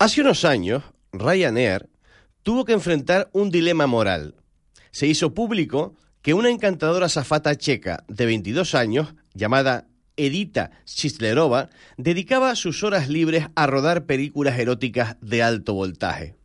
Hace 0.00 0.20
unos 0.20 0.44
años, 0.44 0.84
Ryanair 1.12 1.88
tuvo 2.44 2.64
que 2.64 2.72
enfrentar 2.72 3.30
un 3.32 3.50
dilema 3.50 3.88
moral. 3.88 4.36
Se 4.92 5.08
hizo 5.08 5.34
público 5.34 5.96
que 6.22 6.34
una 6.34 6.50
encantadora 6.50 7.08
zafata 7.08 7.56
checa 7.56 8.04
de 8.06 8.24
22 8.26 8.76
años, 8.76 9.16
llamada 9.34 9.88
Edita 10.16 10.70
Chislerova, 10.84 11.70
dedicaba 11.96 12.54
sus 12.54 12.84
horas 12.84 13.08
libres 13.08 13.46
a 13.56 13.66
rodar 13.66 14.06
películas 14.06 14.56
eróticas 14.60 15.16
de 15.20 15.42
alto 15.42 15.74
voltaje. 15.74 16.36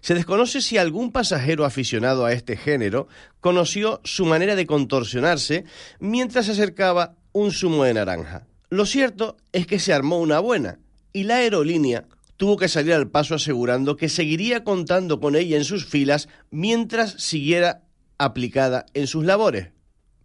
Se 0.00 0.14
desconoce 0.14 0.60
si 0.60 0.76
algún 0.76 1.12
pasajero 1.12 1.64
aficionado 1.64 2.24
a 2.24 2.32
este 2.32 2.56
género 2.56 3.06
conoció 3.38 4.00
su 4.02 4.24
manera 4.24 4.56
de 4.56 4.66
contorsionarse 4.66 5.64
mientras 6.00 6.46
se 6.46 6.52
acercaba 6.52 7.14
un 7.30 7.52
zumo 7.52 7.84
de 7.84 7.94
naranja. 7.94 8.48
Lo 8.70 8.86
cierto 8.86 9.36
es 9.52 9.68
que 9.68 9.78
se 9.78 9.92
armó 9.92 10.18
una 10.18 10.40
buena 10.40 10.80
y 11.12 11.22
la 11.22 11.36
aerolínea 11.36 12.04
tuvo 12.38 12.56
que 12.56 12.68
salir 12.68 12.94
al 12.94 13.10
paso 13.10 13.34
asegurando 13.34 13.96
que 13.96 14.08
seguiría 14.08 14.64
contando 14.64 15.20
con 15.20 15.36
ella 15.36 15.58
en 15.58 15.64
sus 15.64 15.84
filas 15.84 16.28
mientras 16.50 17.12
siguiera 17.12 17.82
aplicada 18.16 18.86
en 18.94 19.06
sus 19.06 19.24
labores, 19.24 19.72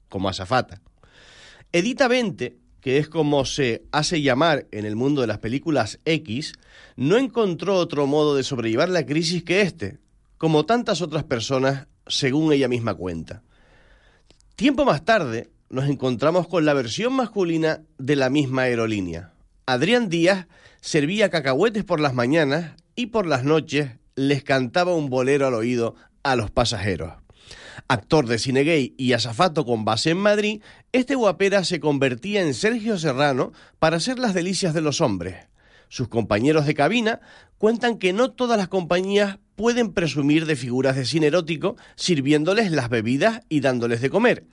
como 0.07 0.29
azafata. 0.29 0.81
Edita 1.71 2.07
20, 2.07 2.55
que 2.81 2.99
es 2.99 3.09
como 3.09 3.45
se 3.45 3.85
hace 3.91 4.21
llamar 4.21 4.67
en 4.71 4.85
el 4.85 4.95
mundo 4.95 5.21
de 5.21 5.27
las 5.27 5.39
películas 5.39 5.99
X, 6.05 6.53
no 6.95 7.17
encontró 7.17 7.77
otro 7.77 8.05
modo 8.05 8.35
de 8.35 8.43
sobrellevar 8.43 8.89
la 8.89 9.05
crisis 9.05 9.43
que 9.43 9.61
este, 9.61 9.97
como 10.37 10.67
tantas 10.67 11.01
otras 11.01 11.23
personas, 11.23 11.87
según 12.05 12.53
ella 12.53 12.67
misma 12.67 12.93
cuenta. 12.93 13.41
Tiempo 14.55 14.85
más 14.85 15.03
tarde, 15.03 15.49
nos 15.69 15.89
encontramos 15.89 16.47
con 16.47 16.63
la 16.63 16.75
versión 16.75 17.13
masculina 17.13 17.81
de 17.97 18.15
la 18.15 18.29
misma 18.29 18.63
aerolínea. 18.63 19.32
Adrián 19.65 20.09
Díaz 20.09 20.47
servía 20.81 21.29
cacahuetes 21.29 21.85
por 21.85 22.01
las 22.01 22.13
mañanas 22.13 22.73
y 22.95 23.07
por 23.07 23.25
las 23.25 23.45
noches 23.45 23.91
les 24.15 24.43
cantaba 24.43 24.93
un 24.93 25.09
bolero 25.09 25.47
al 25.47 25.53
oído 25.53 25.95
a 26.21 26.35
los 26.35 26.51
pasajeros. 26.51 27.13
Actor 27.87 28.27
de 28.27 28.39
cine 28.39 28.63
gay 28.63 28.93
y 28.97 29.13
azafato 29.13 29.65
con 29.65 29.85
base 29.85 30.09
en 30.09 30.17
Madrid, 30.17 30.61
este 30.91 31.15
guapera 31.15 31.63
se 31.63 31.79
convertía 31.79 32.41
en 32.41 32.53
Sergio 32.53 32.97
Serrano 32.97 33.53
para 33.79 33.97
hacer 33.97 34.19
las 34.19 34.33
delicias 34.33 34.73
de 34.73 34.81
los 34.81 34.99
hombres. 34.99 35.47
Sus 35.87 36.09
compañeros 36.09 36.65
de 36.65 36.73
cabina 36.73 37.21
cuentan 37.57 37.97
que 37.97 38.11
no 38.11 38.31
todas 38.31 38.57
las 38.57 38.67
compañías 38.67 39.39
pueden 39.55 39.93
presumir 39.93 40.45
de 40.45 40.57
figuras 40.57 40.95
de 40.97 41.05
cine 41.05 41.27
erótico 41.27 41.77
sirviéndoles 41.95 42.71
las 42.71 42.89
bebidas 42.89 43.41
y 43.47 43.61
dándoles 43.61 44.01
de 44.01 44.09
comer. 44.09 44.45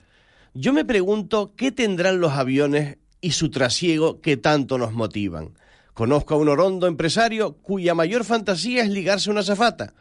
Yo 0.53 0.71
me 0.71 0.85
pregunto 0.85 1.53
qué 1.57 1.71
tendrán 1.71 2.21
los 2.21 2.33
aviones 2.33 2.97
y 3.21 3.31
su 3.31 3.49
trasiego 3.49 4.19
que 4.19 4.35
tanto 4.35 4.77
nos 4.77 4.93
motivan. 4.93 5.53
Conozco 5.93 6.33
a 6.33 6.37
un 6.37 6.49
orondo 6.49 6.87
empresario 6.87 7.57
cuya 7.57 7.93
mayor 7.93 8.25
fantasía 8.25 8.83
es 8.83 8.89
ligarse 8.89 9.29
a 9.29 9.33
una 9.33 9.43
zafata. 9.43 9.93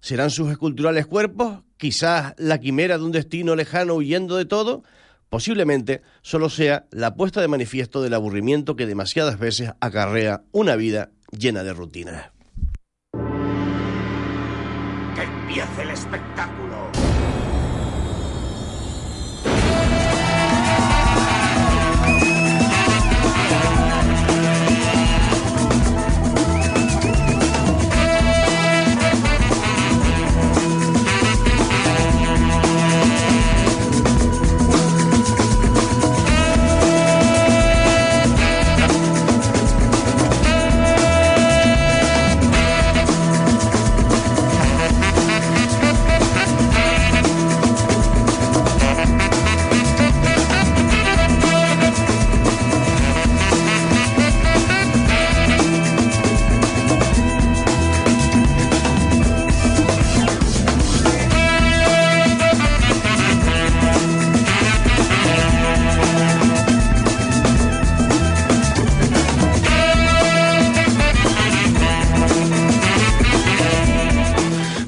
¿Serán 0.00 0.30
sus 0.30 0.50
esculturales 0.50 1.06
cuerpos? 1.06 1.62
¿Quizás 1.78 2.34
la 2.36 2.58
quimera 2.58 2.98
de 2.98 3.04
un 3.04 3.12
destino 3.12 3.56
lejano 3.56 3.94
huyendo 3.94 4.36
de 4.36 4.44
todo? 4.44 4.82
Posiblemente 5.28 6.02
solo 6.22 6.50
sea 6.50 6.86
la 6.90 7.14
puesta 7.14 7.40
de 7.40 7.48
manifiesto 7.48 8.02
del 8.02 8.14
aburrimiento 8.14 8.76
que 8.76 8.86
demasiadas 8.86 9.38
veces 9.38 9.72
acarrea 9.80 10.44
una 10.52 10.76
vida 10.76 11.10
llena 11.30 11.64
de 11.64 11.72
rutinas. 11.72 12.30
¡Que 15.14 15.22
empiece 15.22 15.82
el 15.82 15.90
espectáculo! 15.90 16.75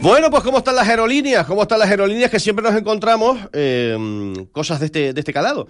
Bueno, 0.09 0.31
pues 0.31 0.43
¿cómo 0.43 0.57
están 0.57 0.75
las 0.75 0.89
aerolíneas? 0.89 1.47
¿Cómo 1.47 1.61
están 1.61 1.81
las 1.81 1.91
aerolíneas 1.91 2.31
que 2.31 2.41
siempre 2.41 2.63
nos 2.63 2.75
encontramos 2.75 3.39
eh, 3.53 3.95
cosas 4.53 4.81
de 4.81 4.87
este, 4.87 5.13
de 5.13 5.21
este 5.21 5.35
calado? 5.35 5.69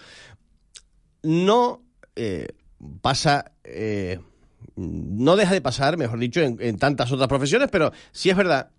No 1.25 1.83
eh, 2.15 2.47
pasa, 3.03 3.51
eh, 3.65 4.21
no 4.77 5.35
deja 5.35 5.55
de 5.55 5.61
pasar, 5.61 5.97
mejor 5.97 6.21
dicho, 6.21 6.41
en, 6.41 6.79
tantas 6.79 7.11
otras 7.11 7.27
profesiones, 7.27 7.69
pero 7.73 7.91
sí 8.13 8.31
es 8.31 8.37
verdad 8.37 8.71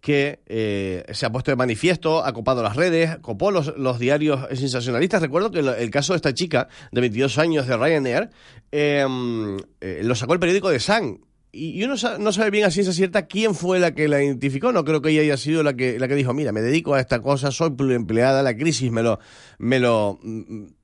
que 0.00 0.40
eh, 0.46 1.04
se 1.12 1.26
ha 1.26 1.30
puesto 1.30 1.50
de 1.50 1.56
manifiesto, 1.56 2.24
ha 2.24 2.32
copado 2.32 2.62
las 2.62 2.74
redes, 2.74 3.18
copó 3.18 3.50
los, 3.50 3.76
los 3.76 3.98
diarios 3.98 4.48
sensacionalistas. 4.58 5.20
Recuerdo 5.20 5.50
que 5.50 5.58
el, 5.58 5.90
caso 5.90 6.14
de 6.14 6.16
esta 6.16 6.32
chica 6.32 6.68
de 6.90 7.02
22 7.02 7.36
años 7.36 7.66
de 7.66 7.76
Ryanair 7.76 8.30
lo 8.70 10.14
sacó 10.14 10.32
el 10.32 10.40
periódico 10.40 10.70
de 10.70 10.80
Sun 10.80 11.20
y 11.54 11.84
uno 11.84 11.96
no 12.18 12.32
sabe 12.32 12.50
bien 12.50 12.64
a 12.64 12.70
ciencia 12.70 12.94
cierta 12.94 13.26
quién 13.26 13.54
fue 13.54 13.78
la 13.78 13.94
que 13.94 14.08
la 14.08 14.22
identificó. 14.22 14.72
No 14.72 14.84
creo 14.84 15.02
que 15.02 15.10
ella 15.10 15.20
haya 15.20 15.36
sido 15.36 15.62
la 15.62 15.74
que, 15.74 15.98
la 15.98 16.08
que 16.08 16.14
dijo, 16.14 16.32
mira, 16.32 16.50
me 16.50 16.62
dedico 16.62 16.94
a 16.94 17.00
esta 17.00 17.20
cosa, 17.20 17.50
soy 17.50 17.74
empleada, 17.90 18.42
la 18.42 18.56
crisis 18.56 18.90
me 18.90 19.02
lo, 19.02 19.20
me 19.58 19.78
lo, 19.78 20.18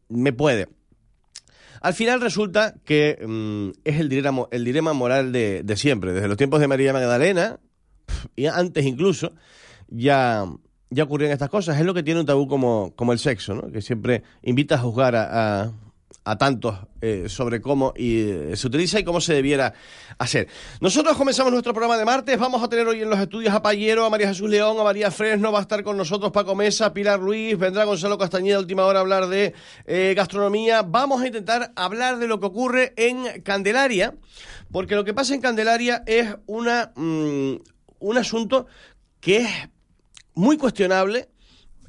me 0.09 0.33
puede. 0.34 0.69
Al 1.81 1.95
final 1.95 2.21
resulta 2.21 2.75
que 2.84 3.19
mmm, 3.27 3.71
es 3.83 3.99
el 3.99 4.11
dilema, 4.11 4.47
el 4.51 4.65
dilema 4.65 4.93
moral 4.93 5.33
de, 5.33 5.62
de, 5.62 5.77
siempre. 5.77 6.12
Desde 6.12 6.28
los 6.28 6.37
tiempos 6.37 6.61
de 6.61 6.69
María 6.69 6.93
Magdalena, 6.93 7.61
y 8.37 8.47
antes 8.47 8.84
incluso, 8.84 9.33
ya, 9.89 10.45
ya 10.91 11.05
ocurrían 11.05 11.33
estas 11.33 11.49
cosas. 11.49 11.78
Es 11.78 11.87
lo 11.87 11.95
que 11.95 12.03
tiene 12.03 12.21
un 12.21 12.27
tabú 12.27 12.47
como, 12.47 12.93
como 12.95 13.15
el 13.15 13.19
sexo, 13.19 13.55
¿no? 13.55 13.73
Que 13.73 13.81
siempre 13.81 14.23
invita 14.43 14.75
a 14.75 14.78
juzgar 14.78 15.17
a 15.17 15.73
a 16.28 16.37
tantos 16.37 16.77
eh, 17.00 17.25
sobre 17.28 17.62
cómo 17.62 17.94
y, 17.97 18.28
eh, 18.28 18.53
se 18.55 18.66
utiliza 18.66 19.00
y 19.00 19.05
cómo 19.05 19.19
se 19.19 19.33
debiera 19.33 19.72
hacer. 20.19 20.47
Nosotros 20.78 21.16
comenzamos 21.16 21.50
nuestro 21.50 21.72
programa 21.72 21.97
de 21.97 22.05
martes, 22.05 22.39
vamos 22.39 22.62
a 22.62 22.69
tener 22.69 22.87
hoy 22.87 23.00
en 23.00 23.09
los 23.09 23.19
estudios 23.19 23.55
a 23.55 23.62
Payero, 23.62 24.05
a 24.05 24.11
María 24.11 24.28
Jesús 24.28 24.50
León, 24.50 24.78
a 24.78 24.84
María 24.84 25.11
Fresno, 25.11 25.50
va 25.53 25.61
a 25.61 25.62
estar 25.62 25.83
con 25.83 25.97
nosotros 25.97 26.31
Paco 26.31 26.55
Mesa, 26.55 26.93
Pilar 26.93 27.19
Luis, 27.19 27.59
vendrá 27.59 27.84
Gonzalo 27.84 28.19
Castañeda 28.19 28.59
última 28.59 28.84
hora 28.84 28.99
a 28.99 29.03
hablar 29.03 29.28
de 29.28 29.55
eh, 29.87 30.12
gastronomía. 30.15 30.83
Vamos 30.83 31.22
a 31.22 31.27
intentar 31.27 31.72
hablar 31.77 32.19
de 32.19 32.27
lo 32.27 32.39
que 32.41 32.47
ocurre 32.47 32.93
en 32.97 33.41
Candelaria, 33.41 34.15
porque 34.71 34.97
lo 34.97 35.05
que 35.05 35.15
pasa 35.15 35.34
en 35.34 35.41
Candelaria 35.41 36.03
es 36.05 36.37
una, 36.45 36.93
mmm, 36.95 37.55
un 38.00 38.19
asunto 38.19 38.66
que 39.21 39.39
es 39.39 39.50
muy 40.34 40.59
cuestionable 40.59 41.31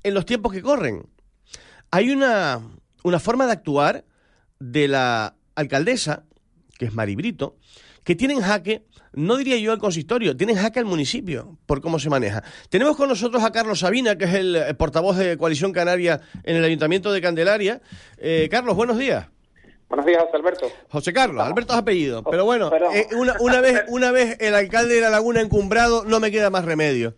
en 0.02 0.14
los 0.14 0.26
tiempos 0.26 0.54
que 0.54 0.62
corren. 0.62 1.04
Hay 1.92 2.10
una, 2.10 2.62
una 3.04 3.20
forma 3.20 3.46
de 3.46 3.52
actuar 3.52 4.06
de 4.60 4.88
la 4.88 5.36
alcaldesa, 5.56 6.24
que 6.78 6.86
es 6.86 6.94
Mari 6.94 7.16
Brito, 7.16 7.56
que 8.04 8.16
tiene 8.16 8.34
en 8.34 8.42
jaque, 8.42 8.84
no 9.14 9.38
diría 9.38 9.58
yo 9.58 9.74
el 9.74 9.80
consistorio, 9.80 10.36
tiene 10.36 10.54
en 10.54 10.60
jaque 10.60 10.80
el 10.80 10.86
municipio 10.86 11.58
por 11.66 11.82
cómo 11.82 12.00
se 12.00 12.10
maneja. 12.10 12.44
Tenemos 12.70 12.96
con 12.96 13.10
nosotros 13.10 13.44
a 13.44 13.52
Carlos 13.52 13.80
Sabina, 13.80 14.18
que 14.18 14.26
es 14.26 14.34
el, 14.34 14.56
el 14.56 14.76
portavoz 14.76 15.18
de 15.18 15.38
Coalición 15.38 15.72
Canaria 15.74 16.22
en 16.44 16.56
el 16.56 16.64
Ayuntamiento 16.64 17.12
de 17.12 17.22
Candelaria. 17.22 17.82
Eh, 18.18 18.48
Carlos, 18.50 18.76
buenos 18.76 18.98
días. 18.98 19.28
Buenos 19.90 20.06
días, 20.06 20.22
José 20.24 20.38
Alberto. 20.38 20.72
José 20.90 21.14
Carlos, 21.14 21.44
Alberto 21.44 21.74
es 21.74 21.80
apellido. 21.80 22.24
Pero 22.24 22.46
bueno, 22.46 22.72
eh, 22.94 23.08
una, 23.18 23.36
una, 23.40 23.60
vez, 23.60 23.86
una 23.90 24.12
vez 24.12 24.38
el 24.40 24.54
alcalde 24.54 24.96
de 24.96 25.02
la 25.02 25.10
Laguna 25.10 25.42
encumbrado, 25.42 26.06
no 26.06 26.20
me 26.20 26.30
queda 26.30 26.52
más 26.52 26.66
remedio. 26.66 27.16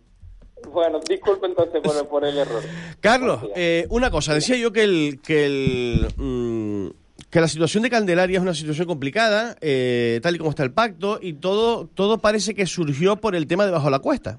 Bueno, 0.70 1.00
disculpe 1.06 1.46
entonces 1.46 1.82
por, 1.82 2.08
por 2.08 2.24
el 2.24 2.38
error. 2.38 2.62
Carlos, 3.00 3.42
eh, 3.56 3.86
una 3.90 4.10
cosa, 4.10 4.32
decía 4.32 4.56
yo 4.56 4.72
que 4.72 4.84
el, 4.84 5.20
que 5.22 5.44
el 5.44 6.08
mmm, 6.16 6.88
que 7.32 7.40
la 7.40 7.48
situación 7.48 7.82
de 7.82 7.88
Candelaria 7.88 8.36
es 8.36 8.42
una 8.42 8.52
situación 8.52 8.86
complicada, 8.86 9.56
eh, 9.62 10.20
tal 10.22 10.34
y 10.34 10.38
como 10.38 10.50
está 10.50 10.64
el 10.64 10.72
pacto, 10.72 11.18
y 11.20 11.32
todo, 11.32 11.86
todo 11.86 12.18
parece 12.18 12.54
que 12.54 12.66
surgió 12.66 13.16
por 13.16 13.34
el 13.34 13.46
tema 13.46 13.64
de 13.64 13.72
bajo 13.72 13.88
la 13.88 14.00
cuesta. 14.00 14.38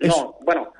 No, 0.00 0.36
bueno, 0.40 0.72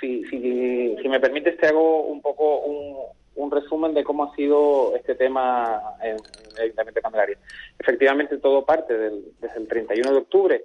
si, 0.00 0.24
si, 0.26 0.96
si, 1.02 1.08
me 1.08 1.18
permites 1.18 1.58
te 1.58 1.66
hago 1.66 2.04
un 2.04 2.22
poco 2.22 2.60
un, 2.60 2.96
un, 3.34 3.50
resumen 3.50 3.94
de 3.94 4.04
cómo 4.04 4.24
ha 4.24 4.36
sido 4.36 4.94
este 4.94 5.16
tema 5.16 5.82
en, 6.00 6.10
en 6.10 6.56
el 6.56 6.62
Ayuntamiento 6.62 6.98
de 6.98 7.02
Candelaria. 7.02 7.38
Efectivamente, 7.76 8.38
todo 8.38 8.64
parte 8.64 8.96
del, 8.96 9.24
desde 9.40 9.58
el 9.58 9.66
31 9.66 10.12
de 10.12 10.18
octubre, 10.18 10.64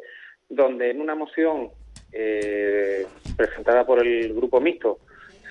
donde 0.50 0.92
en 0.92 1.02
una 1.02 1.16
moción 1.16 1.72
eh, 2.12 3.08
presentada 3.36 3.88
por 3.88 4.06
el 4.06 4.36
grupo 4.36 4.62
mixto 4.62 5.00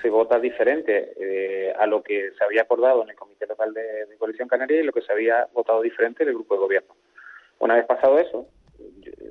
se 0.03 0.11
vota 0.11 0.39
diferente 0.39 1.13
eh, 1.19 1.73
a 1.79 1.87
lo 1.87 2.03
que 2.03 2.33
se 2.37 2.45
había 2.45 2.63
acordado 2.63 3.03
en 3.03 3.11
el 3.11 3.17
Comité 3.17 3.47
Local 3.47 3.73
de, 3.73 4.17
Coalición 4.19 4.49
Canaria 4.49 4.81
y 4.81 4.85
lo 4.85 4.93
que 4.93 5.03
se 5.03 5.13
había 5.13 5.47
votado 5.55 5.81
diferente 5.81 6.25
del 6.25 6.35
grupo 6.35 6.55
de 6.55 6.61
gobierno. 6.61 6.95
Una 7.61 7.77
vez 7.77 7.87
pasado 7.87 8.19
eso, 8.19 8.49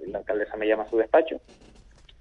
la 0.07 0.19
alcaldesa 0.19 0.57
me 0.57 0.67
llama 0.67 0.83
a 0.83 0.89
su 0.89 0.97
despacho 0.97 1.41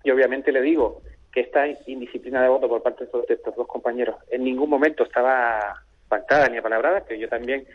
y 0.03 0.11
obviamente 0.11 0.53
le 0.53 0.61
digo 0.61 1.03
que 1.33 1.41
esta 1.41 1.67
indisciplina 1.87 2.43
de 2.43 2.49
voto 2.49 2.69
por 2.69 2.83
parte 2.83 3.07
de 3.07 3.35
estos, 3.35 3.55
dos 3.55 3.67
compañeros 3.69 4.17
en 4.31 4.45
ningún 4.45 4.69
momento 4.69 5.05
estaba 5.05 5.85
pactada 6.09 6.49
ni 6.49 6.59
apalabrada, 6.59 7.05
que 7.05 7.19
yo 7.19 7.29
también 7.29 7.67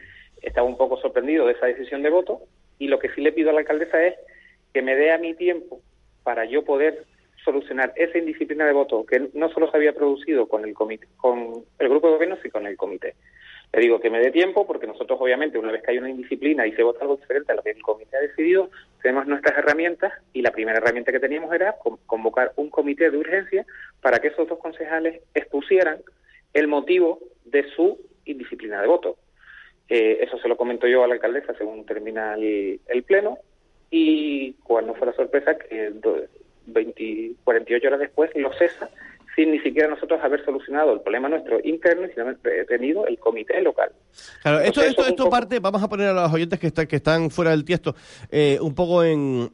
estaba 0.42 0.68
un 0.68 0.78
poco 0.78 0.98
sorprendido 0.98 1.46
de 1.46 1.54
esa 1.54 1.68
decisión 1.68 2.04
de 2.04 2.10
voto 2.10 2.42
y 2.78 2.88
lo 2.88 3.00
que 3.00 3.10
sí 3.10 3.22
le 3.22 3.32
pido 3.32 3.50
a 3.50 3.54
la 3.54 3.60
alcaldesa 3.60 4.04
es 4.04 4.16
que 4.74 4.82
me 4.82 4.96
dé 4.96 5.12
a 5.12 5.18
mi 5.18 5.34
tiempo 5.34 5.82
para 6.24 6.44
yo 6.46 6.66
poder 6.66 7.06
solucionar 7.46 7.94
esa 7.96 8.18
indisciplina 8.18 8.66
de 8.66 8.74
voto 8.74 9.06
que 9.06 9.30
no 9.34 9.50
solo 9.50 9.70
se 9.70 9.78
había 9.78 9.94
producido 9.94 10.48
con 10.48 10.66
el 10.66 10.74
comité, 10.74 11.08
con 11.16 11.64
el 11.80 11.90
grupo 11.90 12.08
de 12.08 12.14
gobierno, 12.14 12.38
sino 12.42 12.52
con 12.52 12.68
el 12.68 12.76
comité. 12.76 13.16
Le 13.72 13.82
digo 13.82 14.00
que 14.00 14.10
me 14.10 14.20
dé 14.20 14.32
tiempo 14.32 14.66
porque 14.66 14.88
nosotros 14.88 15.20
obviamente 15.22 15.58
una 15.58 15.72
vez 15.72 15.84
que 15.84 15.92
hay 15.92 15.98
una 15.98 16.10
indisciplina 16.10 16.66
y 16.66 16.72
se 16.74 16.84
vota 16.84 17.02
algo 17.02 17.18
diferente 17.18 17.52
a 17.52 17.56
lo 17.56 17.62
que 17.62 17.72
el 17.72 17.82
comité 17.82 18.18
ha 18.18 18.22
decidido, 18.22 18.70
tenemos 19.02 19.28
nuestras 19.28 19.58
herramientas 19.58 20.14
y 20.34 20.42
la 20.42 20.52
primera 20.52 20.78
herramienta 20.78 21.12
que 21.12 21.20
teníamos 21.20 21.54
era 21.54 21.76
convocar 22.06 22.54
un 22.56 22.70
comité 22.70 23.12
de 23.12 23.18
urgencia 23.18 23.66
para 24.02 24.20
que 24.20 24.30
esos 24.30 24.48
dos 24.48 24.60
concejales 24.60 25.22
expusieran 25.34 26.00
el 26.54 26.68
motivo 26.68 27.20
de 27.44 27.70
su 27.76 28.00
indisciplina 28.26 28.82
de 28.82 28.88
voto. 28.88 29.18
Eh, 29.90 30.20
eso 30.22 30.38
se 30.40 30.48
lo 30.48 30.58
comento 30.58 30.88
yo 30.88 31.04
a 31.04 31.08
la 31.08 31.14
alcaldesa 31.14 31.54
según 31.56 31.86
termina 31.86 32.34
el, 32.36 32.80
el 32.88 33.04
pleno 33.04 33.38
y 33.92 34.54
cuál 34.64 34.88
no 34.88 34.96
fue 34.96 35.08
la 35.08 35.14
sorpresa 35.14 35.58
que 35.58 35.92
20, 36.68 37.34
48 37.44 37.88
horas 37.88 38.00
después 38.00 38.32
lo 38.36 38.52
cesa 38.54 38.90
sin 39.36 39.52
ni 39.52 39.60
siquiera 39.60 39.90
nosotros 39.90 40.20
haber 40.24 40.44
solucionado 40.46 40.94
el 40.94 41.02
problema 41.02 41.28
nuestro 41.28 41.60
interno 41.64 42.06
y 42.06 42.10
sin 42.12 42.22
haber 42.22 42.38
tenido 42.68 43.06
el 43.06 43.20
comité 43.20 43.62
local. 43.62 43.90
Claro, 44.42 44.62
esto, 44.62 44.82
esto, 44.82 45.06
esto 45.06 45.30
parte, 45.30 45.60
vamos 45.60 45.84
a 45.84 45.90
poner 45.90 46.08
a 46.08 46.14
los 46.14 46.32
oyentes 46.32 46.60
que, 46.60 46.68
están 46.68 46.88
que 46.88 46.96
están 46.96 47.30
fuera 47.30 47.52
del 47.52 47.66
tiesto 47.66 47.96
eh, 48.32 48.58
un 48.62 48.74
poco 48.74 49.04
en, 49.04 49.52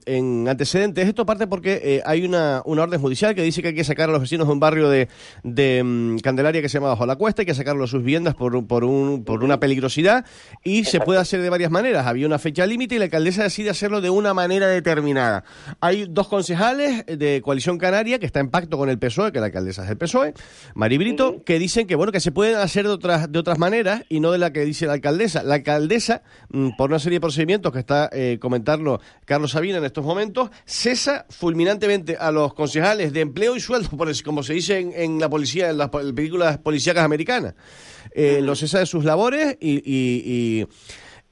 antecedentes. 0.47 1.07
Esto 1.07 1.25
parte 1.25 1.47
porque 1.47 1.81
eh, 1.83 2.01
hay 2.05 2.23
una, 2.25 2.61
una 2.65 2.83
orden 2.83 3.01
judicial 3.01 3.33
que 3.33 3.41
dice 3.41 3.61
que 3.61 3.69
hay 3.69 3.75
que 3.75 3.83
sacar 3.83 4.09
a 4.09 4.11
los 4.11 4.21
vecinos 4.21 4.47
de 4.47 4.53
un 4.53 4.59
barrio 4.59 4.89
de, 4.89 5.07
de 5.43 5.81
mm, 5.83 6.17
Candelaria 6.19 6.61
que 6.61 6.69
se 6.69 6.77
llama 6.77 6.89
Bajo 6.89 7.05
la 7.05 7.15
Cuesta, 7.15 7.41
hay 7.41 7.45
que 7.47 7.55
sacarlos 7.55 7.89
de 7.89 7.91
sus 7.91 8.03
viviendas 8.03 8.35
por, 8.35 8.67
por, 8.67 8.83
un, 8.83 9.25
por 9.25 9.43
una 9.43 9.59
peligrosidad 9.59 10.25
y 10.63 10.83
se 10.83 10.99
puede 10.99 11.19
hacer 11.19 11.41
de 11.41 11.49
varias 11.49 11.71
maneras. 11.71 12.05
Había 12.05 12.27
una 12.27 12.39
fecha 12.39 12.65
límite 12.67 12.95
y 12.95 12.97
la 12.99 13.05
alcaldesa 13.05 13.43
decide 13.43 13.71
hacerlo 13.71 14.01
de 14.01 14.11
una 14.11 14.33
manera 14.33 14.67
determinada. 14.67 15.43
Hay 15.79 16.05
dos 16.07 16.27
concejales 16.27 17.05
de 17.07 17.41
Coalición 17.43 17.79
Canaria 17.79 18.19
que 18.19 18.27
está 18.27 18.39
en 18.39 18.49
pacto 18.49 18.77
con 18.77 18.89
el 18.89 18.99
PSOE, 18.99 19.31
que 19.31 19.39
la 19.39 19.47
alcaldesa 19.47 19.70
del 19.77 19.97
PSOE, 19.97 20.33
Maribrito, 20.75 21.43
que 21.43 21.59
dicen 21.59 21.87
que 21.87 21.95
bueno 21.95 22.11
que 22.11 22.19
se 22.19 22.31
pueden 22.31 22.57
hacer 22.57 22.85
de 22.85 22.91
otras 22.91 23.31
de 23.31 23.39
otras 23.39 23.57
maneras 23.57 24.03
y 24.09 24.19
no 24.19 24.31
de 24.31 24.37
la 24.37 24.51
que 24.51 24.65
dice 24.65 24.85
la 24.85 24.93
alcaldesa. 24.93 25.43
La 25.43 25.55
alcaldesa, 25.55 26.23
mm, 26.49 26.71
por 26.77 26.89
una 26.89 26.99
serie 26.99 27.17
de 27.17 27.21
procedimientos 27.21 27.71
que 27.71 27.79
está 27.79 28.09
eh, 28.11 28.37
comentarlo 28.39 28.99
Carlos 29.25 29.51
Sabina 29.51 29.77
en 29.77 29.85
estos 29.85 30.03
momentos, 30.03 30.49
cesa 30.65 31.25
fulminantemente 31.29 32.17
a 32.17 32.31
los 32.31 32.53
concejales 32.53 33.13
de 33.13 33.21
empleo 33.21 33.55
y 33.55 33.59
sueldo, 33.59 33.89
por 33.89 34.11
como 34.23 34.43
se 34.43 34.53
dice 34.53 34.79
en, 34.79 35.19
la 35.19 35.29
policía, 35.29 35.69
en 35.69 35.77
las 35.77 35.89
películas 35.89 36.57
policíacas 36.57 37.03
americanas. 37.03 37.55
Eh, 38.13 38.41
los 38.41 38.59
cesa 38.59 38.79
de 38.79 38.85
sus 38.85 39.05
labores 39.05 39.57
y, 39.61 40.67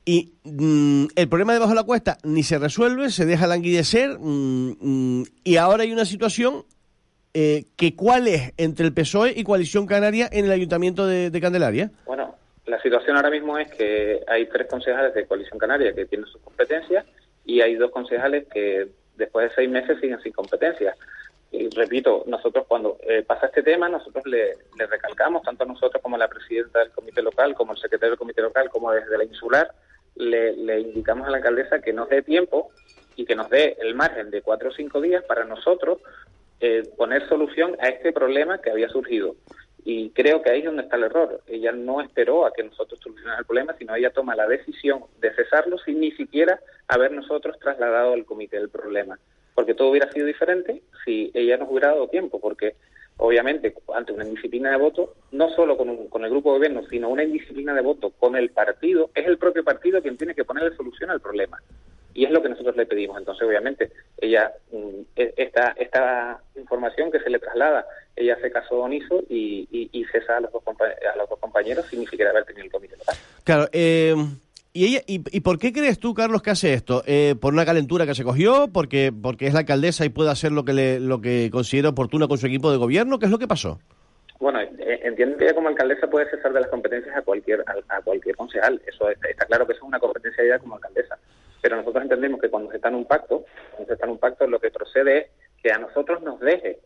y 0.09 0.33
mm, 0.43 1.05
el 1.15 1.29
problema 1.29 1.53
de 1.53 1.59
bajo 1.59 1.75
la 1.75 1.83
cuesta 1.83 2.17
ni 2.23 2.41
se 2.41 2.57
resuelve, 2.57 3.11
se 3.11 3.27
deja 3.27 3.45
languidecer 3.45 4.17
mm, 4.19 5.23
y 5.43 5.57
ahora 5.57 5.83
hay 5.83 5.91
una 5.91 6.05
situación 6.05 6.65
eh, 7.33 7.65
que 7.77 7.95
cuál 7.95 8.27
es 8.27 8.53
entre 8.57 8.87
el 8.87 8.93
PSOE 8.93 9.33
y 9.35 9.43
Coalición 9.43 9.85
Canaria 9.85 10.27
en 10.31 10.45
el 10.45 10.51
Ayuntamiento 10.51 11.05
de, 11.05 11.39
Candelaria. 11.39 11.91
Bueno, 12.05 12.35
la 12.65 12.81
situación 12.81 13.17
ahora 13.17 13.29
mismo 13.29 13.57
es 13.59 13.69
que 13.71 14.21
hay 14.27 14.47
tres 14.47 14.67
concejales 14.67 15.13
de 15.13 15.27
Coalición 15.27 15.59
Canaria 15.59 15.93
que 15.93 16.05
tienen 16.05 16.27
sus 16.27 16.41
competencias 16.41 17.05
y 17.45 17.61
hay 17.61 17.75
dos 17.75 17.91
concejales 17.91 18.47
que 18.51 18.87
después 19.15 19.49
de 19.49 19.55
seis 19.55 19.69
meses 19.69 19.99
siguen 19.99 20.19
sin 20.21 20.33
competencias. 20.33 20.97
Y 21.51 21.69
repito, 21.69 22.23
nosotros 22.25 22.65
cuando 22.67 22.97
eh, 23.07 23.23
pasa 23.25 23.45
este 23.45 23.61
tema, 23.61 23.89
nosotros 23.89 24.25
le, 24.25 24.55
recalcamos, 24.77 25.43
tanto 25.43 25.65
nosotros 25.65 26.01
como 26.01 26.17
la 26.17 26.27
presidenta 26.27 26.79
del 26.79 26.91
comité 26.91 27.21
local, 27.21 27.53
como 27.53 27.73
el 27.73 27.77
secretario 27.77 28.11
del 28.11 28.19
comité 28.19 28.41
local, 28.41 28.69
como 28.69 28.91
desde 28.91 29.17
la 29.17 29.23
insular, 29.23 29.71
le, 30.15 30.55
le 30.55 30.79
indicamos 30.79 31.27
a 31.27 31.31
la 31.31 31.37
alcaldesa 31.37 31.79
que 31.79 31.93
nos 31.93 32.09
dé 32.09 32.23
tiempo 32.23 32.71
y 33.15 33.25
que 33.25 33.35
nos 33.35 33.49
dé 33.49 33.77
el 33.81 33.93
margen 33.93 34.31
de 34.31 34.41
cuatro 34.41 34.69
o 34.69 34.73
cinco 34.73 34.99
días 34.99 35.23
para 35.25 35.43
nosotros 35.43 35.99
eh, 36.61 36.83
poner 36.97 37.27
solución 37.29 37.75
a 37.79 37.87
este 37.87 38.11
problema 38.11 38.59
que 38.59 38.71
había 38.71 38.89
surgido. 38.89 39.35
Y 39.85 40.09
creo 40.09 40.41
que 40.41 40.51
ahí 40.51 40.59
es 40.59 40.65
donde 40.65 40.83
está 40.83 40.97
el 40.97 41.03
error. 41.03 41.41
Ella 41.47 41.71
no 41.71 42.01
esperó 42.01 42.45
a 42.45 42.53
que 42.53 42.63
nosotros 42.63 42.99
solucionáramos 43.01 43.39
el 43.39 43.45
problema, 43.45 43.75
sino 43.77 43.95
ella 43.95 44.11
toma 44.11 44.35
la 44.35 44.47
decisión 44.47 45.03
de 45.21 45.33
cesarlo 45.33 45.77
sin 45.79 46.01
ni 46.01 46.11
siquiera 46.11 46.59
haber 46.87 47.11
nosotros 47.11 47.57
trasladado 47.59 48.13
al 48.13 48.25
comité 48.25 48.57
el 48.57 48.69
problema. 48.69 49.17
Porque 49.55 49.73
todo 49.73 49.89
hubiera 49.89 50.11
sido 50.11 50.25
diferente 50.25 50.81
si 51.05 51.31
ella 51.33 51.57
nos 51.57 51.69
hubiera 51.69 51.89
dado 51.89 52.07
tiempo, 52.09 52.39
porque 52.39 52.75
obviamente 53.17 53.73
ante 53.95 54.11
una 54.11 54.25
indisciplina 54.25 54.71
de 54.71 54.77
voto, 54.77 55.15
no 55.31 55.49
solo 55.51 55.77
con, 55.77 56.07
con 56.07 56.23
el 56.23 56.29
grupo 56.29 56.51
de 56.51 56.57
gobierno, 56.57 56.83
sino 56.89 57.09
una 57.09 57.23
indisciplina 57.23 57.73
de 57.73 57.81
voto 57.81 58.11
con 58.11 58.35
el 58.35 58.49
partido, 58.49 59.09
es 59.15 59.25
el 59.27 59.37
propio 59.37 59.63
partido 59.63 60.01
quien 60.01 60.17
tiene 60.17 60.35
que 60.35 60.45
ponerle 60.45 60.75
solución 60.75 61.09
al 61.09 61.21
problema 61.21 61.57
y 62.13 62.25
es 62.25 62.31
lo 62.31 62.41
que 62.41 62.49
nosotros 62.49 62.75
le 62.75 62.85
pedimos. 62.85 63.17
Entonces, 63.17 63.47
obviamente, 63.47 63.91
ella, 64.17 64.51
mm, 64.71 65.01
e, 65.15 65.33
esta, 65.37 65.73
esta 65.77 66.41
información 66.55 67.11
que 67.11 67.19
se 67.19 67.29
le 67.29 67.39
traslada, 67.39 67.85
ella 68.15 68.37
se 68.41 68.51
casó 68.51 68.81
con 68.81 68.93
ISO 68.93 69.23
y, 69.29 69.67
y, 69.91 70.05
cesa 70.05 70.37
a 70.37 70.41
los, 70.41 70.51
dos 70.51 70.63
a 70.65 71.17
los 71.17 71.29
dos 71.29 71.39
compañeros 71.39 71.85
sin 71.87 72.01
ni 72.01 72.07
siquiera 72.07 72.31
haber 72.31 72.45
tenido 72.45 72.65
el 72.65 72.71
comité 72.71 72.97
local. 72.97 73.15
Claro, 73.43 73.67
eh, 73.71 74.15
¿Y, 74.71 74.85
ella, 74.85 75.01
y, 75.07 75.21
y, 75.35 75.39
por 75.41 75.57
qué 75.57 75.73
crees 75.73 75.99
tú, 75.99 76.13
Carlos, 76.13 76.43
que 76.43 76.51
hace 76.51 76.73
esto? 76.73 77.01
Eh, 77.07 77.35
¿Por 77.39 77.53
una 77.53 77.65
calentura 77.65 78.05
que 78.05 78.13
se 78.13 78.23
cogió? 78.23 78.67
¿Porque, 78.71 79.11
¿Porque 79.11 79.47
es 79.47 79.53
la 79.53 79.61
alcaldesa 79.61 80.05
y 80.05 80.09
puede 80.09 80.29
hacer 80.29 80.51
lo 80.51 80.63
que, 80.63 80.73
le, 80.73 80.99
lo 80.99 81.21
que 81.21 81.49
considera 81.51 81.89
oportuno 81.89 82.27
con 82.27 82.37
su 82.37 82.45
equipo 82.45 82.71
de 82.71 82.77
gobierno? 82.77 83.17
¿Qué 83.17 83.25
es 83.25 83.31
lo 83.31 83.39
que 83.39 83.47
pasó? 83.47 83.79
Bueno, 84.39 84.61
eh, 84.61 84.99
entiendo 85.03 85.37
que 85.37 85.45
ella 85.45 85.55
como 85.55 85.69
alcaldesa 85.69 86.07
puede 86.07 86.29
cesar 86.29 86.53
de 86.53 86.61
las 86.61 86.69
competencias 86.69 87.15
a 87.15 87.21
cualquier 87.23 87.63
a, 87.89 88.01
cualquier 88.01 88.35
concejal. 88.35 88.79
Eso 88.85 89.09
está, 89.09 89.27
está, 89.27 89.45
claro 89.47 89.65
que 89.65 89.73
eso 89.73 89.81
es 89.81 89.87
una 89.87 89.99
competencia 89.99 90.43
de 90.43 90.49
ella 90.49 90.59
como 90.59 90.75
alcaldesa. 90.75 91.17
Pero 91.61 91.77
nosotros 91.77 92.03
entendemos 92.03 92.41
que 92.41 92.49
cuando 92.49 92.69
se 92.69 92.77
está 92.77 92.89
en 92.89 92.95
un 92.95 93.05
pacto, 93.05 93.45
cuando 93.71 93.87
se 93.87 93.93
está 93.93 94.05
en 94.05 94.11
un 94.11 94.19
pacto, 94.19 94.47
lo 94.47 94.59
que 94.59 94.71
procede 94.71 95.17
es 95.17 95.27
que 95.61 95.71
a 95.71 95.77
nosotros 95.77 96.21
nos 96.21 96.39
deje 96.39 96.79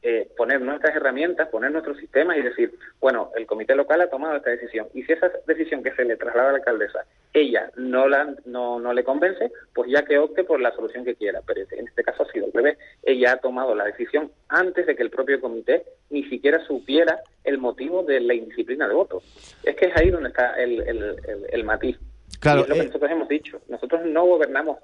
eh, 0.00 0.28
poner 0.36 0.60
nuestras 0.60 0.94
herramientas, 0.94 1.48
poner 1.48 1.72
nuestros 1.72 1.98
sistemas 1.98 2.36
y 2.36 2.42
decir, 2.42 2.72
bueno, 3.00 3.32
el 3.34 3.46
comité 3.46 3.74
local 3.74 4.00
ha 4.00 4.08
tomado 4.08 4.36
esta 4.36 4.50
decisión 4.50 4.86
y 4.94 5.02
si 5.02 5.12
esa 5.12 5.28
decisión 5.46 5.82
que 5.82 5.92
se 5.92 6.04
le 6.04 6.16
traslada 6.16 6.50
a 6.50 6.52
la 6.52 6.58
alcaldesa, 6.58 7.04
ella 7.32 7.70
no, 7.76 8.06
la, 8.08 8.32
no, 8.44 8.78
no 8.78 8.92
le 8.92 9.02
convence, 9.02 9.50
pues 9.74 9.90
ya 9.90 10.04
que 10.04 10.18
opte 10.18 10.44
por 10.44 10.60
la 10.60 10.70
solución 10.72 11.04
que 11.04 11.16
quiera. 11.16 11.42
Pero 11.44 11.62
en 11.72 11.88
este 11.88 12.04
caso 12.04 12.22
ha 12.22 12.32
sido 12.32 12.46
al 12.46 12.52
revés. 12.52 12.78
Ella 13.02 13.32
ha 13.32 13.36
tomado 13.38 13.74
la 13.74 13.86
decisión 13.86 14.30
antes 14.48 14.86
de 14.86 14.94
que 14.94 15.02
el 15.02 15.10
propio 15.10 15.40
comité 15.40 15.84
ni 16.10 16.22
siquiera 16.24 16.64
supiera 16.64 17.20
el 17.42 17.58
motivo 17.58 18.04
de 18.04 18.20
la 18.20 18.34
indisciplina 18.34 18.86
de 18.86 18.94
voto. 18.94 19.20
Es 19.64 19.74
que 19.74 19.86
es 19.86 19.96
ahí 19.96 20.10
donde 20.10 20.28
está 20.28 20.54
el, 20.54 20.80
el, 20.82 21.16
el 21.50 21.64
matiz. 21.64 21.98
Claro, 22.40 22.62
es 22.62 22.68
lo 22.68 22.74
que 22.74 22.80
eh, 22.80 22.86
nosotros 22.86 23.10
hemos 23.10 23.28
dicho. 23.28 23.60
Nosotros 23.68 24.02
no 24.04 24.24
gobernamos 24.24 24.78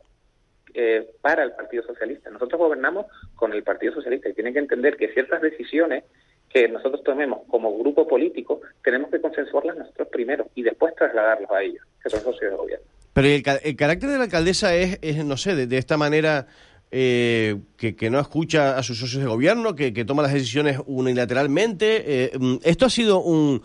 eh, 0.74 1.06
para 1.20 1.44
el 1.44 1.52
Partido 1.52 1.84
Socialista. 1.84 2.30
Nosotros 2.30 2.58
gobernamos 2.58 3.06
con 3.34 3.52
el 3.52 3.62
Partido 3.62 3.94
Socialista 3.94 4.28
y 4.28 4.34
tienen 4.34 4.52
que 4.52 4.58
entender 4.58 4.96
que 4.96 5.12
ciertas 5.12 5.40
decisiones 5.40 6.04
que 6.48 6.68
nosotros 6.68 7.02
tomemos 7.04 7.40
como 7.48 7.76
grupo 7.78 8.06
político 8.06 8.60
tenemos 8.82 9.10
que 9.10 9.20
consensuarlas 9.20 9.76
nosotros 9.76 10.08
primero 10.10 10.50
y 10.54 10.62
después 10.62 10.94
trasladarlas 10.94 11.50
a 11.50 11.62
ellos, 11.62 11.84
que 12.02 12.10
son 12.10 12.20
socios 12.20 12.50
de 12.50 12.56
gobierno. 12.56 12.86
Pero 13.12 13.28
el, 13.28 13.76
carácter 13.76 14.10
de 14.10 14.18
la 14.18 14.24
alcaldesa 14.24 14.74
es, 14.74 14.98
es 15.00 15.24
no 15.24 15.36
sé, 15.36 15.54
de, 15.54 15.78
esta 15.78 15.96
manera 15.96 16.46
eh, 16.90 17.56
que, 17.76 17.94
que, 17.94 18.10
no 18.10 18.18
escucha 18.18 18.76
a 18.76 18.82
sus 18.82 18.98
socios 18.98 19.22
de 19.22 19.28
gobierno, 19.28 19.76
que, 19.76 19.92
que 19.92 20.04
toma 20.04 20.22
las 20.22 20.32
decisiones 20.32 20.80
unilateralmente. 20.86 22.32
Mm, 22.38 22.56
¿Esto 22.64 22.86
ha 22.86 22.90
sido 22.90 23.20
un 23.20 23.62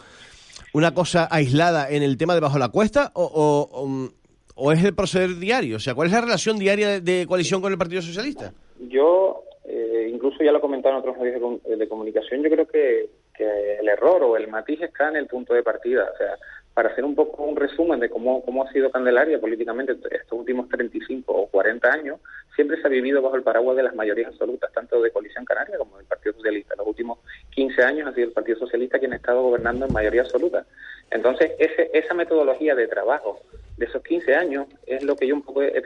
una 0.74 0.94
cosa 0.94 1.28
aislada 1.32 1.90
en 1.90 2.04
el 2.04 2.18
tema 2.18 2.34
de 2.34 2.40
bajo 2.40 2.60
la 2.60 2.70
cuesta 2.70 3.12
o, 3.16 4.12
o, 4.56 4.72
es 4.72 4.84
el 4.84 4.96
proceder 4.96 5.36
diario? 5.36 5.78
O 5.78 5.80
sea, 5.80 5.96
¿cuál 5.96 6.08
es 6.08 6.14
la 6.14 6.22
relación 6.22 6.58
diaria 6.58 7.00
de, 7.00 7.26
coalición 7.28 7.62
con 7.62 7.72
el 7.72 7.78
Partido 7.78 8.02
Socialista? 8.02 8.54
Yo, 8.80 9.44
eh, 9.66 10.10
incluso 10.14 10.44
ya 10.44 10.52
lo 10.52 10.62
comentaron 10.62 11.00
otros 11.00 11.18
medios 11.18 11.62
de, 11.66 11.88
comunicación, 11.88 12.44
yo 12.44 12.50
creo 12.50 12.68
que, 12.68 13.10
que, 13.36 13.78
el 13.80 13.88
error 13.88 14.24
o 14.24 14.38
el 14.38 14.48
matiz 14.48 14.82
está 14.82 15.10
en 15.10 15.16
el 15.16 15.28
punto 15.28 15.54
de 15.54 15.64
partida. 15.64 16.10
O 16.14 16.18
sea, 16.18 16.38
para 16.74 16.90
hacer 16.90 17.04
un 17.04 17.16
poco 17.16 17.44
un 17.44 17.56
resumen 17.56 18.00
de 18.00 18.10
cómo, 18.10 18.42
cómo 18.44 18.64
ha 18.64 18.72
sido 18.72 18.90
Candelaria 18.90 19.40
políticamente 19.40 19.94
estos 20.12 20.40
últimos 20.40 20.70
35 20.70 21.32
o 21.32 21.48
40 21.48 21.92
años, 21.92 22.20
siempre 22.60 22.82
se 22.82 22.88
ha 22.88 22.89
vivido 22.89 23.22
bajo 23.22 23.38
el 23.38 23.44
paraguas 23.44 23.78
de 23.78 23.84
las 23.84 23.96
mayorías 23.96 24.34
absolutas, 24.34 24.70
tanto 24.74 25.01
de 25.01 25.12
Coalición 25.12 25.46
Canaria 25.46 25.78
como 25.78 25.96
del 25.96 26.06
Partido 26.06 26.34
Socialista. 26.34 26.75
Los 26.75 26.88
últimos 26.88 27.20
15 27.51 27.84
años 27.84 28.10
ha 28.10 28.13
sido 28.13 28.28
el 28.28 28.34
Partido 28.34 28.60
Socialista 28.60 29.00
quien 29.00 29.13
ha 29.13 29.16
estado 29.16 29.44
gobernando 29.44 29.86
en 29.86 29.94
mayoría 29.94 30.24
absoluta. 30.24 30.66
Entonces, 31.10 31.54
ese, 31.58 31.89
esa 31.94 32.13
metodología 32.13 32.75
de 32.75 32.89
trabajo 32.89 33.39
de 33.78 33.86
esos 33.86 34.04
15 34.04 34.36
años 34.36 34.68
es 34.86 35.04
lo 35.04 35.16
que 35.16 35.25
yo 35.25 35.36
un 35.36 35.42
poco 35.42 35.62
he, 35.62 35.82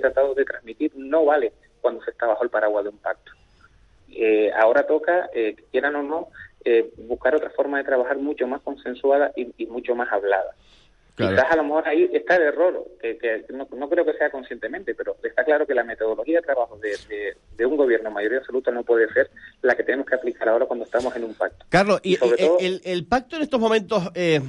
tratado 0.00 0.34
de 0.34 0.44
transmitir. 0.44 0.90
No 0.96 1.26
vale 1.26 1.52
cuando 1.80 2.02
se 2.02 2.10
está 2.10 2.26
bajo 2.26 2.42
el 2.42 2.50
paraguas 2.50 2.82
de 2.82 2.90
un 2.90 2.98
pacto. 2.98 3.30
Eh, 4.10 4.50
ahora 4.52 4.88
toca, 4.88 5.30
eh, 5.32 5.54
quieran 5.70 5.94
o 5.94 6.02
no, 6.02 6.28
eh, 6.64 6.90
buscar 6.96 7.36
otra 7.36 7.50
forma 7.50 7.78
de 7.78 7.84
trabajar 7.84 8.18
mucho 8.18 8.48
más 8.48 8.62
consensuada 8.62 9.30
y, 9.36 9.64
mucho 9.66 9.94
más 9.94 10.12
hablada. 10.12 10.56
Quizás 11.28 11.50
a 11.50 11.56
lo 11.56 11.64
mejor 11.64 11.88
ahí 11.88 12.08
está 12.12 12.36
el 12.36 12.42
error, 12.42 12.84
que, 13.00 13.44
no, 13.50 13.88
creo 13.88 14.04
que 14.04 14.14
sea 14.14 14.30
conscientemente, 14.30 14.94
pero 14.94 15.16
está 15.22 15.44
claro 15.44 15.66
que 15.66 15.74
la 15.74 15.84
metodología 15.84 16.40
de 16.40 16.46
trabajo 16.46 16.78
de, 16.78 17.66
un 17.66 17.76
gobierno 17.76 18.10
mayoría 18.10 18.38
absoluta 18.38 18.70
no 18.70 18.82
puede 18.82 19.08
ser 19.12 19.30
la 19.62 19.74
que 19.76 19.84
tenemos 19.84 20.06
que 20.06 20.14
aplicar 20.14 20.48
ahora 20.48 20.66
cuando 20.66 20.84
estamos 20.84 21.14
en 21.14 21.24
un 21.24 21.34
pacto. 21.34 21.64
Carlos, 21.68 22.00
¿y, 22.02 22.18
el, 22.84 23.06
pacto 23.06 23.36
en 23.36 23.42
estos 23.42 23.60
momentos 23.60 24.10
es 24.14 24.42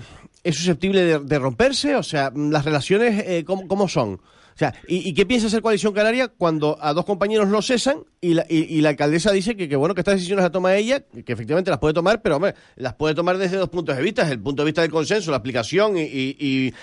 susceptible 0.43 1.19
de, 1.19 1.39
romperse? 1.39 1.95
O 1.95 2.03
sea, 2.03 2.31
¿las 2.35 2.65
relaciones 2.65 3.43
¿cómo, 3.45 3.67
cómo 3.67 3.87
son? 3.87 4.19
Sea, 4.61 4.75
¿y, 4.87 5.15
qué 5.15 5.25
piensa 5.25 5.47
hacer 5.47 5.63
Coalición 5.63 5.91
Canaria 5.91 6.27
cuando 6.27 6.77
a 6.79 6.93
dos 6.93 7.03
compañeros 7.03 7.49
lo 7.49 7.63
cesan 7.63 8.03
y 8.21 8.35
la, 8.35 8.45
y, 8.47 8.79
la 8.81 8.89
alcaldesa 8.89 9.31
dice 9.31 9.57
que, 9.57 9.67
que, 9.67 9.75
bueno 9.75 9.95
que 9.95 10.01
estas 10.01 10.17
decisiones 10.17 10.43
las 10.43 10.51
toma 10.51 10.75
ella, 10.75 10.99
que 10.99 11.33
efectivamente 11.33 11.71
las 11.71 11.79
puede 11.79 11.95
tomar, 11.95 12.21
pero 12.21 12.35
hombre, 12.35 12.53
las 12.75 12.93
puede 12.93 13.15
tomar 13.15 13.39
desde 13.39 13.57
dos 13.57 13.69
puntos 13.69 13.97
de 13.97 14.03
vista, 14.03 14.31
el 14.31 14.39
punto 14.39 14.61
de 14.61 14.67
vista 14.67 14.83
del 14.83 14.91
consenso, 14.91 15.31
la 15.31 15.37
aplicación 15.37 15.97
y, 15.97 16.35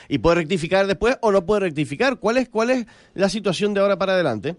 y 0.08 0.18
puede 0.18 0.34
rectificar 0.34 0.88
después 0.88 1.18
o 1.20 1.30
no 1.30 1.46
puede 1.46 1.60
rectificar? 1.60 2.18
¿Cuál 2.18 2.38
es, 2.38 2.48
¿Cuál 2.48 2.70
es 2.70 2.86
la 3.14 3.28
situación 3.28 3.74
de 3.74 3.80
ahora 3.80 3.96
para 3.96 4.14
adelante? 4.14 4.56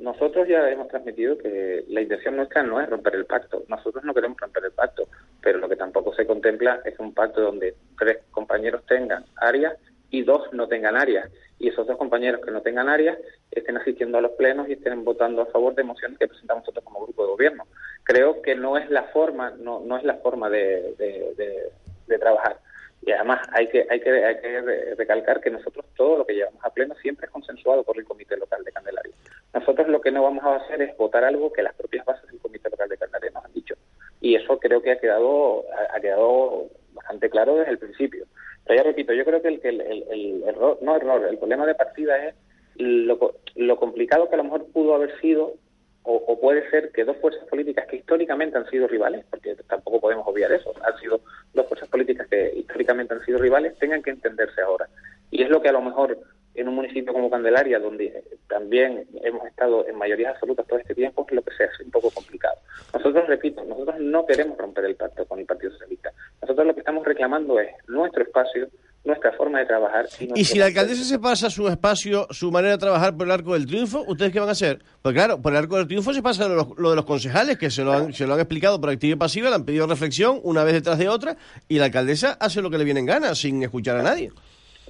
Nosotros 0.00 0.48
ya 0.48 0.68
hemos 0.70 0.88
transmitido 0.88 1.38
que 1.38 1.84
la 1.86 2.00
intención 2.00 2.34
nuestra 2.34 2.64
no 2.64 2.80
es 2.80 2.90
romper 2.90 3.14
el 3.14 3.26
pacto. 3.26 3.62
Nosotros 3.68 4.02
no 4.02 4.12
queremos 4.12 4.40
romper 4.40 4.64
el 4.64 4.72
pacto, 4.72 5.06
pero 5.40 5.60
lo 5.60 5.68
que 5.68 5.76
tampoco 5.76 6.12
se 6.16 6.26
contempla 6.26 6.80
es 6.84 6.98
un 6.98 7.14
pacto 7.14 7.42
donde 7.42 7.76
tres 7.96 8.18
compañeros 8.32 8.82
tengan 8.88 9.24
áreas 9.36 9.76
y 10.10 10.24
dos 10.24 10.52
no 10.52 10.66
tengan 10.66 10.96
áreas 10.96 11.30
y 11.60 11.68
esos 11.68 11.86
dos 11.86 11.98
compañeros 11.98 12.40
que 12.42 12.50
no 12.50 12.62
tengan 12.62 12.88
áreas 12.88 13.18
estén 13.50 13.76
asistiendo 13.76 14.16
a 14.16 14.22
los 14.22 14.32
plenos 14.32 14.68
y 14.68 14.72
estén 14.72 15.04
votando 15.04 15.42
a 15.42 15.46
favor 15.46 15.74
de 15.74 15.84
mociones 15.84 16.18
que 16.18 16.26
presentamos 16.26 16.62
nosotros 16.62 16.82
como 16.84 17.04
grupo 17.04 17.22
de 17.22 17.32
gobierno. 17.32 17.66
Creo 18.02 18.40
que 18.40 18.54
no 18.54 18.78
es 18.78 18.90
la 18.90 19.04
forma, 19.04 19.50
no, 19.50 19.80
no 19.80 19.98
es 19.98 20.04
la 20.04 20.14
forma 20.14 20.48
de, 20.48 20.94
de, 20.96 22.18
trabajar. 22.18 22.58
Y 23.02 23.12
además 23.12 23.40
hay 23.52 23.68
que, 23.68 23.86
hay 23.88 24.00
que, 24.00 24.10
hay 24.10 24.40
que 24.40 24.94
recalcar 24.96 25.40
que 25.40 25.50
nosotros 25.50 25.86
todo 25.96 26.18
lo 26.18 26.26
que 26.26 26.34
llevamos 26.34 26.62
a 26.64 26.70
pleno 26.70 26.94
siempre 26.96 27.26
es 27.26 27.32
consensuado 27.32 27.82
por 27.82 27.96
el 27.96 28.04
Comité 28.04 28.36
Local 28.36 28.64
de 28.64 28.72
Candelaria. 28.72 29.14
Nosotros 29.54 29.88
lo 29.88 30.00
que 30.00 30.10
no 30.10 30.22
vamos 30.22 30.44
a 30.44 30.56
hacer 30.56 30.82
es 30.82 30.96
votar 30.96 31.24
algo 31.24 31.52
que 31.52 31.62
las 31.62 31.74
propias 31.74 32.04
bases 32.04 32.28
del 32.30 32.40
Comité 32.40 32.68
Local 32.68 32.88
de 32.88 32.98
Candelaria 32.98 33.30
nos 33.32 33.44
han 33.44 33.52
dicho. 33.52 33.74
Y 34.20 34.34
eso 34.34 34.58
creo 34.58 34.82
que 34.82 34.92
ha 34.92 34.98
quedado, 34.98 35.64
ha 35.94 36.00
quedado 36.00 36.68
bastante 36.92 37.30
claro 37.30 37.56
desde 37.56 37.72
el 37.72 37.78
principio. 37.78 38.26
Pero 38.64 38.76
ya 38.76 38.82
repito, 38.82 39.12
yo 39.12 39.24
creo 39.24 39.42
que 39.42 39.48
el, 39.48 39.60
el, 39.62 40.42
error, 40.46 40.78
no 40.82 40.96
error, 40.96 41.26
el 41.28 41.38
problema 41.38 41.66
de 41.66 41.74
partida 41.74 42.16
es 42.26 42.34
lo, 42.76 43.34
lo 43.56 43.76
complicado 43.76 44.28
que 44.28 44.34
a 44.34 44.38
lo 44.38 44.44
mejor 44.44 44.66
pudo 44.72 44.94
haber 44.94 45.18
sido 45.20 45.54
o, 46.02 46.40
puede 46.40 46.68
ser 46.70 46.92
que 46.92 47.04
dos 47.04 47.16
fuerzas 47.18 47.46
políticas 47.48 47.86
que 47.86 47.96
históricamente 47.96 48.56
han 48.56 48.68
sido 48.70 48.88
rivales, 48.88 49.24
porque 49.28 49.54
tampoco 49.68 50.00
podemos 50.00 50.26
obviar 50.26 50.50
eso, 50.50 50.72
han 50.82 50.98
sido 50.98 51.20
dos 51.52 51.66
fuerzas 51.66 51.88
políticas 51.88 52.26
que 52.28 52.52
históricamente 52.56 53.14
han 53.14 53.24
sido 53.24 53.38
rivales, 53.38 53.78
tengan 53.78 54.02
que 54.02 54.10
entenderse 54.10 54.62
ahora. 54.62 54.88
Y 55.30 55.42
es 55.42 55.50
lo 55.50 55.60
que 55.60 55.68
a 55.68 55.72
lo 55.72 55.82
mejor 55.82 56.18
en 56.54 56.68
un 56.68 56.74
municipio 56.74 57.12
como 57.12 57.30
Candelaria, 57.30 57.78
donde 57.78 58.22
también 58.48 59.06
hemos 59.22 59.46
estado 59.46 59.86
en 59.86 59.96
mayoría 59.96 60.30
absoluta 60.30 60.64
todo 60.64 60.78
este 60.78 60.94
tiempo, 60.94 61.26
es 61.28 61.34
lo 61.34 61.42
que 61.42 61.54
se 61.54 61.64
hace 61.64 61.84
un 61.84 61.90
poco 61.90 62.10
complicado. 62.10 62.56
Nosotros, 62.92 63.26
repito, 63.28 63.64
nosotros 63.64 63.96
no 64.00 64.26
queremos 64.26 64.58
romper 64.58 64.84
el 64.86 64.96
pacto 64.96 65.24
con 65.26 65.38
el 65.38 65.46
Partido 65.46 65.72
Socialista. 65.72 66.10
Nosotros 66.42 66.66
lo 66.66 66.74
que 66.74 66.80
estamos 66.80 67.04
reclamando 67.04 67.60
es 67.60 67.70
nuestro 67.86 68.22
espacio, 68.22 68.68
nuestra 69.04 69.32
forma 69.32 69.60
de 69.60 69.66
trabajar. 69.66 70.06
Y, 70.34 70.44
si 70.44 70.58
la 70.58 70.66
alcaldesa 70.66 71.04
se 71.04 71.18
pasa 71.18 71.48
su 71.48 71.68
espacio, 71.68 72.26
su 72.30 72.50
manera 72.50 72.72
de 72.72 72.78
trabajar 72.78 73.16
por 73.16 73.26
el 73.26 73.32
Arco 73.32 73.54
del 73.54 73.66
Triunfo, 73.66 74.04
¿ustedes 74.06 74.32
qué 74.32 74.40
van 74.40 74.48
a 74.48 74.52
hacer? 74.52 74.80
Pues 75.02 75.14
claro, 75.14 75.40
por 75.40 75.52
el 75.52 75.58
Arco 75.58 75.76
del 75.76 75.86
Triunfo 75.86 76.12
se 76.12 76.22
pasa 76.22 76.48
lo, 76.48 76.64
de 76.64 76.96
los 76.96 77.04
concejales, 77.04 77.56
que 77.56 77.70
se 77.70 77.84
lo, 77.84 77.92
han, 77.92 78.12
se 78.12 78.26
lo 78.26 78.34
han 78.34 78.40
explicado 78.40 78.80
por 78.80 78.90
activa 78.90 79.14
y 79.14 79.16
pasiva, 79.16 79.48
le 79.48 79.54
han 79.54 79.64
pedido 79.64 79.86
reflexión 79.86 80.40
una 80.42 80.64
vez 80.64 80.74
detrás 80.74 80.98
de 80.98 81.08
otra, 81.08 81.36
y 81.68 81.78
la 81.78 81.86
alcaldesa 81.86 82.36
hace 82.40 82.60
lo 82.60 82.70
que 82.70 82.78
le 82.78 82.84
viene 82.84 83.00
en 83.00 83.06
gana, 83.06 83.34
sin 83.34 83.62
escuchar 83.62 83.96
a 83.96 84.02
nadie 84.02 84.30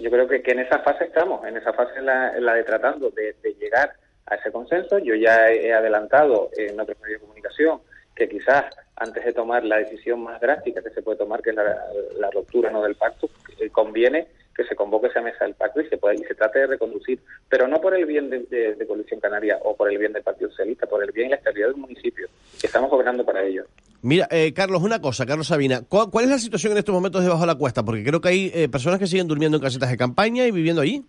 yo 0.01 0.11
creo 0.11 0.27
que, 0.29 0.43
en 0.45 0.61
esa 0.61 0.81
fase 0.81 1.05
estamos, 1.05 1.47
en 1.47 1.57
esa 1.57 1.73
fase 1.73 2.01
la, 2.01 2.39
la 2.39 2.55
de 2.55 2.65
tratando 2.65 3.11
de, 3.11 3.35
llegar 3.59 3.93
a 4.27 4.35
ese 4.37 4.51
consenso. 4.51 4.99
Yo 4.99 5.15
ya 5.15 5.51
he 5.51 5.73
adelantado 5.73 6.51
en 6.57 6.79
otros 6.81 6.99
medios 7.01 7.21
de 7.21 7.27
comunicación 7.27 7.81
que 8.15 8.29
quizás 8.29 8.65
antes 8.97 9.25
de 9.25 9.33
tomar 9.33 9.65
la 9.65 9.79
decisión 9.79 10.23
más 10.23 10.41
drástica 10.41 10.83
que 10.83 10.91
se 10.91 11.03
puede 11.03 11.19
tomar, 11.19 11.41
que 11.43 11.51
es 11.51 11.57
la, 11.57 12.31
ruptura 12.31 12.71
no 12.71 12.83
del 12.83 12.95
pacto, 12.95 13.31
eh, 13.59 13.71
conviene 13.71 14.29
que 14.61 14.69
se 14.69 14.77
convoque 14.77 15.07
esa 15.07 15.23
mesa 15.23 15.45
del 15.45 15.55
pacto 15.55 15.81
y 15.81 15.89
se 15.89 15.97
pueda, 15.97 16.15
y 16.15 16.19
se 16.19 16.35
trate 16.35 16.59
de 16.59 16.67
reconducir, 16.67 17.19
pero 17.49 17.67
no 17.67 17.81
por 17.81 17.95
el 17.95 18.05
bien 18.05 18.29
de, 18.29 18.41
de, 18.41 18.87
Coalición 18.87 19.19
Canaria 19.19 19.59
o 19.63 19.75
por 19.75 19.91
el 19.91 19.97
bien 19.97 20.13
del 20.13 20.23
Partido 20.23 20.51
Socialista, 20.51 20.87
por 20.87 21.03
el 21.03 21.13
bien 21.13 21.29
y 21.29 21.31
la 21.31 21.37
estabilidad 21.37 21.69
del 21.69 21.79
municipio, 21.79 22.29
que 22.61 22.67
estamos 22.67 22.93
obrando 22.93 23.25
para 23.25 23.43
ello. 23.43 23.65
Mira, 24.03 24.29
eh, 24.31 24.53
Carlos, 24.53 24.83
una 24.83 25.01
cosa, 25.01 25.25
Carlos 25.25 25.47
Sabina, 25.47 25.81
¿cuál, 25.89 26.25
es 26.25 26.31
la 26.31 26.39
situación 26.39 26.73
en 26.73 26.79
estos 26.79 26.95
momentos 26.95 27.23
debajo 27.23 27.41
de 27.41 27.47
la 27.47 27.55
cuesta? 27.55 27.83
Porque 27.83 28.05
creo 28.05 28.21
que 28.21 28.29
hay 28.29 28.53
eh, 28.55 28.69
personas 28.69 28.99
que 28.99 29.07
siguen 29.07 29.29
durmiendo 29.29 29.57
en 29.57 29.63
casetas 29.63 29.91
de 29.91 29.97
campaña 29.97 30.47
y 30.47 30.51
viviendo 30.51 30.83
allí. 30.83 31.03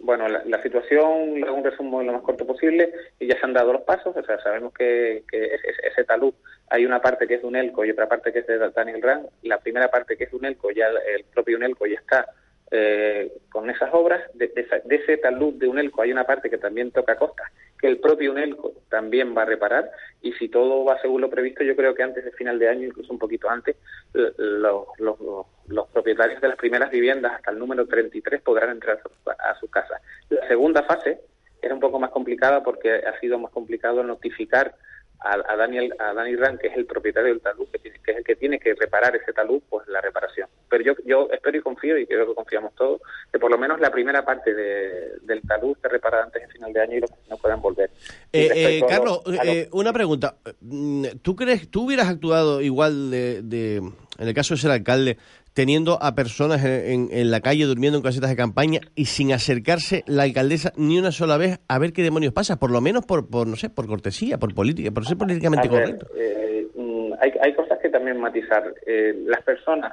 Bueno, 0.00 0.26
la, 0.26 0.62
situación, 0.62 1.44
un 1.44 1.62
resumo 1.62 2.02
lo 2.02 2.14
más 2.14 2.22
corto 2.22 2.44
posible, 2.44 2.92
y 3.20 3.28
ya 3.28 3.38
se 3.38 3.46
han 3.46 3.52
dado 3.52 3.72
los 3.72 3.82
pasos, 3.82 4.16
o 4.16 4.22
sea, 4.24 4.40
sabemos 4.40 4.72
que, 4.72 5.22
ese, 5.30 6.04
talud, 6.04 6.34
hay 6.70 6.84
una 6.84 7.00
parte 7.00 7.28
que 7.28 7.34
es 7.34 7.42
de 7.42 7.46
UNELCO 7.46 7.84
y 7.84 7.90
otra 7.90 8.08
parte 8.08 8.32
que 8.32 8.40
es 8.40 8.46
de 8.48 8.58
Daniel 8.58 9.02
Rand, 9.02 9.28
la 9.42 9.58
primera 9.58 9.88
parte 9.88 10.16
que 10.16 10.24
es 10.24 10.30
de 10.30 10.38
UNELCO, 10.38 10.72
ya 10.72 10.86
el 10.88 11.22
propio 11.32 11.56
UNELCO 11.56 11.86
ya 11.86 12.00
está 12.00 12.26
eh, 12.70 13.32
con 13.50 13.68
esas 13.68 13.90
obras, 13.92 14.22
de, 14.34 14.52
ese 14.90 15.16
talud 15.16 15.54
de 15.54 15.66
UNELCO 15.66 16.02
hay 16.02 16.12
una 16.12 16.24
parte 16.24 16.48
que 16.48 16.58
también 16.58 16.92
toca 16.92 17.16
costa, 17.16 17.42
que 17.78 17.88
el 17.88 17.98
propio 17.98 18.32
UNELCO 18.32 18.74
también 18.88 19.36
va 19.36 19.42
a 19.42 19.46
reparar, 19.46 19.90
y 20.22 20.32
si 20.34 20.48
todo 20.48 20.84
va 20.84 21.00
según 21.00 21.20
lo 21.20 21.30
previsto, 21.30 21.64
yo 21.64 21.74
creo 21.74 21.94
que 21.94 22.02
antes 22.02 22.24
de 22.24 22.32
final 22.32 22.58
de 22.58 22.68
año, 22.68 22.86
incluso 22.86 23.12
un 23.12 23.18
poquito 23.18 23.50
antes, 23.50 23.76
los, 24.12 24.86
los, 24.98 25.88
propietarios 25.92 26.40
de 26.40 26.48
las 26.48 26.56
primeras 26.56 26.90
viviendas, 26.90 27.32
hasta 27.32 27.50
el 27.50 27.58
número 27.58 27.86
33, 27.86 28.40
podrán 28.42 28.70
entrar 28.70 29.00
a 29.38 29.54
sus 29.58 29.70
casas. 29.70 30.00
La 30.28 30.46
segunda 30.46 30.82
fase 30.84 31.20
era 31.62 31.74
un 31.74 31.80
poco 31.80 31.98
más 31.98 32.10
complicada 32.10 32.62
porque 32.62 32.92
ha 32.92 33.18
sido 33.20 33.38
más 33.38 33.50
complicado 33.50 34.02
notificar 34.02 34.74
a, 35.20 35.56
Daniel 35.56 35.92
a 35.98 36.14
Dani 36.14 36.34
Ran, 36.36 36.58
que 36.58 36.68
es 36.68 36.76
el 36.76 36.86
propietario 36.86 37.28
del 37.28 37.40
talud, 37.40 37.68
que, 37.68 37.88
es 37.88 38.16
el 38.16 38.24
que 38.24 38.36
tiene 38.36 38.58
que 38.58 38.74
reparar 38.74 39.14
ese 39.14 39.32
talud, 39.32 39.62
pues 39.68 39.86
la 39.88 40.00
reparación. 40.00 40.48
Pero 40.68 40.84
yo, 40.84 40.94
yo 41.04 41.28
espero 41.30 41.58
y 41.58 41.60
confío, 41.60 41.98
y 41.98 42.06
creo 42.06 42.28
que 42.28 42.34
confiamos 42.34 42.74
todos, 42.74 43.00
que 43.30 43.38
por 43.38 43.50
lo 43.50 43.58
menos 43.58 43.80
la 43.80 43.90
primera 43.90 44.24
parte 44.24 44.54
del 44.54 45.42
talud 45.46 45.76
esté 45.76 45.88
reparada 45.88 46.24
antes 46.24 46.42
de 46.42 46.48
final 46.48 46.72
de 46.72 46.80
año 46.80 46.96
y 46.96 47.00
los 47.00 47.10
no 47.28 47.36
puedan 47.36 47.60
volver. 47.60 47.90
Eh, 48.32 48.50
eh, 48.54 48.82
Carlos, 48.88 49.22
eh, 49.44 49.68
una 49.72 49.92
pregunta. 49.92 50.36
Mm, 50.60 51.06
¿Tú 51.22 51.36
crees, 51.36 51.70
tú 51.70 51.84
hubieras 51.84 52.08
actuado 52.08 52.60
igual 52.60 53.10
de, 53.10 53.42
de 53.42 53.82
en 54.20 54.28
el 54.28 54.34
caso 54.34 54.54
de 54.54 54.60
ser 54.60 54.70
alcalde, 54.70 55.16
teniendo 55.60 55.98
a 56.00 56.14
personas 56.14 56.64
en, 56.64 57.08
en, 57.12 57.30
la 57.30 57.42
calle 57.42 57.66
durmiendo 57.66 57.98
en 57.98 58.02
casetas 58.02 58.30
de 58.30 58.36
campaña 58.36 58.80
y 58.94 59.04
sin 59.04 59.30
acercarse 59.30 60.04
la 60.06 60.22
alcaldesa 60.22 60.72
ni 60.78 60.98
una 60.98 61.12
sola 61.12 61.36
vez 61.36 61.58
a 61.68 61.78
ver 61.78 61.92
qué 61.92 62.02
demonios 62.02 62.32
pasa, 62.32 62.58
por 62.58 62.70
lo 62.70 62.80
menos 62.80 63.04
por, 63.04 63.28
por 63.28 63.46
no 63.46 63.56
sé, 63.56 63.68
por 63.68 63.86
cortesía, 63.86 64.38
por 64.38 64.54
política, 64.54 64.90
por 64.90 65.04
ser 65.04 65.18
políticamente 65.18 65.68
correcto. 65.68 66.06
Eh, 66.16 66.66
mm, 66.74 67.12
hay, 67.20 67.32
hay, 67.42 67.52
cosas 67.52 67.78
que 67.78 67.90
también 67.90 68.18
matizar. 68.18 68.72
Eh, 68.86 69.14
las 69.26 69.42
personas 69.42 69.92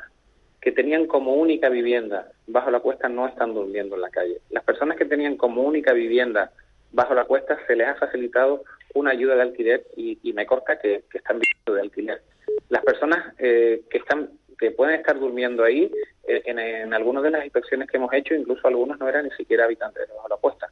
que 0.62 0.72
tenían 0.72 1.06
como 1.06 1.34
única 1.34 1.68
vivienda 1.68 2.32
bajo 2.48 2.72
la 2.72 2.80
cuesta 2.80 3.10
no 3.10 3.28
están 3.28 3.54
durmiendo 3.54 3.96
en 3.96 4.04
la 4.04 4.10
calle. 4.10 4.38
Las 4.52 4.64
personas 4.64 4.96
que 4.96 5.04
tenían 5.04 5.36
como 5.36 5.64
única 5.64 5.92
vivienda 5.92 6.50
bajo 6.94 7.14
la 7.14 7.26
cuesta 7.26 7.58
se 7.68 7.76
les 7.76 7.90
ha 7.90 7.96
facilitado 7.96 8.64
una 8.94 9.12
ayuda 9.12 9.36
de 9.36 9.42
alquiler 9.42 9.84
y, 9.98 10.32
me 10.32 10.46
corta 10.46 10.80
que, 10.80 11.04
están 11.14 11.42
viviendo 11.42 11.74
de 11.74 11.82
alquiler. 11.82 12.22
Las 12.70 12.86
personas 12.86 13.34
eh, 13.38 13.82
que 13.90 13.98
están 13.98 14.30
que 14.58 14.72
pueden 14.72 14.96
estar 14.96 15.20
durmiendo 15.20 15.64
ahí, 15.64 15.92
eh, 16.28 16.42
en, 16.46 16.94
algunas 16.94 17.24
de 17.24 17.32
las 17.32 17.44
inspecciones 17.44 17.90
que 17.90 17.98
hemos 17.98 18.14
hecho, 18.14 18.34
incluso 18.34 18.68
algunos 18.68 19.00
no 19.00 19.08
eran 19.08 19.26
ni 19.26 19.32
siquiera 19.32 19.66
habitantes 19.66 20.08
de 20.08 20.14
la 20.30 20.38
cuesta. 20.38 20.68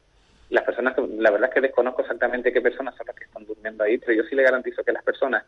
Las 0.50 0.64
personas, 0.64 0.96
la 1.18 1.30
verdad 1.30 1.48
es 1.48 1.54
que 1.54 1.60
desconozco 1.60 2.02
exactamente 2.02 2.52
qué 2.52 2.60
personas 2.60 2.94
son 2.96 3.06
las 3.06 3.16
que 3.16 3.24
están 3.24 3.44
durmiendo 3.46 3.84
ahí, 3.84 3.98
pero 3.98 4.12
yo 4.12 4.22
sí 4.28 4.36
le 4.36 4.42
garantizo 4.42 4.84
que 4.84 4.92
las 4.92 5.02
personas 5.02 5.44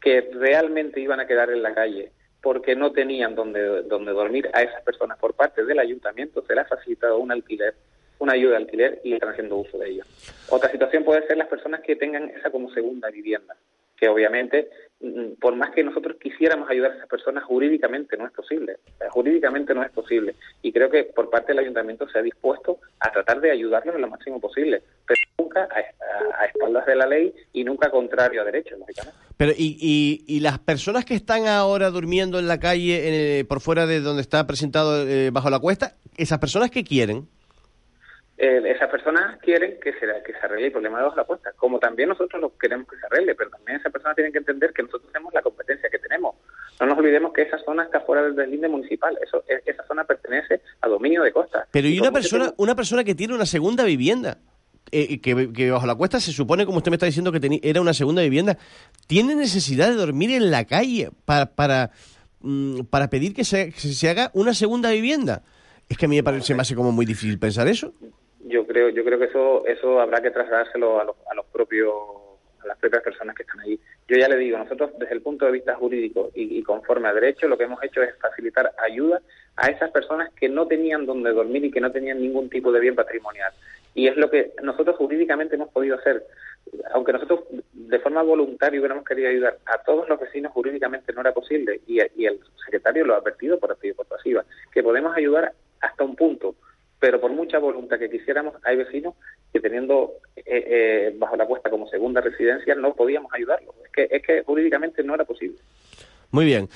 que 0.00 0.30
realmente 0.32 1.00
iban 1.00 1.20
a 1.20 1.26
quedar 1.26 1.50
en 1.50 1.62
la 1.62 1.74
calle 1.74 2.12
porque 2.40 2.76
no 2.76 2.92
tenían 2.92 3.34
donde, 3.34 3.82
donde 3.82 4.12
dormir 4.12 4.48
a 4.52 4.62
esas 4.62 4.80
personas 4.82 5.18
por 5.18 5.34
parte 5.34 5.64
del 5.64 5.78
ayuntamiento, 5.78 6.44
se 6.46 6.54
les 6.54 6.64
ha 6.64 6.68
facilitado 6.68 7.18
un 7.18 7.32
alquiler, 7.32 7.74
una 8.20 8.34
ayuda 8.34 8.52
de 8.52 8.56
alquiler 8.58 9.00
y 9.02 9.14
están 9.14 9.30
haciendo 9.30 9.56
uso 9.56 9.76
de 9.76 9.90
ello. 9.90 10.04
Otra 10.48 10.70
situación 10.70 11.04
puede 11.04 11.26
ser 11.26 11.36
las 11.36 11.48
personas 11.48 11.80
que 11.80 11.96
tengan 11.96 12.30
esa 12.30 12.50
como 12.50 12.70
segunda 12.70 13.10
vivienda 13.10 13.56
que 13.98 14.08
obviamente, 14.08 14.68
mm, 15.00 15.32
por 15.40 15.56
más 15.56 15.70
que 15.70 15.82
nosotros 15.82 16.16
quisiéramos 16.20 16.70
ayudar 16.70 16.92
a 16.92 16.94
esas 16.96 17.08
personas, 17.08 17.44
jurídicamente 17.44 18.16
no 18.16 18.26
es 18.26 18.32
posible. 18.32 18.76
jurídicamente 19.10 19.74
no 19.74 19.82
es 19.82 19.90
posible. 19.90 20.34
Y 20.62 20.72
creo 20.72 20.90
que 20.90 21.04
por 21.04 21.30
parte 21.30 21.52
del 21.52 21.60
ayuntamiento 21.60 22.08
se 22.08 22.18
ha 22.18 22.22
dispuesto 22.22 22.78
a 23.00 23.10
tratar 23.10 23.40
de 23.40 23.50
ayudarlos 23.50 23.98
lo 23.98 24.08
máximo 24.08 24.40
posible, 24.40 24.82
pero 25.06 25.18
nunca 25.38 25.68
a, 25.70 26.44
espaldas 26.44 26.86
de 26.86 26.94
la 26.94 27.06
ley 27.06 27.34
y 27.52 27.64
nunca 27.64 27.90
contrario 27.90 28.42
a 28.42 28.44
derechos, 28.44 28.78
lógicamente. 28.78 29.18
Pero, 29.36 29.52
¿y, 29.56 30.24
y, 30.26 30.40
las 30.40 30.58
personas 30.58 31.04
que 31.04 31.14
están 31.14 31.46
ahora 31.46 31.90
durmiendo 31.90 32.38
en 32.38 32.48
la 32.48 32.60
calle, 32.60 33.44
por 33.48 33.60
fuera 33.60 33.86
de 33.86 34.00
donde 34.00 34.22
está 34.22 34.46
presentado 34.46 35.08
eh, 35.08 35.30
bajo 35.30 35.48
la 35.48 35.58
cuesta, 35.58 35.94
esas 36.16 36.38
personas 36.38 36.70
qué 36.70 36.84
quieren? 36.84 37.28
Eh, 38.40 38.62
esas 38.66 38.88
personas 38.88 39.36
quieren 39.40 39.80
que 39.82 39.92
se, 39.94 40.06
que 40.24 40.32
se 40.32 40.38
arregle 40.38 40.66
el 40.66 40.72
problema 40.72 41.02
de 41.02 41.10
la 41.16 41.24
cuesta, 41.24 41.50
como 41.56 41.80
también 41.80 42.08
nosotros 42.08 42.40
lo 42.40 42.56
queremos 42.56 42.86
que 42.86 42.96
se 42.96 43.06
arregle, 43.06 43.34
pero 43.34 43.50
también 43.50 43.80
esas 43.80 43.90
personas 43.90 44.14
tienen 44.14 44.32
que 44.32 44.38
entender 44.38 44.72
que 44.72 44.84
nosotros 44.84 45.10
tenemos 45.12 45.34
la 45.34 45.42
competencia 45.42 45.90
que 45.90 45.98
tenemos. 45.98 46.36
No 46.78 46.86
nos 46.86 46.98
olvidemos 46.98 47.32
que 47.32 47.42
esa 47.42 47.58
zona 47.58 47.82
está 47.82 48.00
fuera 48.02 48.22
del 48.22 48.48
límite 48.48 48.68
municipal, 48.68 49.18
eso, 49.20 49.42
e, 49.48 49.60
esa 49.68 49.84
zona 49.88 50.04
pertenece 50.04 50.60
a 50.80 50.86
dominio 50.86 51.24
de 51.24 51.32
costa. 51.32 51.66
Pero 51.72 51.88
y 51.88 51.98
una 51.98 52.12
persona, 52.12 52.54
una 52.58 52.76
persona 52.76 53.02
que 53.02 53.16
tiene 53.16 53.34
una 53.34 53.44
segunda 53.44 53.82
vivienda, 53.82 54.38
eh, 54.92 55.20
que, 55.20 55.70
bajo 55.72 55.86
la 55.88 55.96
cuesta 55.96 56.20
se 56.20 56.30
supone, 56.30 56.64
como 56.64 56.78
usted 56.78 56.92
me 56.92 56.94
está 56.96 57.06
diciendo, 57.06 57.32
que 57.32 57.60
era 57.64 57.80
una 57.80 57.92
segunda 57.92 58.22
vivienda, 58.22 58.56
¿tiene 59.08 59.34
necesidad 59.34 59.88
de 59.88 59.96
dormir 59.96 60.30
en 60.30 60.52
la 60.52 60.64
calle 60.64 61.10
para, 61.24 61.46
para, 61.46 61.90
mm, 62.38 62.82
para 62.82 63.10
pedir 63.10 63.34
que 63.34 63.42
se, 63.42 63.72
se 63.72 64.08
haga 64.08 64.30
una 64.32 64.54
segunda 64.54 64.92
vivienda? 64.92 65.42
Es 65.88 65.98
que 65.98 66.04
a 66.04 66.08
mí 66.08 66.14
me, 66.14 66.22
parece, 66.22 66.54
me 66.54 66.62
hace 66.62 66.76
como 66.76 66.92
muy 66.92 67.04
difícil 67.04 67.36
pensar 67.40 67.66
eso 67.66 67.92
yo 68.48 68.66
creo 68.66 68.88
yo 68.88 69.04
creo 69.04 69.18
que 69.18 69.26
eso 69.26 69.66
eso 69.66 70.00
habrá 70.00 70.20
que 70.20 70.30
trasladárselo 70.30 71.00
a 71.00 71.04
los, 71.04 71.16
a 71.30 71.34
los 71.34 71.46
propios 71.46 71.92
a 72.62 72.66
las 72.66 72.78
propias 72.78 73.02
personas 73.02 73.36
que 73.36 73.42
están 73.42 73.60
ahí. 73.60 73.78
Yo 74.08 74.16
ya 74.16 74.28
le 74.28 74.36
digo, 74.36 74.58
nosotros 74.58 74.90
desde 74.98 75.14
el 75.14 75.22
punto 75.22 75.46
de 75.46 75.52
vista 75.52 75.74
jurídico 75.76 76.30
y, 76.34 76.62
conforme 76.62 77.08
a 77.08 77.14
derecho, 77.14 77.46
lo 77.46 77.56
que 77.56 77.64
hemos 77.64 77.82
hecho 77.82 78.02
es 78.02 78.16
facilitar 78.18 78.72
ayuda 78.78 79.20
a 79.56 79.68
esas 79.68 79.90
personas 79.90 80.32
que 80.34 80.48
no 80.48 80.66
tenían 80.66 81.06
donde 81.06 81.32
dormir 81.32 81.64
y 81.64 81.70
que 81.70 81.80
no 81.80 81.92
tenían 81.92 82.20
ningún 82.20 82.48
tipo 82.48 82.72
de 82.72 82.80
bien 82.80 82.94
patrimonial. 82.94 83.52
Y 83.94 84.06
es 84.06 84.16
lo 84.16 84.30
que 84.30 84.52
nosotros 84.62 84.96
jurídicamente 84.96 85.56
hemos 85.56 85.70
podido 85.70 85.96
hacer. 85.96 86.24
Aunque 86.92 87.12
nosotros 87.12 87.40
de 87.72 87.98
forma 87.98 88.22
voluntaria 88.22 88.78
hubiéramos 88.78 89.04
querido 89.04 89.28
ayudar 89.28 89.58
a 89.66 89.78
todos 89.82 90.08
los 90.08 90.20
vecinos, 90.20 90.52
jurídicamente 90.52 91.12
no 91.12 91.20
era 91.20 91.32
posible. 91.32 91.80
Y, 91.86 92.00
el 92.00 92.40
secretario 92.64 93.04
lo 93.04 93.14
ha 93.14 93.18
advertido 93.18 93.58
por 93.58 93.72
activa 93.72 93.92
y 93.92 93.96
por 93.96 94.06
pasiva, 94.06 94.44
que 94.72 94.82
podemos 94.82 95.16
ayudar 95.16 95.52
hasta 95.80 96.04
un 96.04 96.16
punto 96.16 96.54
pero 97.00 97.20
por 97.20 97.32
mucha 97.32 97.58
voluntad 97.58 97.98
que 97.98 98.10
quisiéramos, 98.10 98.54
hay 98.64 98.76
vecinos 98.76 99.14
que 99.52 99.60
teniendo 99.60 100.14
eh, 100.36 100.42
eh, 100.46 101.14
bajo 101.16 101.36
la 101.36 101.46
cuesta 101.46 101.70
como 101.70 101.88
segunda 101.88 102.20
residencia 102.20 102.74
no 102.74 102.94
podíamos 102.94 103.32
ayudarlos. 103.32 103.74
Es 103.84 103.92
que, 103.92 104.16
es 104.16 104.22
que 104.22 104.42
jurídicamente 104.42 105.02
no 105.02 105.14
era 105.14 105.24
posible. 105.24 105.58
Muy 106.30 106.44
bien. 106.44 106.68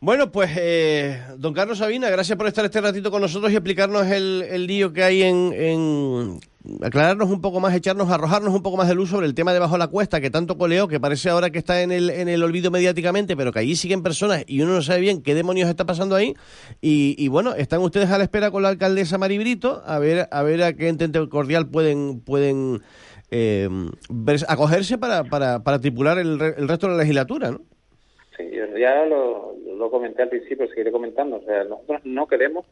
Bueno, 0.00 0.30
pues, 0.30 0.50
eh, 0.56 1.20
don 1.38 1.52
Carlos 1.52 1.78
Sabina, 1.78 2.08
gracias 2.08 2.38
por 2.38 2.46
estar 2.46 2.64
este 2.64 2.80
ratito 2.80 3.10
con 3.10 3.20
nosotros 3.20 3.50
y 3.50 3.56
explicarnos 3.56 4.06
el, 4.06 4.44
el 4.48 4.66
lío 4.66 4.92
que 4.92 5.02
hay 5.02 5.22
en, 5.22 6.38
aclararnos 6.82 7.30
un 7.30 7.40
poco 7.40 7.60
más, 7.60 7.74
echarnos, 7.74 8.10
arrojarnos 8.10 8.54
un 8.54 8.62
poco 8.62 8.76
más 8.76 8.88
de 8.88 8.94
luz 8.94 9.10
sobre 9.10 9.26
el 9.26 9.34
tema 9.34 9.52
de 9.52 9.58
Bajo 9.58 9.78
la 9.78 9.88
Cuesta, 9.88 10.20
que 10.20 10.30
tanto 10.30 10.58
coleó, 10.58 10.88
que 10.88 11.00
parece 11.00 11.30
ahora 11.30 11.50
que 11.50 11.58
está 11.58 11.82
en 11.82 11.92
el, 11.92 12.10
en 12.10 12.28
el 12.28 12.42
olvido 12.42 12.70
mediáticamente, 12.70 13.36
pero 13.36 13.52
que 13.52 13.60
allí 13.60 13.76
siguen 13.76 14.02
personas 14.02 14.44
y 14.46 14.60
uno 14.62 14.74
no 14.74 14.82
sabe 14.82 15.00
bien 15.00 15.22
qué 15.22 15.34
demonios 15.34 15.68
está 15.68 15.84
pasando 15.86 16.14
ahí. 16.14 16.34
Y, 16.80 17.28
bueno, 17.28 17.54
están 17.54 17.80
ustedes 17.80 18.10
a 18.10 18.18
la 18.18 18.24
espera 18.24 18.50
con 18.50 18.62
la 18.62 18.68
alcaldesa 18.68 19.18
Maribrito, 19.18 19.82
a 19.86 19.98
ver 19.98 20.28
a 20.30 20.42
ver 20.42 20.62
a 20.62 20.72
qué 20.72 20.88
intento 20.88 21.28
cordial 21.28 21.68
pueden, 21.68 22.20
pueden 22.20 22.82
eh, 23.30 23.68
acogerse 24.48 24.98
para, 24.98 25.24
para, 25.24 25.62
para 25.62 25.78
tripular 25.80 26.18
el, 26.18 26.40
el 26.40 26.68
resto 26.68 26.86
de 26.86 26.92
la 26.92 26.98
legislatura, 27.00 27.50
¿no? 27.50 27.60
Sí, 28.36 28.44
ya 28.78 29.04
lo 29.06 29.90
comenté 29.90 30.22
al 30.22 30.28
principio, 30.28 30.68
seguiré 30.68 30.92
comentando. 30.92 31.36
O 31.36 31.42
sea, 31.42 31.64
nosotros 31.64 32.00
no 32.04 32.26
queremos 32.26 32.66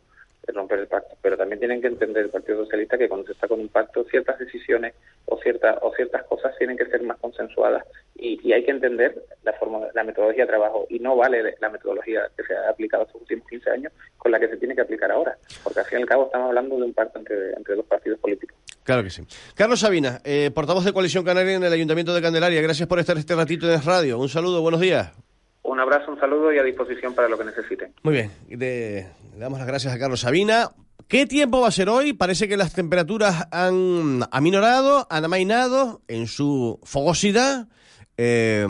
romper 0.52 0.80
el 0.80 0.86
pacto, 0.86 1.16
pero 1.20 1.36
también 1.36 1.58
tienen 1.58 1.80
que 1.80 1.88
entender 1.88 2.24
el 2.24 2.30
Partido 2.30 2.64
Socialista 2.64 2.98
que 2.98 3.08
cuando 3.08 3.26
se 3.26 3.32
está 3.32 3.48
con 3.48 3.60
un 3.60 3.68
pacto, 3.68 4.04
ciertas 4.04 4.38
decisiones 4.38 4.94
o, 5.26 5.38
ciertas 5.38 5.76
o 5.82 5.92
ciertas 5.94 6.24
cosas 6.24 6.56
tienen 6.58 6.76
que 6.76 6.86
ser 6.86 7.02
más 7.02 7.18
consensuadas 7.18 7.84
y, 8.14 8.52
hay 8.52 8.64
que 8.64 8.70
entender 8.70 9.22
la 9.42 9.52
forma, 9.54 9.80
la 9.94 10.04
metodología 10.04 10.44
de 10.44 10.48
trabajo 10.48 10.86
y 10.88 10.98
no 10.98 11.16
vale 11.16 11.56
la 11.60 11.68
metodología 11.68 12.30
que 12.36 12.44
se 12.44 12.56
ha 12.56 12.70
aplicado 12.70 13.04
estos 13.04 13.20
últimos 13.20 13.46
15 13.48 13.70
años 13.70 13.92
con 14.16 14.32
la 14.32 14.40
que 14.40 14.48
se 14.48 14.56
tiene 14.56 14.74
que 14.74 14.80
aplicar 14.80 15.10
ahora, 15.10 15.36
porque 15.62 15.80
al 15.80 15.86
fin 15.86 15.98
y 15.98 16.02
al 16.02 16.08
cabo 16.08 16.26
estamos 16.26 16.48
hablando 16.48 16.76
de 16.76 16.82
un 16.84 16.94
pacto 16.94 17.18
entre, 17.18 17.52
entre 17.52 17.74
dos 17.74 17.84
partidos 17.86 18.18
políticos. 18.20 18.56
Claro 18.84 19.02
que 19.02 19.10
sí. 19.10 19.26
Carlos 19.54 19.80
Sabina, 19.80 20.20
eh, 20.24 20.50
portavoz 20.54 20.84
de 20.84 20.92
Coalición 20.92 21.24
Canaria 21.24 21.56
en 21.56 21.64
el 21.64 21.72
Ayuntamiento 21.72 22.14
de 22.14 22.22
Candelaria, 22.22 22.62
gracias 22.62 22.88
por 22.88 23.00
estar 23.00 23.18
este 23.18 23.34
ratito 23.34 23.70
en 23.70 23.82
radio. 23.82 24.18
Un 24.18 24.28
saludo, 24.28 24.62
buenos 24.62 24.80
días. 24.80 25.25
Un 25.68 25.80
abrazo, 25.80 26.12
un 26.12 26.20
saludo 26.20 26.52
y 26.52 26.58
a 26.58 26.62
disposición 26.62 27.12
para 27.14 27.28
lo 27.28 27.36
que 27.36 27.44
necesiten. 27.44 27.92
Muy 28.04 28.14
bien, 28.14 28.30
le 28.48 29.08
damos 29.36 29.58
las 29.58 29.66
gracias 29.66 29.92
a 29.92 29.98
Carlos 29.98 30.20
Sabina. 30.20 30.70
¿Qué 31.08 31.26
tiempo 31.26 31.60
va 31.60 31.68
a 31.68 31.72
ser 31.72 31.88
hoy? 31.88 32.12
Parece 32.12 32.48
que 32.48 32.56
las 32.56 32.72
temperaturas 32.72 33.48
han 33.50 34.20
aminorado, 34.30 35.06
han 35.10 35.24
amainado 35.24 36.02
en 36.08 36.28
su 36.28 36.78
fogosidad. 36.84 37.68
Eh, 38.16 38.66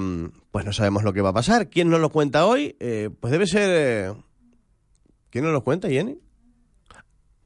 pues 0.51 0.65
no 0.65 0.73
sabemos 0.73 1.03
lo 1.05 1.13
que 1.13 1.21
va 1.21 1.29
a 1.31 1.35
pasar. 1.35 1.69
¿Quién 1.69 1.91
nos 1.91 2.01
lo 2.01 2.09
cuenta 2.11 2.47
hoy? 2.47 2.77
Eh, 2.81 3.11
pues 3.21 3.31
debe 3.31 3.47
ser... 3.47 3.69
Eh, 3.71 4.15
¿Quién 5.31 5.45
nos 5.45 5.53
lo 5.53 5.63
cuenta, 5.63 5.89
Jenny? 5.89 6.19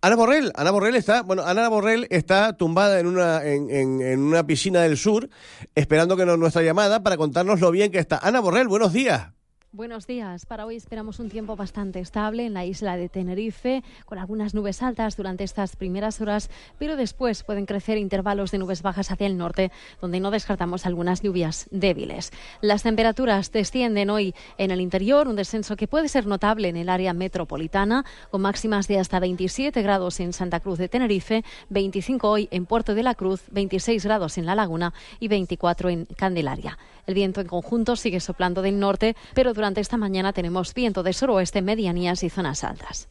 Ana 0.00 0.16
Borrell, 0.16 0.52
Ana 0.54 0.70
Borrell 0.70 0.94
está, 0.96 1.22
bueno, 1.22 1.42
Ana 1.44 1.68
Borrell 1.68 2.06
está 2.08 2.56
tumbada 2.56 3.00
en 3.00 3.06
una, 3.06 3.44
en, 3.44 3.70
en 3.70 4.20
una 4.20 4.46
piscina 4.46 4.80
del 4.82 4.96
sur, 4.96 5.28
esperando 5.74 6.16
que 6.16 6.24
nos 6.24 6.38
nuestra 6.38 6.62
llamada 6.62 7.02
para 7.02 7.18
contarnos 7.18 7.60
lo 7.60 7.70
bien 7.70 7.90
que 7.90 7.98
está. 7.98 8.18
Ana 8.22 8.40
Borrell, 8.40 8.68
buenos 8.68 8.92
días. 8.92 9.32
Buenos 9.72 10.08
días. 10.08 10.46
Para 10.46 10.66
hoy 10.66 10.74
esperamos 10.74 11.20
un 11.20 11.30
tiempo 11.30 11.54
bastante 11.54 12.00
estable 12.00 12.44
en 12.44 12.54
la 12.54 12.64
isla 12.64 12.96
de 12.96 13.08
Tenerife, 13.08 13.84
con 14.04 14.18
algunas 14.18 14.52
nubes 14.52 14.82
altas 14.82 15.16
durante 15.16 15.44
estas 15.44 15.76
primeras 15.76 16.20
horas, 16.20 16.50
pero 16.80 16.96
después 16.96 17.44
pueden 17.44 17.66
crecer 17.66 17.96
intervalos 17.96 18.50
de 18.50 18.58
nubes 18.58 18.82
bajas 18.82 19.12
hacia 19.12 19.28
el 19.28 19.38
norte, 19.38 19.70
donde 20.00 20.18
no 20.18 20.32
descartamos 20.32 20.86
algunas 20.86 21.22
lluvias 21.22 21.68
débiles. 21.70 22.32
Las 22.60 22.82
temperaturas 22.82 23.52
descienden 23.52 24.10
hoy 24.10 24.34
en 24.58 24.72
el 24.72 24.80
interior, 24.80 25.28
un 25.28 25.36
descenso 25.36 25.76
que 25.76 25.86
puede 25.86 26.08
ser 26.08 26.26
notable 26.26 26.68
en 26.68 26.76
el 26.76 26.88
área 26.88 27.14
metropolitana, 27.14 28.04
con 28.32 28.42
máximas 28.42 28.88
de 28.88 28.98
hasta 28.98 29.20
27 29.20 29.82
grados 29.82 30.18
en 30.18 30.32
Santa 30.32 30.58
Cruz 30.58 30.78
de 30.78 30.88
Tenerife, 30.88 31.44
25 31.68 32.28
hoy 32.28 32.48
en 32.50 32.66
Puerto 32.66 32.96
de 32.96 33.04
la 33.04 33.14
Cruz, 33.14 33.44
26 33.52 34.04
grados 34.04 34.36
en 34.36 34.46
La 34.46 34.56
Laguna 34.56 34.92
y 35.20 35.28
24 35.28 35.90
en 35.90 36.06
Candelaria. 36.06 36.76
El 37.06 37.14
viento 37.14 37.40
en 37.40 37.46
conjunto 37.46 37.94
sigue 37.94 38.20
soplando 38.20 38.62
del 38.62 38.78
norte, 38.78 39.16
pero 39.34 39.54
durante 39.60 39.82
esta 39.82 39.98
mañana 39.98 40.32
tenemos 40.32 40.72
viento 40.72 41.02
de 41.02 41.12
suroeste, 41.12 41.60
medianías 41.60 42.22
y 42.22 42.30
zonas 42.30 42.64
altas. 42.64 43.10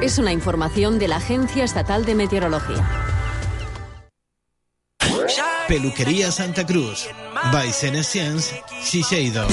Es 0.00 0.16
una 0.16 0.32
información 0.32 0.98
de 0.98 1.06
la 1.06 1.16
Agencia 1.16 1.64
Estatal 1.64 2.06
de 2.06 2.14
Meteorología. 2.14 2.82
Peluquería 5.68 6.32
Santa 6.32 6.64
Cruz. 6.64 7.08
By 7.52 7.70
Senescience, 7.74 8.58
Shiseido. 8.82 9.46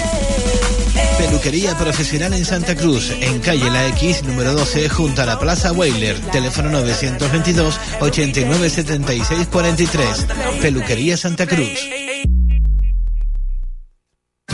Peluquería 1.18 1.78
profesional 1.78 2.34
en 2.34 2.46
Santa 2.46 2.74
Cruz, 2.74 3.12
en 3.12 3.42
calle 3.42 3.70
La 3.70 3.88
X, 3.88 4.24
número 4.24 4.54
12, 4.54 4.88
junto 4.88 5.22
a 5.24 5.26
la 5.26 5.38
Plaza 5.40 5.74
Weiler. 5.74 6.18
Teléfono 6.32 6.70
922 6.70 7.80
89 8.00 8.70
76 8.70 9.48
43. 9.48 10.28
Peluquería 10.62 11.18
Santa 11.18 11.46
Cruz. 11.46 12.01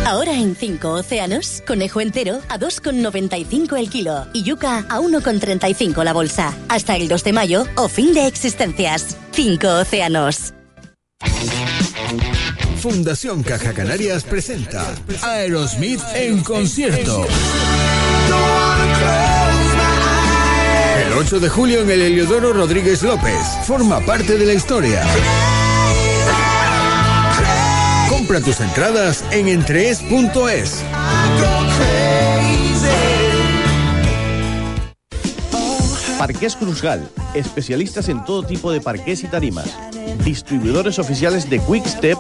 Ahora 0.08 0.32
en 0.32 0.56
5 0.56 0.90
océanos, 0.90 1.62
conejo 1.68 2.00
entero 2.00 2.40
a 2.48 2.58
2,95 2.58 3.78
el 3.78 3.90
kilo 3.90 4.26
y 4.32 4.44
yuca 4.44 4.86
a 4.88 5.02
1,35 5.02 6.02
la 6.06 6.14
bolsa. 6.14 6.54
Hasta 6.70 6.96
el 6.96 7.10
2 7.10 7.26
de 7.26 7.34
mayo 7.34 7.66
o 7.76 7.90
fin 7.90 8.14
de 8.14 8.26
existencias. 8.26 9.18
5 9.32 9.68
océanos. 9.68 10.54
Fundación 12.80 13.44
Caja 13.44 13.74
Canarias 13.74 14.24
presenta 14.24 14.96
Aerosmith 15.24 16.00
en 16.16 16.42
concierto. 16.42 17.28
El 21.06 21.14
8 21.18 21.40
de 21.42 21.50
julio 21.50 21.82
en 21.82 21.92
el 21.92 22.02
Heliodoro 22.04 22.54
Rodríguez 22.54 23.04
López. 23.04 23.46
Forma 23.66 24.00
parte 24.00 24.38
de 24.38 24.46
la 24.46 24.54
historia. 24.54 25.06
Compra 28.28 28.44
tus 28.44 28.60
entradas 28.60 29.24
en 29.32 29.48
entrees.es. 29.48 30.84
Parqués 36.18 36.58
Cruzgal, 36.58 37.08
especialistas 37.34 38.10
en 38.10 38.26
todo 38.26 38.44
tipo 38.44 38.70
de 38.70 38.82
parqués 38.82 39.24
y 39.24 39.28
tarimas. 39.28 39.74
Distribuidores 40.26 41.00
oficiales 41.00 41.50
de 41.50 41.60
Quick 41.60 41.88
Step 41.88 42.18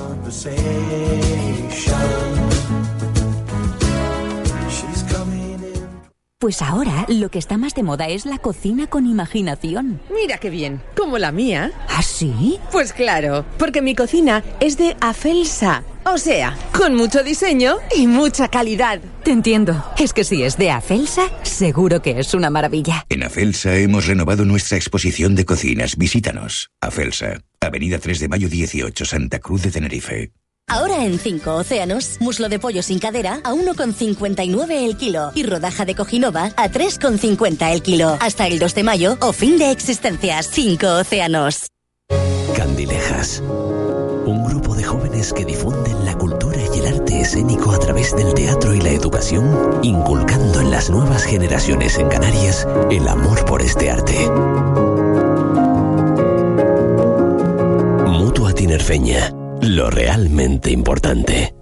Pues 6.42 6.62
ahora 6.62 7.06
lo 7.10 7.30
que 7.30 7.38
está 7.38 7.58
más 7.58 7.76
de 7.76 7.84
moda 7.84 8.08
es 8.08 8.26
la 8.26 8.38
cocina 8.38 8.88
con 8.88 9.06
imaginación. 9.06 10.00
Mira 10.10 10.38
qué 10.38 10.50
bien, 10.50 10.82
como 10.96 11.18
la 11.18 11.34
mía. 11.34 11.74
¿Ah, 11.90 12.02
sí? 12.02 12.58
Pues 12.72 12.94
claro, 12.94 13.46
porque 13.58 13.82
mi 13.82 13.94
cocina 13.94 14.42
es 14.62 14.78
de 14.78 14.96
Afelsa. 15.02 15.84
O 16.06 16.18
sea, 16.18 16.58
con 16.72 16.96
mucho 16.96 17.24
diseño 17.24 17.76
y 17.94 18.08
mucha 18.08 18.48
calidad. 18.48 19.02
Te 19.26 19.32
entiendo. 19.32 19.84
Es 20.00 20.14
que 20.14 20.24
si 20.24 20.44
es 20.44 20.56
de 20.56 20.72
Afelsa, 20.72 21.24
seguro 21.44 22.02
que 22.02 22.18
es 22.22 22.34
una 22.34 22.50
maravilla. 22.50 23.06
En 23.10 23.24
Afelsa 23.24 23.76
hemos 23.76 24.08
renovado 24.08 24.46
nuestra 24.46 24.78
exposición 24.78 25.36
de 25.36 25.44
cocinas. 25.44 25.98
Visítanos. 25.98 26.72
Afelsa, 26.80 27.42
Avenida 27.60 28.00
3 28.00 28.18
de 28.18 28.28
Mayo 28.30 28.48
18, 28.48 29.04
Santa 29.04 29.40
Cruz 29.40 29.64
de 29.64 29.72
Tenerife. 29.72 30.32
Ahora 30.70 31.04
en 31.04 31.18
5 31.18 31.56
océanos, 31.56 32.18
muslo 32.20 32.48
de 32.48 32.60
pollo 32.60 32.84
sin 32.84 33.00
cadera 33.00 33.42
a 33.44 33.54
1,59 33.54 34.86
el 34.86 34.98
kilo 34.98 35.32
y 35.34 35.44
rodaja 35.44 35.84
de 35.84 35.96
cojinova 35.96 36.52
a 36.56 36.70
3,50 36.70 37.72
el 37.74 37.82
kilo. 37.82 38.18
Hasta 38.22 38.46
el 38.46 38.60
2 38.60 38.76
de 38.76 38.84
mayo 38.84 39.18
o 39.20 39.34
fin 39.34 39.58
de 39.58 39.72
existencias. 39.72 40.48
5 40.52 40.88
océanos. 40.88 41.68
Candilejas. 42.56 43.42
Un 44.26 44.46
grupo 44.46 44.76
de 44.76 44.84
jóvenes 44.84 45.34
que 45.34 45.44
difunden 45.44 46.06
la 46.06 46.16
cultura 46.16 46.60
y 46.62 46.80
el 46.80 46.86
arte 46.86 47.22
escénico 47.22 47.72
a 47.72 47.80
través 47.80 48.16
del 48.16 48.36
teatro 48.36 48.76
y 48.76 48.82
la 48.82 48.92
educación, 48.92 49.80
inculcando 49.82 50.62
en 50.62 50.70
las 50.70 50.92
nuevas 50.92 51.24
generaciones 51.24 51.98
en 51.98 52.10
Canarias 52.10 52.68
el 52.92 53.08
amor 53.08 53.44
por 53.46 53.64
este 53.64 53.90
arte. 53.90 54.30
Mutua 58.06 58.54
Tinerfeña 58.54 59.34
lo 59.62 59.90
realmente 59.90 60.72
importante. 60.72 61.54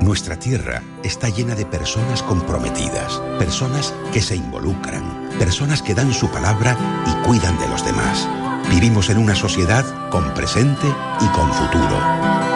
Nuestra 0.00 0.36
tierra 0.36 0.82
está 1.04 1.28
llena 1.28 1.54
de 1.54 1.64
personas 1.64 2.22
comprometidas, 2.22 3.20
personas 3.38 3.94
que 4.12 4.20
se 4.20 4.34
involucran, 4.34 5.28
personas 5.38 5.80
que 5.80 5.94
dan 5.94 6.12
su 6.12 6.28
palabra 6.30 6.76
y 7.06 7.26
cuidan 7.26 7.58
de 7.60 7.68
los 7.68 7.84
demás. 7.84 8.28
Vivimos 8.68 9.10
en 9.10 9.18
una 9.18 9.36
sociedad 9.36 9.84
con 10.10 10.34
presente 10.34 10.88
y 11.20 11.26
con 11.28 11.52
futuro, 11.52 11.98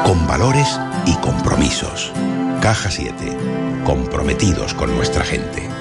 con 0.05 0.27
valores 0.27 0.81
y 1.07 1.15
compromisos. 1.17 2.13
Caja 2.61 2.91
7, 2.91 3.15
comprometidos 3.85 4.75
con 4.75 4.95
nuestra 4.97 5.25
gente. 5.25 5.76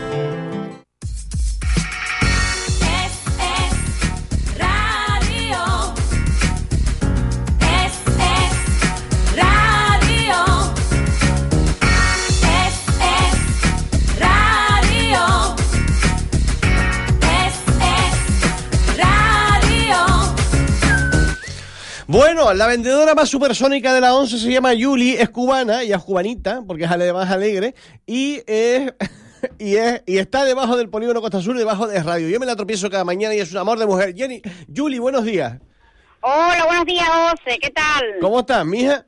Bueno, 22.36 22.54
la 22.54 22.68
vendedora 22.68 23.16
más 23.16 23.30
supersónica 23.30 23.94
de 23.94 24.02
la 24.02 24.14
11 24.14 24.40
se 24.40 24.52
llama 24.52 24.74
Yuli, 24.74 25.12
es 25.14 25.30
cubana, 25.30 25.86
y 25.86 25.94
es 25.94 26.04
cubanita, 26.04 26.64
porque 26.68 26.84
es 26.84 26.92
además 26.92 27.32
alegre, 27.32 27.76
y 28.06 28.42
es... 28.46 28.94
Y, 29.60 29.76
es, 29.76 30.02
y 30.08 30.18
está 30.18 30.44
debajo 30.44 30.76
del 30.76 30.90
polígono 30.90 31.22
Costa 31.22 31.40
Sur, 31.40 31.56
debajo 31.56 31.88
de 31.88 32.02
radio. 32.02 32.28
Yo 32.28 32.40
me 32.40 32.48
la 32.48 32.56
tropiezo 32.56 32.90
cada 32.90 33.04
mañana 33.04 33.36
y 33.36 33.40
es 33.40 33.52
un 33.52 33.60
amor 33.60 33.78
de 33.78 33.86
mujer. 33.86 34.16
Jenny, 34.16 34.42
Yuli, 34.68 34.98
buenos 34.98 35.24
días. 35.24 35.60
Hola, 36.22 36.66
buenos 36.66 36.86
días, 36.86 37.08
José. 37.08 37.60
¿Qué 37.62 37.70
tal? 37.70 38.04
¿Cómo 38.22 38.40
estás, 38.40 38.66
mija? 38.66 39.06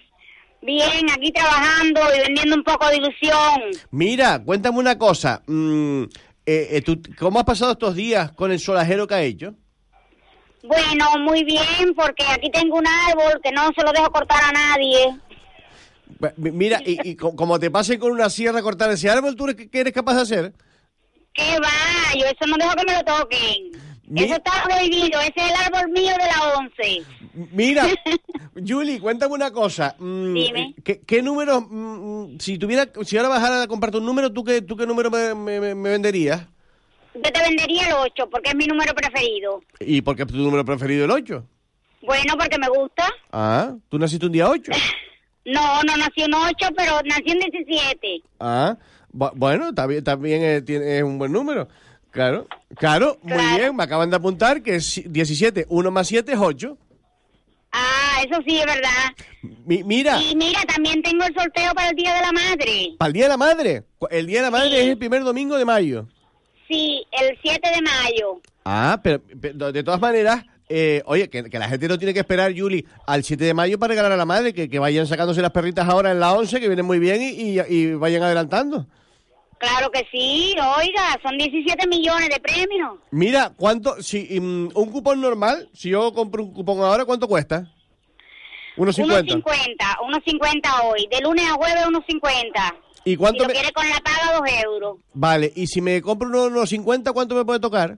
Bien, 0.62 1.10
aquí 1.12 1.32
trabajando 1.32 2.02
y 2.16 2.20
vendiendo 2.20 2.56
un 2.56 2.64
poco 2.64 2.88
de 2.88 2.98
ilusión. 2.98 3.62
Mira, 3.90 4.44
cuéntame 4.44 4.78
una 4.78 5.00
cosa. 5.00 5.42
Mm, 5.48 6.04
eh, 6.04 6.08
eh, 6.46 6.82
¿tú, 6.84 7.02
¿Cómo 7.18 7.40
has 7.40 7.46
pasado 7.46 7.72
estos 7.72 7.96
días 7.96 8.32
con 8.34 8.52
el 8.52 8.60
solajero 8.60 9.08
que 9.08 9.16
ha 9.16 9.24
hecho? 9.24 9.56
Bueno, 10.68 11.06
muy 11.20 11.44
bien, 11.44 11.94
porque 11.96 12.24
aquí 12.24 12.50
tengo 12.52 12.78
un 12.78 12.88
árbol 12.88 13.40
que 13.44 13.52
no 13.52 13.70
se 13.76 13.84
lo 13.84 13.92
dejo 13.92 14.12
cortar 14.12 14.44
a 14.44 14.52
nadie. 14.52 15.18
Mira, 16.38 16.82
y, 16.86 17.12
y 17.12 17.16
como 17.16 17.60
te 17.60 17.70
pase 17.70 18.00
con 18.00 18.12
una 18.12 18.30
sierra 18.30 18.62
cortar 18.62 18.90
ese 18.92 19.10
árbol, 19.10 19.36
¿tú 19.36 19.46
qué 19.72 19.80
eres 19.80 19.94
capaz 19.94 20.16
de 20.16 20.22
hacer? 20.22 20.54
¿Qué 21.34 21.60
va? 21.60 22.18
Yo 22.20 22.26
eso 22.26 22.48
no 22.48 22.58
dejo 22.58 22.74
que 22.76 22.86
me 22.86 22.98
lo 22.98 23.04
toquen. 23.04 23.88
Eso 24.16 24.36
está 24.36 24.64
prohibido, 24.64 25.20
ese 25.20 25.34
es 25.36 25.50
el 25.52 25.56
árbol 25.66 25.92
mío 25.92 26.14
de 26.14 26.26
la 26.26 26.58
11. 26.58 27.04
Mira, 27.52 27.86
Julie, 28.68 29.00
cuéntame 29.02 29.34
una 29.34 29.52
cosa. 29.52 29.96
Mm, 30.00 30.34
Dime. 30.34 30.76
¿Qué, 30.84 31.02
qué 31.02 31.22
número, 31.22 31.60
mm, 31.62 32.40
si 32.40 32.58
tuviera, 32.58 32.88
si 33.04 33.18
ahora 33.18 33.30
bajara 33.30 33.64
a 33.64 33.68
comprarte 33.68 33.98
un 33.98 34.06
número, 34.06 34.32
¿tú 34.32 34.46
qué, 34.46 34.62
tú 34.62 34.78
qué 34.78 34.88
número 34.88 35.12
me, 35.12 35.36
me, 35.36 35.76
me 35.76 35.90
venderías? 35.90 36.48
Yo 37.24 37.32
te 37.32 37.42
vendería 37.42 37.88
el 37.88 37.94
8, 37.94 38.30
porque 38.30 38.50
es 38.50 38.56
mi 38.56 38.66
número 38.66 38.94
preferido. 38.94 39.62
¿Y 39.80 40.02
por 40.02 40.16
qué 40.16 40.24
es 40.24 40.28
tu 40.28 40.36
número 40.38 40.64
preferido 40.66 41.06
el 41.06 41.12
8? 41.12 41.44
Bueno, 42.04 42.34
porque 42.40 42.58
me 42.58 42.68
gusta. 42.70 43.12
Ah, 43.32 43.74
¿tú 43.90 43.98
naciste 44.00 44.26
un 44.26 44.32
día 44.32 44.50
8? 44.50 44.72
No, 45.50 45.82
no 45.84 45.96
nací 45.96 46.24
un 46.26 46.34
8, 46.34 46.56
pero 46.76 47.00
nací 47.06 47.32
un 47.32 47.40
17. 47.40 48.22
Ah, 48.42 48.76
bu- 49.14 49.32
bueno, 49.34 49.74
también, 49.74 50.04
también 50.04 50.44
es, 50.44 50.66
tiene- 50.66 50.98
es 50.98 51.04
un 51.04 51.18
buen 51.18 51.32
número. 51.32 51.70
Claro, 52.12 52.48
claro, 52.76 53.18
muy 53.24 53.38
bien. 53.56 53.74
Me 53.74 53.84
acaban 53.84 54.10
de 54.10 54.18
apuntar 54.18 54.62
que 54.62 54.76
es 54.76 55.02
17, 55.06 55.66
1 55.70 55.90
más 55.90 56.06
7 56.10 56.34
es 56.34 56.38
8. 56.38 56.78
Ah, 57.72 58.22
eso 58.30 58.42
sí 58.46 58.58
es 58.58 58.66
verdad. 58.66 59.14
Mi- 59.66 59.86
mira, 59.86 60.22
Y 60.22 60.36
mira, 60.36 60.60
también 60.66 61.02
tengo 61.02 61.24
el 61.24 61.34
sorteo 61.34 61.74
para 61.74 61.92
el 61.92 61.96
Día 61.96 62.14
de 62.16 62.22
la 62.24 62.32
Madre. 62.34 62.96
para 62.98 63.08
el 63.08 63.14
Día 63.14 63.24
de 63.24 63.30
la 63.30 63.38
Madre. 63.38 63.84
El 64.12 64.28
Día 64.28 64.40
de 64.40 64.44
la 64.44 64.52
Madre 64.52 64.82
es 64.82 64.88
el 64.90 64.98
primer 64.98 65.24
domingo 65.24 65.56
de 65.58 65.64
mayo. 65.64 66.08
Sí, 66.68 67.06
el 67.12 67.38
7 67.42 67.62
de 67.76 67.82
mayo. 67.82 68.42
Ah, 68.66 69.00
pero, 69.02 69.22
pero 69.42 69.72
de 69.72 69.84
todas 69.84 70.00
maneras, 70.02 70.44
eh, 70.70 71.02
oye, 71.06 71.30
que, 71.30 71.50
que 71.50 71.60
la 71.60 71.70
gente 71.70 71.88
no 71.88 71.98
tiene 71.98 72.14
que 72.14 72.20
esperar, 72.20 72.52
Yuli, 72.52 72.86
al 73.06 73.24
7 73.24 73.44
de 73.46 73.54
mayo 73.54 73.80
para 73.80 73.92
regalar 73.92 74.12
a 74.12 74.18
la 74.18 74.26
madre, 74.26 74.54
que, 74.54 74.70
que 74.70 74.80
vayan 74.80 75.08
sacándose 75.08 75.42
las 75.42 75.52
perritas 75.52 75.88
ahora 75.88 76.12
en 76.12 76.20
la 76.20 76.34
11, 76.34 76.60
que 76.60 76.68
vienen 76.68 76.86
muy 76.86 77.00
bien 77.00 77.22
y, 77.22 77.60
y- 77.60 77.62
y 77.70 77.94
vayan 77.94 78.24
adelantando. 78.24 78.86
Claro 79.60 79.90
que 79.90 80.06
sí, 80.12 80.54
oiga, 80.78 81.18
son 81.24 81.36
17 81.38 81.88
millones 81.88 82.30
de 82.30 82.40
premios. 82.40 83.00
Mira, 83.10 83.52
¿cuánto, 83.56 84.04
si 84.04 84.40
mm, 84.40 84.70
un 84.76 84.92
cupón 84.92 85.20
normal, 85.22 85.70
si 85.74 85.90
yo 85.90 86.14
compro 86.14 86.44
un 86.44 86.54
cupón 86.54 86.80
ahora, 86.82 87.06
¿cuánto 87.06 87.28
cuesta? 87.28 87.66
Unos 88.76 88.96
50. 88.96 89.34
1.50, 89.34 89.76
1.50 90.24 90.84
hoy. 90.84 91.08
De 91.10 91.20
lunes 91.22 91.44
a 91.50 91.54
jueves, 91.54 91.84
1.50. 91.88 92.76
¿Y 93.08 93.12
Si 93.12 93.18
cuánto 93.18 93.44
lo 93.44 93.48
me- 93.48 93.54
quiere 93.54 93.72
con 93.72 93.88
la 93.88 94.00
paga, 94.02 94.38
2 94.38 94.50
euros. 94.66 94.98
Vale, 95.14 95.54
y 95.56 95.68
si 95.68 95.80
me 95.80 96.02
compro 96.02 96.28
unos, 96.28 96.48
unos 96.48 96.70
50, 96.70 97.14
¿cuánto 97.14 97.36
me 97.36 97.46
puede 97.46 97.60
tocar? 97.60 97.98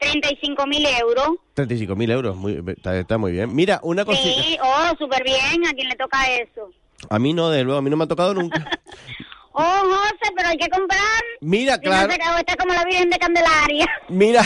35 0.00 0.66
mil 0.66 0.86
euros. 0.86 1.28
35.000 1.54 2.10
euros, 2.10 2.34
muy, 2.36 2.62
está, 2.66 2.98
está 2.98 3.18
muy 3.18 3.32
bien. 3.32 3.54
Mira, 3.54 3.80
una 3.82 4.04
cosita. 4.04 4.42
Sí, 4.42 4.56
oh, 4.62 4.96
súper 4.98 5.22
bien. 5.24 5.66
¿A 5.66 5.72
quién 5.72 5.88
le 5.88 5.96
toca 5.96 6.24
eso? 6.34 6.70
A 7.10 7.18
mí 7.18 7.32
no, 7.34 7.50
de 7.50 7.64
luego, 7.64 7.78
a 7.78 7.82
mí 7.82 7.90
no 7.90 7.96
me 7.98 8.04
ha 8.04 8.08
tocado 8.08 8.32
nunca. 8.34 8.66
Oh, 9.56 9.62
José, 9.62 10.32
pero 10.36 10.48
hay 10.48 10.56
que 10.56 10.68
comprar. 10.68 11.22
Mira, 11.40 11.74
Si 11.74 11.78
no 11.84 11.90
claro. 11.92 12.12
acabó, 12.12 12.38
está 12.38 12.56
como 12.56 12.74
la 12.74 12.84
Virgen 12.86 13.08
de 13.08 13.18
Candelaria. 13.20 13.86
Mira, 14.08 14.42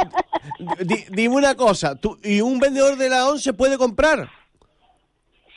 di- 0.80 1.04
dime 1.10 1.34
una 1.36 1.54
cosa, 1.54 1.96
¿tú, 1.96 2.18
¿y 2.24 2.40
un 2.40 2.58
vendedor 2.58 2.96
de 2.96 3.10
la 3.10 3.28
11 3.28 3.52
puede 3.52 3.76
comprar 3.76 4.30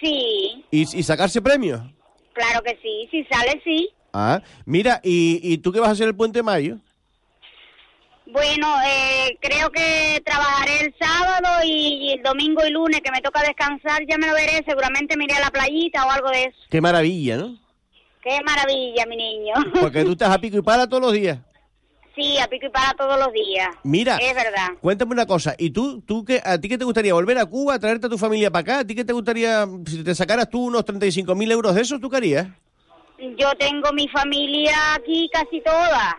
Sí, 0.02 0.66
y, 0.72 0.82
y 0.82 1.04
sacarse 1.04 1.42
premios? 1.42 1.82
Claro 2.36 2.62
que 2.62 2.78
sí. 2.84 3.08
Si 3.10 3.24
sale, 3.26 3.60
sí. 3.64 3.90
Ah, 4.14 4.42
mira, 4.66 5.02
¿y, 5.04 5.40
¿y 5.42 5.58
tú 5.58 5.72
qué 5.72 5.80
vas 5.80 5.90
a 5.90 5.94
hacer 5.94 6.08
el 6.08 6.16
puente 6.16 6.40
de 6.40 6.44
mayo? 6.44 6.78
Bueno, 8.28 8.68
eh, 8.86 9.38
creo 9.42 9.70
que 9.72 10.22
trabajaré 10.26 10.82
el 10.86 10.96
sábado 11.00 11.64
y, 11.64 12.10
y 12.10 12.12
el 12.14 12.24
domingo 12.24 12.66
y 12.66 12.72
lunes 12.72 13.02
que 13.02 13.12
me 13.12 13.22
toca 13.22 13.42
descansar, 13.42 14.06
ya 14.08 14.18
me 14.18 14.28
lo 14.28 14.34
veré. 14.34 14.64
Seguramente 14.68 15.16
me 15.16 15.26
iré 15.26 15.36
a 15.36 15.40
la 15.42 15.52
playita 15.52 16.06
o 16.06 16.12
algo 16.12 16.30
de 16.30 16.44
eso. 16.44 16.58
Qué 16.70 16.82
maravilla, 16.82 17.38
¿no? 17.38 17.58
Qué 18.24 18.40
maravilla, 18.44 19.06
mi 19.06 19.16
niño. 19.18 19.54
Porque 19.80 20.04
tú 20.04 20.12
estás 20.14 20.32
a 20.32 20.40
pico 20.40 20.58
y 20.58 20.62
para 20.62 20.88
todos 20.88 21.04
los 21.04 21.14
días. 21.14 21.40
Sí, 22.16 22.38
a 22.38 22.48
pico 22.48 22.68
y 22.68 22.70
para 22.70 22.94
todos 22.94 23.20
los 23.20 23.34
días. 23.34 23.68
Mira, 23.84 24.16
Es 24.18 24.34
verdad. 24.34 24.70
cuéntame 24.80 25.12
una 25.12 25.26
cosa, 25.26 25.54
¿y 25.58 25.70
tú, 25.72 26.02
tú 26.02 26.24
qué, 26.24 26.42
a 26.44 26.58
ti 26.60 26.70
qué 26.70 26.78
te 26.78 26.86
gustaría 26.86 27.14
volver 27.14 27.38
a 27.38 27.46
Cuba, 27.46 27.78
traerte 27.78 28.08
a 28.08 28.10
tu 28.10 28.18
familia 28.18 28.50
para 28.50 28.62
acá? 28.62 28.80
¿A 28.80 28.88
ti 28.88 28.96
qué 28.96 29.04
te 29.04 29.12
gustaría, 29.14 29.68
si 29.86 30.04
te 30.04 30.16
sacaras 30.16 30.50
tú 30.50 30.66
unos 30.68 30.86
35 30.86 31.36
mil 31.36 31.52
euros 31.52 31.76
de 31.76 31.82
esos, 31.82 32.00
tú 32.00 32.10
qué 32.10 32.18
harías? 32.18 32.48
Yo 33.38 33.52
tengo 33.60 33.92
mi 33.94 34.08
familia 34.08 34.74
aquí 34.96 35.30
casi 35.32 35.62
toda. 35.62 36.18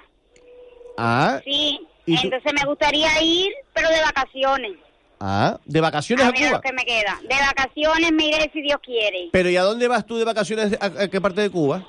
Ah, 0.99 1.41
Sí. 1.45 1.79
¿Y 2.09 2.15
tú? 2.17 2.21
Entonces 2.29 2.53
me 2.53 2.69
gustaría 2.69 3.09
ir, 3.23 3.53
pero 3.75 3.89
de 3.89 4.01
vacaciones. 4.01 4.73
ah, 5.19 5.59
de 5.65 5.81
vacaciones 5.81 6.25
A 6.25 6.29
a 6.29 6.31
ver 6.33 6.41
Cuba. 6.41 6.51
lo 6.53 6.61
que 6.61 6.73
me 6.73 6.85
queda. 6.85 7.19
De 7.23 7.35
vacaciones 7.35 8.13
me 8.13 8.27
iré 8.29 8.49
si 8.53 8.63
Dios 8.63 8.79
quiere. 8.83 9.29
Pero 9.33 9.51
¿y 9.51 9.57
a 9.57 9.63
dónde 9.63 9.89
vas 9.89 10.07
tú 10.07 10.17
de 10.17 10.25
vacaciones? 10.25 10.79
¿A, 10.81 10.85
a 10.87 11.09
qué 11.09 11.21
parte 11.21 11.41
de 11.41 11.51
Cuba? 11.51 11.85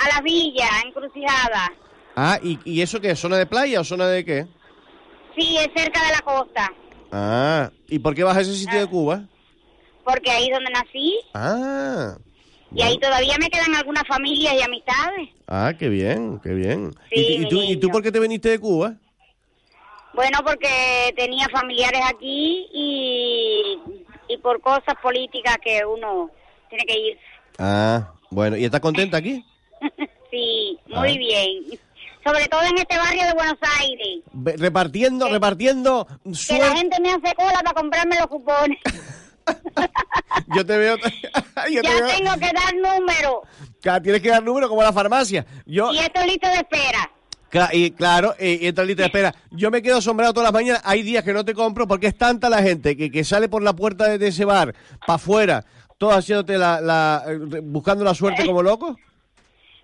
a 0.00 0.08
la 0.14 0.20
villa, 0.22 0.68
encrucijada. 0.86 1.72
Ah, 2.20 2.40
¿y, 2.42 2.58
¿y 2.64 2.82
eso 2.82 3.00
qué? 3.00 3.14
¿Zona 3.14 3.36
de 3.36 3.46
playa 3.46 3.80
o 3.80 3.84
zona 3.84 4.08
de 4.08 4.24
qué? 4.24 4.44
Sí, 5.36 5.56
es 5.56 5.68
cerca 5.72 6.04
de 6.04 6.10
la 6.12 6.20
costa, 6.22 6.72
Ah, 7.12 7.70
¿y 7.88 8.00
por 8.00 8.12
qué 8.16 8.24
vas 8.24 8.36
a 8.36 8.40
ese 8.40 8.54
sitio 8.56 8.80
de 8.80 8.88
Cuba? 8.88 9.22
porque 10.04 10.28
ahí 10.32 10.46
es 10.48 10.52
donde 10.52 10.70
nací 10.72 11.14
Ah, 11.34 12.16
y 12.74 12.82
ahí 12.82 12.98
todavía 12.98 13.36
me 13.38 13.48
quedan 13.48 13.72
algunas 13.76 14.02
familias 14.08 14.54
y 14.54 14.62
amistades. 14.62 15.28
ah, 15.46 15.72
qué 15.78 15.88
bien, 15.88 16.40
qué 16.42 16.54
bien. 16.54 16.90
Sí, 17.14 17.20
¿Y, 17.20 17.44
y 17.44 17.48
tú, 17.48 17.62
¿Y 17.62 17.76
tú 17.76 17.88
por 17.92 18.02
qué 18.02 18.10
te 18.10 18.18
viniste 18.18 18.48
de 18.48 18.58
Cuba? 18.58 18.94
Bueno, 20.12 20.38
porque 20.44 21.12
tenía 21.16 21.48
familiares 21.50 22.00
aquí 22.12 22.66
y, 22.74 23.78
y 24.28 24.36
por 24.38 24.60
cosas 24.60 24.96
políticas 25.00 25.56
que 25.62 25.84
uno 25.86 26.30
tiene 26.68 26.84
que 26.84 26.98
ir. 26.98 27.18
Ah, 27.60 28.12
bueno, 28.30 28.56
¿y 28.56 28.64
estás 28.64 28.80
contenta 28.80 29.18
aquí? 29.18 29.44
sí, 30.32 30.78
muy 30.88 31.10
Ah. 31.10 31.16
bien. 31.16 31.78
Sobre 32.24 32.46
todo 32.48 32.62
en 32.62 32.78
este 32.78 32.96
barrio 32.98 33.26
de 33.26 33.32
Buenos 33.34 33.58
Aires. 33.80 34.58
Repartiendo, 34.60 35.28
repartiendo 35.28 36.06
Que 36.46 36.58
la 36.58 36.76
gente 36.76 37.00
me 37.00 37.10
hace 37.12 37.34
cola 37.34 37.60
para 37.64 37.72
comprarme 37.74 38.16
los 38.16 38.26
cupones. 38.26 38.78
Yo 40.54 40.64
te 40.66 40.76
veo. 40.76 40.96
yo 41.72 41.80
te 41.82 41.88
ya 41.88 41.94
veo- 41.94 42.06
tengo 42.08 42.32
que 42.34 42.52
dar 42.52 42.74
número. 42.74 43.42
Tienes 44.02 44.20
que 44.22 44.28
dar 44.28 44.42
número 44.42 44.68
como 44.68 44.82
la 44.82 44.92
farmacia. 44.92 45.46
Yo, 45.66 45.92
Y 45.92 45.98
esto 45.98 46.24
listo 46.26 46.48
de 46.48 46.54
espera. 46.56 47.10
Cla- 47.50 47.70
y 47.72 47.90
claro, 47.92 48.34
y, 48.38 48.66
y 48.68 48.72
de 48.72 49.04
espera. 49.04 49.34
Yo 49.50 49.70
me 49.70 49.80
quedo 49.80 49.98
asombrado 49.98 50.34
todas 50.34 50.48
las 50.48 50.52
mañanas. 50.52 50.82
Hay 50.84 51.02
días 51.02 51.24
que 51.24 51.32
no 51.32 51.44
te 51.46 51.54
compro 51.54 51.86
porque 51.88 52.08
es 52.08 52.18
tanta 52.18 52.50
la 52.50 52.62
gente 52.62 52.94
que, 52.96 53.10
que 53.10 53.24
sale 53.24 53.48
por 53.48 53.62
la 53.62 53.72
puerta 53.72 54.04
de, 54.06 54.18
de 54.18 54.28
ese 54.28 54.44
bar, 54.44 54.74
para 55.06 55.14
afuera, 55.14 55.64
todo 55.96 56.10
haciéndote 56.12 56.58
la, 56.58 56.80
la- 56.82 57.24
eh, 57.26 57.38
buscando 57.62 58.04
la 58.04 58.14
suerte 58.14 58.44
como 58.44 58.62
loco. 58.62 58.96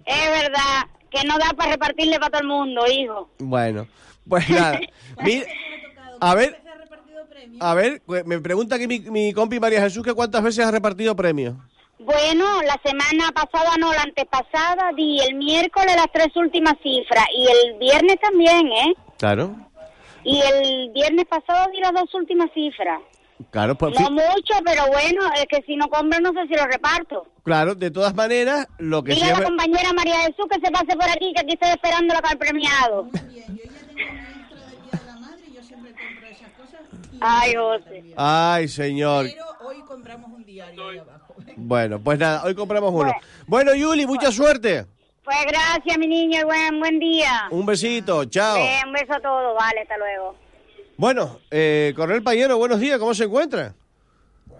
Es 0.04 0.30
verdad 0.30 0.84
que 1.14 1.26
no 1.26 1.38
da 1.38 1.50
para 1.56 1.72
repartirle 1.72 2.18
para 2.18 2.30
todo 2.30 2.42
el 2.42 2.48
mundo, 2.48 2.82
hijo. 2.86 3.30
Bueno, 3.38 3.86
pues 4.28 4.48
nada. 4.50 4.80
Mira, 5.22 5.46
a 6.20 6.34
ver, 6.34 6.60
a 7.60 7.74
ver, 7.74 8.02
pues 8.04 8.26
me 8.26 8.40
pregunta 8.40 8.76
aquí 8.76 8.86
mi, 8.86 8.98
mi 9.00 9.32
compi 9.32 9.60
María 9.60 9.80
Jesús 9.80 10.02
que 10.02 10.12
cuántas 10.14 10.42
veces 10.42 10.66
ha 10.66 10.70
repartido 10.70 11.14
premios. 11.14 11.54
Bueno, 11.98 12.44
la 12.62 12.78
semana 12.84 13.30
pasada 13.32 13.76
no, 13.78 13.92
la 13.92 14.02
antepasada 14.02 14.92
di 14.96 15.20
el 15.20 15.36
miércoles 15.36 15.94
las 15.96 16.10
tres 16.12 16.34
últimas 16.36 16.74
cifras 16.82 17.24
y 17.34 17.46
el 17.46 17.78
viernes 17.78 18.18
también, 18.20 18.66
¿eh? 18.66 18.94
Claro, 19.16 19.54
Y 20.24 20.40
el 20.40 20.90
viernes 20.90 21.24
pasado 21.26 21.70
di 21.70 21.80
las 21.80 21.92
dos 21.92 22.12
últimas 22.14 22.50
cifras. 22.52 23.00
Claro, 23.50 23.74
pues, 23.76 23.98
No 23.98 24.10
mucho, 24.10 24.54
pero 24.64 24.86
bueno, 24.88 25.22
es 25.36 25.46
que 25.48 25.62
si 25.66 25.76
no 25.76 25.88
compro 25.88 26.20
no 26.20 26.32
sé 26.32 26.46
si 26.48 26.54
lo 26.54 26.64
reparto. 26.66 27.26
claro, 27.42 27.74
de 27.74 27.90
todas 27.90 28.14
maneras, 28.14 28.66
lo 28.78 29.02
que 29.02 29.14
Diga 29.14 29.26
a 29.26 29.30
la 29.30 29.36
siempre... 29.36 29.56
compañera 29.56 29.92
María 29.92 30.20
Jesús 30.20 30.46
que 30.50 30.60
se 30.64 30.70
pase 30.72 30.96
por 30.96 31.08
aquí, 31.08 31.32
que 31.34 31.40
aquí 31.40 31.52
estoy 31.54 31.70
esperando 31.70 32.14
la 32.14 32.20
el 32.30 32.38
premiado. 32.38 33.08
Ay, 37.20 37.54
José. 37.54 38.04
Ay, 38.16 38.68
señor. 38.68 39.26
hoy 39.64 39.80
compramos 39.86 40.30
un 40.30 40.44
diario 40.44 40.88
ahí 40.88 40.98
abajo. 40.98 41.34
Bueno, 41.56 42.00
pues 42.02 42.18
nada, 42.18 42.42
hoy 42.44 42.54
compramos 42.54 42.92
uno. 42.92 43.12
Bueno, 43.46 43.74
Yuli, 43.74 44.06
mucha 44.06 44.32
suerte. 44.32 44.86
Pues 45.24 45.38
gracias, 45.46 45.96
mi 45.98 46.06
niño, 46.06 46.40
y 46.40 46.44
buen, 46.44 46.80
buen 46.80 46.98
día. 46.98 47.46
Un 47.50 47.64
besito, 47.64 48.24
chao. 48.26 48.56
Eh, 48.58 48.80
un 48.84 48.92
beso 48.92 49.14
a 49.14 49.20
todos, 49.20 49.56
vale, 49.58 49.80
hasta 49.82 49.96
luego. 49.96 50.34
Bueno, 50.96 51.40
eh, 51.50 51.92
Coronel 51.96 52.22
Payero, 52.22 52.56
buenos 52.56 52.78
días, 52.80 52.98
¿cómo 52.98 53.14
se 53.14 53.24
encuentra? 53.24 53.74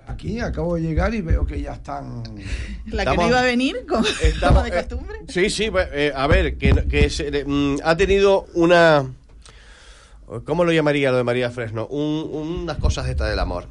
Aquí 0.07 0.41
acabo 0.41 0.75
de 0.75 0.83
llegar 0.83 1.15
y 1.15 1.23
veo 1.23 1.47
que 1.47 1.61
ya 1.63 1.75
están. 1.75 2.23
La 2.87 3.05
que 3.05 3.11
Estamos- 3.11 3.17
no 3.25 3.29
iba 3.29 3.41
a 3.41 3.45
venir, 3.45 3.87
como, 3.89 4.05
Estamos- 4.23 4.63
como 4.63 4.63
de 4.65 4.71
costumbre. 4.73 5.17
Sí, 5.29 5.49
sí, 5.49 5.71
pues, 5.71 5.89
eh, 5.93 6.13
a 6.15 6.27
ver, 6.27 6.59
que, 6.59 6.75
que 6.91 7.09
se- 7.09 7.45
mm, 7.45 7.77
ha 7.85 7.97
tenido 7.97 8.47
una... 8.55 9.07
¿Cómo 10.45 10.65
lo 10.65 10.73
llamaría 10.73 11.11
lo 11.11 11.19
de 11.19 11.25
María 11.25 11.51
Fresno? 11.51 11.87
Un- 11.87 12.29
unas 12.63 12.79
cosas 12.79 13.09
estas 13.09 13.31
del 13.31 13.39
amor. 13.39 13.67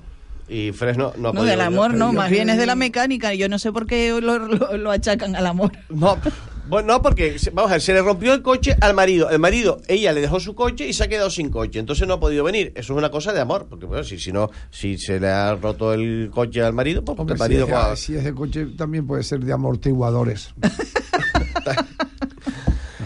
Y 0.47 0.71
Fresno 0.71 1.13
no 1.17 1.29
ha 1.29 1.33
No, 1.33 1.43
del 1.43 1.61
amor 1.61 1.91
no, 1.93 2.09
Pero 2.09 2.13
más 2.21 2.29
bien 2.29 2.49
es 2.49 2.57
de 2.57 2.65
la 2.65 2.75
mecánica. 2.75 3.33
Yo 3.33 3.49
no 3.49 3.57
sé 3.59 3.71
por 3.71 3.87
qué 3.87 4.09
lo, 4.21 4.37
lo- 4.39 4.77
lo 4.77 4.91
achacan 4.91 5.35
al 5.35 5.47
amor. 5.47 5.71
No, 5.89 6.17
bueno, 6.67 6.93
no, 6.93 7.01
porque, 7.01 7.35
vamos 7.53 7.71
a 7.71 7.75
ver, 7.75 7.81
se 7.81 7.93
le 7.93 8.01
rompió 8.01 8.33
el 8.33 8.41
coche 8.41 8.75
al 8.79 8.93
marido. 8.93 9.29
El 9.29 9.39
marido, 9.39 9.81
ella 9.87 10.13
le 10.13 10.21
dejó 10.21 10.39
su 10.39 10.55
coche 10.55 10.87
y 10.87 10.93
se 10.93 11.03
ha 11.03 11.07
quedado 11.07 11.29
sin 11.29 11.49
coche. 11.49 11.79
Entonces 11.79 12.07
no 12.07 12.15
ha 12.15 12.19
podido 12.19 12.43
venir. 12.43 12.71
Eso 12.75 12.93
es 12.93 12.97
una 12.97 13.11
cosa 13.11 13.33
de 13.33 13.41
amor. 13.41 13.67
Porque, 13.69 13.85
bueno, 13.85 14.03
si, 14.03 14.17
si 14.17 14.31
no, 14.31 14.49
si 14.69 14.97
se 14.97 15.19
le 15.19 15.29
ha 15.29 15.55
roto 15.55 15.93
el 15.93 16.29
coche 16.33 16.61
al 16.61 16.73
marido, 16.73 17.03
pues 17.03 17.19
Hombre, 17.19 17.33
el 17.33 17.37
si, 17.37 17.43
marido... 17.43 17.93
es, 17.93 17.99
si 17.99 18.15
es 18.15 18.23
de 18.23 18.33
coche, 18.33 18.67
también 18.77 19.05
puede 19.05 19.23
ser 19.23 19.41
de 19.41 19.53
amortiguadores. 19.53 20.53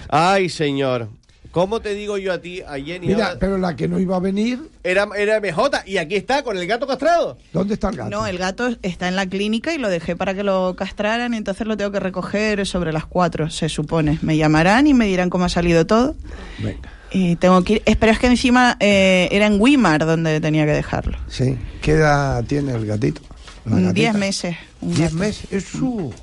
Ay, 0.10 0.50
señor. 0.50 1.10
¿Cómo 1.58 1.80
te 1.80 1.96
digo 1.96 2.18
yo 2.20 2.34
a 2.34 2.38
ti, 2.40 2.62
a 2.62 2.74
Jenny? 2.76 3.08
Mira, 3.08 3.28
ahora- 3.30 3.40
pero 3.40 3.58
la 3.58 3.76
que 3.76 3.88
no 3.88 4.00
iba 4.00 4.16
a 4.16 4.20
venir, 4.20 4.60
Era, 4.84 5.08
era 5.18 5.38
MJ 5.40 5.84
y 5.88 5.98
aquí 5.98 6.16
está 6.16 6.44
con 6.44 6.56
el 6.56 6.68
gato 6.68 6.86
castrado. 6.86 7.38
¿dónde 7.52 7.74
está 7.74 7.90
el 7.90 7.96
gato? 7.98 8.10
No, 8.12 8.28
el 8.28 8.38
gato 8.38 8.70
está 8.84 9.08
en 9.08 9.16
la 9.16 9.26
clínica 9.26 9.74
y 9.74 9.80
lo 9.80 9.90
dejé 9.90 10.16
para 10.16 10.36
que 10.36 10.44
lo 10.44 10.76
castraran, 10.76 11.34
y 11.34 11.38
entonces 11.38 11.66
lo 11.66 11.76
tengo 11.76 11.92
que 11.92 12.00
recoger 12.00 12.66
sobre 12.68 12.94
las 12.94 13.06
4, 13.08 13.50
se 13.50 13.70
supone. 13.70 14.20
Me 14.22 14.38
llamarán 14.38 14.86
y 14.86 14.94
me 14.94 15.06
dirán 15.08 15.30
cómo 15.32 15.46
ha 15.46 15.50
salido 15.50 15.88
todo. 15.88 16.16
Venga. 16.60 16.92
Y 17.10 17.38
tengo 17.38 17.64
que 17.64 17.74
ir. 17.74 17.82
Espero 17.86 18.12
es 18.12 18.20
que 18.20 18.28
encima 18.28 18.78
eh, 18.80 19.28
era 19.32 19.48
en 19.48 19.60
Weimar 19.60 20.06
donde 20.06 20.40
tenía 20.42 20.66
que 20.66 20.74
dejarlo. 20.74 21.18
Sí. 21.28 21.58
¿Qué 21.82 21.94
edad 21.94 22.44
tiene 22.44 22.74
el 22.74 22.86
gatito? 22.86 23.22
Mm. 23.66 23.94
Diez 23.94 24.14
meses. 24.14 24.56
un 24.82 24.90
Diez 24.94 25.10
gato. 25.12 25.16
meses. 25.16 25.52
Es 25.52 25.64
su. 25.66 26.14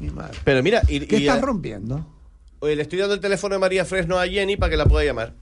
Mi 0.00 0.10
madre. 0.10 0.38
Pero 0.44 0.62
mira, 0.62 0.82
y, 0.88 1.00
¿Qué 1.00 1.18
y, 1.18 1.26
estás 1.26 1.40
rompiendo? 1.42 2.06
Oye, 2.66 2.76
le 2.76 2.82
estoy 2.82 2.98
dando 2.98 3.14
el 3.14 3.20
teléfono 3.20 3.54
de 3.54 3.58
María 3.58 3.84
Fresno 3.84 4.18
a 4.18 4.26
Jenny 4.26 4.56
para 4.56 4.70
que 4.70 4.76
la 4.76 4.86
pueda 4.86 5.04
llamar. 5.04 5.32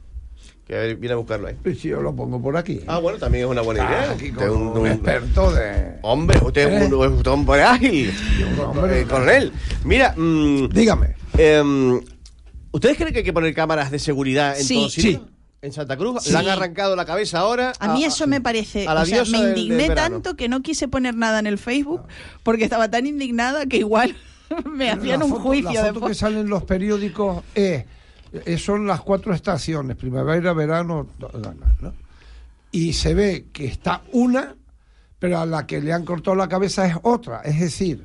Que 0.66 0.94
viene 0.94 1.12
a 1.12 1.16
buscarlo 1.16 1.46
ahí. 1.48 1.56
Pues 1.62 1.78
si 1.78 1.88
yo 1.88 2.00
lo 2.00 2.16
pongo 2.16 2.40
por 2.40 2.56
aquí. 2.56 2.80
Ah, 2.86 2.98
bueno, 2.98 3.18
también 3.18 3.44
es 3.44 3.50
una 3.50 3.60
buena 3.60 3.86
Ah, 3.86 3.90
idea. 3.90 4.10
aquí 4.12 4.30
Usted 4.30 4.48
con 4.48 4.78
un 4.78 4.86
experto 4.86 5.52
de. 5.52 5.98
Hombre, 6.02 6.38
usted 6.42 6.68
es 6.72 6.82
¿Eh? 6.90 6.94
un, 6.94 7.04
es 7.04 7.20
un 7.20 7.28
hombre 7.28 7.62
ágil. 7.62 8.14
hombre. 8.64 9.00
Eh, 9.00 9.04
coronel, 9.04 9.52
mira. 9.84 10.14
mm, 10.16 10.68
Dígame. 10.70 11.16
em, 11.36 12.00
¿Ustedes 12.72 12.96
creen 12.96 13.12
que 13.12 13.18
hay 13.18 13.24
que 13.24 13.32
poner 13.32 13.54
cámaras 13.54 13.90
de 13.90 13.98
seguridad 13.98 14.58
en 14.58 14.64
Sí. 14.64 14.74
todos 14.74 14.92
sitios? 14.94 15.22
Sí. 15.22 15.28
En 15.62 15.72
Santa 15.72 15.96
Cruz 15.96 16.22
Sí. 16.22 16.32
le 16.32 16.38
han 16.38 16.48
arrancado 16.48 16.96
la 16.96 17.04
cabeza 17.04 17.38
ahora. 17.40 17.72
A 17.78 17.92
mí 17.94 18.04
eso 18.04 18.26
me 18.26 18.40
parece, 18.40 18.86
a 18.88 18.94
la 18.94 19.02
o 19.02 19.06
sea, 19.06 19.22
me 19.24 19.30
del- 19.38 19.54
del 19.54 19.58
indigné 19.64 19.94
tanto 19.94 20.34
que 20.34 20.48
no 20.48 20.60
quise 20.62 20.88
poner 20.88 21.14
nada 21.14 21.38
en 21.38 21.46
el 21.46 21.56
Facebook 21.58 22.02
porque 22.42 22.64
estaba 22.64 22.90
tan 22.90 23.06
indignada 23.06 23.64
que 23.66 23.76
igual 23.78 24.16
me 24.70 24.90
hacían 24.90 25.22
un 25.22 25.30
juicio 25.30 25.72
La 25.72 25.80
foto 25.80 25.92
después. 25.92 26.10
que 26.10 26.14
sale 26.14 26.40
en 26.40 26.48
los 26.48 26.64
periódicos 26.64 27.44
es, 27.54 27.84
eh, 28.32 28.58
son 28.58 28.86
las 28.86 29.00
cuatro 29.00 29.32
estaciones, 29.32 29.96
primavera, 29.96 30.52
verano, 30.52 31.06
¿no? 31.80 31.94
y 32.72 32.92
se 32.92 33.14
ve 33.14 33.46
que 33.52 33.66
está 33.66 34.02
una, 34.12 34.56
pero 35.18 35.38
a 35.38 35.46
la 35.46 35.66
que 35.66 35.80
le 35.80 35.92
han 35.92 36.04
cortado 36.04 36.34
la 36.34 36.48
cabeza 36.48 36.86
es 36.86 36.96
otra. 37.02 37.40
Es 37.42 37.60
decir, 37.60 38.04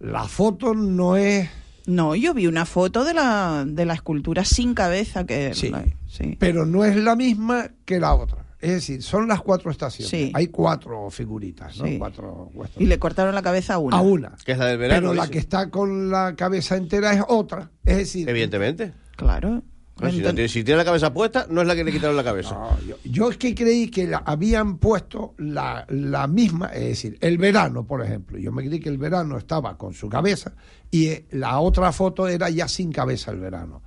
la 0.00 0.24
foto 0.24 0.74
no 0.74 1.16
es... 1.16 1.48
No, 1.86 2.16
yo 2.16 2.34
vi 2.34 2.48
una 2.48 2.66
foto 2.66 3.04
de 3.04 3.14
la, 3.14 3.64
de 3.64 3.86
la 3.86 3.94
escultura 3.94 4.44
sin 4.44 4.74
cabeza 4.74 5.24
que... 5.24 5.54
Sí. 5.54 5.72
sí. 6.08 6.36
pero 6.38 6.66
no 6.66 6.84
es 6.84 6.96
la 6.96 7.14
misma 7.14 7.68
que 7.84 8.00
la 8.00 8.14
otra. 8.14 8.45
Es 8.66 8.72
decir, 8.72 9.02
son 9.02 9.28
las 9.28 9.40
cuatro 9.42 9.70
estaciones. 9.70 10.10
Sí. 10.10 10.32
Hay 10.34 10.48
cuatro 10.48 11.08
figuritas, 11.10 11.78
¿no? 11.78 11.86
Sí. 11.86 11.98
Cuatro 11.98 12.50
huestos. 12.52 12.82
Y 12.82 12.86
le 12.86 12.98
cortaron 12.98 13.32
la 13.34 13.42
cabeza 13.42 13.74
a 13.74 13.78
una. 13.78 13.96
A 13.96 14.00
una. 14.00 14.32
Que 14.44 14.52
es 14.52 14.58
la 14.58 14.66
del 14.66 14.78
verano. 14.78 15.00
Pero 15.00 15.14
la 15.14 15.22
dice. 15.22 15.32
que 15.34 15.38
está 15.38 15.70
con 15.70 16.10
la 16.10 16.34
cabeza 16.34 16.76
entera 16.76 17.12
es 17.12 17.22
otra. 17.28 17.70
Es 17.84 17.96
decir, 17.98 18.28
Evidentemente. 18.28 18.92
Claro. 19.16 19.62
Si, 20.10 20.18
no 20.20 20.34
tiene, 20.34 20.48
si 20.48 20.62
tiene 20.62 20.76
la 20.78 20.84
cabeza 20.84 21.14
puesta, 21.14 21.46
no 21.48 21.62
es 21.62 21.66
la 21.66 21.74
que 21.74 21.82
le 21.82 21.90
quitaron 21.90 22.16
la 22.16 22.24
cabeza. 22.24 22.54
No, 22.54 22.78
yo, 22.86 22.96
yo 23.04 23.30
es 23.30 23.38
que 23.38 23.54
creí 23.54 23.88
que 23.88 24.06
la- 24.06 24.18
habían 24.26 24.76
puesto 24.76 25.34
la, 25.38 25.86
la 25.88 26.26
misma, 26.26 26.66
es 26.66 26.82
decir, 26.82 27.16
el 27.22 27.38
verano, 27.38 27.86
por 27.86 28.04
ejemplo. 28.04 28.36
Yo 28.36 28.52
me 28.52 28.66
creí 28.66 28.78
que 28.78 28.90
el 28.90 28.98
verano 28.98 29.38
estaba 29.38 29.78
con 29.78 29.94
su 29.94 30.10
cabeza 30.10 30.52
y 30.90 31.06
eh, 31.06 31.26
la 31.30 31.60
otra 31.60 31.92
foto 31.92 32.28
era 32.28 32.50
ya 32.50 32.68
sin 32.68 32.92
cabeza 32.92 33.30
el 33.30 33.38
verano. 33.38 33.82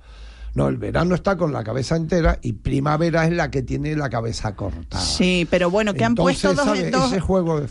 No, 0.54 0.68
el 0.68 0.76
verano 0.78 1.14
está 1.14 1.36
con 1.36 1.52
la 1.52 1.62
cabeza 1.64 1.96
entera 1.96 2.38
y 2.42 2.54
primavera 2.54 3.24
es 3.26 3.32
la 3.32 3.50
que 3.50 3.62
tiene 3.62 3.94
la 3.96 4.10
cabeza 4.10 4.54
cortada. 4.56 5.02
Sí, 5.04 5.46
pero 5.50 5.70
bueno, 5.70 5.94
que 5.94 6.04
han 6.04 6.14
puesto 6.14 6.54
dos... 6.54 6.64
¿sabes? 6.64 6.90
dos- 6.90 7.12
Ese 7.12 7.20
juego 7.20 7.60
de- 7.60 7.68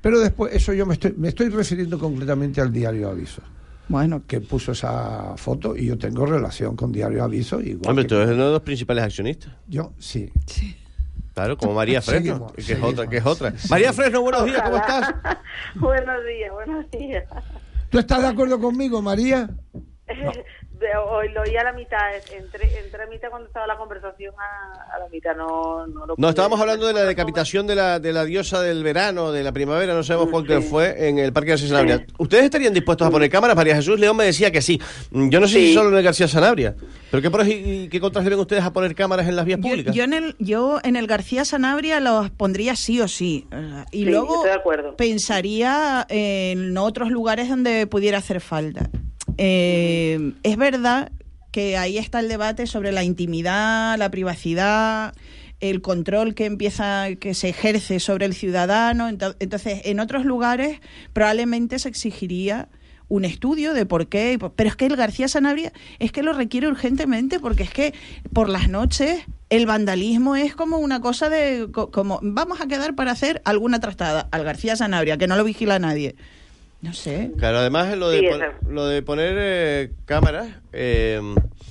Pero 0.00 0.18
después, 0.20 0.54
eso 0.54 0.72
yo 0.72 0.86
me 0.86 0.94
estoy, 0.94 1.14
me 1.16 1.28
estoy 1.28 1.48
refiriendo 1.50 1.98
concretamente 1.98 2.60
al 2.60 2.72
diario 2.72 3.10
Aviso. 3.10 3.42
Bueno. 3.88 4.22
Que 4.26 4.40
puso 4.40 4.72
esa 4.72 5.36
foto 5.36 5.76
y 5.76 5.86
yo 5.86 5.98
tengo 5.98 6.24
relación 6.24 6.74
con 6.76 6.90
Diario 6.92 7.22
Aviso. 7.24 7.60
Igual 7.60 7.90
Hombre, 7.90 8.04
que- 8.04 8.08
tú 8.08 8.14
eres 8.16 8.30
uno 8.34 8.46
de 8.46 8.52
los 8.52 8.62
principales 8.62 9.04
accionistas. 9.04 9.52
Yo, 9.68 9.92
sí. 9.98 10.32
Claro, 11.34 11.56
como 11.58 11.74
María 11.74 12.00
Fresno, 12.00 12.32
Seguimos, 12.34 12.52
que 12.52 12.72
es 12.72 12.82
otra, 12.82 13.06
que 13.08 13.16
es 13.18 13.26
otra. 13.26 13.52
María 13.70 13.92
Fresno, 13.92 14.22
buenos 14.22 14.44
días, 14.46 14.62
¿cómo 14.62 14.76
estás? 14.76 15.14
buenos 15.76 16.16
días, 16.26 16.52
buenos 16.52 16.90
días. 16.90 17.24
¿Tú 17.90 17.98
estás 17.98 18.22
de 18.22 18.28
acuerdo 18.28 18.58
conmigo, 18.60 19.02
María? 19.02 19.50
de- 20.06 20.28
o- 20.28 20.32
lo 21.34 21.42
oí 21.42 21.56
a 21.56 21.64
la 21.64 21.72
mitad, 21.72 21.98
entré, 22.36 22.78
entré 22.78 23.02
a 23.02 23.06
mitad 23.06 23.28
cuando 23.30 23.46
estaba 23.48 23.66
la 23.66 23.76
conversación 23.76 24.34
a, 24.38 24.94
a 24.94 24.98
la 24.98 25.08
mitad, 25.08 25.34
no, 25.36 25.86
no 25.86 26.06
lo 26.06 26.14
No, 26.16 26.28
estábamos 26.28 26.60
hablando 26.60 26.86
de 26.86 26.92
la 26.92 27.04
decapitación 27.04 27.66
de 27.66 27.74
la, 27.74 27.98
de 28.00 28.12
la 28.12 28.24
diosa 28.24 28.60
del 28.62 28.82
verano, 28.82 29.32
de 29.32 29.42
la 29.42 29.52
primavera, 29.52 29.94
no 29.94 30.02
sabemos 30.02 30.30
cuál 30.30 30.46
que 30.46 30.60
fue, 30.60 31.08
en 31.08 31.18
el 31.18 31.32
Parque 31.32 31.50
García 31.50 31.68
Sanabria. 31.68 32.06
¿Ustedes 32.18 32.44
estarían 32.44 32.72
dispuestos 32.74 33.06
a 33.06 33.10
poner 33.10 33.30
cámaras? 33.30 33.56
María 33.56 33.76
Jesús 33.76 33.98
León 33.98 34.16
me 34.16 34.24
decía 34.24 34.50
que 34.50 34.60
sí. 34.62 34.80
Mm, 35.10 35.28
Yo 35.30 35.40
no 35.40 35.46
sé 35.48 35.54
si 35.60 35.74
solo 35.74 35.90
en 35.90 35.96
el 35.96 36.02
García 36.02 36.28
Sanabria. 36.28 36.74
¿Pero 37.10 37.22
qué 37.22 37.30
pros 37.30 37.46
y, 37.46 37.52
y 37.84 37.88
qué 37.88 38.00
contras 38.00 38.24
ven 38.24 38.38
ustedes 38.38 38.64
a 38.64 38.72
poner 38.72 38.94
cámaras 38.94 39.28
en 39.28 39.36
las 39.36 39.44
vías 39.44 39.58
Yo, 39.60 39.68
públicas? 39.68 39.94
yo 39.94 40.04
en 40.04 40.12
el 40.14 40.34
yo 40.38 40.78
en 40.82 40.96
el 40.96 41.06
García 41.06 41.44
Sanabria 41.44 42.00
los 42.00 42.30
pondría 42.30 42.74
sí 42.76 43.00
o 43.00 43.08
sí. 43.08 43.46
Y 43.92 44.04
Sí, 44.04 44.10
luego 44.10 44.34
estoy 44.36 44.50
de 44.50 44.56
acuerdo. 44.56 44.96
pensaría 44.96 46.06
en 46.08 46.76
otros 46.78 47.10
lugares 47.10 47.48
donde 47.48 47.86
pudiera 47.86 48.18
hacer 48.18 48.40
falta. 48.40 48.88
Eh, 49.38 50.32
es 50.42 50.56
verdad 50.56 51.12
que 51.50 51.76
ahí 51.76 51.98
está 51.98 52.20
el 52.20 52.28
debate 52.28 52.66
sobre 52.66 52.92
la 52.92 53.04
intimidad, 53.04 53.98
la 53.98 54.10
privacidad, 54.10 55.14
el 55.60 55.80
control 55.82 56.34
que 56.34 56.46
empieza, 56.46 57.06
que 57.20 57.34
se 57.34 57.50
ejerce 57.50 58.00
sobre 58.00 58.26
el 58.26 58.34
ciudadano. 58.34 59.08
Ento- 59.08 59.36
Entonces, 59.38 59.82
en 59.84 60.00
otros 60.00 60.24
lugares 60.24 60.80
probablemente 61.12 61.78
se 61.78 61.88
exigiría 61.88 62.68
un 63.08 63.26
estudio 63.26 63.74
de 63.74 63.84
por 63.84 64.08
qué, 64.08 64.38
pero 64.56 64.70
es 64.70 64.76
que 64.76 64.86
el 64.86 64.96
García 64.96 65.28
Sanabria 65.28 65.72
es 65.98 66.12
que 66.12 66.22
lo 66.22 66.32
requiere 66.32 66.66
urgentemente 66.68 67.38
porque 67.38 67.62
es 67.64 67.70
que 67.70 67.92
por 68.32 68.48
las 68.48 68.70
noches 68.70 69.20
el 69.50 69.66
vandalismo 69.66 70.34
es 70.34 70.54
como 70.54 70.78
una 70.78 71.00
cosa 71.02 71.28
de 71.28 71.68
co- 71.70 71.90
como 71.90 72.20
vamos 72.22 72.62
a 72.62 72.66
quedar 72.68 72.94
para 72.94 73.10
hacer 73.12 73.42
alguna 73.44 73.80
trastada 73.80 74.28
al 74.32 74.44
García 74.44 74.76
Sanabria 74.76 75.18
que 75.18 75.26
no 75.26 75.36
lo 75.36 75.44
vigila 75.44 75.78
nadie. 75.78 76.16
No 76.82 76.92
sé. 76.92 77.30
Claro, 77.38 77.58
además 77.58 77.96
lo 77.96 78.08
de, 78.10 78.18
Sí, 78.18 78.26
pon- 78.28 78.74
lo 78.74 78.86
de 78.86 79.02
poner 79.02 79.36
eh, 79.38 79.90
cámaras... 80.04 80.48
eh, 80.72 81.20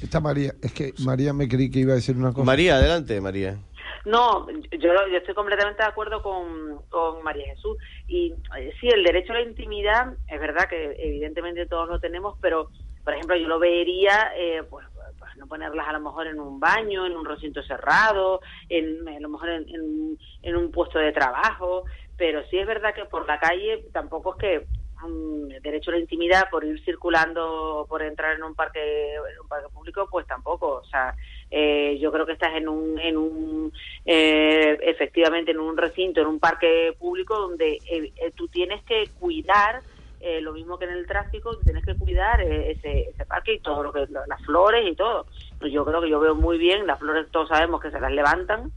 Esta 0.02 0.19
María, 0.21 0.54
es 0.63 0.71
que 0.74 0.93
María 1.06 1.34
me 1.34 1.47
creí 1.50 1.69
que 1.69 1.80
iba 1.80 1.91
a 1.91 1.95
decir 1.95 2.15
una 2.15 2.32
cosa. 2.32 2.45
María, 2.45 2.76
adelante, 2.78 3.19
María. 3.19 3.58
No, 4.06 4.47
yo, 4.50 4.80
yo 5.12 5.17
estoy 5.17 5.36
completamente 5.36 5.84
de 5.84 5.89
acuerdo 5.89 6.24
con, 6.24 6.80
con 6.89 7.21
María 7.24 7.45
Jesús. 7.54 7.78
Y 8.08 8.34
eh, 8.58 8.74
sí, 8.80 8.88
el 8.88 9.04
derecho 9.04 9.34
a 9.34 9.36
la 9.36 9.41
intimidad, 9.41 10.13
es 10.28 10.39
verdad 10.39 10.67
que 10.69 10.95
evidentemente 10.97 11.65
todos 11.67 11.88
lo 11.89 12.00
tenemos, 12.00 12.36
pero, 12.41 12.69
por 13.04 13.13
ejemplo, 13.13 13.36
yo 13.36 13.47
lo 13.50 13.60
vería, 13.60 14.32
eh, 14.38 14.63
pues, 14.69 14.88
pues 15.19 15.32
no 15.38 15.45
ponerlas 15.45 15.88
a 15.89 15.91
lo 15.93 16.00
mejor 16.00 16.26
en 16.28 16.39
un 16.39 16.60
baño, 16.60 17.06
en 17.06 17.15
un 17.17 17.26
recinto 17.26 17.62
cerrado, 17.63 18.39
en, 18.69 19.08
a 19.08 19.19
lo 19.19 19.30
mejor 19.30 19.50
en, 19.50 19.67
en- 19.69 20.17
en 20.41 20.56
un 20.56 20.71
puesto 20.71 20.97
de 20.97 21.12
trabajo, 21.12 21.84
pero 22.17 22.41
sí 22.50 22.58
es 22.58 22.65
verdad 22.65 22.95
que 22.95 23.06
por 23.06 23.28
la 23.28 23.39
calle 23.39 23.86
tampoco 23.93 24.36
es 24.36 24.39
que 24.39 24.65
el 25.07 25.61
derecho 25.61 25.91
a 25.91 25.95
la 25.95 25.99
intimidad 25.99 26.49
por 26.49 26.63
ir 26.63 26.83
circulando, 26.83 27.85
por 27.89 28.01
entrar 28.01 28.35
en 28.35 28.43
un 28.43 28.55
parque, 28.55 29.15
un 29.41 29.47
parque 29.47 29.69
público, 29.73 30.07
pues 30.09 30.25
tampoco. 30.27 30.75
O 30.75 30.85
sea, 30.85 31.15
eh, 31.49 31.97
yo 31.99 32.11
creo 32.11 32.25
que 32.25 32.33
estás 32.33 32.55
en 32.55 32.67
un, 32.67 32.99
en 32.99 33.17
un 33.17 33.73
eh, 34.05 34.77
efectivamente 34.81 35.51
en 35.51 35.59
un 35.59 35.77
recinto, 35.77 36.21
en 36.21 36.27
un 36.27 36.39
parque 36.39 36.95
público 36.97 37.37
donde 37.37 37.79
eh, 37.89 38.11
eh, 38.15 38.31
tú 38.35 38.47
tienes 38.47 38.83
que 38.83 39.09
cuidar 39.19 39.81
eh, 40.21 40.39
lo 40.39 40.53
mismo 40.53 40.77
que 40.77 40.85
en 40.85 40.91
el 40.91 41.07
tráfico, 41.07 41.57
tienes 41.57 41.83
que 41.83 41.95
cuidar 41.95 42.41
eh, 42.41 42.71
ese, 42.71 43.09
ese 43.09 43.25
parque 43.25 43.53
y 43.53 43.59
todo 43.59 43.81
lo 43.81 43.91
que 43.91 44.05
las 44.27 44.41
flores 44.45 44.87
y 44.87 44.95
todo. 44.95 45.25
Yo 45.61 45.83
creo 45.83 45.99
que 46.01 46.09
yo 46.09 46.19
veo 46.19 46.35
muy 46.35 46.57
bien, 46.57 46.85
las 46.85 46.99
flores 46.99 47.27
todos 47.31 47.49
sabemos 47.49 47.81
que 47.81 47.91
se 47.91 47.99
las 47.99 48.11
levantan, 48.11 48.71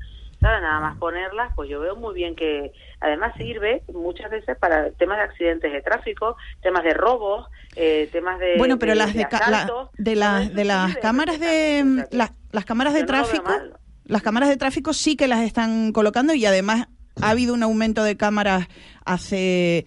Nada 0.44 0.80
más 0.80 0.98
ponerlas, 0.98 1.52
pues 1.56 1.70
yo 1.70 1.80
veo 1.80 1.96
muy 1.96 2.14
bien 2.14 2.36
que 2.36 2.72
además 3.00 3.32
sirve 3.38 3.82
muchas 3.92 4.30
veces 4.30 4.56
para 4.58 4.90
temas 4.92 5.16
de 5.18 5.24
accidentes 5.24 5.72
de 5.72 5.80
tráfico, 5.82 6.36
temas 6.62 6.84
de 6.84 6.92
robos, 6.94 7.46
eh, 7.76 8.08
temas 8.12 8.38
de 8.38 8.54
Bueno, 8.58 8.78
pero 8.78 8.92
de- 8.92 8.96
las 8.98 9.12
de 9.14 9.20
de, 9.20 9.28
ca- 9.28 9.50
la- 9.50 9.56
asaltos. 9.62 9.88
de 9.96 10.16
las 10.16 10.54
de 10.54 10.64
las 10.64 10.96
cámaras 10.98 11.40
de 11.40 12.06
las, 12.10 12.32
las 12.52 12.64
cámaras 12.64 12.92
de 12.94 13.00
yo 13.00 13.06
tráfico, 13.06 13.50
las 14.04 14.22
cámaras 14.22 14.48
de 14.50 14.56
tráfico 14.56 14.92
sí 14.92 15.16
que 15.16 15.28
las 15.28 15.40
están 15.40 15.92
colocando 15.92 16.34
y 16.34 16.44
además 16.46 16.88
ha 17.22 17.30
habido 17.30 17.54
un 17.54 17.62
aumento 17.62 18.04
de 18.04 18.16
cámaras 18.16 18.68
hace 19.06 19.86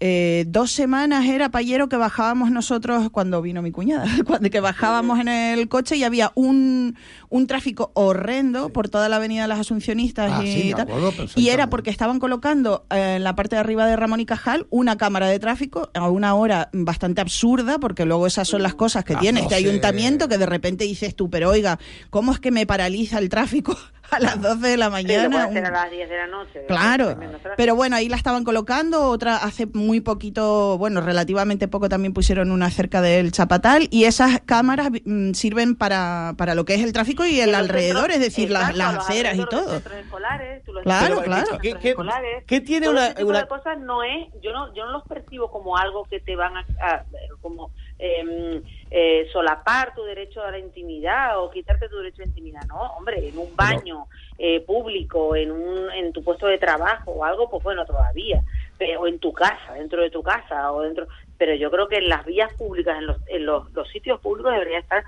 eh, 0.00 0.44
dos 0.48 0.70
semanas 0.72 1.24
era 1.26 1.50
payero 1.50 1.88
que 1.88 1.96
bajábamos 1.96 2.50
nosotros 2.50 3.08
cuando 3.10 3.40
vino 3.40 3.62
mi 3.62 3.70
cuñada, 3.72 4.06
cuando 4.26 4.50
que 4.50 4.60
bajábamos 4.60 5.18
en 5.20 5.28
el 5.28 5.68
coche 5.68 5.96
y 5.96 6.04
había 6.04 6.32
un, 6.34 6.96
un 7.30 7.46
tráfico 7.46 7.92
horrendo 7.94 8.68
por 8.70 8.88
toda 8.88 9.08
la 9.08 9.16
avenida 9.16 9.42
de 9.42 9.48
las 9.48 9.60
Asuncionistas 9.60 10.30
Ah, 10.32 10.44
y 10.44 10.52
sí, 10.62 10.70
tal. 10.72 10.82
acuerdo 10.82 11.12
Y 11.36 11.48
era 11.48 11.68
porque 11.70 11.90
estaban 11.90 12.18
colocando 12.18 12.84
eh, 12.90 13.14
en 13.16 13.24
la 13.24 13.34
parte 13.34 13.56
de 13.56 13.60
arriba 13.60 13.86
de 13.86 13.96
Ramón 13.96 14.20
y 14.20 14.26
Cajal 14.26 14.66
una 14.70 14.96
cámara 14.96 15.28
de 15.28 15.38
tráfico 15.38 15.90
a 15.94 16.08
una 16.10 16.34
hora 16.34 16.68
bastante 16.72 17.20
absurda, 17.20 17.78
porque 17.78 18.04
luego 18.04 18.26
esas 18.26 18.48
son 18.48 18.62
las 18.62 18.74
cosas 18.74 19.04
que 19.04 19.14
Las 19.14 19.22
tiene 19.22 19.40
este 19.40 19.54
12. 19.54 19.68
ayuntamiento 19.68 20.28
que 20.28 20.38
de 20.38 20.46
repente 20.46 20.84
dices 20.84 21.14
tú, 21.16 21.30
pero 21.30 21.50
oiga, 21.50 21.78
¿cómo 22.10 22.32
es 22.32 22.40
que 22.40 22.50
me 22.50 22.66
paraliza 22.66 23.18
el 23.18 23.28
tráfico 23.28 23.76
a 24.10 24.20
las 24.20 24.40
12 24.40 24.66
de 24.66 24.76
la 24.76 24.86
Sí, 24.86 24.90
lo 24.90 24.90
mañana? 24.90 25.44
a 25.44 25.70
las 25.70 25.90
10 25.90 26.08
de 26.08 26.16
la 26.16 26.26
noche. 26.26 26.64
Claro, 26.68 27.06
Tremendo 27.08 27.38
tráfico. 27.38 27.54
pero 27.56 27.74
bueno, 27.76 27.96
ahí 27.96 28.08
la 28.08 28.16
estaban 28.16 28.44
colocando, 28.44 29.08
otra 29.08 29.36
hace 29.36 29.66
muy 29.66 30.00
poquito, 30.00 30.78
bueno, 30.78 31.00
relativamente 31.00 31.68
poco 31.68 31.88
también 31.88 32.12
pusieron 32.14 32.50
una 32.50 32.70
cerca 32.70 33.00
del 33.02 33.32
Chapatal 33.32 33.88
y 33.90 34.04
esas 34.04 34.40
cámaras 34.44 34.90
mm, 35.04 35.32
sirven 35.32 35.76
para, 35.76 36.34
para 36.36 36.54
lo 36.54 36.64
que 36.64 36.74
es 36.74 36.82
el 36.82 36.92
tráfico 36.92 37.24
y 37.24 37.40
el 37.40 37.50
los 37.52 37.60
alrededor, 37.60 38.10
centros- 38.10 38.14
es 38.14 38.20
decir, 38.20 38.50
las, 38.50 38.70
exacto, 38.70 38.78
las 38.78 38.94
los 38.94 39.04
aceras 39.04 39.36
y 39.36 39.44
todo. 39.46 39.70
centros 39.70 39.98
escolares, 39.98 40.64
tú 40.64 40.72
lo 40.72 40.82
Claro, 40.82 41.22
claro. 41.22 41.50
los 41.50 41.60
¿Qué- 41.60 41.68
centros 41.70 41.82
qué- 41.82 41.88
escolares, 41.90 42.44
qué 42.46 42.60
tiene 42.60 42.86
todo 42.86 42.94
una- 42.94 43.06
ese 43.06 43.14
tipo 43.16 43.28
una- 43.28 43.40
de 43.40 43.48
cosas 43.48 43.78
no 43.80 44.02
es, 44.02 44.28
yo 44.42 44.52
no, 44.52 44.74
yo 44.74 44.84
no 44.86 44.92
los 44.92 45.02
percibo 45.04 45.50
como 45.50 45.76
algo 45.76 46.04
que 46.08 46.20
te 46.20 46.36
van 46.36 46.56
a, 46.56 46.60
a- 46.80 47.04
como 47.42 47.70
em, 47.98 48.62
eh, 48.90 49.26
solapar 49.32 49.94
tu 49.94 50.04
derecho 50.04 50.42
a 50.42 50.50
la 50.50 50.58
intimidad 50.58 51.40
o 51.42 51.50
quitarte 51.50 51.88
tu 51.88 51.96
derecho 51.96 52.22
a 52.22 52.24
la 52.24 52.28
intimidad, 52.28 52.62
no, 52.68 52.80
hombre, 52.96 53.28
en 53.28 53.36
un 53.38 53.54
baño 53.56 54.06
eh, 54.38 54.60
público, 54.60 55.34
en 55.34 55.50
un, 55.50 55.90
en 55.92 56.12
tu 56.12 56.22
puesto 56.22 56.46
de 56.46 56.58
trabajo 56.58 57.10
o 57.12 57.24
algo, 57.24 57.50
pues 57.50 57.62
bueno, 57.64 57.84
todavía, 57.84 58.42
pero, 58.78 59.00
o 59.00 59.06
en 59.06 59.18
tu 59.18 59.32
casa, 59.32 59.72
dentro 59.74 60.02
de 60.02 60.10
tu 60.10 60.22
casa 60.22 60.72
o 60.72 60.82
dentro, 60.82 61.08
pero 61.38 61.54
yo 61.54 61.70
creo 61.70 61.88
que 61.88 61.96
en 61.96 62.08
las 62.08 62.24
vías 62.24 62.52
públicas, 62.54 62.96
en 62.98 63.06
los, 63.06 63.16
en 63.26 63.44
los, 63.44 63.70
los 63.72 63.88
sitios 63.88 64.20
públicos 64.20 64.52
debería 64.52 64.78
estar 64.78 65.04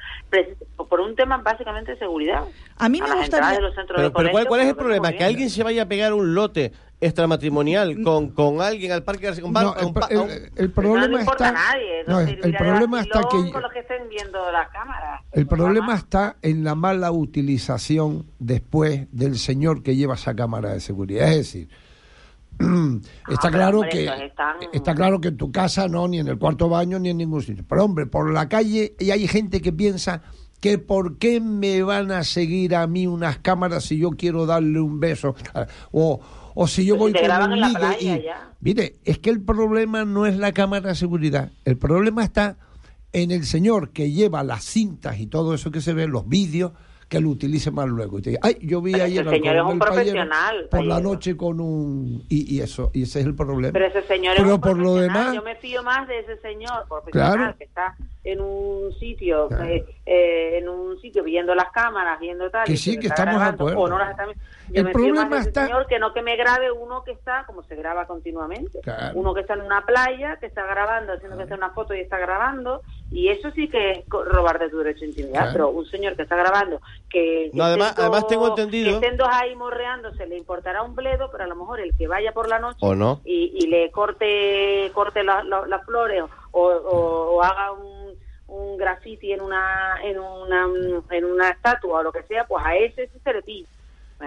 por 0.88 1.00
un 1.00 1.14
tema 1.16 1.38
básicamente 1.38 1.92
de 1.92 1.98
seguridad. 1.98 2.42
A 2.78 2.88
mí 2.88 3.00
me 3.00 3.08
las 3.08 3.18
gustaría- 3.18 3.24
entradas 3.50 3.56
de 3.56 3.62
los 3.62 3.74
centros 3.74 3.96
Pero, 3.96 4.08
de 4.08 4.14
pero 4.14 4.30
¿cuál, 4.30 4.32
colegio, 4.32 4.48
cuál 4.48 4.60
es 4.60 4.68
el 4.68 4.76
problema? 4.76 5.12
Que 5.12 5.24
alguien 5.24 5.50
se 5.50 5.62
vaya 5.62 5.82
a 5.82 5.86
pegar 5.86 6.12
un 6.14 6.34
lote 6.34 6.72
extramatrimonial 7.00 8.02
con, 8.02 8.30
con 8.30 8.60
alguien 8.60 8.90
al 8.92 9.04
parque 9.04 9.30
con 9.40 9.52
No, 9.52 9.74
el, 10.08 10.50
el- 10.56 10.70
problema 10.72 11.06
no 11.06 11.14
le 11.14 11.20
importa 11.20 11.48
está 11.48 11.70
a 11.70 11.72
nadie. 11.74 12.02
no, 12.06 12.20
el, 12.20 12.28
el 12.44 12.56
problema 12.56 13.00
está 13.02 13.20
que 13.20 13.50
con 13.52 13.62
los 13.62 13.72
que 13.72 13.78
estén 13.80 14.08
viendo 14.08 14.50
las 14.50 14.68
cámaras. 14.70 15.22
el 15.32 15.46
problema 15.46 15.94
está 15.94 16.36
en 16.42 16.64
la 16.64 16.74
mala 16.74 17.12
utilización 17.12 18.26
después 18.40 19.06
del 19.12 19.38
señor 19.38 19.82
que 19.82 19.94
lleva 19.94 20.14
esa 20.14 20.34
cámara 20.34 20.72
de 20.72 20.80
seguridad, 20.80 21.28
es 21.28 21.36
decir, 21.36 21.68
está 23.28 23.50
pero, 23.50 23.52
claro 23.52 23.80
que 23.82 24.04
están- 24.24 24.56
está 24.72 24.94
claro 24.94 25.20
que 25.20 25.28
en 25.28 25.36
tu 25.36 25.52
casa 25.52 25.86
no 25.86 26.08
ni 26.08 26.18
en 26.18 26.26
el 26.28 26.38
cuarto 26.38 26.68
baño 26.68 26.98
ni 26.98 27.10
en 27.10 27.18
ningún 27.18 27.42
sitio. 27.42 27.64
Pero 27.68 27.84
hombre, 27.84 28.06
por 28.06 28.32
la 28.32 28.48
calle 28.48 28.94
y 28.98 29.10
hay 29.12 29.28
gente 29.28 29.60
que 29.60 29.72
piensa 29.72 30.22
que 30.60 30.78
por 30.78 31.18
qué 31.18 31.40
me 31.40 31.84
van 31.84 32.10
a 32.10 32.24
seguir 32.24 32.74
a 32.74 32.84
mí 32.88 33.06
unas 33.06 33.38
cámaras 33.38 33.84
si 33.84 33.98
yo 33.98 34.10
quiero 34.10 34.44
darle 34.44 34.80
un 34.80 34.98
beso 34.98 35.36
o 35.92 36.18
o 36.60 36.66
si 36.66 36.84
yo 36.84 36.96
voy 36.96 37.12
con 37.12 37.22
un 37.22 37.52
en 37.52 37.60
la 37.60 37.96
y 38.00 38.06
ya. 38.20 38.52
mire, 38.58 38.96
es 39.04 39.20
que 39.20 39.30
el 39.30 39.40
problema 39.40 40.04
no 40.04 40.26
es 40.26 40.36
la 40.36 40.50
cámara 40.50 40.88
de 40.88 40.96
seguridad, 40.96 41.52
el 41.64 41.78
problema 41.78 42.24
está 42.24 42.56
en 43.12 43.30
el 43.30 43.44
señor 43.44 43.90
que 43.90 44.10
lleva 44.10 44.42
las 44.42 44.64
cintas 44.64 45.20
y 45.20 45.28
todo 45.28 45.54
eso 45.54 45.70
que 45.70 45.80
se 45.80 45.94
ve, 45.94 46.08
los 46.08 46.28
vídeos, 46.28 46.72
que 47.08 47.20
lo 47.20 47.30
utilice 47.30 47.70
más 47.70 47.88
luego. 47.88 48.18
Y 48.18 48.22
te 48.22 48.30
diga, 48.30 48.40
ay, 48.44 48.58
yo 48.60 48.82
vi 48.82 48.92
ayer 48.94 49.08
ese 49.10 49.20
al 49.20 49.30
señor 49.30 49.56
es 49.56 49.62
un 49.62 49.78
profesional, 49.78 50.68
por 50.70 50.84
la 50.84 51.00
noche 51.00 51.36
con 51.36 51.58
un... 51.60 52.22
Y, 52.28 52.54
y 52.56 52.60
eso, 52.60 52.90
y 52.92 53.04
ese 53.04 53.20
es 53.20 53.26
el 53.26 53.34
problema. 53.34 53.72
Pero 53.72 53.86
ese 53.86 54.02
señor 54.02 54.36
es 54.36 54.42
un 54.42 54.60
por 54.60 54.76
lo 54.76 54.92
profesional. 54.94 55.18
demás, 55.20 55.34
Yo 55.34 55.42
me 55.42 55.56
fío 55.56 55.82
más 55.82 56.06
de 56.06 56.18
ese 56.18 56.36
señor 56.38 56.86
profesional 56.88 57.36
Claro. 57.36 57.54
que 57.56 57.64
está 57.64 57.96
en 58.24 58.40
un 58.42 58.92
sitio, 59.00 59.48
Claro. 59.48 59.64
eh, 59.64 59.86
eh, 60.04 60.58
en 60.58 60.68
un 60.68 61.00
sitio 61.00 61.24
viendo 61.24 61.54
las 61.54 61.70
cámaras, 61.72 62.20
viendo 62.20 62.50
tal. 62.50 62.66
Que 62.66 62.76
sí, 62.76 62.98
que 62.98 63.06
está 63.06 63.22
estamos 63.22 63.34
de 63.34 63.38
grabando, 63.38 63.64
acuerdo. 63.68 63.80
o 63.80 63.88
no 63.88 63.98
las 63.98 64.10
está- 64.10 64.26
Yo 64.26 64.32
El 64.74 64.84
me 64.84 64.90
fío 64.92 65.14
más 65.14 65.14
problema 65.14 65.28
de 65.36 65.40
ese 65.40 65.48
está- 65.48 65.64
señor 65.66 65.86
que 65.86 65.98
no 65.98 66.12
que 66.12 66.20
me 66.20 66.36
grabe 66.36 66.70
uno 66.70 67.02
que 67.04 67.12
está, 67.12 67.44
como 67.46 67.62
se 67.62 67.74
graba 67.74 68.06
continuamente. 68.06 68.80
Claro. 68.82 69.18
Uno 69.18 69.32
que 69.32 69.40
está 69.40 69.54
en 69.54 69.62
una 69.62 69.86
playa, 69.86 70.36
que 70.36 70.44
está 70.44 70.66
grabando, 70.66 71.14
haciendo 71.14 71.38
que 71.38 71.46
sea 71.46 71.56
una 71.56 71.70
foto 71.70 71.94
y 71.94 72.00
está 72.00 72.18
grabando. 72.18 72.82
Y 73.10 73.28
eso 73.28 73.50
sí 73.52 73.68
que 73.68 73.90
es 73.92 74.04
robar 74.08 74.58
de 74.58 74.68
tu 74.68 74.78
derecho 74.78 75.04
a 75.04 75.08
intimidad. 75.08 75.32
Claro. 75.40 75.52
Pero 75.52 75.68
un 75.70 75.86
señor 75.86 76.14
que 76.14 76.22
está 76.22 76.36
grabando, 76.36 76.80
que. 77.08 77.50
No, 77.54 77.64
además- 77.64 77.90
estén 77.90 78.04
además 78.04 78.26
tengo 78.26 78.48
dos- 78.48 78.58
entendido- 78.58 78.90
Que 78.90 78.94
estén 79.06 79.16
dos 79.16 79.28
ahí 79.30 79.56
morreándose, 79.56 80.26
le 80.26 80.36
importará 80.36 80.82
un 80.82 80.94
bledo, 80.94 81.30
pero 81.32 81.44
a 81.44 81.46
lo 81.46 81.56
mejor 81.56 81.80
el 81.80 81.94
que 81.96 82.06
vaya 82.06 82.32
por 82.32 82.48
la 82.48 82.58
noche 82.58 82.78
¿O 82.80 82.94
no? 82.94 83.20
y, 83.24 83.52
y 83.54 83.66
le 83.68 83.90
corte 83.90 84.90
corte 84.94 85.24
la- 85.24 85.42
la- 85.42 85.66
las 85.66 85.84
flores 85.86 86.22
o, 86.52 86.60
o- 86.66 87.36
o 87.36 87.42
haga 87.42 87.72
un, 87.72 88.14
un 88.48 88.76
graffiti 88.76 89.32
en 89.32 89.40
una 89.42 89.98
en 90.02 90.18
una 90.18 90.66
en 91.10 91.24
una 91.24 91.50
estatua 91.50 92.00
o 92.00 92.02
lo 92.02 92.12
que 92.12 92.22
sea 92.24 92.46
pues 92.46 92.64
a 92.64 92.76
ese 92.76 93.08
se 93.22 93.32
le 93.32 93.42
pilla 93.42 93.66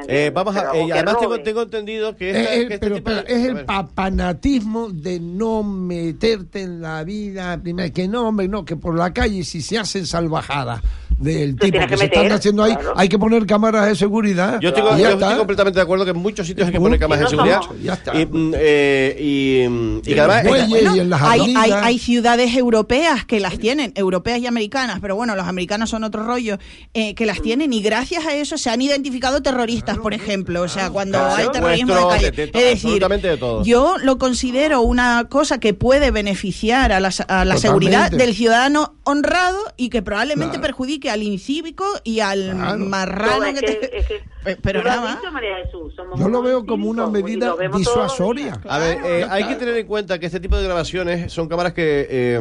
Eh, 0.07 0.31
vamos 0.33 0.55
a, 0.55 0.73
eh, 0.73 0.87
además 0.93 1.17
tengo, 1.19 1.39
tengo 1.41 1.61
entendido 1.63 2.15
que, 2.15 2.29
Es 2.31 2.37
esta- 2.37 2.53
el- 2.53 2.67
que 2.69 2.73
este 2.75 2.79
pero, 2.79 2.95
tipo 2.95 3.09
de- 3.11 3.21
pero 3.23 3.35
es 3.37 3.45
el 3.47 3.65
papanatismo 3.65 4.89
de 4.89 5.19
no 5.19 5.63
meterte 5.63 6.61
en 6.61 6.81
la 6.81 7.03
vida 7.03 7.59
primero 7.61 7.93
que 7.93 8.07
no 8.07 8.27
hombre 8.29 8.47
no 8.47 8.63
que 8.63 8.77
por 8.77 8.97
la 8.97 9.11
calle 9.13 9.43
si 9.43 9.61
se 9.61 9.77
hacen 9.77 10.05
salvajadas 10.05 10.81
del 11.17 11.55
tipo 11.57 11.77
que, 11.87 11.97
se 11.97 12.05
están 12.05 12.31
haciendo 12.31 12.63
ahí 12.63 12.73
claro. 12.73 12.93
hay 12.95 13.09
que 13.09 13.19
poner 13.19 13.45
cámaras 13.45 13.87
de 13.87 13.95
seguridad 13.95 14.59
Yo 14.61 14.69
está. 14.69 14.97
estoy 14.97 15.37
completamente 15.37 15.77
de 15.79 15.83
acuerdo 15.83 16.05
que 16.05 16.11
en 16.11 16.17
muchos 16.17 16.47
sitios 16.47 16.67
hay 16.67 16.73
que 16.73 16.79
poner 16.79 16.97
cámaras 16.99 17.25
de 17.25 17.29
seguridad. 17.29 17.61
somos- 17.61 17.81
ya 17.83 17.93
está. 17.93 18.19
Y, 18.19 18.25
mm, 18.25 18.53
eh, 18.55 19.17
y, 19.19 19.69
mm, 19.69 20.01
y 20.05 20.17
además. 20.19 20.45
y 21.37 21.55
hay, 21.57 21.71
hay, 21.71 21.99
ciudades 21.99 22.55
europeas 22.55 23.25
que 23.25 23.39
las 23.39 23.59
tienen, 23.59 23.91
europeas 23.95 24.39
y 24.39 24.47
americanas, 24.47 24.99
pero 24.99 25.15
bueno, 25.15 25.35
los 25.35 25.45
americanos 25.47 25.89
son 25.91 26.03
otro 26.03 26.23
rollo, 26.25 26.57
eh, 26.93 27.13
que 27.13 27.25
las 27.27 27.41
tienen 27.41 27.71
y 27.73 27.81
gracias 27.81 28.25
a 28.25 28.33
eso 28.35 28.57
se 28.57 28.69
han 28.71 28.81
identificado 28.81 29.41
terroristas, 29.41 29.80
por 29.99 30.13
ejemplo. 30.13 30.61
O 30.61 30.67
sea, 30.67 30.89
cuando 30.89 31.17
Claro, 31.17 31.35
hay 31.35 31.47
terrorismo 31.49 31.95
de 31.95 32.01
calle. 32.07 32.31
de- 32.31 32.37
de- 32.37 32.43
es 32.45 32.51
decir, 32.53 32.71
absolutamente 32.89 33.27
de 33.29 33.37
todo. 33.37 33.63
yo 33.63 33.97
lo 33.97 34.17
considero 34.17 34.81
una 34.81 35.25
cosa 35.29 35.59
que 35.59 35.73
puede 35.73 36.11
beneficiar 36.11 36.91
a 36.91 36.99
la, 36.99 37.07
a 37.07 37.09
la 37.09 37.13
Totalmente. 37.55 37.59
seguridad 37.61 38.11
del 38.11 38.33
ciudadano 38.35 38.95
honrado 39.03 39.59
y 39.77 39.89
que 39.89 40.01
probablemente 40.01 40.57
Claro. 40.57 40.67
perjudique 40.67 41.09
al 41.09 41.23
incívico 41.23 41.85
y 42.03 42.19
al 42.19 42.55
marrano 42.77 43.39
No, 43.39 43.53
que, 43.53 43.53
que- 43.59 43.61
te- 43.73 43.97
es 43.99 44.05
que- 44.07 44.21
Pe- 44.43 44.57
pero 44.61 44.83
nada 44.83 45.01
más. 45.01 45.19
dicho, 45.19 45.31
María 45.31 45.57
Jesús, 45.65 45.93
somos 45.95 46.19
yo 46.19 46.27
lo 46.27 46.41
veo 46.41 46.65
como 46.65 46.89
una 46.89 47.05
medida 47.07 47.53
disuasoria 47.75 48.59
A 48.67 48.79
ver, 48.79 48.97
eh, 49.05 49.27
hay 49.29 49.43
que 49.47 49.55
tener 49.55 49.77
en 49.77 49.85
cuenta 49.85 50.17
que 50.19 50.25
este 50.25 50.39
tipo 50.39 50.57
de 50.57 50.63
grabaciones 50.63 51.31
son 51.31 51.47
cámaras 51.47 51.73
que 51.73 52.07
eh, 52.09 52.39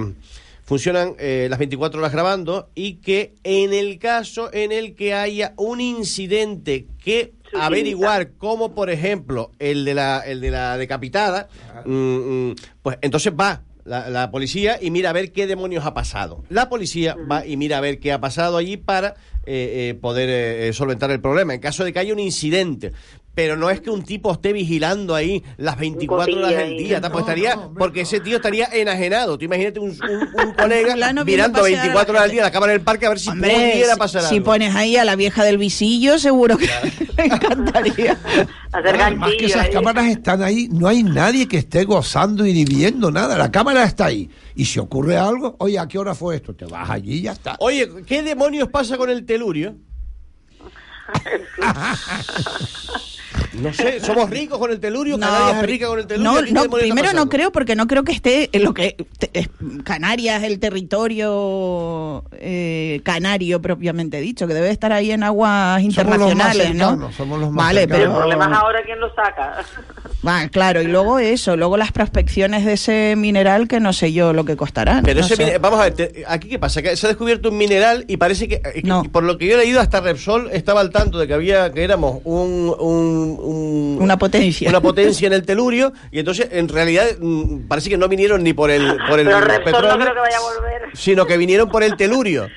funcionan 0.71 1.17
eh, 1.19 1.49
las 1.51 1.59
24 1.59 1.99
horas 1.99 2.13
grabando 2.13 2.71
y 2.77 2.99
que 2.99 3.35
en 3.43 3.75
el 3.75 3.99
caso 3.99 4.51
en 4.53 4.71
el 4.71 4.95
que 4.95 5.15
haya 5.15 5.53
un 5.57 5.81
incidente 5.81 6.87
que 7.03 7.33
averiguar 7.59 8.35
como 8.35 8.73
por 8.73 8.89
ejemplo 8.89 9.51
el 9.59 9.85
de 9.85 9.95
la 9.95 10.21
el 10.21 10.41
de 10.41 10.53
la 10.53 10.79
decapitada 10.79 11.49
mm, 11.85 11.91
mm, 11.91 12.55
pues 12.83 12.99
entonces 13.01 13.33
va 13.33 13.65
la, 13.85 14.11
la 14.11 14.31
policía 14.31 14.79
y 14.81 14.93
mira 14.93 15.11
a 15.11 15.13
ver 15.13 15.33
qué 15.33 15.49
demonios 15.49 15.85
ha 15.85 15.93
pasado. 15.93 16.45
La 16.49 16.69
policía 16.69 17.17
va 17.29 17.45
y 17.45 17.57
mira 17.57 17.79
a 17.79 17.81
ver 17.81 17.99
qué 17.99 18.13
ha 18.13 18.21
pasado 18.21 18.57
allí 18.57 18.77
para 18.77 19.17
eh, 19.47 19.89
eh, 19.91 19.95
poder 19.95 20.29
eh, 20.29 20.73
solventar 20.75 21.11
el 21.11 21.21
problema. 21.21 21.55
En 21.55 21.61
caso 21.61 21.83
de 21.83 21.95
que 21.95 21.99
haya 21.99 22.13
un 22.13 22.19
incidente. 22.19 22.93
Pero 23.33 23.57
no 23.57 23.71
es 23.71 23.81
que 23.81 23.91
un 23.91 24.03
tipo 24.03 24.33
esté 24.33 24.53
vigilando 24.53 25.15
ahí 25.15 25.43
las 25.57 25.79
24 25.79 26.37
horas 26.37 26.51
del 26.51 26.77
día, 26.77 27.01
pues 27.01 27.21
estaría, 27.21 27.57
porque 27.79 28.01
ese 28.01 28.19
tío 28.21 28.37
estaría 28.37 28.67
enajenado. 28.73 29.39
Tú 29.39 29.45
imagínate 29.45 29.79
un, 29.79 29.91
un- 29.91 30.47
un 30.49 30.53
colega 30.59 30.95
mirando 31.25 31.61
pasear 31.61 31.81
a 31.81 31.83
la 31.87 31.93
24 31.93 32.13
horas 32.13 32.25
al 32.25 32.31
día 32.33 32.43
la 32.43 32.51
cámara 32.51 32.73
del 32.73 32.81
parque 32.83 33.07
a 33.07 33.11
ver 33.11 33.21
si 33.21 33.29
Hombre, 33.31 33.51
pudiera 33.53 33.93
si- 33.95 33.99
pasar 33.99 34.23
si 34.23 34.35
algo. 34.35 34.45
pones 34.47 34.75
ahí 34.75 34.97
a 34.97 35.05
la 35.05 35.15
vieja 35.15 35.45
del 35.45 35.59
visillo, 35.59 36.19
seguro 36.19 36.59
que 36.59 36.67
le 37.17 37.25
encantaría. 37.25 38.19
Además 38.73 39.31
que 39.39 39.47
esas 39.47 39.69
cámaras 39.69 40.07
están 40.07 40.43
ahí, 40.43 40.69
no 40.71 40.89
hay 40.89 41.03
nadie 41.05 41.47
que 41.47 41.59
esté 41.59 41.85
gozando 41.85 42.45
y 42.45 42.53
ni 42.53 42.65
viendo 42.65 43.11
nada. 43.13 43.39
La 43.39 43.51
cámara 43.51 43.85
está 43.85 44.07
ahí. 44.07 44.29
Y 44.57 44.65
si 44.65 44.81
ocurre 44.81 45.17
algo, 45.17 45.55
oye, 45.61 45.79
¿a 45.79 45.87
qué 45.87 45.99
hora 45.99 46.15
fue 46.17 46.35
esto? 46.37 46.55
Te 46.55 46.65
vas 46.67 46.91
allí 46.91 47.15
y 47.15 47.23
ya 47.23 47.33
está. 47.33 47.57
Oye, 47.61 47.89
¿qué 48.07 48.23
demonios 48.23 48.69
pasa 48.69 48.97
con 48.97 49.09
el 49.09 49.25
telurio? 49.25 49.77
No 53.55 53.73
sé, 53.73 54.01
somos 54.05 54.31
ricos 54.31 54.59
con 54.59 54.71
el 54.71 54.81
telurio, 54.81 55.19
Canarias 55.19 55.63
es 55.63 55.67
rica 55.69 55.87
con 55.89 55.99
el 55.99 56.07
telurio. 56.07 56.33
no, 56.33 56.45
¿qué 56.45 56.53
no, 56.53 56.71
primero 56.71 57.13
no 57.13 57.29
creo 57.29 57.51
porque 57.53 57.75
no 57.77 57.87
creo 57.87 58.05
que 58.05 58.13
esté 58.13 58.49
en 58.53 58.65
lo 58.65 58.73
que 58.75 58.97
te- 59.19 59.31
es 59.33 59.49
Canarias 59.85 60.43
el 60.43 60.59
territorio 60.61 62.25
eh, 62.33 63.01
canario 63.05 63.61
propiamente 63.61 64.21
dicho 64.21 64.47
que 64.47 64.55
debe 64.55 64.71
estar 64.71 64.93
ahí 64.93 65.11
en 65.11 65.23
aguas 65.23 65.83
Somos 65.83 65.97
los 65.97 66.35
más 66.35 66.55
internacionales 66.55 66.75
no 66.75 66.89
cercanos, 66.91 67.15
somos 67.17 67.41
los 67.41 67.51
más 67.51 67.67
vale 67.67 67.81
cercanos. 67.81 68.03
El 68.05 68.09
pero 68.11 68.19
problema 68.21 68.47
es 68.47 68.59
ahora 68.63 68.83
quién 68.85 69.01
lo 69.01 69.15
saca. 69.15 69.65
Va, 70.27 70.49
claro 70.49 70.83
y 70.83 70.87
luego 70.87 71.19
eso 71.19 71.57
luego 71.57 71.79
las 71.79 71.93
prospecciones 71.93 72.67
de 72.67 72.75
ese 72.75 73.15
mineral 73.17 73.69
que 73.69 73.81
no 73.81 73.93
sé 73.95 74.13
yo 74.13 74.35
lo 74.35 74.45
que 74.45 74.55
costarán 74.55 75.03
Pero 75.03 75.21
no 75.21 75.27
ese 75.27 75.59
vamos 75.59 75.81
a 75.81 75.85
ver, 75.85 75.95
te- 75.95 76.25
aquí 76.29 76.49
qué 76.49 76.59
pasa, 76.59 76.83
que 76.83 76.95
se 76.95 77.07
ha 77.07 77.09
descubierto 77.09 77.49
un 77.49 77.57
mineral 77.57 78.05
y 78.07 78.19
parece 78.19 78.47
que, 78.47 78.61
que- 78.61 78.83
por 79.11 79.23
lo 79.23 79.39
que 79.39 79.47
yo 79.47 79.55
he 79.55 79.59
leído, 79.59 79.81
hasta 79.81 80.01
Repsol 80.01 80.51
estaba 80.53 80.81
al 80.83 80.91
tanto 80.91 81.19
de 81.19 81.27
que 81.27 81.33
había, 81.33 81.73
que 81.73 81.83
éramos 81.85 82.21
un, 82.25 82.75
un- 82.79 83.39
un- 83.41 83.99
una 84.01 84.19
potencia 84.19 84.69
una 84.69 84.81
potencia 84.83 85.27
en 85.27 85.33
el 85.33 85.43
telurio 85.45 85.93
y 86.11 86.19
entonces 86.19 86.49
en 86.53 86.69
realidad 86.69 87.07
mm, 87.19 87.61
parece 87.69 87.89
que 87.89 87.97
no 87.97 88.07
vinieron 88.09 88.43
ni 88.43 88.53
por 88.53 88.71
el, 88.71 88.99
por 89.09 89.19
el 89.21 89.27
Pero 89.27 89.41
Repsol 89.41 89.59
no 89.65 89.79
petróleo, 89.79 89.99
creo 90.01 90.15
que 90.15 90.21
vaya 90.21 90.37
a 90.37 90.41
volver. 90.41 90.83
sino 90.93 91.27
que 91.27 91.37
vinieron 91.39 91.71
por 91.71 91.83
el 91.83 91.97
telurio. 91.97 92.49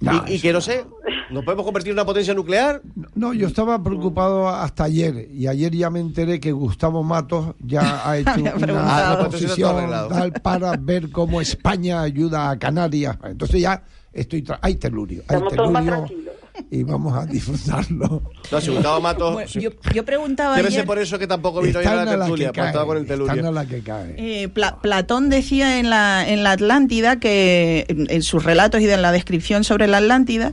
Y, 0.00 0.34
y 0.34 0.40
que 0.40 0.52
no 0.52 0.60
sé, 0.60 0.84
¿nos 1.30 1.44
podemos 1.44 1.64
convertir 1.66 1.90
en 1.90 1.96
una 1.96 2.06
potencia 2.06 2.32
nuclear? 2.32 2.80
No, 3.14 3.34
yo 3.34 3.46
estaba 3.46 3.82
preocupado 3.82 4.48
hasta 4.48 4.84
ayer 4.84 5.28
y 5.30 5.46
ayer 5.46 5.72
ya 5.74 5.90
me 5.90 6.00
enteré 6.00 6.40
que 6.40 6.52
Gustavo 6.52 7.02
Matos 7.02 7.54
ya 7.60 8.08
ha 8.08 8.16
hecho 8.18 8.32
una. 8.36 8.52
Ah, 8.78 9.16
pues 9.28 9.42
posición 9.42 9.90
tal 10.08 10.32
para 10.40 10.76
ver 10.76 11.10
cómo 11.10 11.40
España 11.40 12.00
ayuda 12.00 12.50
a 12.50 12.58
Canarias. 12.58 13.18
Entonces 13.24 13.60
ya 13.60 13.82
estoy 14.12 14.42
tra- 14.42 14.58
hay 14.62 14.76
telurio, 14.76 15.22
hay 15.28 15.36
Estamos 15.36 15.54
todos 15.54 15.70
más 15.70 15.84
telurio 15.84 16.06
tranquilos. 16.06 16.29
Y 16.70 16.82
vamos 16.82 17.16
a 17.16 17.26
disfrutarlo. 17.26 18.22
No, 18.50 18.60
si 18.60 18.70
Gustavo 18.70 19.00
Matos... 19.00 19.32
Bueno, 19.34 19.48
yo, 19.50 19.70
yo 19.94 20.04
preguntaba 20.04 20.56
Debe 20.56 20.68
ayer- 20.68 20.80
ser 20.80 20.86
por 20.86 20.98
eso 20.98 21.18
que 21.18 21.26
tampoco 21.26 21.60
vino 21.60 21.78
a 21.78 21.82
la 21.82 22.04
tertulia, 22.18 22.48
estaba 22.48 22.72
cae, 22.72 22.86
con 22.86 22.96
el 22.98 23.06
telurio. 23.06 23.52
la 23.52 23.66
que 23.66 23.80
cae. 23.82 24.14
Eh, 24.18 24.48
Pla- 24.48 24.78
Platón 24.80 25.30
decía 25.30 25.78
en 25.78 25.90
la, 25.90 26.28
en 26.28 26.42
la 26.42 26.52
Atlántida 26.52 27.20
que, 27.20 27.86
en, 27.88 28.06
en 28.10 28.22
sus 28.22 28.42
relatos 28.44 28.80
y 28.80 28.88
en 28.90 29.02
la 29.02 29.12
descripción 29.12 29.64
sobre 29.64 29.86
la 29.86 29.98
Atlántida, 29.98 30.52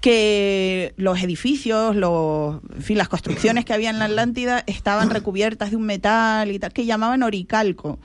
que 0.00 0.92
los 0.96 1.22
edificios, 1.22 1.96
los, 1.96 2.60
en 2.76 2.82
fin, 2.82 2.98
las 2.98 3.08
construcciones 3.08 3.64
que 3.64 3.72
había 3.72 3.90
en 3.90 3.98
la 3.98 4.04
Atlántida 4.04 4.62
estaban 4.66 5.08
recubiertas 5.10 5.70
de 5.70 5.76
un 5.76 5.86
metal 5.86 6.50
y 6.50 6.58
tal, 6.58 6.72
que 6.72 6.84
llamaban 6.84 7.22
oricalco. 7.22 7.98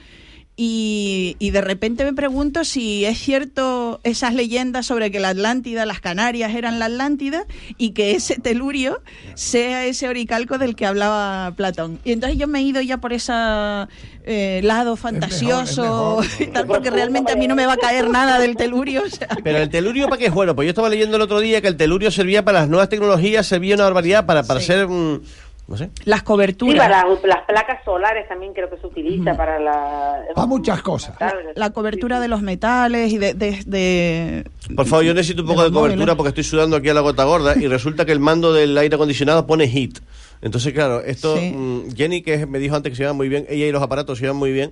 Y, 0.61 1.37
y 1.39 1.51
de 1.51 1.61
repente 1.61 2.03
me 2.03 2.11
pregunto 2.11 2.65
si 2.65 3.05
es 3.05 3.17
cierto 3.17 4.01
esas 4.03 4.33
leyendas 4.33 4.85
sobre 4.85 5.09
que 5.09 5.21
la 5.21 5.29
Atlántida, 5.29 5.85
las 5.85 6.01
Canarias 6.01 6.53
eran 6.53 6.79
la 6.79 6.87
Atlántida 6.87 7.45
y 7.77 7.91
que 7.91 8.11
ese 8.11 8.35
telurio 8.35 9.01
sea 9.35 9.85
ese 9.85 10.09
oricalco 10.09 10.57
del 10.57 10.75
que 10.75 10.85
hablaba 10.85 11.53
Platón. 11.55 11.99
Y 12.03 12.11
entonces 12.11 12.37
yo 12.37 12.49
me 12.49 12.59
he 12.59 12.63
ido 12.63 12.81
ya 12.81 12.97
por 12.97 13.13
ese 13.13 13.31
lado 13.31 14.97
fantasioso 14.97 16.19
y 16.39 16.47
tal, 16.47 16.67
porque 16.67 16.89
realmente 16.89 17.31
a 17.31 17.37
mí 17.37 17.47
no 17.47 17.55
me 17.55 17.65
va 17.65 17.73
a 17.73 17.77
caer 17.77 18.09
nada 18.09 18.37
del 18.37 18.57
telurio. 18.57 19.03
o 19.05 19.09
sea, 19.09 19.29
Pero 19.41 19.59
el 19.59 19.69
telurio, 19.69 20.09
¿para 20.09 20.19
qué 20.19 20.25
es 20.25 20.33
bueno? 20.33 20.57
Pues 20.57 20.65
yo 20.65 20.71
estaba 20.71 20.89
leyendo 20.89 21.15
el 21.15 21.21
otro 21.21 21.39
día 21.39 21.61
que 21.61 21.69
el 21.69 21.77
telurio 21.77 22.11
servía 22.11 22.43
para 22.43 22.59
las 22.59 22.67
nuevas 22.67 22.89
tecnologías, 22.89 23.47
servía 23.47 23.75
una 23.75 23.85
barbaridad 23.85 24.25
para, 24.25 24.43
para 24.43 24.59
hacer, 24.59 24.89
mm, 24.89 25.21
no 25.69 25.77
sé. 25.77 25.89
las 26.05 26.19
Sí, 26.19 26.25
coberturas. 26.25 26.77
para 26.89 27.05
las 27.07 27.45
placas 27.47 27.83
solares 27.85 28.27
también 28.27 28.53
creo 28.53 28.69
que 28.69 28.77
se 28.77 28.87
utiliza 28.87 29.37
para 29.37 29.59
la... 29.59 30.23
Para 30.33 30.47
muchas 30.47 30.81
cosas. 30.81 31.15
la 31.55 31.69
cobertura 31.69 32.19
de 32.19 32.27
los 32.27 32.41
metales 32.41 33.11
y 33.13 33.17
de... 33.19 33.33
de- 33.35 33.63
de- 33.65 34.45
Por 34.75 34.85
favor, 34.87 35.05
yo 35.05 35.13
necesito 35.13 35.43
un 35.43 35.47
poco 35.47 35.63
de 35.63 35.69
móviles. 35.69 35.95
cobertura 35.95 36.15
porque 36.15 36.29
estoy 36.29 36.43
sudando 36.43 36.75
aquí 36.75 36.89
a 36.89 36.93
la 36.93 37.01
gota 37.01 37.23
gorda 37.23 37.55
y 37.55 37.67
resulta 37.67 38.03
que 38.05 38.11
el 38.11 38.19
mando 38.19 38.51
del 38.51 38.77
aire 38.77 38.95
acondicionado 38.95 39.45
pone 39.47 39.67
heat. 39.67 39.99
Entonces, 40.41 40.73
claro, 40.73 41.01
esto, 41.01 41.37
Sí. 41.37 41.51
mm, 41.55 41.95
Jenny, 41.95 42.21
que 42.23 42.45
me 42.45 42.59
dijo 42.59 42.75
antes 42.75 42.91
que 42.91 42.95
se 42.95 43.03
iban 43.03 43.15
muy 43.15 43.29
bien, 43.29 43.45
ella 43.49 43.65
y 43.67 43.71
los 43.71 43.83
aparatos 43.83 44.17
se 44.17 44.25
iban 44.25 44.37
muy 44.37 44.51
bien, 44.51 44.71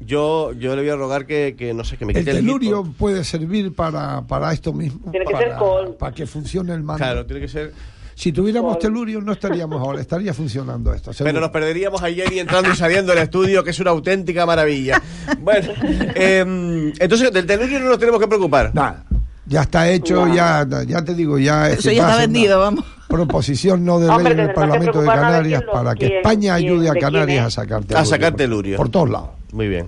yo, 0.00 0.52
yo 0.52 0.74
le 0.74 0.82
voy 0.82 0.90
a 0.90 0.96
rogar 0.96 1.24
que, 1.24 1.54
que, 1.56 1.72
no 1.72 1.84
sé, 1.84 1.96
que 1.96 2.04
me 2.04 2.12
El 2.12 2.18
quite 2.18 2.32
el, 2.32 2.36
telurio 2.38 2.84
puede 2.98 3.22
servir 3.24 3.74
para, 3.74 4.22
para 4.22 4.52
esto 4.52 4.72
mismo, 4.72 5.10
Tiene 5.10 5.24
que 5.24 5.32
para, 5.32 5.48
ser 5.48 5.56
con- 5.56 5.94
para 5.96 6.12
que 6.14 6.26
funcione 6.26 6.74
el 6.74 6.82
mando. 6.82 6.98
Claro, 7.02 7.24
tiene 7.24 7.40
que 7.40 7.48
ser... 7.48 7.72
Si 8.14 8.32
tuviéramos 8.32 8.78
telurio 8.78 9.20
no 9.20 9.32
estaríamos 9.32 9.80
ahora, 9.80 10.00
estaría 10.00 10.32
funcionando 10.32 10.92
esto. 10.94 11.12
seguro. 11.12 11.28
Pero 11.32 11.40
nos 11.40 11.50
perderíamos 11.50 12.02
a 12.02 12.08
Jenny 12.10 12.38
entrando 12.38 12.70
y 12.70 12.76
saliendo 12.76 13.12
del 13.12 13.22
estudio, 13.24 13.62
que 13.64 13.70
es 13.70 13.80
una 13.80 13.90
auténtica 13.90 14.46
maravilla. 14.46 15.02
Bueno, 15.40 15.68
em, 16.14 16.92
entonces 16.98 17.32
del 17.32 17.46
telurio 17.46 17.80
no 17.80 17.88
nos 17.90 17.98
tenemos 17.98 18.20
que 18.20 18.28
preocupar. 18.28 18.70
Nada, 18.74 19.04
ya 19.46 19.62
está 19.62 19.88
hecho, 19.90 20.26
ya, 20.32 20.66
ya 20.86 21.04
te 21.04 21.14
digo, 21.14 21.38
ya 21.38 21.68
Eso 21.70 21.90
ya 21.90 22.02
está 22.08 22.16
vendido, 22.18 22.60
vamos. 22.60 22.84
Proposición 23.08 23.84
no 23.84 24.00
de 24.00 24.08
ley 24.16 24.32
en 24.32 24.40
el 24.40 24.52
Parlamento 24.54 25.00
de 25.00 25.06
Canarias 25.06 25.62
para 25.72 25.94
que 25.94 26.06
quién- 26.06 26.12
España 26.18 26.56
quién- 26.56 26.72
ayude 26.72 26.90
a 26.90 26.94
Canarias 26.94 27.46
a 27.46 27.50
sacar 27.50 27.80
telurio. 27.82 27.98
A 27.98 28.04
sacar 28.04 28.34
telurio. 28.34 28.76
Por 28.76 28.88
todos 28.88 29.10
lados. 29.10 29.30
Muy 29.52 29.68
bien. 29.68 29.86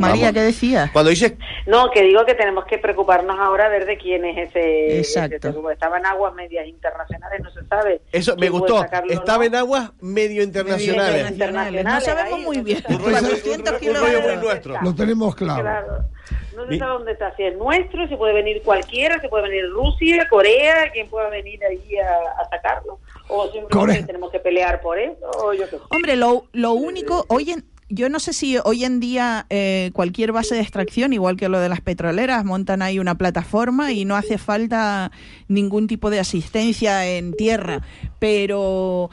María, 0.00 0.26
Vamos. 0.26 0.34
¿qué 0.34 0.40
decías? 0.40 0.90
Cuando 0.90 1.10
dices 1.10 1.34
No, 1.66 1.90
que 1.90 2.02
digo 2.02 2.24
que 2.24 2.34
tenemos 2.34 2.64
que 2.64 2.78
preocuparnos 2.78 3.38
ahora 3.38 3.66
a 3.66 3.68
ver 3.68 3.84
de 3.86 3.96
quién 3.98 4.24
es 4.24 4.48
ese... 4.48 4.98
Exacto. 4.98 5.48
ese. 5.48 5.72
Estaba 5.72 5.98
en 5.98 6.06
aguas 6.06 6.34
medias 6.34 6.66
internacionales, 6.66 7.40
no 7.42 7.50
se 7.50 7.64
sabe. 7.66 8.00
Eso 8.12 8.36
me 8.36 8.48
gustó. 8.48 8.82
Estaba 9.08 9.38
no. 9.38 9.44
en 9.44 9.54
aguas 9.54 9.90
medio 10.00 10.42
internacionales. 10.42 11.30
internacionales. 11.30 11.84
No 11.84 12.00
sabemos 12.00 12.38
ahí, 12.38 12.44
muy 12.44 12.56
no 12.58 12.64
bien. 12.64 12.76
se 12.78 12.82
sabe. 12.84 12.94
Un 12.96 13.02
rollo 13.04 13.20
muy- 13.22 13.30
200 13.30 13.58
un 13.58 13.64
rollo 13.64 13.78
kilómetros. 13.80 14.34
muy 14.36 14.44
nuestro. 14.46 14.78
Lo 14.82 14.94
tenemos 14.94 15.34
claro. 15.34 15.62
Claro. 15.62 16.04
No 16.56 16.66
se 16.68 16.78
sabe 16.78 16.92
dónde 16.92 17.12
está. 17.12 17.34
Si 17.36 17.42
es 17.44 17.56
nuestro, 17.56 18.06
si 18.08 18.16
puede 18.16 18.34
venir 18.34 18.62
cualquiera, 18.62 19.20
si 19.20 19.28
puede 19.28 19.48
venir 19.48 19.70
Rusia, 19.70 20.26
Corea, 20.28 20.90
quien 20.92 21.08
pueda 21.08 21.28
venir 21.30 21.58
ahí 21.64 21.96
a, 21.98 22.40
a 22.42 22.48
sacarlo. 22.50 22.98
O 23.28 23.44
simplemente 23.44 23.70
Corea. 23.78 24.06
tenemos 24.06 24.30
que 24.30 24.38
pelear 24.38 24.80
por 24.80 24.98
eso, 24.98 25.30
o 25.42 25.52
yo 25.54 25.64
qué 25.64 25.76
sé. 25.78 25.82
Hombre, 25.90 26.16
lo, 26.16 26.44
lo 26.52 26.72
único, 26.72 27.24
hoy 27.28 27.50
en, 27.52 27.64
yo 27.92 28.08
no 28.08 28.20
sé 28.20 28.32
si 28.32 28.56
hoy 28.64 28.84
en 28.84 29.00
día 29.00 29.46
eh, 29.50 29.90
cualquier 29.92 30.32
base 30.32 30.54
de 30.54 30.62
extracción, 30.62 31.12
igual 31.12 31.36
que 31.36 31.50
lo 31.50 31.60
de 31.60 31.68
las 31.68 31.82
petroleras, 31.82 32.42
montan 32.42 32.80
ahí 32.80 32.98
una 32.98 33.16
plataforma 33.16 33.92
y 33.92 34.06
no 34.06 34.16
hace 34.16 34.38
falta 34.38 35.12
ningún 35.46 35.86
tipo 35.86 36.08
de 36.08 36.18
asistencia 36.18 37.06
en 37.06 37.34
tierra, 37.34 37.82
pero 38.18 39.10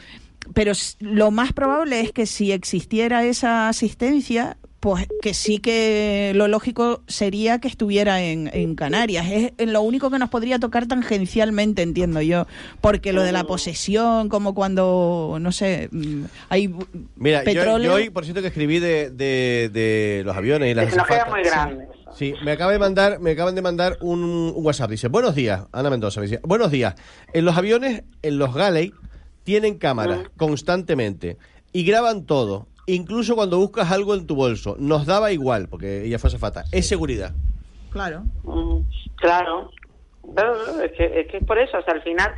pero 0.54 0.72
lo 1.00 1.30
más 1.30 1.54
probable 1.54 2.00
es 2.00 2.12
que 2.12 2.26
si 2.26 2.52
existiera 2.54 3.24
esa 3.26 3.68
asistencia, 3.68 4.58
pues 4.80 5.08
que 5.22 5.34
sí 5.34 5.60
que 5.60 6.32
lo 6.36 6.48
lógico 6.48 7.02
sería 7.08 7.60
que 7.60 7.68
estuviera 7.68 8.22
en, 8.22 8.50
en 8.54 8.76
Canarias. 8.76 9.26
Es 9.30 9.68
lo 9.68 9.82
único 9.82 10.10
que 10.10 10.20
nos 10.20 10.30
podría 10.30 10.58
tocar 10.60 10.88
tangencialmente, 10.88 11.82
entiendo 11.82 12.22
yo. 12.22 12.48
Porque 12.80 13.12
lo 13.12 13.22
de 13.24 13.32
la 13.34 13.44
posesión, 13.44 14.30
como 14.30 14.54
cuando, 14.54 15.38
no 15.42 15.52
sé, 15.52 15.90
mm, 15.92 16.24
hay 16.50 16.74
Mira, 17.16 17.40
yo, 17.40 17.46
petróleo... 17.46 17.90
yo 17.92 17.94
hoy, 17.96 18.10
por 18.10 18.24
cierto, 18.24 18.42
que 18.42 18.48
escribí 18.48 18.80
de, 18.80 19.10
de, 19.10 19.70
de 19.74 20.22
los 20.26 20.36
aviones 20.38 20.72
y 20.72 20.74
las 20.74 20.96
nos 20.96 21.08
queda 21.08 21.24
azafatas. 21.24 21.30
muy 21.30 21.44
grande. 21.44 21.88
Sí, 22.16 22.34
me 22.44 22.52
acaba 22.52 22.72
de 22.72 22.80
mandar, 22.80 23.20
me 23.20 23.32
acaban 23.32 23.56
de 23.56 23.62
mandar 23.62 23.98
un, 24.02 24.24
un 24.24 24.54
WhatsApp. 24.66 24.90
Dice, 24.92 25.10
buenos 25.10 25.36
días, 25.36 25.64
Ana 25.72 25.90
Mendoza. 25.90 26.20
me 26.22 26.28
dice, 26.28 26.40
buenos 26.44 26.72
días. 26.72 26.96
En 27.34 27.46
los 27.46 27.56
aviones, 27.58 28.04
en 28.24 28.38
los 28.40 28.54
Galley, 28.56 28.94
tienen 29.44 29.78
cámaras 29.78 30.22
constantemente 30.38 31.38
y 31.72 31.84
graban 31.84 32.26
todo. 32.26 32.68
Incluso 32.94 33.36
cuando 33.36 33.58
buscas 33.58 33.92
algo 33.92 34.14
en 34.16 34.26
tu 34.28 34.36
bolso. 34.36 34.76
Nos 34.80 35.06
daba 35.06 35.32
igual, 35.32 35.68
porque 35.70 36.04
ella 36.06 36.18
fue 36.20 36.28
azafata. 36.30 36.64
Es 36.72 36.88
seguridad. 36.88 37.32
Claro. 37.92 38.24
Mm, 38.44 38.80
Claro, 39.18 39.70
es 40.84 40.92
que, 40.94 41.20
es 41.22 41.28
que 41.28 41.38
es 41.38 41.44
por 41.46 41.58
eso, 41.58 41.78
o 41.78 41.82
sea, 41.84 41.94
al 41.94 42.02
final 42.04 42.34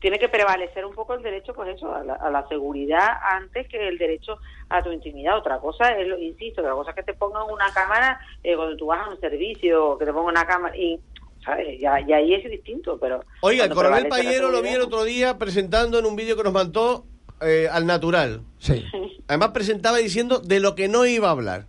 tiene 0.00 0.18
que 0.18 0.28
prevalecer 0.28 0.84
un 0.86 0.94
poco 0.94 1.14
el 1.14 1.22
derecho, 1.22 1.52
pues 1.54 1.76
eso, 1.76 1.94
a 1.94 2.02
la, 2.02 2.14
a 2.14 2.30
la 2.30 2.46
seguridad 2.48 3.06
antes 3.22 3.68
que 3.68 3.86
el 3.88 3.98
derecho 3.98 4.38
a 4.70 4.82
tu 4.82 4.90
intimidad. 4.90 5.36
Otra 5.36 5.58
cosa 5.58 5.90
es, 5.90 6.08
lo- 6.08 6.18
insisto, 6.18 6.60
otra 6.62 6.72
cosa 6.72 6.90
es 6.90 6.96
que 6.96 7.02
te 7.02 7.14
pongan 7.14 7.42
una 7.52 7.72
cámara 7.72 8.18
eh, 8.42 8.56
cuando 8.56 8.76
tú 8.76 8.86
vas 8.86 9.06
a 9.06 9.10
un 9.10 9.20
servicio, 9.20 9.98
que 9.98 10.06
te 10.06 10.12
pongan 10.12 10.34
una 10.34 10.46
cámara 10.46 10.76
y, 10.76 10.98
¿sabes? 11.44 11.78
Ya, 11.80 12.00
ya 12.06 12.16
ahí 12.16 12.34
es 12.34 12.50
distinto, 12.50 12.98
pero... 13.00 13.22
Oiga, 13.42 13.64
el 13.66 13.74
coronel 13.74 14.08
Payero 14.08 14.50
lo 14.50 14.62
vi 14.62 14.70
el 14.70 14.80
otro 14.82 15.04
día 15.04 15.36
presentando 15.38 15.98
en 15.98 16.06
un 16.06 16.16
vídeo 16.16 16.36
que 16.36 16.42
nos 16.44 16.52
mandó 16.52 17.04
eh, 17.44 17.68
al 17.70 17.86
natural. 17.86 18.42
Sí. 18.58 18.84
Además 19.28 19.50
presentaba 19.50 19.98
diciendo 19.98 20.38
de 20.40 20.60
lo 20.60 20.74
que 20.74 20.88
no 20.88 21.06
iba 21.06 21.28
a 21.28 21.32
hablar. 21.32 21.66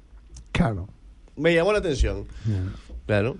Claro. 0.51 0.87
Me 1.35 1.53
llamó 1.55 1.71
la 1.73 1.79
atención. 1.79 2.25
Claro. 3.07 3.37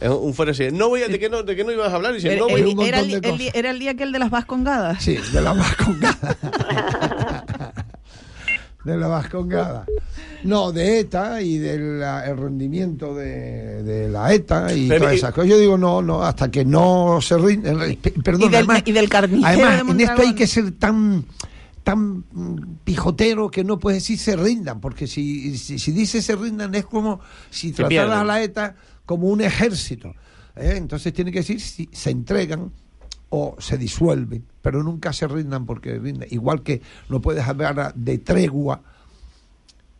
Es 0.00 0.10
un 0.10 0.34
fuera 0.34 0.52
así. 0.52 0.68
No 0.72 0.88
voy 0.90 1.02
a, 1.02 1.08
¿de, 1.08 1.18
qué 1.18 1.30
no, 1.30 1.42
¿De 1.42 1.56
qué 1.56 1.64
no 1.64 1.72
ibas 1.72 1.90
a 1.92 1.96
hablar? 1.96 2.12
Dice, 2.12 2.32
El- 2.32 2.38
no 2.40 2.48
voy 2.48 2.60
el- 2.60 2.78
a- 2.80 2.84
era, 2.86 3.00
el, 3.00 3.14
el- 3.24 3.50
era 3.54 3.70
el 3.70 3.78
día 3.78 3.92
aquel 3.92 4.12
de 4.12 4.18
las 4.18 4.30
vascongadas. 4.30 5.02
Sí, 5.02 5.16
de 5.32 5.40
la 5.40 5.52
vascongada. 5.54 6.36
de 8.84 8.96
la 8.96 9.06
vascongada. 9.08 9.86
No, 10.44 10.70
de 10.70 11.00
ETA 11.00 11.40
y 11.42 11.58
del 11.58 12.02
ah, 12.04 12.24
el 12.26 12.36
rendimiento 12.36 13.14
de, 13.14 13.82
de 13.82 14.08
la 14.08 14.32
ETA 14.32 14.72
y 14.74 14.86
Pero, 14.88 15.00
todas 15.00 15.14
y- 15.14 15.16
esas 15.18 15.32
cosas. 15.32 15.50
Yo 15.50 15.58
digo, 15.58 15.76
no, 15.78 16.02
no, 16.02 16.22
hasta 16.22 16.50
que 16.50 16.64
no 16.64 17.18
se 17.20 17.36
rinde. 17.38 17.98
Perdón, 18.22 18.42
Y 18.42 18.44
del- 18.46 18.54
además, 18.56 18.82
y 18.84 18.92
del 18.92 19.08
carnicero 19.08 19.46
además, 19.48 19.86
de 19.86 19.92
en 19.92 20.00
esto 20.10 20.22
hay 20.22 20.34
que 20.34 20.46
ser 20.46 20.70
tan 20.72 21.24
tan 21.86 22.24
pijotero 22.82 23.48
que 23.48 23.62
no 23.62 23.78
puedes 23.78 24.02
decir 24.02 24.18
se 24.18 24.34
rindan, 24.34 24.80
porque 24.80 25.06
si, 25.06 25.56
si, 25.56 25.78
si 25.78 25.92
dices 25.92 26.24
se 26.24 26.34
rindan 26.34 26.74
es 26.74 26.84
como 26.84 27.20
si 27.48 27.70
trataras 27.70 28.18
a 28.18 28.24
la 28.24 28.42
ETA 28.42 28.74
como 29.04 29.28
un 29.28 29.40
ejército. 29.40 30.08
¿eh? 30.56 30.74
Entonces 30.74 31.12
tiene 31.12 31.30
que 31.30 31.38
decir 31.38 31.60
si 31.60 31.88
se 31.92 32.10
entregan 32.10 32.72
o 33.28 33.54
se 33.60 33.78
disuelven, 33.78 34.44
pero 34.62 34.82
nunca 34.82 35.12
se 35.12 35.28
rindan 35.28 35.64
porque 35.64 35.96
rinden. 36.00 36.26
Igual 36.32 36.64
que 36.64 36.82
no 37.08 37.20
puedes 37.20 37.46
hablar 37.46 37.94
de 37.94 38.18
tregua, 38.18 38.82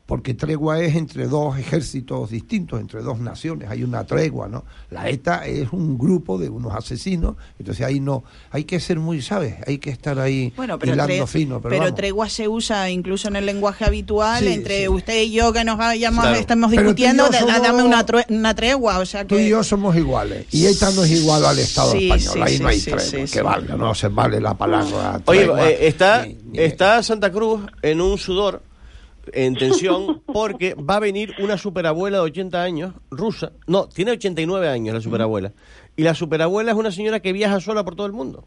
porque 0.07 0.35
tregua 0.35 0.81
es 0.81 0.95
entre 0.95 1.27
dos 1.27 1.59
ejércitos 1.59 2.31
distintos, 2.31 2.81
entre 2.81 3.03
dos 3.03 3.19
naciones, 3.19 3.69
hay 3.69 3.83
una 3.83 4.05
tregua, 4.05 4.47
¿no? 4.47 4.65
La 4.91 5.09
ETA 5.09 5.45
es 5.47 5.73
un 5.73 5.99
grupo 5.99 6.39
de 6.39 6.49
unos 6.49 6.75
asesinos, 6.77 7.35
entonces 7.59 7.85
ahí 7.85 7.99
no, 7.99 8.23
hay 8.53 8.63
que 8.63 8.79
ser 8.79 9.01
muy, 9.01 9.21
¿sabes? 9.21 9.57
Hay 9.67 9.79
que 9.79 9.91
estar 9.91 10.21
ahí 10.21 10.53
Bueno, 10.57 10.79
pero, 10.79 10.93
hilando 10.93 11.13
tre- 11.13 11.27
fino, 11.27 11.61
pero, 11.61 11.71
pero 11.71 11.83
vamos. 11.87 11.97
tregua 11.97 12.29
se 12.29 12.47
usa 12.47 12.89
incluso 12.89 13.27
en 13.27 13.35
el 13.37 13.47
lenguaje 13.47 13.85
habitual 13.85 14.45
Sí, 14.45 14.53
entre 14.53 14.83
sí. 14.83 14.89
usted 14.89 15.23
y 15.25 15.33
yo 15.33 15.53
que 15.53 15.65
nos 15.65 15.77
vayamos, 15.77 16.23
Claro. 16.25 16.39
estamos 16.39 16.71
discutiendo, 16.71 17.25
somos- 17.33 17.61
dame 17.63 17.83
una, 17.83 18.07
true- 18.07 18.25
una 18.29 18.55
tregua, 18.55 19.01
o 19.01 19.07
sea 19.07 19.27
Tú 19.27 19.37
y 19.37 19.49
yo 19.49 19.65
somos 19.65 19.97
iguales. 19.97 20.47
Y 20.53 20.67
ETA 20.67 20.93
no 20.93 21.03
es 21.03 21.11
igual 21.11 21.45
al 21.45 21.59
Estado 21.59 21.91
Sí, 21.93 22.05
español. 22.11 22.33
sí, 22.33 22.41
Ahí 22.43 22.57
sí, 22.59 22.63
no 22.63 22.69
hay 22.69 22.79
sí, 22.79 22.85
tregua. 22.93 23.01
sí, 23.05 23.17
que 23.17 23.27
sí. 23.27 23.41
valga, 23.41 23.77
no 23.77 23.93
se 23.93 24.07
vale 24.07 24.41
la 24.41 24.55
palabra. 24.55 25.21
Oye, 25.25 25.41
tregua. 25.41 25.69
eh, 25.69 25.89
está, 25.89 26.27
está 26.53 27.03
Santa 27.03 27.33
Cruz 27.33 27.63
en 27.83 28.01
un 28.01 28.17
sudor, 28.19 28.63
en 29.33 29.55
tensión, 29.55 30.23
porque 30.33 30.75
va 30.75 30.97
a 30.97 31.01
venir 31.01 31.35
una 31.39 31.59
superabuela 31.59 32.19
de 32.19 32.25
80 32.25 32.63
años, 32.63 32.95
rusa. 33.11 33.53
No, 33.67 33.89
tiene 33.89 34.13
89 34.13 34.69
años 34.69 34.95
la 34.95 35.01
superabuela. 35.01 35.53
Y 35.97 36.03
la 36.03 36.15
superabuela 36.15 36.73
es 36.73 36.77
una 36.77 36.91
señora 36.93 37.21
que 37.21 37.33
viaja 37.33 37.61
sola 37.61 37.85
por 37.85 37.97
todo 37.97 38.07
el 38.07 38.13
mundo. 38.13 38.45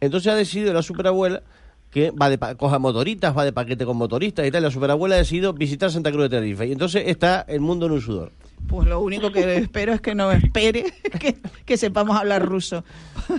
Entonces 0.00 0.32
ha 0.32 0.36
decidido 0.36 0.72
la 0.72 0.82
superabuela 0.82 1.42
que 1.90 2.10
va 2.10 2.28
de 2.28 2.38
coja 2.56 2.78
motoritas, 2.78 3.36
va 3.36 3.44
de 3.44 3.52
paquete 3.52 3.84
con 3.84 3.96
motoristas 3.96 4.46
y 4.46 4.50
tal. 4.50 4.62
La 4.62 4.70
superabuela 4.70 5.14
ha 5.14 5.18
decidido 5.18 5.52
visitar 5.52 5.90
Santa 5.90 6.10
Cruz 6.10 6.24
de 6.24 6.28
Tenerife. 6.28 6.66
Y 6.66 6.72
entonces 6.72 7.04
está 7.06 7.44
el 7.48 7.60
mundo 7.60 7.86
en 7.86 7.92
un 7.92 8.00
sudor. 8.00 8.32
Pues 8.66 8.88
lo 8.88 9.00
único 9.00 9.30
que 9.32 9.56
espero 9.56 9.92
es 9.92 10.00
que 10.00 10.14
no 10.14 10.30
espere 10.32 10.92
que, 11.20 11.36
que 11.64 11.76
sepamos 11.76 12.16
hablar 12.18 12.44
ruso. 12.44 12.84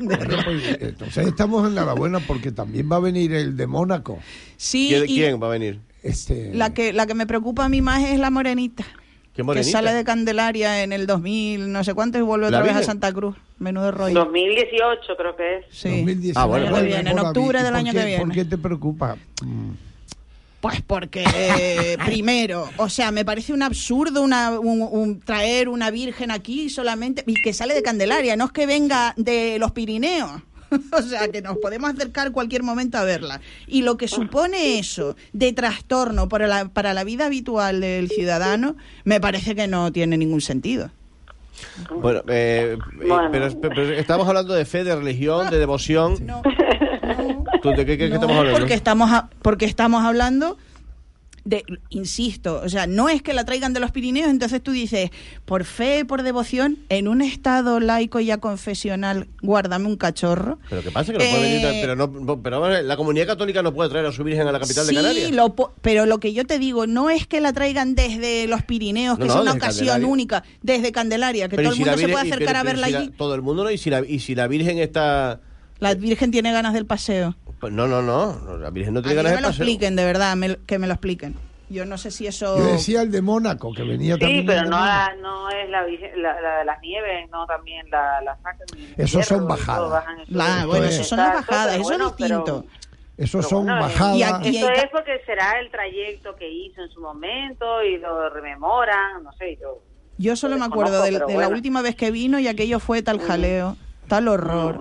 Bueno, 0.00 0.36
pues, 0.44 0.78
entonces 0.80 1.28
estamos 1.28 1.66
en 1.68 1.76
la 1.76 1.92
buena 1.94 2.18
porque 2.18 2.50
también 2.50 2.90
va 2.90 2.96
a 2.96 3.00
venir 3.00 3.32
el 3.32 3.56
de 3.56 3.66
Mónaco. 3.68 4.18
Sí, 4.56 4.88
¿Quién, 4.90 5.04
y 5.04 5.06
quién 5.14 5.40
va 5.42 5.46
a 5.46 5.50
venir? 5.50 5.78
Este, 6.02 6.52
la 6.52 6.74
que, 6.74 6.92
la 6.92 7.06
que 7.06 7.14
me 7.14 7.26
preocupa 7.26 7.64
a 7.64 7.68
mí 7.68 7.80
más 7.80 8.02
es 8.02 8.18
la 8.18 8.30
morenita. 8.30 8.84
¿Qué 9.34 9.42
Que 9.44 9.64
sale 9.64 9.92
de 9.92 10.04
Candelaria 10.04 10.82
en 10.84 10.92
el 10.92 11.06
2000, 11.06 11.72
no 11.72 11.82
sé 11.82 11.94
cuánto, 11.94 12.18
y 12.18 12.20
vuelve 12.20 12.50
¿La 12.50 12.58
otra 12.60 12.72
vez 12.72 12.82
a? 12.82 12.84
Santa 12.84 13.12
Cruz. 13.12 13.36
Menudo 13.58 13.90
rollo. 13.90 14.14
2018 14.14 15.16
creo 15.16 15.34
que 15.36 15.56
es. 15.58 15.64
Sí. 15.70 15.88
2019. 15.88 16.32
Ah, 16.36 16.44
bueno, 16.46 16.66
El 16.68 16.74
año 16.74 16.82
que 16.82 16.86
viene, 16.94 17.10
en 17.10 17.18
octubre 17.18 17.58
¿Y 17.58 17.62
del 17.62 17.74
año 17.74 17.92
qué- 17.92 17.98
que 17.98 18.04
viene. 18.06 18.24
¿Por 18.24 18.32
qué 18.32 18.44
te 18.44 18.58
preocupa? 18.58 19.16
Mm. 19.42 19.70
Pues 20.64 20.80
porque, 20.80 21.22
eh, 21.36 21.98
primero, 22.06 22.70
o 22.78 22.88
sea, 22.88 23.10
me 23.10 23.22
parece 23.22 23.52
un 23.52 23.62
absurdo 23.62 24.22
una, 24.22 24.58
un, 24.58 24.80
un- 24.80 25.20
traer 25.20 25.68
una 25.68 25.90
virgen 25.90 26.30
aquí 26.30 26.70
solamente 26.70 27.22
y 27.26 27.34
que 27.34 27.52
sale 27.52 27.74
de 27.74 27.82
Candelaria, 27.82 28.34
no 28.34 28.46
es 28.46 28.52
que 28.52 28.64
venga 28.64 29.12
de 29.18 29.58
los 29.58 29.72
Pirineos. 29.72 30.30
O 30.90 31.02
sea, 31.02 31.28
que 31.28 31.42
nos 31.42 31.58
podemos 31.58 31.92
acercar 31.92 32.32
cualquier 32.32 32.62
momento 32.62 32.96
a 32.96 33.04
verla. 33.04 33.42
Y 33.66 33.82
lo 33.82 33.98
que 33.98 34.08
supone 34.08 34.78
eso 34.78 35.16
de 35.34 35.52
trastorno 35.52 36.30
para 36.30 36.46
la, 36.48 36.64
para 36.70 36.94
la 36.94 37.04
vida 37.04 37.26
habitual 37.26 37.82
del 37.82 38.08
ciudadano, 38.08 38.74
me 39.04 39.20
parece 39.20 39.54
que 39.54 39.68
no 39.68 39.92
tiene 39.92 40.16
ningún 40.16 40.40
sentido. 40.40 40.90
Bueno, 42.00 42.22
eh, 42.28 42.76
eh, 42.76 43.06
Bueno. 43.06 43.28
Pero, 43.30 43.60
pero 43.60 43.82
estamos 43.92 44.26
hablando 44.26 44.54
de 44.54 44.64
fe, 44.64 44.82
de 44.82 44.96
religión, 44.96 45.50
de 45.50 45.58
devoción. 45.58 46.16
¿Tú 47.62 47.70
de 47.70 47.76
qué, 47.76 47.86
qué- 47.86 47.98
qué 47.98 48.08
No, 48.08 48.14
estamos 48.16 48.36
hablando? 48.36 48.58
Porque 48.58 48.74
estamos, 48.74 49.10
a- 49.12 49.30
porque 49.42 49.64
estamos 49.64 50.04
hablando 50.04 50.56
de, 51.46 51.62
insisto, 51.90 52.62
o 52.64 52.68
sea, 52.70 52.86
no 52.86 53.10
es 53.10 53.20
que 53.20 53.34
la 53.34 53.44
traigan 53.44 53.74
de 53.74 53.80
los 53.80 53.90
Pirineos, 53.90 54.30
entonces 54.30 54.62
tú 54.62 54.70
dices, 54.72 55.10
por 55.44 55.64
fe, 55.64 56.06
por 56.06 56.22
devoción, 56.22 56.78
en 56.88 57.06
un 57.06 57.20
estado 57.20 57.80
laico 57.80 58.18
y 58.18 58.30
confesional, 58.38 59.28
guárdame 59.42 59.84
un 59.86 59.96
cachorro. 59.98 60.58
Pero 60.70 60.80
qué 60.82 60.90
pasa 60.90 61.12
que 61.12 61.18
no 61.18 61.24
puede 61.30 61.42
venir, 61.42 61.66
Eh, 61.66 61.78
pero 61.82 61.96
no, 61.96 62.40
pero 62.42 62.80
la 62.82 62.96
comunidad 62.96 63.26
católica 63.26 63.62
no 63.62 63.74
puede 63.74 63.90
traer 63.90 64.06
a 64.06 64.12
su 64.12 64.24
virgen 64.24 64.48
a 64.48 64.52
la 64.52 64.58
capital 64.60 64.86
sí, 64.86 64.94
de 64.94 65.02
Canarias. 65.02 65.32
pero 65.82 66.06
lo 66.06 66.18
que 66.18 66.32
yo 66.32 66.46
te 66.46 66.58
digo, 66.58 66.86
no 66.86 67.10
es 67.10 67.26
que 67.26 67.42
la 67.42 67.52
traigan 67.52 67.94
desde 67.94 68.46
los 68.48 68.62
Pirineos, 68.62 69.18
que 69.18 69.26
No, 69.26 69.34
no, 69.34 69.40
es 69.40 69.42
una 69.42 69.52
ocasión 69.52 69.86
Candelaria. 69.88 70.06
única, 70.08 70.44
desde 70.62 70.92
Candelaria, 70.92 71.48
que 71.50 71.56
Pero 71.56 71.68
todo 71.68 71.72
el 71.74 71.76
si 71.76 71.84
mundo 71.84 71.98
se 71.98 72.08
puede 72.08 72.26
y- 72.26 72.30
acercar 72.30 72.46
pero- 72.54 72.58
a 72.58 72.62
verla 72.62 72.86
si 72.86 72.92
la- 72.94 72.98
allí. 73.00 73.10
todo 73.18 73.34
el 73.34 73.42
mundo 73.42 73.64
no, 73.64 73.70
y 73.70 73.76
si 73.76 73.90
la, 73.90 74.00
y 74.00 74.18
si 74.20 74.34
la 74.34 74.48
virgen 74.48 74.78
está... 74.78 75.40
La 75.84 75.94
Virgen 75.94 76.30
tiene 76.30 76.50
ganas 76.50 76.72
del 76.72 76.86
paseo. 76.86 77.34
pues 77.60 77.72
no, 77.72 77.86
no, 77.86 78.00
no, 78.02 78.56
la 78.58 78.70
virgen 78.70 78.94
no 78.94 79.00
A 79.00 79.02
tiene 79.02 79.16
ganas 79.16 79.32
me 79.32 79.36
de 79.36 79.42
lo 79.42 79.48
paseo. 79.48 79.64
expliquen, 79.64 79.96
de 79.96 80.04
verdad, 80.04 80.34
me- 80.36 80.56
que 80.66 80.78
me 80.78 80.86
lo 80.86 80.94
expliquen. 80.94 81.34
Yo 81.70 81.84
no 81.86 81.96
sé 81.98 82.10
si 82.10 82.26
eso... 82.26 82.56
Yo 82.58 82.64
decía 82.64 83.02
el 83.02 83.10
de 83.10 83.20
Mónaco, 83.22 83.72
que 83.74 83.82
venía 83.82 84.14
Sí, 84.14 84.20
también. 84.20 84.46
pero 84.46 84.58
el 84.60 84.64
de 84.64 84.70
no, 84.70 84.76
la- 84.84 85.14
no 85.20 85.50
es 85.50 85.68
la, 85.70 85.84
virgen- 85.86 86.22
la, 86.22 86.40
la 86.40 86.58
de 86.58 86.64
las 86.66 86.80
nieves, 86.80 87.28
no 87.30 87.46
también 87.46 87.88
la, 87.90 88.20
la 88.22 88.36
sacan. 88.42 88.66
Esos 88.96 89.26
son 89.26 89.46
bajadas. 89.48 90.04
La- 90.28 90.64
bueno, 90.66 90.86
es- 90.86 90.94
eso 90.94 91.04
son 91.04 91.18
las 91.18 91.34
bajadas, 91.34 91.66
pero 91.68 91.80
eso 91.80 91.82
bueno, 91.90 92.08
es 92.08 92.16
distinto. 92.16 92.64
Esos 93.16 93.48
son 93.48 93.64
bueno, 93.64 93.80
bajadas. 93.80 94.16
y 94.16 94.22
aquí- 94.22 94.56
Eso 94.58 94.70
es 94.70 94.86
porque 94.90 95.20
será 95.26 95.58
el 95.60 95.70
trayecto 95.70 96.34
que 96.36 96.50
hizo 96.50 96.82
en 96.82 96.90
su 96.90 97.00
momento 97.00 97.82
y 97.82 97.98
lo 97.98 98.28
rememoran, 98.30 99.22
no 99.22 99.32
sé, 99.34 99.58
yo... 99.60 99.82
Yo 100.18 100.36
solo 100.36 100.54
Lo 100.54 100.60
me 100.60 100.66
acuerdo 100.66 101.02
de, 101.02 101.20
pero 101.26 101.40
la 101.40 101.48
última 101.48 101.82
vez 101.82 101.94
que 101.96 102.10
vino 102.10 102.38
y 102.38 102.46
aquello 102.48 102.78
fue 102.78 103.02
tal 103.02 103.20
jaleo, 103.20 103.76
tal 104.08 104.28
horror. 104.28 104.80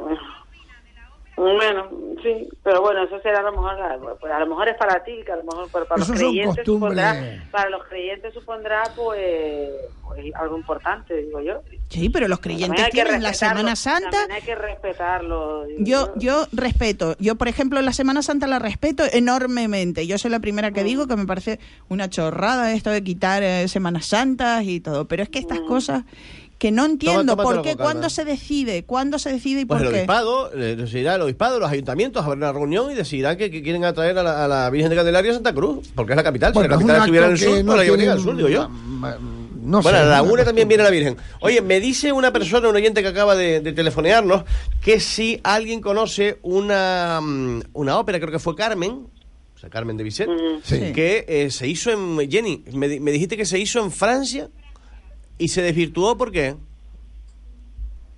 Bueno, 1.35 1.89
sí, 2.21 2.47
pero 2.61 2.81
bueno, 2.81 3.03
eso 3.03 3.19
será 3.21 3.39
a 3.39 3.43
lo 3.43 3.51
mejor, 3.51 4.17
pues 4.19 4.31
a 4.31 4.39
lo 4.39 4.47
mejor 4.47 4.69
es 4.69 4.77
para 4.77 5.03
ti, 5.03 5.21
que 5.25 5.31
a 5.31 5.37
lo 5.37 5.43
mejor 5.43 5.67
para, 5.71 5.85
para 5.85 5.99
los 5.99 6.11
creyentes 6.11 6.65
supondrá, 6.65 7.41
para 7.51 7.69
los 7.71 7.83
creyentes 7.85 8.33
supondrá 8.35 8.83
pues, 8.95 9.71
pues, 10.03 10.35
algo 10.35 10.57
importante, 10.57 11.15
digo 11.17 11.41
yo. 11.41 11.61
Sí, 11.89 12.09
pero 12.09 12.27
los 12.27 12.39
creyentes 12.39 12.89
tienen 12.91 13.23
la 13.23 13.33
Semana 13.33 13.75
Santa. 13.75 14.11
También 14.11 14.31
hay 14.31 14.41
que 14.43 14.55
respetarlo. 14.55 15.65
Yo, 15.79 16.13
yo 16.15 16.45
respeto. 16.51 17.15
Yo, 17.19 17.35
por 17.35 17.47
ejemplo, 17.47 17.81
la 17.81 17.93
Semana 17.93 18.21
Santa 18.21 18.45
la 18.45 18.59
respeto 18.59 19.03
enormemente. 19.11 20.05
Yo 20.05 20.19
soy 20.19 20.29
la 20.29 20.39
primera 20.39 20.71
que 20.71 20.83
digo 20.83 21.07
que 21.07 21.15
me 21.15 21.25
parece 21.25 21.59
una 21.89 22.09
chorrada 22.09 22.73
esto 22.73 22.91
de 22.91 23.03
quitar 23.03 23.41
eh, 23.41 23.67
Semanas 23.67 24.05
Santas 24.05 24.63
y 24.65 24.79
todo. 24.81 25.07
Pero 25.07 25.23
es 25.23 25.29
que 25.29 25.39
estas 25.39 25.61
cosas 25.61 26.03
que 26.63 26.71
no 26.71 26.85
entiendo 26.85 27.35
por 27.35 27.61
qué, 27.61 27.71
calma. 27.71 27.83
cuándo 27.83 28.09
se 28.09 28.23
decide, 28.23 28.83
cuándo 28.85 29.19
se 29.19 29.33
decide 29.33 29.59
y 29.61 29.65
Pues 29.65 29.79
por 29.79 29.87
el 29.87 29.91
qué. 29.91 29.99
obispado, 29.99 30.49
decidirá 30.49 31.15
el 31.15 31.21
obispado, 31.23 31.59
los 31.59 31.69
ayuntamientos, 31.69 32.23
habrá 32.23 32.37
una 32.37 32.51
reunión 32.53 32.89
y 32.89 32.95
decidirán 32.95 33.35
que, 33.35 33.51
que 33.51 33.61
quieren 33.61 33.83
atraer 33.83 34.17
a 34.17 34.23
la, 34.23 34.45
a 34.45 34.47
la 34.47 34.69
Virgen 34.69 34.89
de 34.89 34.95
Candelaria 34.95 35.31
a 35.31 35.33
Santa 35.33 35.53
Cruz, 35.53 35.89
porque 35.93 36.13
es 36.13 36.15
la 36.15 36.23
capital. 36.23 36.53
Bueno, 36.53 36.79
si 36.79 36.85
la 36.85 36.93
capital 36.93 37.01
estuviera 37.01 37.25
en 37.25 37.31
el 37.33 37.37
sur, 37.37 37.47
que 37.47 37.53
pues 37.55 37.65
no 37.65 37.75
la 37.75 37.83
llevaría 37.83 38.11
al 38.13 38.19
sur, 38.21 38.37
digo 38.37 38.47
yo. 38.47 38.69
No 38.69 39.81
bueno, 39.81 39.81
sé, 39.81 39.89
a 39.89 39.91
la 39.99 40.05
una 40.05 40.21
laguna 40.23 40.45
también 40.45 40.67
viene 40.69 40.83
la 40.83 40.89
Virgen. 40.89 41.17
Oye, 41.41 41.61
me 41.61 41.81
dice 41.81 42.11
una 42.13 42.31
persona, 42.31 42.69
un 42.69 42.75
oyente 42.77 43.01
que 43.01 43.09
acaba 43.09 43.35
de, 43.35 43.59
de 43.59 43.73
telefonearnos, 43.73 44.43
que 44.81 45.01
si 45.01 45.41
alguien 45.43 45.81
conoce 45.81 46.39
una, 46.43 47.19
mm, 47.21 47.61
una 47.73 47.97
ópera, 47.99 48.19
creo 48.19 48.31
que 48.31 48.39
fue 48.39 48.55
Carmen, 48.55 48.91
o 49.55 49.59
sea, 49.59 49.69
Carmen 49.69 49.97
de 49.97 50.03
Bizet, 50.05 50.29
Sí. 50.63 50.93
que 50.93 51.25
eh, 51.27 51.51
se 51.51 51.67
hizo 51.67 51.91
en, 51.91 52.29
Jenny, 52.31 52.63
me, 52.73 52.87
di- 52.87 52.99
me 53.01 53.11
dijiste 53.11 53.35
que 53.35 53.45
se 53.45 53.59
hizo 53.59 53.83
en 53.83 53.91
Francia 53.91 54.49
y 55.37 55.47
se 55.47 55.61
desvirtuó, 55.61 56.17
¿por 56.17 56.31
qué? 56.31 56.55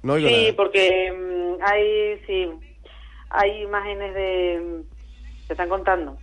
No 0.04 0.18
Sí, 0.18 0.24
nada. 0.24 0.54
porque 0.56 1.12
mm, 1.12 1.64
hay, 1.64 2.20
sí, 2.28 2.50
hay 3.30 3.62
imágenes 3.64 4.14
de... 4.14 4.60
mm, 4.62 5.48
Se 5.48 5.54
están 5.54 5.70
contando. 5.70 6.18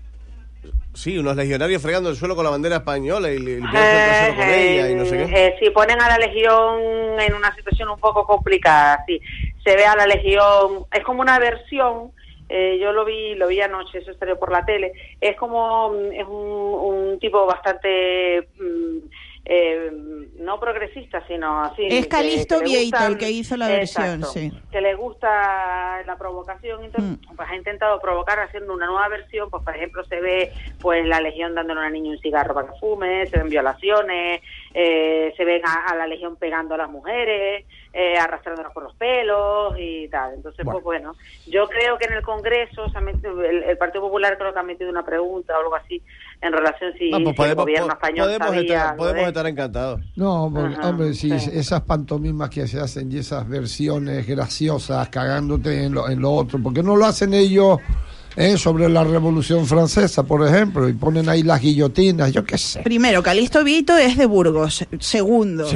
Sí, 0.95 1.19
unos 1.19 1.35
legionarios 1.37 1.81
fregando 1.83 2.11
el 2.11 2.17
suelo 2.17 2.37
con 2.37 2.45
la 2.45 2.51
bandera 2.51 2.77
española 2.77 3.31
y 3.33 3.39
le- 3.39 3.61
trasero 3.61 4.37
con 4.37 4.49
ella 4.49 4.91
y 4.91 4.95
no 4.95 5.05
sé 5.07 5.17
qué. 5.17 5.47
Eh, 5.47 5.57
sí, 5.59 5.71
ponen 5.71 6.01
a 6.01 6.09
la 6.09 6.19
Legión 6.19 6.81
en 7.19 7.35
una 7.35 7.53
situación 7.57 7.89
un 7.89 7.99
poco 7.99 8.27
complicada, 8.27 9.03
sí. 9.07 9.21
Se 9.65 9.75
ve 9.75 9.85
a 9.87 9.97
la 9.97 10.07
Legión, 10.07 10.85
es 10.93 11.03
como 11.03 11.23
una 11.23 11.39
versión, 11.39 12.13
eh, 12.49 12.79
yo 12.81 12.93
lo 12.93 13.05
vi 13.07 13.35
lo 13.37 13.49
vi 13.49 13.61
anoche, 13.63 13.99
eso 13.99 14.13
salió 14.19 14.39
por 14.39 14.53
la 14.53 14.65
tele, 14.67 14.93
es 15.21 15.35
como, 15.37 15.91
mm, 15.91 16.13
es 16.13 16.27
un, 16.27 16.35
un 16.35 17.19
tipo 17.19 17.47
bastante, 17.47 18.47
mm, 18.61 18.99
eh, 19.45 19.91
no 20.39 20.61
progresista, 20.61 21.27
sino 21.27 21.63
así. 21.65 21.87
Es 21.89 22.05
que- 22.05 22.09
Calixto 22.09 22.59
que 22.61 22.65
le 22.65 22.69
Vieito 22.71 22.97
gusta- 22.97 23.07
el 23.09 23.19
que 23.19 23.31
hizo 23.31 23.57
la 23.57 23.69
versión, 23.69 24.05
Exacto, 24.05 24.27
sí. 24.29 24.53
Que 24.71 24.81
le 24.81 24.95
gusta 24.95 26.03
la 26.07 26.17
provocación, 26.17 26.85
entonces 26.85 27.19
Mm. 27.31 27.37
pues 27.37 27.49
ha 27.51 27.57
intentado 27.57 28.01
provocar 28.01 28.39
haciendo 28.41 28.73
una 28.75 28.87
nueva 28.87 29.09
versión, 29.09 29.51
pues 29.51 29.63
por 29.65 29.75
ejemplo 29.77 30.05
se 30.05 30.21
ve 30.21 30.53
pues 30.81 31.05
la 31.07 31.21
Legión 31.21 31.55
dándole 31.55 31.81
a 31.81 31.83
una 31.85 31.91
niña 31.91 32.11
un 32.13 32.19
cigarro 32.19 32.55
para 32.55 32.69
que 32.73 32.79
fume, 32.79 33.27
se 33.27 33.39
ven 33.39 33.49
violaciones, 33.49 34.43
eh, 34.75 35.35
se 35.37 35.45
ven 35.45 35.63
a, 35.67 35.91
a 35.91 35.97
la 35.97 36.07
Legión 36.07 36.37
pegando 36.37 36.75
a 36.75 36.79
las 36.79 36.89
mujeres, 36.91 37.65
eh, 37.93 38.17
arrastrándolas 38.17 38.73
por 38.73 38.85
los 38.85 38.95
pelos 38.97 39.75
y 39.79 40.09
tal. 40.09 40.35
Entonces, 40.35 40.65
pues 40.65 40.83
bueno, 40.83 41.15
yo 41.47 41.69
creo 41.69 41.99
que 41.99 42.07
en 42.07 42.15
el 42.15 42.23
Congreso 42.23 42.89
se 42.89 42.97
ha 42.99 43.01
metido- 43.01 43.43
el, 43.45 43.65
el 43.65 43.77
Partido 43.77 44.03
Popular 44.05 44.39
creo 44.39 44.53
que 44.53 44.59
ha 44.59 44.63
metido 44.63 44.89
una 44.89 45.05
pregunta 45.05 45.57
o 45.57 45.61
algo 45.61 45.75
así 45.75 46.01
en 46.43 46.53
relación 46.53 46.93
si, 46.99 47.11
pues 47.11 47.37
si 47.37 47.43
el 47.45 47.55
gobierno 47.55 47.93
español 47.93 48.27
podemos 48.27 48.49
sabía 48.49 48.63
estar, 48.63 48.87
algo 48.89 48.99
podemos 48.99 49.23
de 49.23 49.29
estar 49.29 49.47
encantados. 49.47 50.01
No, 50.17 50.51
porque, 50.53 50.75
Ajá, 50.75 50.89
hombre, 50.89 51.15
si 51.15 51.39
sí. 51.39 51.51
esas 51.53 51.83
pantomimas 51.83 52.51
que 52.51 52.67
se 52.67 52.81
hacen 52.81 53.13
y 53.13 53.19
esas 53.19 53.49
versiones 53.49 54.27
graciosas 54.27 55.09
cagándote 55.09 55.85
en 55.85 55.95
lo, 55.95 56.09
en 56.09 56.21
lo 56.21 56.33
otro, 56.33 56.61
¿por 56.61 56.75
qué 56.75 56.83
no 56.83 56.97
lo 56.97 57.07
hacen 57.07 57.33
ellos 57.33 57.79
eh, 58.37 58.57
sobre 58.59 58.89
la 58.89 59.05
Revolución 59.05 59.67
Francesa, 59.67 60.23
por 60.23 60.47
ejemplo, 60.47 60.89
y 60.89 60.93
ponen 60.93 61.29
ahí 61.29 61.43
las 61.43 61.61
guillotinas, 61.61 62.33
yo 62.33 62.45
qué 62.45 62.59
sé? 62.59 62.81
Primero, 62.83 63.23
Calixto 63.23 63.63
Vieito 63.65 63.97
es 63.97 64.17
de 64.17 64.27
Burgos. 64.27 64.85
Segundo, 65.01 65.67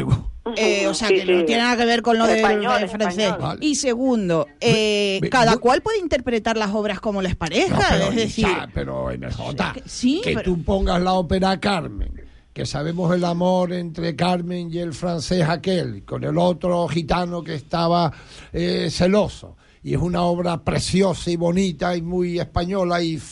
eh, 0.56 0.86
o 0.86 0.94
sea, 0.94 1.08
Sí, 1.08 1.14
que 1.16 1.24
no 1.24 1.44
tiene 1.44 1.62
nada 1.62 1.76
que 1.76 1.84
ver 1.86 2.02
con 2.02 2.18
lo 2.18 2.26
del 2.26 2.36
Español, 2.36 2.80
del 2.80 2.88
francés. 2.88 3.24
español. 3.24 3.58
Y 3.60 3.74
segundo, 3.74 4.46
eh, 4.60 5.20
cada 5.30 5.54
yo- 5.54 5.60
cual 5.60 5.82
puede 5.82 5.98
interpretar 5.98 6.56
las 6.56 6.70
obras 6.72 7.00
como 7.00 7.20
les 7.22 7.34
parezca. 7.36 7.76
No, 7.76 7.84
pero, 7.90 8.08
es 8.10 8.16
decir, 8.16 8.46
pero 8.72 9.10
MJ, 9.10 9.74
sí, 9.86 10.20
que 10.22 10.34
pero- 10.34 10.42
tú 10.42 10.62
pongas 10.62 11.02
la 11.02 11.12
ópera 11.14 11.58
Carmen, 11.58 12.22
que 12.52 12.64
sabemos 12.64 13.14
el 13.14 13.24
amor 13.24 13.72
entre 13.72 14.16
Carmen 14.16 14.72
y 14.72 14.78
el 14.78 14.94
francés 14.94 15.42
aquel, 15.48 16.04
con 16.04 16.24
el 16.24 16.38
otro 16.38 16.88
gitano 16.88 17.42
que 17.42 17.54
estaba 17.54 18.12
eh, 18.52 18.88
celoso. 18.90 19.56
Y 19.86 19.94
es 19.94 20.00
una 20.00 20.22
obra 20.22 20.64
preciosa 20.64 21.30
y 21.30 21.36
bonita 21.36 21.96
y 21.96 22.02
muy 22.02 22.40
española 22.40 23.00
y, 23.00 23.22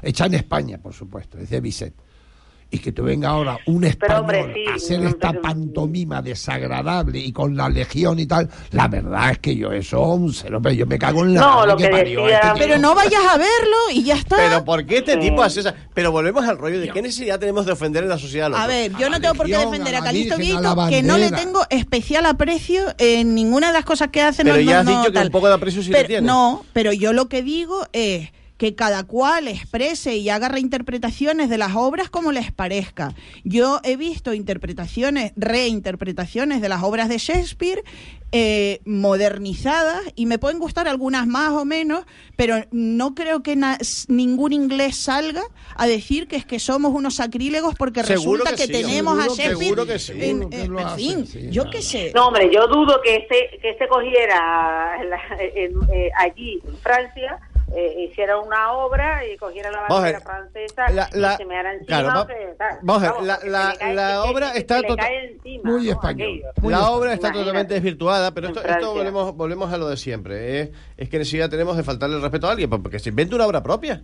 hecha 0.00 0.24
en 0.24 0.32
España, 0.32 0.78
por 0.78 0.94
supuesto, 0.94 1.36
es 1.36 1.50
de 1.50 1.60
Bizet. 1.60 1.92
Y 2.74 2.78
que 2.78 2.90
tú 2.90 3.02
venga 3.02 3.28
ahora 3.28 3.58
un 3.66 3.84
español 3.84 4.20
hombre, 4.20 4.50
sí, 4.54 4.64
a 4.66 4.74
hacer 4.76 5.04
esta 5.04 5.28
pero- 5.30 5.42
pantomima 5.42 6.22
desagradable 6.22 7.18
y 7.18 7.30
con 7.30 7.54
la 7.54 7.68
legión 7.68 8.18
y 8.18 8.24
tal, 8.24 8.48
la 8.70 8.88
verdad 8.88 9.32
es 9.32 9.38
que 9.40 9.54
yo 9.54 9.70
eso, 9.72 10.18
pero 10.62 10.70
yo 10.72 10.86
me 10.86 10.98
cago 10.98 11.22
en 11.22 11.34
la 11.34 11.40
No, 11.42 11.46
madre 11.56 11.66
lo 11.68 11.76
que 11.76 11.88
decía- 11.90 12.38
este 12.40 12.48
pero 12.58 12.78
no 12.78 12.94
vayas 12.94 13.20
a 13.28 13.36
verlo 13.36 13.76
y 13.92 14.02
ya 14.04 14.14
está. 14.14 14.36
Pero 14.36 14.64
¿por 14.64 14.86
qué 14.86 14.96
este 14.98 15.18
tipo 15.18 15.42
hace 15.42 15.60
esa? 15.60 15.74
Pero 15.92 16.12
volvemos 16.12 16.44
al 16.48 16.56
rollo 16.56 16.80
de 16.80 16.88
qué 16.88 17.02
necesidad 17.02 17.38
tenemos 17.38 17.66
de 17.66 17.72
ofender 17.72 18.04
en 18.04 18.08
la 18.08 18.16
sociedad 18.18 18.46
al 18.46 18.54
A 18.54 18.66
ver, 18.66 18.90
yo 18.98 19.10
no 19.10 19.20
tengo 19.20 19.34
por 19.34 19.46
qué 19.46 19.58
defender 19.58 19.94
a 19.94 19.98
a 19.98 20.04
Calixto 20.04 20.38
Vieito, 20.38 20.88
que 20.88 21.02
no 21.02 21.18
le 21.18 21.30
tengo 21.30 21.60
especial 21.68 22.24
aprecio 22.24 22.84
en 22.96 23.34
ninguna 23.34 23.66
de 23.66 23.74
las 23.74 23.84
cosas 23.84 24.08
que 24.08 24.22
hace. 24.22 24.44
Pero 24.44 24.56
no, 24.56 24.62
ya 24.62 24.78
has 24.80 24.86
no, 24.86 24.92
dicho 24.92 25.12
que 25.12 25.18
tal. 25.18 25.26
un 25.26 25.32
poco 25.32 25.48
de 25.48 25.54
aprecio 25.54 25.82
sí 25.82 25.90
le 25.90 25.96
Pero- 25.96 26.08
tienes. 26.08 26.26
No, 26.26 26.64
pero 26.72 26.94
yo 26.94 27.12
lo 27.12 27.28
que 27.28 27.42
digo 27.42 27.86
es 27.92 28.30
que 28.62 28.76
cada 28.76 29.02
cual 29.02 29.48
exprese 29.48 30.14
y 30.18 30.28
haga 30.28 30.48
reinterpretaciones 30.48 31.50
de 31.50 31.58
las 31.58 31.74
obras 31.74 32.08
como 32.10 32.30
les 32.30 32.52
parezca. 32.52 33.12
Yo 33.42 33.80
he 33.82 33.96
visto 33.96 34.34
interpretaciones, 34.34 35.32
reinterpretaciones 35.34 36.60
de 36.60 36.68
las 36.68 36.84
obras 36.84 37.08
de 37.08 37.18
Shakespeare 37.18 37.82
eh, 38.30 38.78
modernizadas 38.84 40.00
y 40.14 40.26
me 40.26 40.38
pueden 40.38 40.60
gustar 40.60 40.86
algunas 40.86 41.26
más 41.26 41.50
o 41.50 41.64
menos, 41.64 42.04
pero 42.36 42.54
no 42.70 43.16
creo 43.16 43.42
que 43.42 43.58
ningún 44.06 44.52
inglés 44.52 44.96
salga 44.96 45.42
a 45.74 45.88
decir 45.88 46.28
que 46.28 46.36
es 46.36 46.46
que 46.46 46.60
somos 46.60 46.92
unos 46.94 47.16
sacrílegos 47.16 47.74
porque 47.76 48.04
Seguro 48.04 48.44
resulta 48.44 48.50
que 48.64 48.68
que, 48.68 48.76
sí, 48.78 48.84
tenemos 48.84 49.18
a 49.18 49.22
seguro 49.28 49.34
Shakespeare 49.34 49.58
seguro 49.66 49.86
que 49.86 49.98
sí. 49.98 50.12
en, 50.12 50.18
Seguro 50.20 50.50
que 50.50 50.60
en- 50.62 50.72
lo 50.72 50.78
en 50.78 50.86
hacen, 50.86 50.98
fin, 50.98 51.26
sí, 51.26 51.48
yo 51.50 51.68
qué 51.68 51.82
sé. 51.82 52.12
No, 52.14 52.28
hombre, 52.28 52.48
yo 52.54 52.68
dudo 52.68 53.00
que 53.02 53.16
este, 53.16 53.58
que 53.60 53.70
este 53.70 53.88
cogiera 53.88 55.02
la- 55.02 55.36
en- 55.56 55.72
eh, 55.92 56.10
allí, 56.16 56.60
en 56.64 56.76
Francia, 56.78 57.40
eh, 57.74 58.04
hiciera 58.08 58.38
una 58.38 58.72
obra 58.72 59.24
y 59.26 59.36
cogiera 59.36 59.70
la 59.70 59.82
bandera 59.88 60.20
francesa 60.20 60.90
la- 60.90 61.08
la- 61.12 61.34
y 61.34 61.36
se 61.38 61.44
me 61.44 61.56
hará 61.58 61.72
encima. 61.74 62.02
claro, 62.02 62.26
que 62.26 62.54
tal. 62.58 62.78
vamos 62.82 63.02
la- 63.24 63.38
la- 63.44 63.74
cae- 63.78 63.94
la 63.94 64.08
que- 64.08 64.30
obra 64.30 64.52
que 64.52 64.58
está 64.58 64.82
tota- 64.82 65.08
encima, 65.12 65.70
Muy 65.70 65.88
español. 65.88 66.40
La 66.42 66.48
español. 66.50 66.80
obra 66.90 67.12
está 67.14 67.26
Imagínate. 67.28 67.38
totalmente 67.46 67.74
desvirtuada, 67.74 68.30
pero 68.34 68.48
esto, 68.48 68.62
esto 68.64 68.92
volvemos, 68.94 69.34
volvemos 69.36 69.72
a 69.72 69.76
lo 69.78 69.88
de 69.88 69.96
siempre. 69.96 70.60
¿eh? 70.60 70.72
Es 70.96 71.08
que 71.08 71.18
necesidad 71.18 71.48
tenemos 71.48 71.76
de 71.76 71.82
faltarle 71.82 72.16
el 72.16 72.22
respeto 72.22 72.46
a 72.48 72.50
alguien, 72.52 72.68
porque 72.70 72.98
se 72.98 73.08
invente 73.08 73.34
una 73.34 73.46
obra 73.46 73.62
propia. 73.62 74.02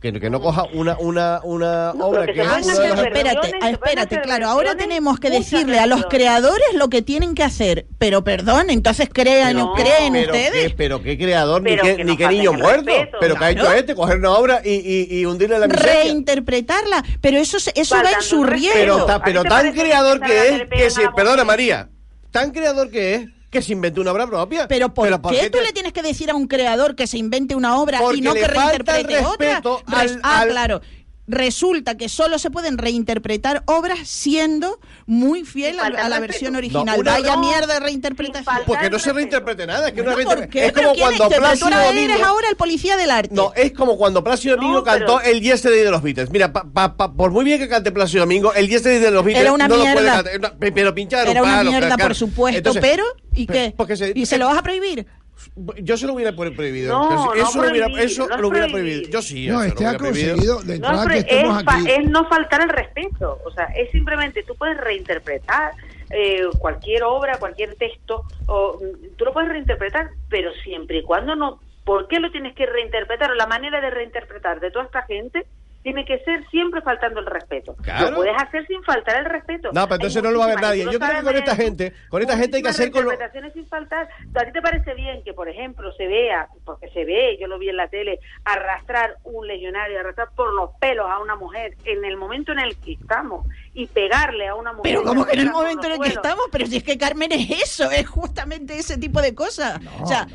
Que, 0.00 0.12
que 0.12 0.30
no 0.30 0.40
coja 0.40 0.62
una, 0.74 0.96
una, 1.00 1.40
una 1.42 1.92
No, 1.92 2.06
obra 2.06 2.24
que 2.24 2.34
que 2.34 2.42
Ah, 2.42 2.60
sí, 2.62 2.70
espérate, 2.70 3.50
espérate, 3.68 4.20
claro, 4.20 4.46
ahora 4.46 4.76
tenemos 4.76 5.18
que 5.18 5.28
decirle 5.28 5.80
a 5.80 5.86
los 5.86 6.04
creadores 6.06 6.68
lo 6.74 6.88
que 6.88 7.02
tienen 7.02 7.34
que 7.34 7.42
hacer, 7.42 7.86
pero 7.98 8.22
perdón, 8.22 8.70
entonces 8.70 9.08
crean, 9.12 9.56
No, 9.56 9.74
creen 9.74 10.12
pero 10.12 10.26
ustedes. 10.32 10.68
qué, 10.68 10.74
pero 10.76 11.02
qué 11.02 11.18
creador, 11.18 11.62
ni 11.62 11.76
qué, 11.76 11.96
que 11.96 12.04
ni 12.04 12.16
qué 12.16 12.28
niño 12.28 12.52
muerto. 12.52 12.84
respeto, 12.86 13.16
pero 13.20 13.34
que 13.34 13.44
ha 13.44 13.50
hecho 13.50 13.60
claro. 13.62 13.76
este, 13.76 13.94
coger 13.96 14.18
una 14.18 14.30
obra 14.34 14.60
y, 14.64 14.70
y, 14.74 15.18
y 15.18 15.24
hundirla 15.26 15.56
en 15.56 15.60
la 15.62 15.66
miseria. 15.66 15.92
reinterpretarla, 16.04 17.04
pero 17.20 17.38
eso 17.38 17.56
eso 17.74 17.96
va 17.96 18.12
en 18.12 18.22
su 18.22 18.44
riesgo. 18.44 18.74
Pero, 18.78 18.94
Pero, 18.94 19.06
ta- 19.06 19.14
¿a 19.16 19.22
pero 19.24 19.42
ti 19.42 19.48
te 19.48 19.54
tan 19.54 19.72
creador 19.72 20.20
que 20.20 20.48
es, 20.48 20.62
que 20.70 20.90
si, 20.90 21.00
perdona? 21.16 21.42
María, 21.44 21.88
tan 22.30 22.52
creador 22.52 22.88
que 22.90 23.14
es, 23.16 23.22
que 23.50 23.62
se 23.62 23.72
inventó 23.72 24.00
una 24.00 24.12
obra 24.12 24.26
propia. 24.26 24.68
Pero 24.68 24.92
¿por, 24.92 25.20
¿por 25.20 25.32
qué 25.32 25.48
tú 25.50 25.58
te- 25.58 25.64
le 25.64 25.72
tienes 25.72 25.92
que 25.92 26.02
decir 26.02 26.30
a 26.30 26.34
un 26.34 26.46
creador 26.46 26.94
que 26.94 27.06
se 27.06 27.16
invente 27.18 27.54
una 27.54 27.78
obra 27.78 27.98
Porque 28.00 28.18
y 28.18 28.20
no 28.20 28.34
le 28.34 28.40
que 28.40 28.46
falta 28.48 28.92
reinterprete 28.94 29.26
otra? 29.26 29.46
respeto 29.48 29.82
al- 29.86 30.20
ah, 30.22 30.40
al- 30.40 30.48
claro. 30.50 30.80
Resulta 31.28 31.96
que 31.96 32.08
solo 32.08 32.38
se 32.38 32.50
pueden 32.50 32.78
reinterpretar 32.78 33.62
obras 33.66 33.98
siendo 34.08 34.80
muy 35.06 35.44
fiel 35.44 35.78
a, 35.78 35.84
a 35.86 36.08
la 36.08 36.20
versión 36.20 36.56
original. 36.56 36.86
No, 36.86 36.96
una- 36.96 37.12
Vaya 37.12 37.34
no, 37.36 37.40
mierda 37.42 37.74
de 37.74 37.80
reinterpretación. 37.80 38.62
Porque 38.66 38.88
no 38.88 38.98
se 38.98 39.12
reinterprete 39.12 39.66
nada, 39.66 39.88
es 39.88 39.92
que 39.94 40.00
Bueno, 40.02 40.16
una 40.16 40.24
¿por 40.24 40.38
reinter- 40.38 40.48
qué? 40.48 40.66
es 40.66 40.72
¿Pero 40.72 40.88
como 40.88 41.00
cuando 41.00 41.24
es? 41.24 41.28
Pero 41.28 41.34
tú 41.42 41.46
Plácido 41.58 41.70
Domingo 41.86 42.12
eres 42.14 42.22
ahora 42.26 42.48
el 42.48 42.56
policía 42.56 42.96
del 42.96 43.10
arte. 43.10 43.34
No, 43.34 43.52
es 43.54 43.72
como 43.72 43.98
cuando 43.98 44.24
Plácido 44.24 44.56
No, 44.56 44.62
Domingo 44.62 44.84
pero- 44.84 45.06
cantó 45.06 45.20
el 45.20 45.40
Yesterday 45.42 45.80
de 45.84 45.90
los 45.90 46.02
Beatles. 46.02 46.30
Mira, 46.30 46.52
pa- 46.52 46.64
pa- 46.64 46.96
pa- 46.96 47.12
por 47.12 47.30
muy 47.30 47.44
bien 47.44 47.58
que 47.60 47.68
cante 47.68 47.92
Plácido 47.92 48.22
Domingo, 48.22 48.54
el 48.54 48.66
Yesterday 48.68 48.98
de 48.98 49.10
los 49.10 49.22
Beatles 49.22 49.42
Era 49.42 49.52
una 49.52 49.68
no 49.68 49.76
lo 49.76 49.82
puede 49.82 49.94
mierda. 49.94 50.22
cantar. 50.24 50.38
Una- 50.38 50.72
Pero 50.74 50.94
pinchar 50.94 51.28
Era 51.28 51.42
un 51.42 51.48
una 51.48 51.56
palo, 51.58 51.70
mierda, 51.70 51.88
claro. 51.88 52.04
por 52.04 52.14
supuesto, 52.14 52.56
Entonces, 52.58 52.80
pero 52.82 53.04
¿y 53.34 53.46
qué? 53.46 53.74
se- 53.96 54.12
¿Y 54.14 54.24
se 54.26 54.38
lo 54.38 54.46
vas 54.46 54.56
a 54.58 54.62
prohibir? 54.62 55.06
Yo 55.82 55.96
se 55.96 56.06
lo 56.06 56.14
hubiera 56.14 56.32
pro- 56.32 56.52
prohibido. 56.54 56.92
No, 56.98 57.08
Eso- 57.10 57.26
no 57.26 57.34
eso 57.34 57.62
lo 57.62 57.70
hubiera, 57.70 57.86
prohibir, 57.86 58.04
eso 58.06 58.26
no 58.28 58.34
es 58.34 58.40
lo 58.40 58.48
hubiera 58.48 58.66
prohibir. 58.66 58.92
prohibido. 58.94 59.10
Yo 59.10 59.22
sí. 59.22 59.46
No, 59.48 59.62
este 59.62 59.86
ha 59.86 59.96
conseguido, 59.98 60.60
de 60.62 60.66
No, 60.66 60.74
entrada 60.74 61.04
pero 61.04 61.14
que 61.14 61.18
estemos 61.20 61.62
es, 61.62 61.68
aquí. 61.68 61.90
es 61.90 62.10
no 62.10 62.28
faltar 62.28 62.60
el 62.62 62.68
respeto. 62.68 63.38
O 63.44 63.50
sea, 63.52 63.64
es 63.76 63.90
simplemente 63.90 64.42
tú 64.42 64.54
puedes 64.56 64.76
reinterpretar 64.78 65.72
eh, 66.10 66.42
cualquier 66.58 67.02
obra, 67.04 67.38
cualquier 67.38 67.74
texto, 67.76 68.24
o 68.46 68.78
mm, 68.80 69.16
tú 69.16 69.24
lo 69.26 69.32
puedes 69.34 69.50
reinterpretar, 69.50 70.08
pero 70.30 70.50
siempre 70.64 70.98
y 70.98 71.02
cuando 71.02 71.36
no. 71.36 71.60
¿Por 71.84 72.08
qué 72.08 72.18
lo 72.20 72.30
tienes 72.30 72.54
que 72.54 72.66
reinterpretar? 72.66 73.30
O 73.30 73.34
la 73.34 73.46
manera 73.46 73.80
de 73.80 73.90
reinterpretar 73.90 74.58
de 74.60 74.70
toda 74.70 74.86
esta 74.86 75.02
gente 75.02 75.46
tiene 75.82 76.04
que 76.04 76.18
ser 76.20 76.46
siempre 76.50 76.80
faltando 76.82 77.20
el 77.20 77.26
respeto. 77.26 77.74
Claro. 77.82 78.10
Lo 78.10 78.16
puedes 78.16 78.34
hacer 78.36 78.66
sin 78.66 78.82
faltar 78.82 79.20
el 79.20 79.24
respeto. 79.26 79.70
No, 79.72 79.84
pero 79.84 79.96
entonces 79.96 80.22
no 80.22 80.30
lo 80.30 80.40
va 80.40 80.46
a 80.46 80.48
ver 80.48 80.60
nadie. 80.60 80.84
Yo 80.84 80.98
creo 80.98 81.18
que 81.18 81.22
con 81.22 81.36
esta 81.36 81.56
gente, 81.56 81.92
con 82.08 82.22
esta 82.22 82.36
gente 82.36 82.56
hay 82.56 82.62
que 82.62 82.68
hacer 82.68 82.90
con 82.90 83.04
lo... 83.04 83.12
sin 83.52 83.66
faltar. 83.66 84.08
¿A 84.34 84.44
ti 84.44 84.52
te 84.52 84.62
parece 84.62 84.94
bien 84.94 85.22
que, 85.24 85.32
por 85.32 85.48
ejemplo, 85.48 85.92
se 85.92 86.06
vea, 86.06 86.48
porque 86.64 86.88
se 86.90 87.04
ve, 87.04 87.38
yo 87.40 87.46
lo 87.46 87.58
vi 87.58 87.68
en 87.68 87.76
la 87.76 87.88
tele, 87.88 88.18
arrastrar 88.44 89.16
un 89.24 89.46
legionario, 89.46 89.98
arrastrar 90.00 90.28
por 90.34 90.52
los 90.52 90.70
pelos 90.80 91.06
a 91.08 91.20
una 91.20 91.36
mujer 91.36 91.76
en 91.84 92.04
el 92.04 92.16
momento 92.16 92.52
en 92.52 92.60
el 92.60 92.76
que 92.78 92.92
estamos 92.92 93.46
y 93.78 93.86
pegarle 93.86 94.48
a 94.48 94.54
una 94.56 94.72
mujer? 94.72 94.82
Pero 94.92 95.04
como 95.04 95.24
que 95.24 95.32
en 95.34 95.40
el 95.40 95.50
momento 95.52 95.86
en 95.86 95.92
el 95.92 96.00
que 96.00 96.08
estamos, 96.08 96.46
pero 96.50 96.66
si 96.66 96.78
es 96.78 96.82
que 96.82 96.98
Carmen 96.98 97.30
es 97.32 97.48
eso, 97.62 97.90
es 97.90 98.06
justamente 98.08 98.76
ese 98.78 98.98
tipo 98.98 99.22
de 99.22 99.34
cosas. 99.34 99.80
o 100.02 100.06
sea, 100.06 100.26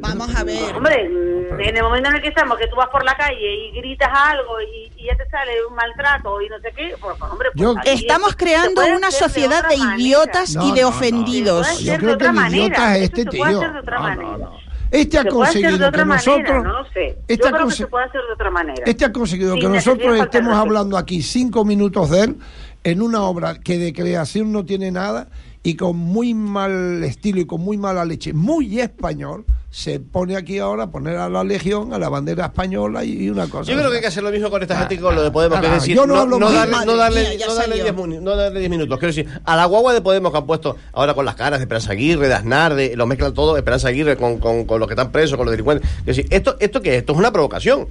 vamos 0.00 0.34
a 0.34 0.42
ver. 0.44 0.74
Hombre, 0.74 1.08
mm, 1.08 1.60
en 1.60 1.76
el 1.76 1.82
momento 1.82 2.08
en 2.08 2.16
el 2.16 2.22
que 2.22 2.28
estamos, 2.28 2.58
que 2.58 2.66
tú 2.66 2.76
vas 2.76 2.88
por 2.90 3.04
la 3.04 3.16
calle 3.16 3.54
y 3.68 3.70
gritas 3.80 4.08
algo 4.12 4.60
y, 4.60 4.90
y 5.00 5.06
ya 5.06 5.16
te 5.16 5.28
sale 5.30 5.64
un 5.68 5.74
maltrato 5.74 6.40
y 6.42 6.48
no 6.48 6.58
sé 6.58 6.72
qué, 6.76 6.94
pues, 7.00 7.16
pues, 7.18 7.30
hombre, 7.30 7.48
pues, 7.54 7.62
Yo- 7.62 7.74
Estamos 7.84 8.34
creando 8.36 8.82
una 8.96 9.06
de 9.08 9.12
sociedad 9.12 9.68
de 9.68 9.76
manera. 9.76 9.96
idiotas 10.02 10.56
No, 10.56 10.68
y 10.68 10.72
de 10.72 10.80
no, 10.82 10.90
no. 10.90 10.96
ofendidos. 10.96 11.78
Yo 11.80 11.96
creo 11.96 11.98
de 11.98 12.18
que 12.18 12.28
otra 12.28 12.30
el 12.30 12.34
idiota 12.54 12.80
manera, 12.80 12.96
es 12.96 13.02
este 13.04 13.22
se 13.22 13.28
puede 13.38 13.50
tío. 13.52 13.58
hacer 13.60 13.72
de 13.72 13.78
otra 13.78 13.96
No, 13.98 14.02
manera. 14.02 14.22
no, 14.28 14.38
no. 14.38 14.70
Este 14.92 15.18
ha 15.18 15.22
de 15.22 15.30
conseguido 15.30 15.92
que 15.92 16.04
nosotros. 16.04 16.64
no 16.64 16.72
lo 16.82 16.84
sé. 16.90 17.16
Este 17.28 17.46
ha 17.46 17.52
creo 17.52 17.60
que 17.68 17.72
conse- 17.72 17.76
se 17.76 17.86
puede 17.86 18.04
hacer 18.06 18.20
de 18.26 18.32
otra 18.32 18.50
manera. 18.50 18.82
Este 18.84 19.04
ha 19.04 19.12
conseguido 19.12 19.54
que 19.54 19.68
nosotros 19.68 20.14
de 20.14 20.20
estemos 20.20 20.52
hablando 20.56 20.98
aquí 20.98 21.22
cinco 21.22 21.64
minutos 21.64 22.10
de 22.10 22.22
él 22.24 22.36
en 22.84 23.02
una 23.02 23.22
obra 23.22 23.58
que 23.60 23.78
de 23.78 23.92
creación 23.92 24.52
no 24.52 24.64
tiene 24.64 24.90
nada 24.90 25.28
y 25.62 25.74
con 25.76 25.96
muy 25.96 26.32
mal 26.32 27.04
estilo 27.04 27.40
y 27.40 27.44
con 27.44 27.60
muy 27.60 27.76
mala 27.76 28.04
leche, 28.06 28.32
muy 28.32 28.80
español, 28.80 29.44
se 29.70 30.00
pone 30.00 30.34
aquí 30.34 30.58
ahora 30.58 30.84
a 30.84 30.90
poner 30.90 31.16
a 31.18 31.28
la 31.28 31.44
Legión, 31.44 31.92
a 31.92 31.98
la 31.98 32.08
bandera 32.08 32.46
española 32.46 33.04
y, 33.04 33.28
una 33.28 33.46
cosa. 33.46 33.70
Yo 33.70 33.76
creo 33.78 33.90
que 33.90 33.96
hay 33.96 34.00
que 34.02 34.08
hacer 34.08 34.22
lo 34.22 34.30
mismo 34.30 34.48
con 34.50 34.62
esta 34.62 34.76
gente 34.78 34.96
que 34.96 35.02
con 35.02 35.14
lo 35.14 35.22
de 35.22 35.30
Podemos, 35.30 35.60
que 35.60 35.66
es 35.66 35.72
Ah, 35.72 35.74
decir, 35.74 35.94
yo 35.94 36.06
no 36.06 36.14
no, 36.14 36.20
hablo 36.22 36.38
no 36.38 36.50
darle, 36.50 36.76
no 36.86 36.96
darle, 36.96 37.20
mía, 37.20 37.34
ya 37.34 37.46
no 37.46 37.54
darle 37.54 37.76
salió. 37.76 37.84
10 37.84 37.94
muni- 37.94 38.18
no 38.24 38.34
darle 38.34 38.58
10 38.58 38.70
minutos. 38.70 38.98
Quiero 38.98 39.14
decir, 39.14 39.28
a 39.44 39.54
la 39.56 39.66
guagua 39.66 39.92
de 39.92 40.00
Podemos 40.00 40.32
que 40.32 40.38
han 40.38 40.46
puesto 40.46 40.76
ahora 40.94 41.12
con 41.14 41.26
las 41.26 41.34
caras 41.36 41.58
de 41.60 41.64
Esperanza 41.64 41.92
Aguirre, 41.92 42.26
de 42.26 42.34
Aznar, 42.34 42.74
de, 42.74 42.96
lo 42.96 43.06
mezclan 43.06 43.34
todo, 43.34 43.56
Esperanza 43.58 43.88
Aguirre 43.88 44.16
con, 44.16 44.38
con, 44.38 44.64
con 44.64 44.80
los 44.80 44.88
que 44.88 44.94
están 44.94 45.12
presos, 45.12 45.36
con 45.36 45.44
los 45.44 45.52
delincuentes. 45.52 45.86
Quiero 46.04 46.16
decir, 46.16 46.26
¿esto, 46.30 46.56
esto 46.58 46.80
qué 46.80 46.94
es? 46.94 47.00
Esto 47.00 47.12
es 47.12 47.18
una 47.18 47.30
provocación. 47.30 47.86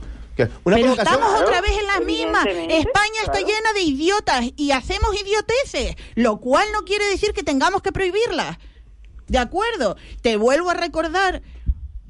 Una 0.64 0.76
Pero 0.76 0.94
estamos 0.94 1.42
otra 1.42 1.62
vez 1.62 1.72
en 1.78 1.88
las 1.88 2.02
mismas. 2.06 2.46
España 2.46 3.20
está 3.22 3.40
claro. 3.40 3.48
llena 3.48 3.74
de 3.74 3.82
idiotas 3.82 4.46
y 4.56 4.72
hacemos 4.72 5.20
idioteces, 5.20 5.96
lo 6.16 6.40
cual 6.40 6.68
no 6.74 6.84
quiere 6.84 7.06
decir 7.06 7.34
que 7.34 7.44
tengamos 7.44 7.82
que 7.82 7.92
prohibirlas. 7.92 8.58
¿De 9.28 9.38
acuerdo? 9.38 9.96
Te 10.22 10.38
vuelvo 10.38 10.70
a 10.70 10.74
recordar 10.74 11.42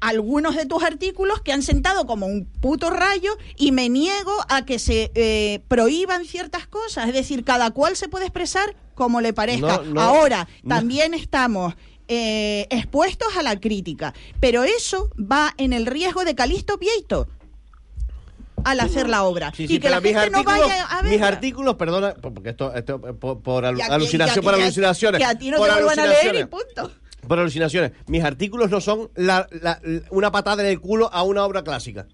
algunos 0.00 0.56
de 0.56 0.66
tus 0.66 0.82
artículos 0.82 1.42
que 1.42 1.52
han 1.52 1.62
sentado 1.62 2.06
como 2.06 2.26
un 2.26 2.46
puto 2.46 2.90
rayo 2.90 3.36
y 3.56 3.72
me 3.72 3.88
niego 3.88 4.32
a 4.48 4.64
que 4.64 4.78
se 4.78 5.10
eh, 5.14 5.60
prohíban 5.68 6.24
ciertas 6.24 6.66
cosas. 6.66 7.08
Es 7.08 7.14
decir, 7.14 7.44
cada 7.44 7.70
cual 7.70 7.96
se 7.96 8.08
puede 8.08 8.24
expresar 8.24 8.74
como 8.94 9.20
le 9.20 9.32
parezca. 9.32 9.78
No, 9.78 9.94
no, 9.94 10.00
Ahora, 10.00 10.48
no. 10.62 10.74
también 10.74 11.14
estamos 11.14 11.74
eh, 12.08 12.66
expuestos 12.70 13.36
a 13.36 13.42
la 13.42 13.60
crítica, 13.60 14.14
pero 14.40 14.64
eso 14.64 15.10
va 15.16 15.54
en 15.58 15.72
el 15.72 15.86
riesgo 15.86 16.24
de 16.24 16.34
Calisto 16.34 16.76
Vieito 16.78 17.28
al 18.64 18.80
hacer 18.80 19.08
la 19.08 19.22
obra. 19.24 19.52
Sí, 19.56 19.66
sí, 19.66 19.74
y 19.74 19.78
que 19.80 19.90
la 19.90 20.00
mis 20.00 20.12
gente 20.12 20.30
no 20.30 20.38
artículos, 20.38 20.68
vaya 20.68 20.86
a 20.86 21.02
mis 21.02 21.10
verla. 21.12 21.26
artículos, 21.28 21.74
perdona, 21.76 22.14
porque 22.14 22.50
esto, 22.50 22.74
esto 22.74 23.00
por, 23.00 23.40
por 23.42 23.64
alu- 23.64 23.78
Y 23.78 23.82
a 23.82 23.86
que- 23.86 23.92
alucinación, 23.92 24.44
por 24.44 24.54
alucinaciones. 24.54 25.18
Que 25.18 25.24
a 25.24 25.34
ti 25.38 25.50
no 25.50 25.56
te 25.56 25.70
vuelvan 25.72 25.98
a 26.00 26.06
leer 26.06 26.34
y 26.36 26.44
punto. 26.44 26.90
Por 27.26 27.38
alucinaciones. 27.38 27.92
Mis 28.06 28.24
artículos 28.24 28.70
no 28.70 28.80
son 28.80 29.10
la- 29.14 29.46
la- 29.62 29.80
una 30.10 30.30
patada 30.32 30.62
en 30.62 30.68
el 30.70 30.80
culo 30.80 31.10
a 31.12 31.22
una 31.22 31.44
obra 31.44 31.62
clásica. 31.62 32.06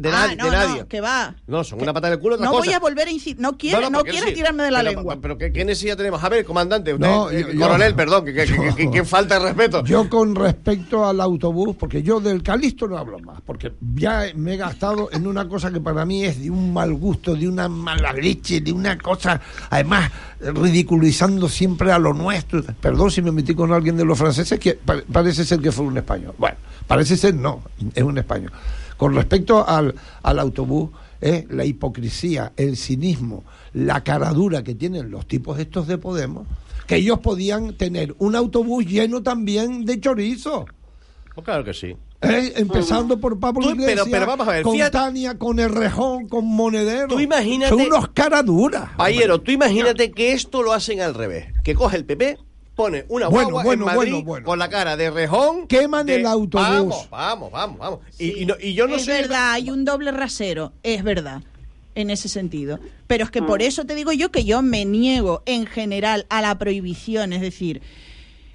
De, 0.00 0.08
ah, 0.08 0.12
nadie, 0.12 0.36
no, 0.36 0.44
de 0.44 0.50
nadie. 0.50 0.80
no, 0.80 0.88
que 0.88 1.00
va. 1.00 1.34
No, 1.46 1.62
son 1.62 1.82
una 1.82 1.92
patada 1.92 2.14
en 2.14 2.18
el 2.18 2.22
culo 2.22 2.36
otra 2.36 2.46
No 2.46 2.52
cosa. 2.52 2.64
voy 2.64 2.74
a 2.74 2.78
volver 2.78 3.08
a 3.08 3.10
incidir. 3.10 3.38
No, 3.38 3.58
quiero, 3.58 3.90
no, 3.90 4.02
quieres 4.02 4.24
sí. 4.30 4.34
tirarme 4.34 4.62
de 4.62 4.70
la 4.70 4.78
Pero- 4.80 4.90
lengua. 4.92 5.18
Pero, 5.20 5.36
¿qué, 5.36 5.52
qué 5.52 5.64
necesidad 5.64 5.96
tenemos? 5.96 6.24
A 6.24 6.28
ver, 6.30 6.44
comandante, 6.44 6.94
usted, 6.94 7.06
No, 7.06 7.30
eh, 7.30 7.42
yo- 7.42 7.52
yo- 7.52 7.60
coronel, 7.60 7.94
perdón, 7.94 8.24
que, 8.24 8.32
que- 8.32 8.46
que- 8.46 8.74
que- 8.76 8.90
que 8.90 9.04
falta 9.04 9.38
de 9.38 9.44
respeto. 9.44 9.84
Yo 9.84 10.08
con 10.08 10.34
respecto 10.34 11.06
al 11.06 11.20
autobús, 11.20 11.76
porque 11.76 12.02
yo 12.02 12.18
del 12.20 12.42
Calisto 12.42 12.88
no 12.88 12.96
hablo 12.96 13.18
más, 13.18 13.40
porque 13.42 13.72
ya 13.94 14.24
me 14.34 14.54
he 14.54 14.56
gastado 14.56 15.10
en 15.12 15.26
una 15.26 15.46
cosa 15.48 15.70
que 15.70 15.80
para 15.80 16.04
mí 16.06 16.24
es 16.24 16.40
de 16.40 16.48
un 16.50 16.72
mal 16.72 16.94
gusto, 16.94 17.34
de 17.36 17.46
una 17.48 17.68
mala 17.68 18.12
leche, 18.14 18.60
de 18.62 18.72
una 18.72 18.96
cosa, 18.96 19.40
además, 19.68 20.10
ridiculizando 20.40 21.48
siempre 21.48 21.92
a 21.92 21.98
lo 21.98 22.14
nuestro. 22.14 22.62
Perdón 22.80 23.10
si 23.10 23.22
me 23.22 23.32
metí 23.32 23.54
con 23.54 23.72
alguien 23.72 23.96
de 23.96 24.04
los 24.04 24.16
franceses, 24.18 24.58
que 24.58 24.74
pa- 24.74 25.02
parece 25.12 25.44
ser 25.44 25.60
que 25.60 25.72
fue 25.72 25.84
un 25.84 25.98
español. 25.98 26.34
Bueno, 26.38 26.56
parece 26.86 27.16
ser 27.16 27.34
no, 27.34 27.62
es 27.94 28.02
un 28.02 28.18
español. 28.18 28.52
Con 29.00 29.14
respecto 29.14 29.66
al, 29.66 29.94
al 30.22 30.38
autobús, 30.38 30.90
eh, 31.22 31.46
la 31.48 31.64
hipocresía, 31.64 32.52
el 32.56 32.76
cinismo, 32.76 33.44
la 33.72 34.04
caradura 34.04 34.62
que 34.62 34.74
tienen 34.74 35.10
los 35.10 35.26
tipos 35.26 35.58
estos 35.58 35.86
de 35.86 35.96
Podemos, 35.96 36.46
que 36.86 36.96
ellos 36.96 37.18
podían 37.20 37.72
tener 37.78 38.14
un 38.18 38.36
autobús 38.36 38.84
lleno 38.84 39.22
también 39.22 39.86
de 39.86 39.98
chorizo. 40.00 40.66
Pues 41.34 41.44
claro 41.46 41.64
que 41.64 41.72
sí. 41.72 41.96
Eh, 42.22 42.52
empezando 42.56 43.18
por 43.18 43.40
Pablo 43.40 43.62
Tú, 43.62 43.70
Iglesias, 43.70 44.00
pero- 44.04 44.10
pero 44.12 44.26
vamos 44.26 44.46
a 44.48 44.52
ver, 44.52 44.62
con 44.64 44.74
fíjate- 44.74 44.90
Tania, 44.90 45.38
con 45.38 45.58
el 45.58 45.70
Rejón, 45.70 46.28
con 46.28 46.44
Monedero. 46.46 47.08
Tú 47.08 47.20
imagínate- 47.20 47.70
Son 47.70 47.80
unos 47.80 48.08
caraduras. 48.10 48.90
Payero, 48.98 49.40
tú 49.40 49.50
imagínate 49.50 50.10
que 50.10 50.32
esto 50.32 50.62
lo 50.62 50.74
hacen 50.74 51.00
al 51.00 51.14
revés. 51.14 51.46
Que 51.64 51.74
coge 51.74 51.96
el 51.96 52.04
PP, 52.04 52.36
pone 52.80 53.04
una 53.08 53.28
Bueno, 53.28 53.50
guagua 53.50 53.62
bueno, 53.64 53.82
en 53.90 53.94
Madrid 53.96 54.10
bueno, 54.12 54.24
bueno. 54.24 54.46
con 54.46 54.58
la 54.58 54.68
cara 54.70 54.96
de 54.96 55.10
rejón. 55.10 55.66
Queman 55.66 56.06
de- 56.06 56.16
el 56.16 56.26
autobús. 56.26 56.66
Vamos, 56.68 57.10
vamos, 57.10 57.50
vamos, 57.52 57.78
vamos. 57.78 58.00
Y, 58.18 58.42
y 58.42 58.46
no- 58.46 58.54
y 58.60 58.74
yo 58.74 58.86
no 58.86 58.96
es 58.96 59.04
soy... 59.04 59.14
verdad, 59.14 59.52
hay 59.52 59.70
un 59.70 59.84
doble 59.84 60.10
rasero, 60.12 60.72
es 60.82 61.02
verdad, 61.04 61.42
en 61.94 62.08
ese 62.10 62.28
sentido. 62.28 62.78
Pero 63.06 63.24
es 63.24 63.30
que 63.30 63.42
Mm. 63.42 63.46
por 63.46 63.60
eso 63.62 63.84
te 63.84 63.94
digo 63.94 64.12
yo 64.12 64.30
que 64.30 64.44
yo 64.44 64.62
me 64.62 64.84
niego 64.84 65.42
en 65.46 65.66
general 65.66 66.24
a 66.30 66.40
la 66.40 66.56
prohibición, 66.58 67.32
es 67.32 67.40
decir, 67.42 67.82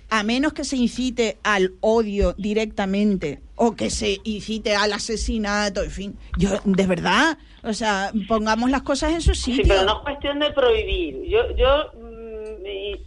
a 0.09 0.23
menos 0.23 0.53
que 0.53 0.63
se 0.63 0.77
incite 0.77 1.37
al 1.43 1.73
odio 1.81 2.33
directamente 2.37 3.41
o 3.55 3.75
que 3.75 3.89
se 3.89 4.19
incite 4.23 4.75
al 4.75 4.93
asesinato, 4.93 5.81
en 5.83 5.91
fin, 5.91 6.15
yo 6.37 6.49
de 6.63 6.85
verdad, 6.87 7.37
o 7.63 7.73
sea, 7.73 8.11
pongamos 8.27 8.69
las 8.69 8.83
cosas 8.83 9.13
en 9.13 9.21
su 9.21 9.33
Sí, 9.33 9.55
sitio. 9.55 9.65
pero 9.67 9.83
no 9.85 9.97
es 9.97 10.03
cuestión 10.03 10.39
de 10.39 10.51
prohibir. 10.51 11.23
Yo, 11.27 11.39
yo 11.57 11.91
mm, 11.99 12.04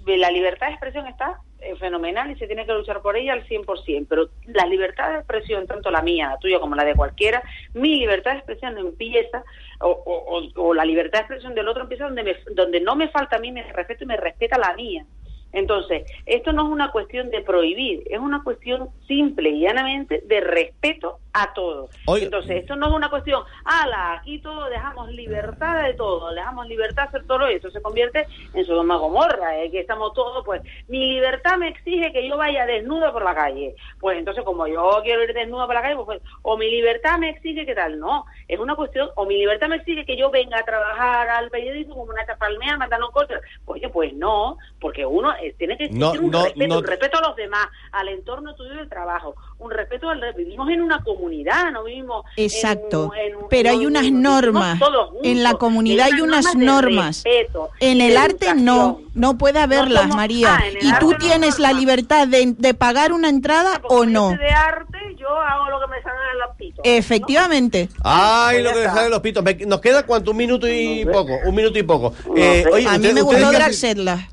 la 0.07 0.31
libertad 0.31 0.69
de 0.69 0.73
expresión 0.75 1.07
está 1.07 1.41
eh, 1.61 1.75
fenomenal 1.77 2.31
y 2.31 2.37
se 2.37 2.47
tiene 2.47 2.65
que 2.65 2.73
luchar 2.73 3.03
por 3.03 3.17
ella 3.17 3.33
al 3.33 3.45
100%, 3.47 4.07
pero 4.09 4.29
la 4.47 4.67
libertad 4.67 5.11
de 5.11 5.19
expresión, 5.19 5.67
tanto 5.67 5.91
la 5.91 6.03
mía, 6.03 6.29
la 6.29 6.39
tuya 6.39 6.61
como 6.61 6.77
la 6.77 6.85
de 6.85 6.95
cualquiera, 6.95 7.43
mi 7.75 7.97
libertad 7.99 8.33
de 8.33 8.39
expresión 8.39 8.79
empieza, 8.79 9.45
o, 9.81 9.89
o- 9.91 10.63
o- 10.63 10.75
la 10.75 10.85
libertad 10.85 11.19
de 11.21 11.23
expresión 11.25 11.55
del 11.55 11.67
otro 11.69 11.83
empieza 11.83 12.05
donde, 12.05 12.23
me, 12.23 12.37
donde 12.53 12.81
no 12.81 12.95
me 12.95 13.09
falta 13.09 13.37
a 13.37 13.41
mí, 13.41 13.51
me 13.51 13.65
respeto 13.73 14.05
y 14.05 14.07
me 14.07 14.17
respeta 14.17 14.57
la 14.59 14.75
mía. 14.75 15.05
Entonces, 15.53 16.11
esto 16.27 16.53
no 16.53 16.67
es 16.67 16.69
una 16.69 16.91
cuestión 16.91 17.31
de 17.31 17.41
prohibir, 17.41 18.03
es 18.11 18.19
una 18.19 18.43
cuestión 18.43 18.91
simple 19.07 19.51
y 19.51 19.61
llanamente 19.61 20.23
de 20.27 20.41
respeto 20.41 21.19
a 21.33 21.53
todos. 21.55 21.91
Entonces, 22.21 22.63
esto 22.63 22.77
no 22.77 22.89
es 22.89 22.93
una 22.93 23.09
cuestión, 23.11 23.43
ala, 23.65 24.15
aquí 24.15 24.39
todo 24.41 24.69
dejamos 24.69 25.11
libertad 25.11 25.85
de 25.85 25.95
todo, 25.95 26.35
dejamos 26.35 26.67
libertad 26.67 27.05
de 27.05 27.09
hacer 27.09 27.27
todo 27.27 27.47
esto, 27.47 27.71
se 27.71 27.81
convierte 27.81 28.27
en 28.55 28.61
y 28.61 28.97
Gomorra, 28.97 29.59
eh, 29.59 29.71
que 29.71 29.81
estamos 29.81 30.13
todos, 30.15 30.45
pues, 30.45 30.63
mi 30.89 31.13
libertad 31.13 31.57
me 31.57 31.69
exige 31.69 32.13
que 32.13 32.29
yo 32.29 32.37
vaya 32.37 32.67
desnuda 32.67 33.13
por 33.13 33.25
la 33.25 33.35
calle. 33.35 33.75
Pues 34.01 34.19
entonces, 34.19 34.45
como 34.45 34.67
yo 34.67 35.01
quiero 35.03 35.23
ir 35.25 35.33
desnuda 35.33 35.67
por 35.67 35.75
la 35.75 35.83
calle, 35.83 35.97
pues, 35.97 36.07
pues, 36.07 36.23
o 36.43 36.57
mi 36.57 36.71
libertad 36.71 37.19
me 37.19 37.31
exige 37.31 37.65
que 37.65 37.75
tal, 37.75 37.99
no, 37.99 38.25
es 38.49 38.59
una 38.59 38.75
cuestión, 38.75 39.11
o 39.15 39.25
mi 39.25 39.39
libertad 39.39 39.69
me 39.69 39.77
exige 39.77 40.05
que 40.05 40.17
yo 40.17 40.31
venga 40.31 40.59
a 40.59 40.65
trabajar 40.65 41.29
al 41.29 41.51
periodismo 41.51 41.95
como 41.95 42.13
una 42.13 42.27
chapalmea, 42.27 42.77
mandando 42.77 43.11
cosas. 43.11 43.41
Oye, 43.65 43.89
pues 43.89 44.13
no, 44.15 44.59
porque 44.81 45.07
uno 45.07 45.33
eh, 45.43 45.55
tiene 45.59 45.76
que 45.78 45.89
No, 45.91 46.09
existir 46.09 46.24
un 46.24 46.30
no, 46.30 46.45
respeto, 46.45 46.66
no. 46.68 46.78
un 46.78 46.84
respeto 46.84 47.18
a 47.18 47.20
los 47.28 47.36
demás, 47.36 47.66
al 47.93 48.09
entorno 48.09 48.55
tuyo 48.55 48.74
de 48.74 48.86
trabajo, 48.86 49.34
un 49.59 49.70
respeto 49.70 50.09
al 50.11 50.20
vivimos 50.36 50.68
en 50.70 50.82
una 50.82 51.03
comunidad, 51.03 51.70
no 51.72 51.84
vivimos 51.84 52.24
en 52.36 52.45
Exacto. 52.45 53.07
un- 53.09 53.16
en 53.16 53.36
un- 53.36 53.49
Pero 53.49 53.70
hay 53.70 53.78
no- 53.78 53.86
unas 53.89 54.11
normas. 54.11 54.78
todos 54.78 55.11
juntos. 55.11 55.26
En 55.26 55.43
la 55.43 55.55
comunidad 55.55 56.07
hay 56.12 56.20
unas 56.20 56.55
normas. 56.55 57.22
respeto 57.24 57.70
En 57.80 58.01
el 58.01 58.16
arte 58.16 58.55
no, 58.55 59.01
no 59.14 59.39
puede 59.39 59.59
haberlas, 59.61 60.03
somos- 60.03 60.16
María. 60.16 60.57
ah, 60.61 60.66
en 60.66 60.86
y 60.86 60.93
tú 61.01 61.14
tienes 61.18 61.59
la 61.59 61.72
libertad 61.72 62.26
de, 62.28 62.55
de 62.57 62.74
pagar 62.74 63.12
una 63.12 63.28
entrada 63.28 63.80
o 63.89 64.05
no. 64.05 64.30
de 64.30 64.49
arte 64.51 64.99
yo 65.18 65.28
hago 65.28 65.70
lo 65.70 65.80
que 65.80 65.86
me 65.89 66.03
salga 66.03 66.20
de 66.32 66.39
los 66.47 66.57
pitos. 66.57 66.80
Efectivamente. 66.84 67.89
Ay, 68.05 68.57
Pues 68.57 68.64
lo 68.64 68.70
que 68.72 68.78
está. 68.78 68.91
deja 68.93 69.05
de 69.05 69.11
los 69.11 69.20
pitos. 69.20 69.43
Me- 69.45 69.55
Nos 69.66 69.80
queda 69.80 70.05
cuánto, 70.07 70.30
un 70.30 70.36
minuto 70.36 70.68
y 70.68 71.05
poco, 71.05 71.32
un 71.45 71.55
minuto 71.55 71.78
y 71.78 71.82
poco. 71.82 72.14
Eh, 72.36 72.62
sé. 72.62 72.68
oye, 72.70 72.86
a 72.86 72.91
mí 72.93 72.97
usted- 72.99 73.14
me 73.14 73.22
gustó. 73.22 73.39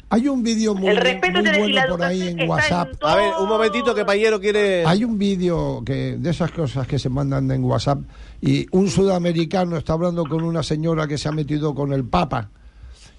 Hay 0.10 0.28
un 0.28 0.44
vídeo 0.44 0.74
muy, 0.76 0.95
El 0.96 1.02
respeto 1.02 1.42
muy 1.42 1.58
bueno 1.58 1.76
la 1.76 1.88
por 1.88 2.04
ahí 2.04 2.28
en 2.28 2.50
WhatsApp. 2.50 2.90
en 3.02 3.08
A 3.08 3.16
ver, 3.16 3.34
un 3.40 3.50
momentito 3.50 3.94
que 3.94 4.06
Payero 4.06 4.40
quiere... 4.40 4.86
Hay 4.86 5.04
un 5.04 5.18
vídeo 5.18 5.84
que 5.86 6.18
de 6.18 6.30
esas 6.30 6.52
cosas 6.52 6.88
que 6.88 7.00
se 7.00 7.10
mandan 7.10 7.50
en 7.52 7.64
WhatsApp 7.64 8.00
y 8.42 8.66
un 8.72 8.90
sudamericano 8.90 9.78
está 9.78 9.94
hablando 9.94 10.26
con 10.26 10.44
una 10.44 10.64
señora 10.64 11.08
que 11.08 11.18
se 11.18 11.28
ha 11.28 11.32
metido 11.32 11.74
con 11.74 11.94
el 11.94 12.06
Papa 12.06 12.50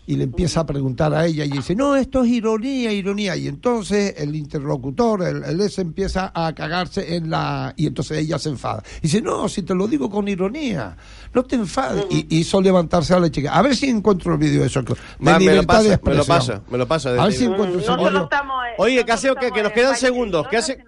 y 0.07 0.17
le 0.17 0.25
empieza 0.25 0.61
a 0.61 0.67
preguntar 0.67 1.13
a 1.15 1.27
ella 1.27 1.45
y 1.45 1.51
dice, 1.51 1.75
no, 1.75 1.97
esto 1.97 2.23
es 2.23 2.29
ironía, 2.31 2.93
ironía. 2.93 3.37
Y 3.37 3.49
entonces 3.49 4.15
el 4.17 4.37
interlocutor, 4.37 5.23
el, 5.23 5.43
el 5.45 5.61
ese 5.61 5.83
empieza 5.83 6.31
a 6.33 6.55
cagarse 6.55 7.17
en 7.17 7.29
la... 7.29 7.75
Y 7.77 7.87
entonces 7.89 8.19
ella 8.19 8.39
se 8.39 8.51
enfada. 8.51 8.83
Y 8.99 9.03
dice, 9.03 9.21
no, 9.21 9.49
si 9.49 9.63
te 9.63 9.75
lo 9.75 9.89
digo 9.89 10.09
con 10.09 10.29
ironía, 10.29 10.97
no 11.35 11.43
te 11.43 11.57
enfades. 11.57 12.07
Y 12.09 12.39
hizo 12.39 12.61
levantarse 12.61 13.15
a 13.15 13.19
la 13.19 13.31
chica. 13.31 13.53
A 13.53 13.63
ver 13.63 13.75
si 13.75 13.89
encuentro 13.89 14.33
el 14.33 14.39
vídeo 14.39 14.61
de 14.61 14.69
eso. 14.69 14.83
De 14.83 14.95
me 15.19 15.57
lo 15.57 15.65
pasa, 15.65 16.01
me 16.05 16.15
lo 16.15 16.25
pasa, 16.25 16.63
me 16.71 16.79
lo 16.79 16.87
pasa. 16.87 17.11
A 17.11 17.25
ver 17.25 17.33
si 17.33 17.45
encuentro 17.45 17.81
vídeo. 17.81 18.23
estamos, 18.25 18.65
eh, 18.65 18.75
Oye, 18.79 19.05
¿qué 19.05 19.13
hace, 19.13 19.35
que, 19.41 19.51
que 19.51 19.63
nos 19.63 19.73
quedan 19.73 19.97
segundos? 19.97 20.47
¿Qué 20.49 20.57
hace, 20.57 20.79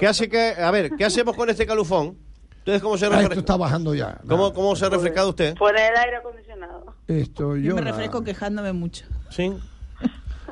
qué 0.00 0.06
hace 0.08 0.28
que, 0.28 0.54
a 0.60 0.70
ver, 0.72 0.90
¿qué 0.96 1.04
hacemos 1.04 1.36
con 1.36 1.48
este 1.50 1.66
calufón? 1.66 2.31
Entonces, 2.64 2.82
¿cómo 2.82 2.96
se 2.96 3.06
Ah, 3.06 3.22
esto 3.22 3.40
está 3.40 3.56
bajando 3.56 3.94
ya. 3.94 4.18
¿Cómo, 4.28 4.52
cómo 4.54 4.76
se 4.76 4.86
ha 4.86 4.88
refrescado 4.88 5.30
usted? 5.30 5.56
Fuera 5.56 5.82
del 5.82 5.96
aire 5.96 6.16
acondicionado. 6.16 6.94
Esto 7.08 7.56
yo... 7.56 7.62
Yo 7.70 7.74
me 7.74 7.80
nada. 7.80 7.90
refresco 7.92 8.22
quejándome 8.22 8.72
mucho. 8.72 9.04
Sí. 9.30 9.52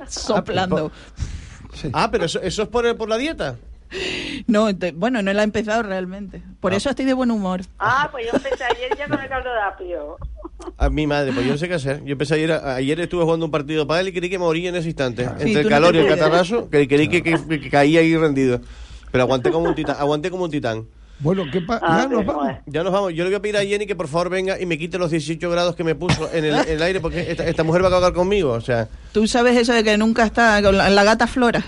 Soplando. 0.08 0.90
Ah, 1.92 2.08
pero 2.10 2.24
eso, 2.24 2.40
eso 2.40 2.62
es 2.62 2.68
por, 2.68 2.96
por 2.96 3.08
la 3.08 3.16
dieta. 3.16 3.56
No, 4.46 4.74
te- 4.76 4.92
bueno, 4.92 5.20
no 5.22 5.32
la 5.32 5.42
he 5.42 5.44
empezado 5.44 5.82
realmente. 5.82 6.42
Por 6.60 6.72
Ah. 6.72 6.76
eso 6.76 6.90
estoy 6.90 7.04
de 7.04 7.14
buen 7.14 7.30
humor. 7.30 7.60
Ah, 7.78 8.08
pues 8.10 8.26
yo 8.26 8.36
empecé 8.36 8.64
ayer 8.64 8.96
ya 8.96 9.08
con 9.08 9.20
el 9.20 9.28
caldo 9.28 9.50
de 9.52 9.60
apio. 9.60 10.16
A 10.78 10.90
mi 10.90 11.06
madre, 11.06 11.32
pues 11.32 11.46
yo 11.46 11.52
no 11.52 11.58
sé 11.58 11.68
qué 11.68 11.74
hacer. 11.74 12.02
Yo 12.04 12.12
empecé 12.12 12.34
ayer, 12.34 12.52
a- 12.52 12.74
ayer 12.74 12.98
estuve 13.00 13.22
jugando 13.24 13.46
un 13.46 13.52
partido 13.52 13.86
para 13.86 14.00
él 14.00 14.08
y 14.08 14.12
creí 14.12 14.30
que 14.30 14.38
moría 14.38 14.68
en 14.68 14.76
ese 14.76 14.88
instante. 14.88 15.24
Sí, 15.24 15.30
Entre 15.48 15.60
el 15.60 15.62
no 15.64 15.68
calor 15.70 15.94
y 15.94 15.98
el 15.98 16.08
catarrazo, 16.08 16.68
que 16.70 16.86
creí 16.88 17.08
que, 17.08 17.22
que- 17.22 17.60
que 17.60 17.70
caía 17.70 18.00
ahí 18.00 18.16
rendido. 18.16 18.60
Pero 19.12 19.22
aguanté 19.24 19.50
como 19.50 19.68
un 19.68 19.74
titán. 19.74 19.96
Aguanté 19.98 20.30
como 20.30 20.44
un 20.44 20.50
titán. 20.50 20.86
Bueno, 21.20 21.44
¿qué 21.52 21.60
pasa? 21.60 21.84
Ah, 21.86 21.98
ya 22.02 22.08
nos 22.08 22.24
vamos. 22.26 22.42
bueno. 22.44 22.58
Ya 22.66 22.82
nos 22.82 22.92
vamos. 22.92 23.12
Yo 23.12 23.24
le 23.24 23.30
voy 23.30 23.36
a 23.36 23.40
pedir 23.42 23.56
a 23.58 23.60
Jenny 23.64 23.86
que 23.86 23.94
por 23.94 24.08
favor 24.08 24.30
venga 24.30 24.58
y 24.58 24.64
me 24.66 24.78
quite 24.78 24.98
los 24.98 25.10
18 25.10 25.50
grados 25.50 25.76
que 25.76 25.84
me 25.84 25.94
puso 25.94 26.30
en 26.32 26.46
el, 26.46 26.54
en 26.54 26.68
el 26.68 26.82
aire 26.82 27.00
porque 27.00 27.30
esta, 27.30 27.44
esta 27.46 27.62
mujer 27.62 27.84
va 27.84 27.88
a 27.88 27.90
cagar 27.90 28.12
conmigo. 28.14 28.52
O 28.52 28.60
sea, 28.60 28.88
Tú 29.12 29.26
sabes 29.26 29.56
eso 29.56 29.72
de 29.74 29.84
que 29.84 29.96
nunca 29.98 30.24
está 30.24 30.62
con 30.62 30.76
la, 30.78 30.88
la 30.88 31.04
gata 31.04 31.26
Flora. 31.26 31.62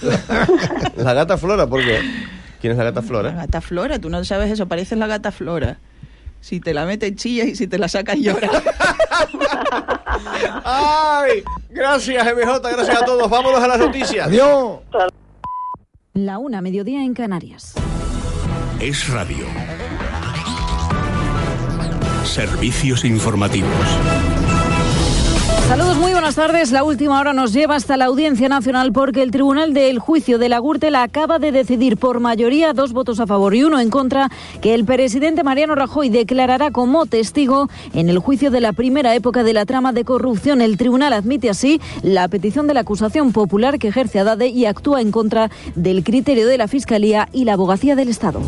la 0.96 1.12
gata 1.14 1.36
Flora, 1.36 1.66
¿por 1.66 1.84
qué? 1.84 2.00
¿Quién 2.60 2.72
es 2.72 2.78
la 2.78 2.84
gata 2.84 3.02
La 3.02 3.06
Flora? 3.06 3.30
gata 3.32 3.60
Flora, 3.60 3.98
tú 3.98 4.08
no 4.08 4.24
sabes 4.24 4.50
eso, 4.50 4.66
pareces 4.66 4.96
la 4.98 5.06
gata 5.06 5.30
Flora. 5.30 5.78
Si 6.40 6.60
te 6.60 6.72
la 6.72 6.86
metes 6.86 7.14
chillas 7.16 7.48
y 7.48 7.56
si 7.56 7.66
te 7.66 7.78
la 7.78 7.88
sacas 7.88 8.16
llora. 8.18 8.48
¡Ay! 10.64 11.42
Gracias, 11.70 12.24
MJ, 12.34 12.60
gracias 12.60 13.02
a 13.02 13.04
todos. 13.04 13.28
Vámonos 13.28 13.62
a 13.62 13.68
las 13.68 13.78
noticias. 13.78 14.26
Adiós. 14.28 14.78
La 16.14 16.38
una, 16.38 16.60
mediodía 16.62 17.02
en 17.02 17.14
Canarias. 17.14 17.74
Es 18.80 19.08
radio. 19.08 19.46
Servicios 22.24 23.04
informativos. 23.06 24.45
Saludos, 25.68 25.96
muy 25.96 26.12
buenas 26.12 26.36
tardes. 26.36 26.70
La 26.70 26.84
última 26.84 27.18
hora 27.18 27.32
nos 27.32 27.52
lleva 27.52 27.74
hasta 27.74 27.96
la 27.96 28.04
Audiencia 28.04 28.48
Nacional 28.48 28.92
porque 28.92 29.20
el 29.20 29.32
Tribunal 29.32 29.74
del 29.74 29.98
Juicio 29.98 30.38
de 30.38 30.48
la 30.48 30.60
Gürtel 30.60 30.94
acaba 30.94 31.40
de 31.40 31.50
decidir 31.50 31.96
por 31.96 32.20
mayoría, 32.20 32.72
dos 32.72 32.92
votos 32.92 33.18
a 33.18 33.26
favor 33.26 33.52
y 33.52 33.64
uno 33.64 33.80
en 33.80 33.90
contra, 33.90 34.30
que 34.62 34.74
el 34.74 34.84
presidente 34.84 35.42
Mariano 35.42 35.74
Rajoy 35.74 36.08
declarará 36.08 36.70
como 36.70 37.06
testigo 37.06 37.68
en 37.94 38.08
el 38.08 38.20
juicio 38.20 38.52
de 38.52 38.60
la 38.60 38.72
primera 38.72 39.12
época 39.16 39.42
de 39.42 39.54
la 39.54 39.66
trama 39.66 39.92
de 39.92 40.04
corrupción. 40.04 40.62
El 40.62 40.76
tribunal 40.76 41.12
admite 41.12 41.50
así 41.50 41.80
la 42.02 42.28
petición 42.28 42.68
de 42.68 42.74
la 42.74 42.80
acusación 42.80 43.32
popular 43.32 43.80
que 43.80 43.88
ejerce 43.88 44.20
Adade 44.20 44.46
y 44.46 44.66
actúa 44.66 45.00
en 45.00 45.10
contra 45.10 45.50
del 45.74 46.04
criterio 46.04 46.46
de 46.46 46.58
la 46.58 46.68
Fiscalía 46.68 47.28
y 47.32 47.44
la 47.44 47.54
Abogacía 47.54 47.96
del 47.96 48.08
Estado. 48.08 48.40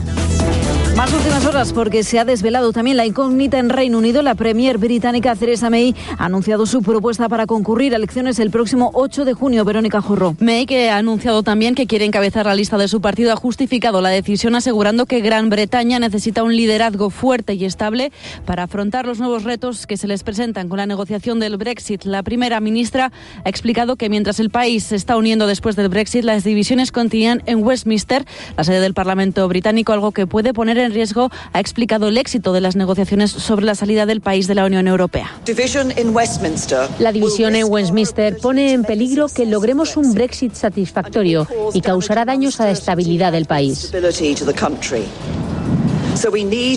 Más 0.98 1.14
últimas 1.14 1.46
horas 1.46 1.72
porque 1.72 2.02
se 2.02 2.18
ha 2.18 2.24
desvelado 2.24 2.72
también 2.72 2.96
la 2.96 3.06
incógnita 3.06 3.60
en 3.60 3.68
Reino 3.68 3.98
Unido. 3.98 4.20
La 4.20 4.34
Premier 4.34 4.78
británica 4.78 5.36
Theresa 5.36 5.70
May 5.70 5.94
ha 6.18 6.24
anunciado 6.24 6.66
su 6.66 6.82
propuesta 6.82 7.28
para 7.28 7.46
concurrir 7.46 7.92
a 7.92 7.98
elecciones 7.98 8.40
el 8.40 8.50
próximo 8.50 8.90
8 8.94 9.24
de 9.24 9.32
junio. 9.32 9.64
Verónica 9.64 10.00
Jorro. 10.00 10.34
May, 10.40 10.66
que 10.66 10.90
ha 10.90 10.96
anunciado 10.96 11.44
también 11.44 11.76
que 11.76 11.86
quiere 11.86 12.04
encabezar 12.04 12.46
la 12.46 12.56
lista 12.56 12.78
de 12.78 12.88
su 12.88 13.00
partido, 13.00 13.32
ha 13.32 13.36
justificado 13.36 14.00
la 14.00 14.08
decisión 14.08 14.56
asegurando 14.56 15.06
que 15.06 15.20
Gran 15.20 15.50
Bretaña 15.50 16.00
necesita 16.00 16.42
un 16.42 16.56
liderazgo 16.56 17.10
fuerte 17.10 17.54
y 17.54 17.64
estable 17.64 18.10
para 18.44 18.64
afrontar 18.64 19.06
los 19.06 19.20
nuevos 19.20 19.44
retos 19.44 19.86
que 19.86 19.96
se 19.96 20.08
les 20.08 20.24
presentan 20.24 20.68
con 20.68 20.78
la 20.78 20.86
negociación 20.86 21.38
del 21.38 21.58
Brexit. 21.58 22.06
La 22.06 22.24
primera 22.24 22.58
ministra 22.58 23.12
ha 23.44 23.48
explicado 23.48 23.94
que 23.94 24.08
mientras 24.08 24.40
el 24.40 24.50
país 24.50 24.82
se 24.82 24.96
está 24.96 25.16
uniendo 25.16 25.46
después 25.46 25.76
del 25.76 25.90
Brexit, 25.90 26.24
las 26.24 26.42
divisiones 26.42 26.90
continúan 26.90 27.44
en 27.46 27.62
Westminster, 27.62 28.24
la 28.56 28.64
sede 28.64 28.80
del 28.80 28.94
Parlamento 28.94 29.46
británico, 29.46 29.92
algo 29.92 30.10
que 30.10 30.26
puede 30.26 30.52
poner 30.52 30.76
en 30.78 30.87
riesgo, 30.92 31.30
ha 31.52 31.60
explicado 31.60 32.08
el 32.08 32.18
éxito 32.18 32.52
de 32.52 32.60
las 32.60 32.76
negociaciones 32.76 33.30
sobre 33.30 33.66
la 33.66 33.74
salida 33.74 34.06
del 34.06 34.20
país 34.20 34.46
de 34.46 34.54
la 34.54 34.64
Unión 34.64 34.88
Europea. 34.88 35.30
La 36.98 37.12
división 37.12 37.54
en 37.56 37.66
Westminster 37.70 38.36
pone 38.38 38.72
en 38.72 38.84
peligro 38.84 39.28
que 39.28 39.46
logremos 39.46 39.96
un 39.96 40.14
Brexit 40.14 40.54
satisfactorio 40.54 41.46
y 41.74 41.80
causará 41.80 42.24
daños 42.24 42.60
a 42.60 42.66
la 42.66 42.72
estabilidad 42.72 43.32
del 43.32 43.46
país. 43.46 43.92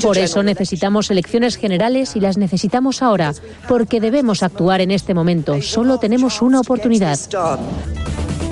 Por 0.04 0.18
eso 0.18 0.44
necesitamos 0.44 1.10
elecciones 1.10 1.56
generales 1.56 2.16
y 2.16 2.20
las 2.20 2.38
necesitamos 2.38 3.02
ahora, 3.02 3.34
porque 3.68 4.00
debemos 4.00 4.44
actuar 4.44 4.82
en 4.82 4.92
este 4.92 5.14
momento. 5.14 5.62
Solo 5.62 5.98
tenemos 5.98 6.42
una 6.42 6.60
oportunidad. 6.60 7.18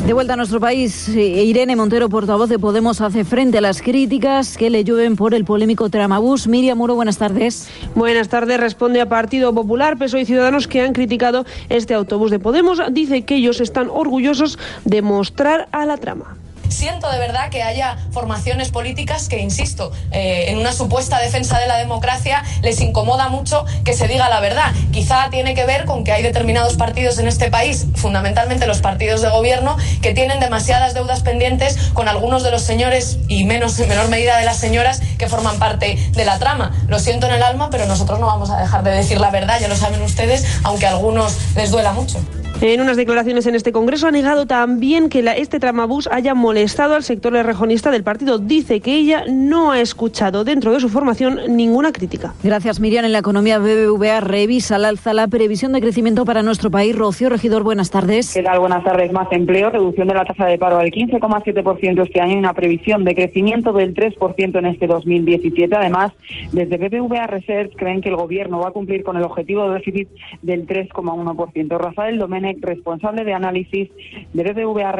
De 0.09 0.13
vuelta 0.13 0.33
a 0.33 0.37
nuestro 0.37 0.59
país, 0.59 1.07
eh, 1.09 1.43
Irene 1.43 1.75
Montero, 1.75 2.09
portavoz 2.09 2.49
de 2.49 2.57
Podemos, 2.57 2.99
hace 2.99 3.23
frente 3.23 3.59
a 3.59 3.61
las 3.61 3.79
críticas 3.79 4.57
que 4.57 4.71
le 4.71 4.83
llueven 4.83 5.15
por 5.15 5.35
el 5.35 5.45
polémico 5.45 5.87
tramabús. 5.91 6.47
Miriam 6.47 6.79
Muro, 6.79 6.95
buenas 6.95 7.19
tardes. 7.19 7.69
Buenas 7.93 8.27
tardes. 8.27 8.59
Responde 8.59 9.01
a 9.01 9.07
Partido 9.07 9.53
Popular, 9.53 9.99
PSOE 9.99 10.21
y 10.21 10.25
Ciudadanos 10.25 10.67
que 10.67 10.81
han 10.81 10.93
criticado 10.93 11.45
este 11.69 11.93
autobús 11.93 12.31
de 12.31 12.39
Podemos. 12.39 12.81
Dice 12.91 13.21
que 13.21 13.35
ellos 13.35 13.61
están 13.61 13.87
orgullosos 13.87 14.57
de 14.83 15.03
mostrar 15.03 15.69
a 15.71 15.85
la 15.85 15.97
trama. 15.97 16.37
Siento 16.69 17.09
de 17.11 17.19
verdad 17.19 17.49
que 17.49 17.63
haya 17.63 17.97
formaciones 18.11 18.69
políticas 18.69 19.27
que, 19.27 19.39
insisto, 19.39 19.91
eh, 20.11 20.45
en 20.49 20.57
una 20.57 20.71
supuesta 20.71 21.19
defensa 21.19 21.59
de 21.59 21.67
la 21.67 21.77
democracia 21.77 22.43
les 22.61 22.79
incomoda 22.79 23.27
mucho 23.27 23.65
que 23.83 23.93
se 23.93 24.07
diga 24.07 24.29
la 24.29 24.39
verdad. 24.39 24.71
Quizá 24.91 25.29
tiene 25.29 25.55
que 25.55 25.65
ver 25.65 25.85
con 25.85 26.03
que 26.03 26.11
hay 26.11 26.23
determinados 26.23 26.75
partidos 26.75 27.17
en 27.17 27.27
este 27.27 27.49
país, 27.49 27.87
fundamentalmente 27.95 28.67
los 28.67 28.79
partidos 28.79 29.21
de 29.21 29.29
gobierno, 29.29 29.77
que 30.01 30.13
tienen 30.13 30.39
demasiadas 30.39 30.93
deudas 30.93 31.21
pendientes 31.21 31.77
con 31.93 32.07
algunos 32.07 32.43
de 32.43 32.51
los 32.51 32.61
señores 32.61 33.17
y 33.27 33.45
menos 33.45 33.79
en 33.79 33.89
menor 33.89 34.09
medida 34.09 34.37
de 34.37 34.45
las 34.45 34.57
señoras 34.57 35.01
que 35.17 35.27
forman 35.27 35.57
parte 35.59 35.95
de 36.11 36.25
la 36.25 36.39
trama. 36.39 36.71
Lo 36.87 36.99
siento 36.99 37.27
en 37.27 37.33
el 37.33 37.43
alma, 37.43 37.69
pero 37.69 37.87
nosotros 37.87 38.19
no 38.19 38.27
vamos 38.27 38.49
a 38.51 38.59
dejar 38.59 38.83
de 38.83 38.91
decir 38.91 39.19
la 39.19 39.31
verdad, 39.31 39.59
ya 39.59 39.67
lo 39.67 39.75
saben 39.75 40.01
ustedes, 40.01 40.45
aunque 40.63 40.85
a 40.85 40.91
algunos 40.91 41.35
les 41.55 41.71
duela 41.71 41.93
mucho. 41.93 42.19
En 42.61 42.81
unas 42.81 42.97
declaraciones 42.97 43.47
en 43.47 43.55
este 43.55 43.71
Congreso 43.71 44.05
ha 44.07 44.11
negado 44.11 44.45
también 44.45 45.07
que 45.07 45.21
la- 45.21 45.31
este 45.37 45.61
tramabús 45.61 46.09
haya 46.11 46.33
molestado 46.33 46.93
al 46.93 47.03
sector 47.03 47.31
rejonista 47.31 47.89
del 47.89 48.03
partido. 48.03 48.37
Dice 48.37 48.81
que 48.81 48.95
ella 48.95 49.23
no 49.29 49.71
ha 49.71 49.79
escuchado 49.79 50.43
dentro 50.43 50.73
de 50.73 50.81
su 50.81 50.89
formación 50.89 51.39
ninguna 51.55 51.93
crítica. 51.93 52.33
Gracias, 52.43 52.81
Miriam. 52.81 53.05
En 53.05 53.13
la 53.13 53.19
economía 53.19 53.59
BBVA 53.59 54.19
revisa 54.19 54.75
al 54.75 54.83
alza 54.83 55.13
la 55.13 55.29
previsión 55.29 55.71
de 55.71 55.79
crecimiento 55.79 56.25
para 56.25 56.43
nuestro 56.43 56.69
país. 56.69 56.97
Rocío 56.97 57.29
Regidor, 57.29 57.63
buenas 57.63 57.91
tardes. 57.91 58.33
¿Qué 58.33 58.43
tal? 58.43 58.59
Buenas 58.59 58.83
tardes. 58.83 59.09
Más 59.13 59.31
empleo, 59.31 59.69
reducción 59.69 60.09
de 60.09 60.15
la 60.15 60.25
tasa 60.25 60.45
de 60.45 60.57
paro 60.57 60.79
al 60.79 60.91
15,7% 60.91 62.03
este 62.03 62.19
año 62.19 62.33
y 62.33 62.39
una 62.39 62.53
previsión 62.53 63.05
de 63.05 63.15
crecimiento 63.15 63.71
del 63.71 63.93
3% 63.93 64.59
en 64.59 64.65
este 64.65 64.85
2017. 64.85 65.73
Además, 65.77 66.11
desde 66.51 66.75
BBVA 66.77 67.25
Research 67.27 67.71
creen 67.77 68.01
que 68.01 68.09
el 68.09 68.17
Gobierno 68.17 68.59
va 68.59 68.67
a 68.67 68.71
cumplir 68.71 69.03
con 69.03 69.15
el 69.15 69.23
objetivo 69.23 69.65
de 69.69 69.75
déficit 69.75 70.09
del 70.41 70.67
3,1%. 70.67 71.77
Rafael 71.77 72.19
Responsable 72.61 73.23
de 73.23 73.33
análisis 73.33 73.89
de 74.33 74.43
BBVA. 74.43 74.93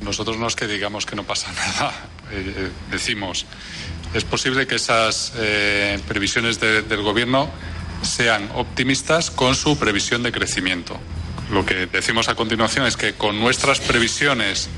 Nosotros 0.00 0.38
no 0.38 0.46
es 0.46 0.56
que 0.56 0.66
digamos 0.66 1.06
que 1.06 1.16
no 1.16 1.24
pasa 1.24 1.52
nada, 1.78 1.92
eh, 2.32 2.54
eh, 2.56 2.68
decimos, 2.90 3.46
es 4.12 4.24
posible 4.24 4.66
que 4.66 4.74
esas 4.76 5.32
eh, 5.38 5.98
previsiones 6.06 6.60
de- 6.60 6.82
del 6.82 7.02
Gobierno 7.02 7.48
sean 8.02 8.48
optimistas 8.54 9.30
con 9.30 9.54
su 9.54 9.78
previsión 9.78 10.22
de 10.22 10.30
crecimiento. 10.32 10.98
Lo 11.50 11.64
que 11.64 11.86
decimos 11.86 12.28
a 12.28 12.34
continuación 12.34 12.86
es 12.86 12.96
que 12.96 13.14
con 13.14 13.38
nuestras 13.40 13.80
previsiones 13.80 14.68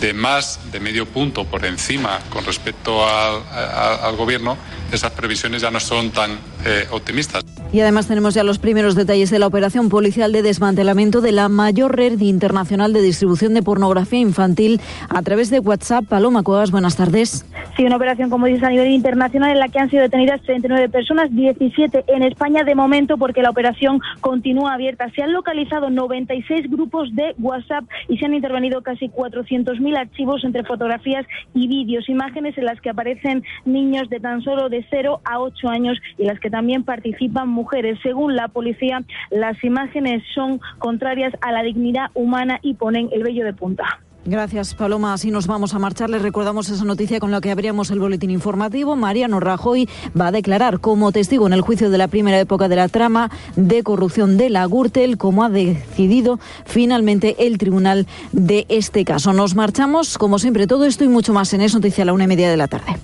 de 0.00 0.14
más 0.14 0.72
de 0.72 0.80
medio 0.80 1.04
punto 1.06 1.44
por 1.44 1.64
encima 1.66 2.18
con 2.30 2.44
respecto 2.44 3.06
al, 3.06 3.42
a- 3.52 4.00
al 4.06 4.16
Gobierno, 4.16 4.56
esas 4.90 5.12
previsiones 5.12 5.62
ya 5.62 5.70
no 5.70 5.80
son 5.80 6.10
tan 6.10 6.38
eh, 6.64 6.86
optimistas. 6.90 7.44
Y 7.72 7.80
además 7.80 8.06
tenemos 8.06 8.34
ya 8.34 8.44
los 8.44 8.58
primeros 8.58 8.94
detalles 8.94 9.30
de 9.30 9.38
la 9.38 9.46
operación 9.46 9.88
policial 9.88 10.30
de 10.30 10.42
desmantelamiento 10.42 11.22
de 11.22 11.32
la 11.32 11.48
mayor 11.48 11.96
red 11.96 12.20
internacional 12.20 12.92
de 12.92 13.00
distribución 13.00 13.54
de 13.54 13.62
pornografía 13.62 14.20
infantil 14.20 14.78
a 15.08 15.22
través 15.22 15.48
de 15.48 15.58
WhatsApp. 15.58 16.04
Paloma 16.04 16.42
Cuevas, 16.42 16.70
buenas 16.70 16.96
tardes. 16.96 17.46
Sí, 17.74 17.84
una 17.84 17.96
operación, 17.96 18.28
como 18.28 18.44
dices, 18.44 18.62
a 18.64 18.68
nivel 18.68 18.90
internacional 18.90 19.52
en 19.52 19.58
la 19.58 19.68
que 19.68 19.78
han 19.78 19.88
sido 19.88 20.02
detenidas 20.02 20.42
39 20.42 20.90
personas, 20.90 21.34
17 21.34 22.04
en 22.08 22.22
España 22.24 22.62
de 22.62 22.74
momento 22.74 23.16
porque 23.16 23.40
la 23.40 23.48
operación 23.48 24.02
continúa 24.20 24.74
abierta. 24.74 25.08
Se 25.14 25.22
han 25.22 25.32
localizado 25.32 25.88
96 25.88 26.70
grupos 26.70 27.14
de 27.14 27.34
WhatsApp 27.38 27.84
y 28.10 28.18
se 28.18 28.26
han 28.26 28.34
intervenido 28.34 28.82
casi 28.82 29.08
400.000 29.08 29.96
archivos 29.96 30.44
entre 30.44 30.64
fotografías 30.64 31.24
y 31.54 31.68
vídeos, 31.68 32.06
imágenes 32.10 32.58
en 32.58 32.66
las 32.66 32.78
que 32.82 32.90
aparecen 32.90 33.42
niños 33.64 34.10
de 34.10 34.20
tan 34.20 34.42
solo 34.42 34.68
de 34.68 34.84
0 34.90 35.22
a 35.24 35.40
8 35.40 35.68
años 35.70 35.98
y 36.18 36.24
las 36.24 36.38
que 36.38 36.50
también 36.50 36.84
participan 36.84 37.48
mujeres. 37.62 37.98
Según 38.02 38.34
la 38.36 38.48
policía, 38.48 39.02
las 39.30 39.62
imágenes 39.62 40.22
son 40.34 40.60
contrarias 40.78 41.32
a 41.40 41.52
la 41.52 41.62
dignidad 41.62 42.10
humana 42.14 42.58
y 42.62 42.74
ponen 42.74 43.08
el 43.12 43.22
vello 43.22 43.44
de 43.44 43.52
punta. 43.52 43.84
Gracias, 44.24 44.74
Paloma. 44.74 45.14
Así 45.14 45.30
nos 45.30 45.46
vamos 45.46 45.74
a 45.74 45.78
marchar. 45.78 46.08
Les 46.08 46.22
recordamos 46.22 46.68
esa 46.68 46.84
noticia 46.84 47.18
con 47.18 47.30
la 47.32 47.40
que 47.40 47.50
abríamos 47.50 47.90
el 47.90 47.98
boletín 47.98 48.30
informativo. 48.30 48.94
Mariano 48.94 49.40
Rajoy 49.40 49.88
va 50.18 50.28
a 50.28 50.32
declarar 50.32 50.78
como 50.78 51.10
testigo 51.10 51.46
en 51.46 51.52
el 51.52 51.60
juicio 51.60 51.90
de 51.90 51.98
la 51.98 52.08
primera 52.08 52.38
época 52.38 52.68
de 52.68 52.76
la 52.76 52.88
trama 52.88 53.30
de 53.56 53.82
corrupción 53.82 54.36
de 54.36 54.48
la 54.50 54.66
Gürtel, 54.66 55.18
como 55.18 55.42
ha 55.42 55.48
decidido 55.48 56.38
finalmente 56.64 57.46
el 57.46 57.58
tribunal 57.58 58.06
de 58.30 58.66
este 58.68 59.04
caso. 59.04 59.32
Nos 59.32 59.56
marchamos, 59.56 60.18
como 60.18 60.38
siempre, 60.38 60.68
todo 60.68 60.84
esto 60.84 61.02
y 61.04 61.08
mucho 61.08 61.32
más 61.32 61.52
en 61.52 61.62
Es 61.62 61.74
Noticia 61.74 62.02
a 62.02 62.04
la 62.06 62.12
una 62.12 62.24
y 62.24 62.28
media 62.28 62.48
de 62.50 62.56
la 62.56 62.68
tarde. 62.68 62.96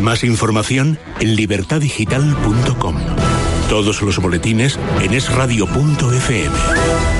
Más 0.00 0.24
información 0.24 0.98
en 1.20 1.36
libertadigital.com. 1.36 2.96
Todos 3.70 4.02
los 4.02 4.18
boletines 4.18 4.80
en 5.00 5.14
esradio.fm. 5.14 7.19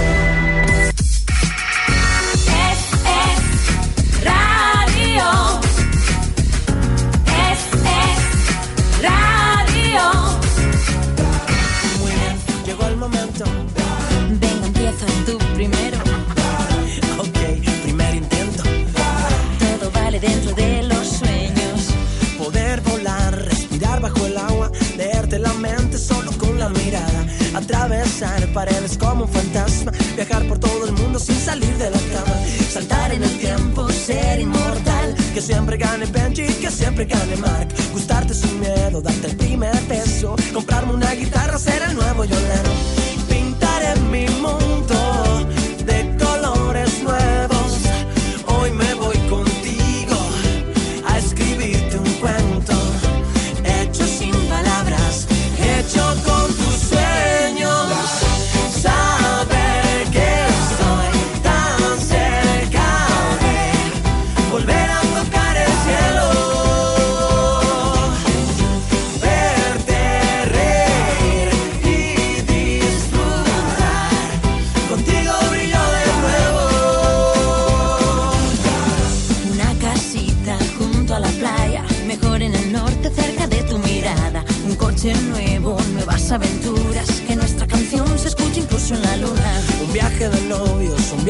Atravesar 27.60 28.46
paredes 28.54 28.96
como 28.96 29.24
un 29.24 29.30
fantasma, 29.30 29.92
viajar 30.16 30.42
por 30.48 30.58
todo 30.58 30.86
el 30.86 30.92
mundo 30.92 31.18
sin 31.18 31.36
salir 31.36 31.76
de 31.76 31.90
la 31.90 31.98
cama. 31.98 32.36
Saltar 32.72 33.12
en 33.12 33.22
el 33.22 33.38
tiempo, 33.38 33.88
ser 33.90 34.40
inmortal. 34.40 35.14
Que 35.34 35.42
siempre 35.42 35.76
gane 35.76 36.06
Benji, 36.06 36.46
que 36.54 36.70
siempre 36.70 37.04
gane 37.04 37.36
Mark. 37.36 37.68
Gustarte 37.92 38.32
sin 38.34 38.60
miedo, 38.60 39.02
darte 39.02 39.26
el 39.26 39.36
primer 39.36 39.78
beso. 39.88 40.36
Comprarme 40.54 40.94
una 40.94 41.12
guitarra, 41.12 41.58
ser 41.58 41.82
el 41.82 41.94
nuevo 41.94 42.24
Yolano. 42.24 42.99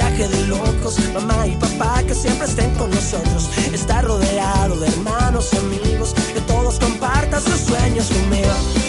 Viaje 0.01 0.29
de 0.29 0.47
locos, 0.47 0.97
mamá 1.13 1.47
y 1.47 1.57
papá 1.57 2.03
que 2.03 2.15
siempre 2.15 2.47
estén 2.47 2.71
con 2.77 2.91
nosotros. 2.91 3.51
Estar 3.73 4.03
rodeado 4.05 4.77
de 4.81 4.89
hermanos 4.89 5.51
y 5.53 5.57
amigos, 5.59 6.15
que 6.33 6.41
todos 6.41 6.79
compartan 6.79 7.43
sus 7.43 7.61
sueños 7.61 8.09
conmigo. 8.09 8.80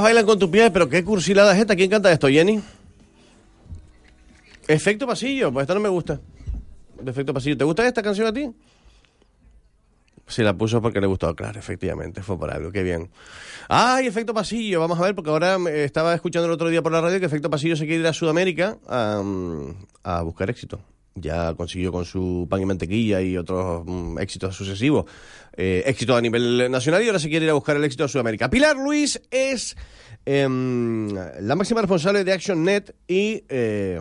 Bailan 0.00 0.26
con 0.26 0.38
tu 0.38 0.50
piel, 0.50 0.72
pero 0.72 0.88
qué 0.88 1.04
cursilada 1.04 1.54
es 1.54 1.60
esta. 1.60 1.76
¿Quién 1.76 1.90
canta 1.90 2.12
esto, 2.12 2.28
Jenny? 2.28 2.60
Efecto 4.66 5.06
pasillo, 5.06 5.52
pues 5.52 5.64
esta 5.64 5.74
no 5.74 5.80
me 5.80 5.88
gusta. 5.88 6.20
Efecto 7.04 7.34
pasillo. 7.34 7.56
¿Te 7.56 7.64
gusta 7.64 7.86
esta 7.86 8.02
canción 8.02 8.26
a 8.26 8.32
ti? 8.32 8.50
Sí, 10.26 10.42
la 10.42 10.56
puso 10.56 10.80
porque 10.80 11.02
le 11.02 11.06
gustó, 11.06 11.36
claro, 11.36 11.58
efectivamente, 11.58 12.22
fue 12.22 12.38
por 12.38 12.50
algo, 12.50 12.72
qué 12.72 12.82
bien. 12.82 13.10
¡Ay, 13.68 14.06
Efecto 14.06 14.32
Pasillo! 14.32 14.80
Vamos 14.80 14.98
a 14.98 15.02
ver, 15.02 15.14
porque 15.14 15.28
ahora 15.28 15.58
estaba 15.70 16.14
escuchando 16.14 16.46
el 16.46 16.52
otro 16.52 16.70
día 16.70 16.80
por 16.80 16.92
la 16.92 17.02
radio 17.02 17.20
que 17.20 17.26
Efecto 17.26 17.50
Pasillo 17.50 17.76
se 17.76 17.84
quiere 17.84 18.00
ir 18.00 18.06
a 18.06 18.14
Sudamérica 18.14 18.78
a 18.88 20.22
buscar 20.22 20.48
éxito. 20.48 20.80
Ya 21.14 21.54
consiguió 21.54 21.92
con 21.92 22.04
su 22.04 22.46
pan 22.50 22.60
y 22.60 22.66
mantequilla 22.66 23.20
y 23.20 23.36
otros 23.36 23.84
mm, 23.86 24.18
éxitos 24.18 24.56
sucesivos. 24.56 25.04
Eh, 25.56 25.82
éxito 25.86 26.16
a 26.16 26.20
nivel 26.20 26.70
nacional 26.70 27.02
y 27.02 27.06
ahora 27.06 27.20
se 27.20 27.28
quiere 27.28 27.44
ir 27.44 27.50
a 27.50 27.54
buscar 27.54 27.76
el 27.76 27.84
éxito 27.84 28.04
a 28.04 28.08
Sudamérica. 28.08 28.50
Pilar 28.50 28.76
Luis 28.76 29.20
es 29.30 29.76
em, 30.26 31.08
la 31.40 31.54
máxima 31.54 31.82
responsable 31.82 32.24
de 32.24 32.32
ActionNet 32.32 32.94
y 33.06 33.44
eh, 33.48 34.00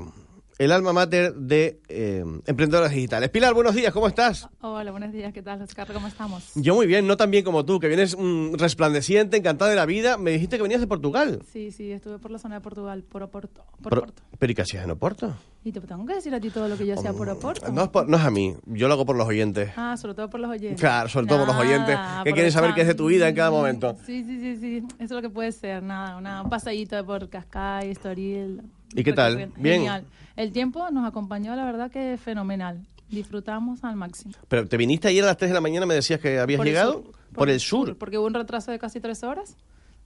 el 0.60 0.72
alma 0.72 0.93
mater 0.93 1.34
de 1.34 1.80
eh, 1.89 2.24
emprendedoras 2.45 2.91
digitales. 2.91 3.30
Pilar, 3.30 3.54
buenos 3.54 3.74
días, 3.74 3.91
¿cómo 3.91 4.08
estás? 4.08 4.47
Hola, 4.62 4.91
buenos 4.91 5.12
días, 5.12 5.34
¿qué 5.34 5.41
tal, 5.41 5.62
Oscar? 5.62 5.91
¿Cómo 5.91 6.08
estamos? 6.08 6.51
Yo 6.56 6.76
muy 6.76 6.86
bien, 6.86 7.08
no 7.08 7.18
tan 7.18 7.32
bien 7.32 7.43
como 7.43 7.66
tú, 7.66 7.80
que 7.80 7.88
vienes 7.88 8.16
mm, 8.18 8.54
resplandeciente, 8.56 9.38
encantada 9.38 9.72
de 9.72 9.76
la 9.78 9.86
vida. 9.86 10.18
Me 10.18 10.32
dijiste 10.32 10.58
que 10.58 10.64
venías 10.64 10.80
de 10.82 10.88
Portugal. 10.88 11.41
Sí, 11.51 11.72
sí, 11.72 11.91
estuve 11.91 12.20
por 12.20 12.30
la 12.32 12.38
zona 12.39 12.56
de 12.56 12.62
Portugal, 12.62 13.04
por 13.04 13.24
Oporto. 13.24 13.64
Por 13.82 13.89
Pero- 13.89 14.01
Oporto. 14.04 14.24
¿Pero 14.38 14.51
y 14.51 14.56
qué 14.56 14.62
hacías 14.62 14.84
en 14.84 14.91
Oporto? 14.91 15.34
Y 15.64 15.72
te 15.72 15.80
tengo 15.82 16.06
que 16.06 16.16
decir 16.16 16.36
a 16.36 16.39
ti 16.41 16.49
todo 16.49 16.68
lo 16.68 16.78
que 16.78 16.86
yo 16.86 16.97
sea 16.97 17.14
por 17.14 17.30
Oporto. 17.30 17.72
No 17.72 17.84
es, 17.84 17.89
por- 17.89 18.08
no 18.08 18.18
es 18.18 18.24
a 18.24 18.30
mí, 18.30 18.56
yo 18.66 18.88
lo 18.88 18.93
hago 18.95 19.06
por 19.06 19.16
los 19.16 19.28
oyentes. 19.28 19.72
Ah, 19.76 19.95
sobre 19.97 20.14
todo 20.14 20.30
por 20.30 20.39
los 20.39 20.51
oyentes. 20.51 20.80
Claro, 20.80 21.10
sobre 21.10 21.26
todo 21.28 21.39
por 21.39 21.47
los 21.47 21.56
Nada, 21.56 21.68
oyentes, 21.68 21.97
que 22.26 22.34
quieren 22.34 22.51
saber 22.51 22.74
qué 22.74 22.82
es 22.82 22.88
de 22.88 22.95
tu 22.95 23.08
vida 23.08 23.28
en 23.28 23.36
cada 23.36 23.49
momento. 23.49 23.95
Sí, 24.06 24.24
sí, 24.24 24.39
sí, 24.39 24.58
sí. 24.58 24.78
Eso 24.95 25.04
es 25.06 25.12
lo 25.12 25.22
que 25.22 25.30
puede 25.30 25.51
ser, 25.51 25.82
nada, 25.82 26.18
una 26.18 26.43
pasadita 26.49 27.04
por 27.04 27.30
Cascais, 27.30 27.91
Estoril. 27.91 28.62
¿Y 28.96 29.04
qué 29.04 29.14
tal? 29.14 29.36
Bien. 29.38 29.54
Genial. 29.80 30.06
El 30.36 30.52
tiempo 30.52 30.89
nos 30.91 31.08
acompañó, 31.08 31.56
la 31.56 31.66
verdad 31.66 31.91
que 31.91 32.18
fenomenal. 32.24 32.82
Disfrutamos 33.10 33.84
al 33.84 33.96
máximo. 33.96 34.34
Pero 34.48 34.68
te 34.68 34.76
viniste 34.78 35.08
ayer 35.08 35.24
a 35.24 35.28
las 35.28 35.38
3 35.38 35.52
de 35.52 35.54
la 35.54 35.62
mañana, 35.62 35.86
me 35.86 35.94
decías 35.94 36.20
que 36.20 36.39
habías 36.39 36.58
Por 36.58 36.68
el 36.68 36.74
llegado 36.74 36.94
sur, 36.94 37.12
por, 37.34 37.50
el 37.50 37.60
sur. 37.60 37.98
Porque 37.98 38.18
hubo 38.18 38.26
un 38.26 38.34
retraso 38.34 38.72
de 38.72 38.80
casi 38.80 39.00
tres 39.00 39.24
horas 39.24 39.56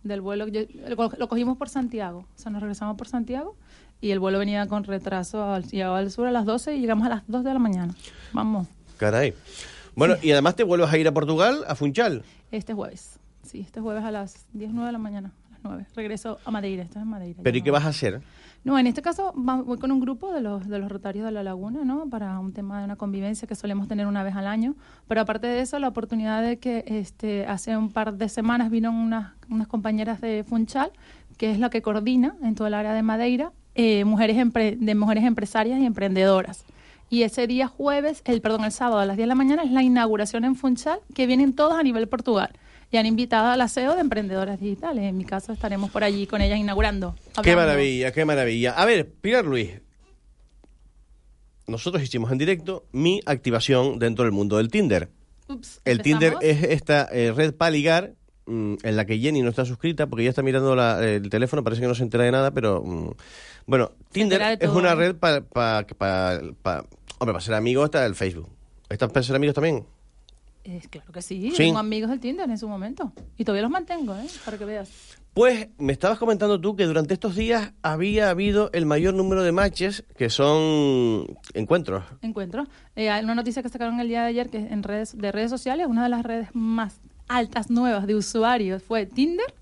del 0.03 0.19
vuelo. 0.21 0.47
yo- 0.47 0.61
lo, 1.17 1.27
cogimos 1.29 1.57
por 1.57 1.69
Santiago. 1.69 2.19
O 2.19 2.39
sea, 2.39 2.51
nos 2.51 2.61
regresamos 2.61 2.97
por 2.97 3.07
Santiago 3.07 3.55
y 4.01 4.11
el 4.11 4.19
vuelo 4.19 4.39
venía 4.39 4.67
con 4.67 4.83
retraso. 4.83 5.41
al- 5.53 5.63
Llegaba 5.69 5.99
al 5.99 6.11
sur 6.11 6.27
a 6.27 6.31
las 6.31 6.45
12 6.45 6.75
y 6.75 6.81
llegamos 6.81 7.05
a 7.05 7.09
las 7.09 7.23
2 7.27 7.43
de 7.45 7.53
la 7.53 7.59
mañana. 7.59 7.95
Vamos, 8.33 8.67
Caray. 8.97 9.33
Bueno, 9.95 10.15
y 10.21 10.31
además 10.31 10.55
te 10.55 10.63
vuelves 10.63 10.91
a 10.91 10.97
ir 10.97 11.07
a 11.07 11.13
Portugal, 11.13 11.63
a 11.67 11.75
Funchal. 11.75 12.23
este 12.51 12.73
jueves. 12.73 13.19
Sí, 13.43 13.61
este 13.61 13.79
jueves 13.79 14.03
a 14.03 14.11
las 14.11 14.45
10, 14.53 14.71
9 14.73 14.87
de 14.87 14.91
la 14.91 14.97
mañana. 14.99 15.31
9. 15.63 15.85
Regreso 15.95 16.39
a 16.45 16.51
Madeira, 16.51 16.83
esto 16.83 16.99
es 16.99 17.03
en 17.03 17.09
Madeira. 17.09 17.39
¿Pero 17.41 17.57
y 17.57 17.61
qué 17.61 17.69
no. 17.69 17.73
vas 17.73 17.85
a 17.85 17.89
hacer? 17.89 18.21
No, 18.63 18.77
en 18.77 18.87
este 18.87 19.01
caso 19.01 19.31
voy 19.35 19.77
con 19.77 19.91
un 19.91 19.99
grupo 19.99 20.33
de 20.33 20.41
los, 20.41 20.67
de 20.67 20.77
los 20.79 20.91
Rotarios 20.91 21.25
de 21.25 21.31
la 21.31 21.41
Laguna, 21.41 21.85
¿no? 21.85 22.09
Para 22.09 22.39
un 22.39 22.51
tema 22.51 22.79
de 22.79 22.85
una 22.85 22.97
convivencia 22.97 23.47
que 23.47 23.55
solemos 23.55 23.87
tener 23.87 24.07
una 24.07 24.23
vez 24.23 24.35
al 24.35 24.47
año. 24.47 24.75
Pero 25.07 25.21
aparte 25.21 25.47
de 25.47 25.61
eso, 25.61 25.79
la 25.79 25.87
oportunidad 25.87 26.41
de 26.41 26.57
que 26.57 26.83
este, 26.87 27.45
hace 27.45 27.77
un 27.77 27.91
par 27.91 28.15
de 28.15 28.27
semanas 28.27 28.69
vino 28.69 28.91
unas, 28.91 29.33
unas 29.49 29.67
compañeras 29.67 30.19
de 30.19 30.43
Funchal, 30.43 30.91
que 31.37 31.51
es 31.51 31.59
la 31.59 31.69
que 31.69 31.81
coordina 31.81 32.35
en 32.43 32.55
toda 32.55 32.67
el 32.67 32.73
área 32.73 32.93
de 32.93 33.03
Madeira, 33.03 33.51
eh, 33.75 34.03
mujeres 34.05 34.35
de 34.53 34.95
mujeres 34.95 35.23
empresarias 35.23 35.79
y 35.79 35.85
emprendedoras. 35.85 36.65
Y 37.09 37.23
ese 37.23 37.47
día 37.47 37.67
jueves, 37.67 38.21
el 38.25 38.41
perdón, 38.41 38.65
el 38.65 38.71
sábado 38.71 38.99
a 38.99 39.05
las 39.05 39.15
10 39.15 39.25
de 39.25 39.27
la 39.27 39.35
mañana 39.35 39.63
es 39.63 39.71
la 39.71 39.81
inauguración 39.81 40.43
en 40.43 40.55
Funchal, 40.55 40.99
que 41.13 41.25
vienen 41.25 41.53
todos 41.53 41.79
a 41.79 41.83
nivel 41.83 42.07
Portugal. 42.09 42.49
Y 42.91 42.97
han 42.97 43.05
invitado 43.05 43.47
al 43.49 43.59
aseo 43.61 43.95
de 43.95 44.01
emprendedoras 44.01 44.59
digitales. 44.59 45.03
En 45.03 45.17
mi 45.17 45.25
caso 45.25 45.51
estaremos 45.51 45.91
por 45.91 46.03
allí 46.03 46.25
con 46.27 46.41
ellas 46.41 46.57
inaugurando. 46.57 47.15
Qué 47.43 47.55
maravilla, 47.55 48.11
qué 48.13 48.23
maravilla. 48.25 48.71
A 48.71 48.85
ver, 48.85 49.09
Pilar 49.11 49.45
Luis, 49.45 49.71
nosotros 51.67 52.01
hicimos 52.01 52.31
en 52.31 52.37
directo 52.37 52.85
mi 52.93 53.19
activación 53.25 53.99
dentro 53.99 54.23
del 54.23 54.31
mundo 54.31 54.57
del 54.57 54.69
Tinder. 54.69 55.09
Ups, 55.49 55.81
El 55.85 56.01
Tinder 56.01 56.35
es 56.41 56.63
esta 56.63 57.07
eh, 57.11 57.31
red 57.33 57.53
para 57.53 57.71
ligar 57.71 58.13
mm, 58.45 58.75
en 58.83 58.95
la 58.95 59.05
que 59.05 59.17
Jenny 59.19 59.41
no 59.41 59.49
está 59.49 59.65
suscrita 59.65 60.07
porque 60.07 60.23
ella 60.23 60.29
está 60.29 60.41
mirando 60.43 60.75
la- 60.75 61.03
el 61.05 61.29
teléfono, 61.29 61.63
parece 61.63 61.81
que 61.81 61.87
no 61.87 61.95
se 61.95 62.03
entera 62.03 62.23
de 62.23 62.31
nada, 62.31 62.51
pero 62.51 62.81
mm, 62.83 63.11
bueno, 63.65 63.91
Tinder 64.11 64.41
es 64.61 64.69
una 64.69 64.95
red 64.95 65.15
para 65.15 65.41
pa, 65.41 65.85
pa- 65.97 66.39
pa- 66.61 66.85
hombre, 67.19 67.33
para 67.33 67.41
ser 67.41 67.53
amigos 67.55 67.85
está 67.85 68.05
el 68.05 68.15
Facebook. 68.15 68.49
¿Estás 68.89 69.11
para 69.11 69.23
ser 69.23 69.35
amigos 69.35 69.55
también? 69.55 69.85
Es 70.67 70.87
claro 70.89 71.13
que 71.13 71.21
sí, 71.21 71.51
Sí. 71.51 71.57
tengo 71.57 71.79
amigos 71.79 72.09
del 72.09 72.19
Tinder 72.19 72.49
en 72.49 72.57
su 72.57 72.67
momento. 72.67 73.13
Y 73.37 73.45
todavía 73.45 73.61
los 73.61 73.71
mantengo, 73.71 74.13
¿eh? 74.15 74.27
Para 74.43 74.57
que 74.57 74.65
veas. 74.65 74.89
Pues 75.33 75.69
me 75.77 75.93
estabas 75.93 76.17
comentando 76.19 76.59
tú 76.59 76.75
que 76.75 76.83
durante 76.85 77.13
estos 77.13 77.35
días 77.35 77.71
había 77.83 78.29
habido 78.29 78.69
el 78.73 78.85
mayor 78.85 79.13
número 79.13 79.43
de 79.43 79.51
matches 79.53 80.03
que 80.17 80.29
son 80.29 81.25
encuentros. 81.53 82.03
Encuentro. 82.21 82.65
Eh, 82.95 83.09
hay 83.09 83.23
una 83.23 83.35
noticia 83.35 83.63
que 83.63 83.69
sacaron 83.69 83.99
el 84.01 84.09
día 84.09 84.23
de 84.23 84.27
ayer 84.27 84.49
que 84.49 84.57
en 84.57 84.83
redes, 84.83 85.17
de 85.17 85.31
redes 85.31 85.51
sociales, 85.51 85.87
una 85.87 86.03
de 86.03 86.09
las 86.09 86.23
redes 86.23 86.49
más 86.53 86.99
altas 87.29 87.69
nuevas 87.69 88.05
de 88.07 88.15
usuarios 88.15 88.83
fue 88.83 89.05
Tinder 89.05 89.53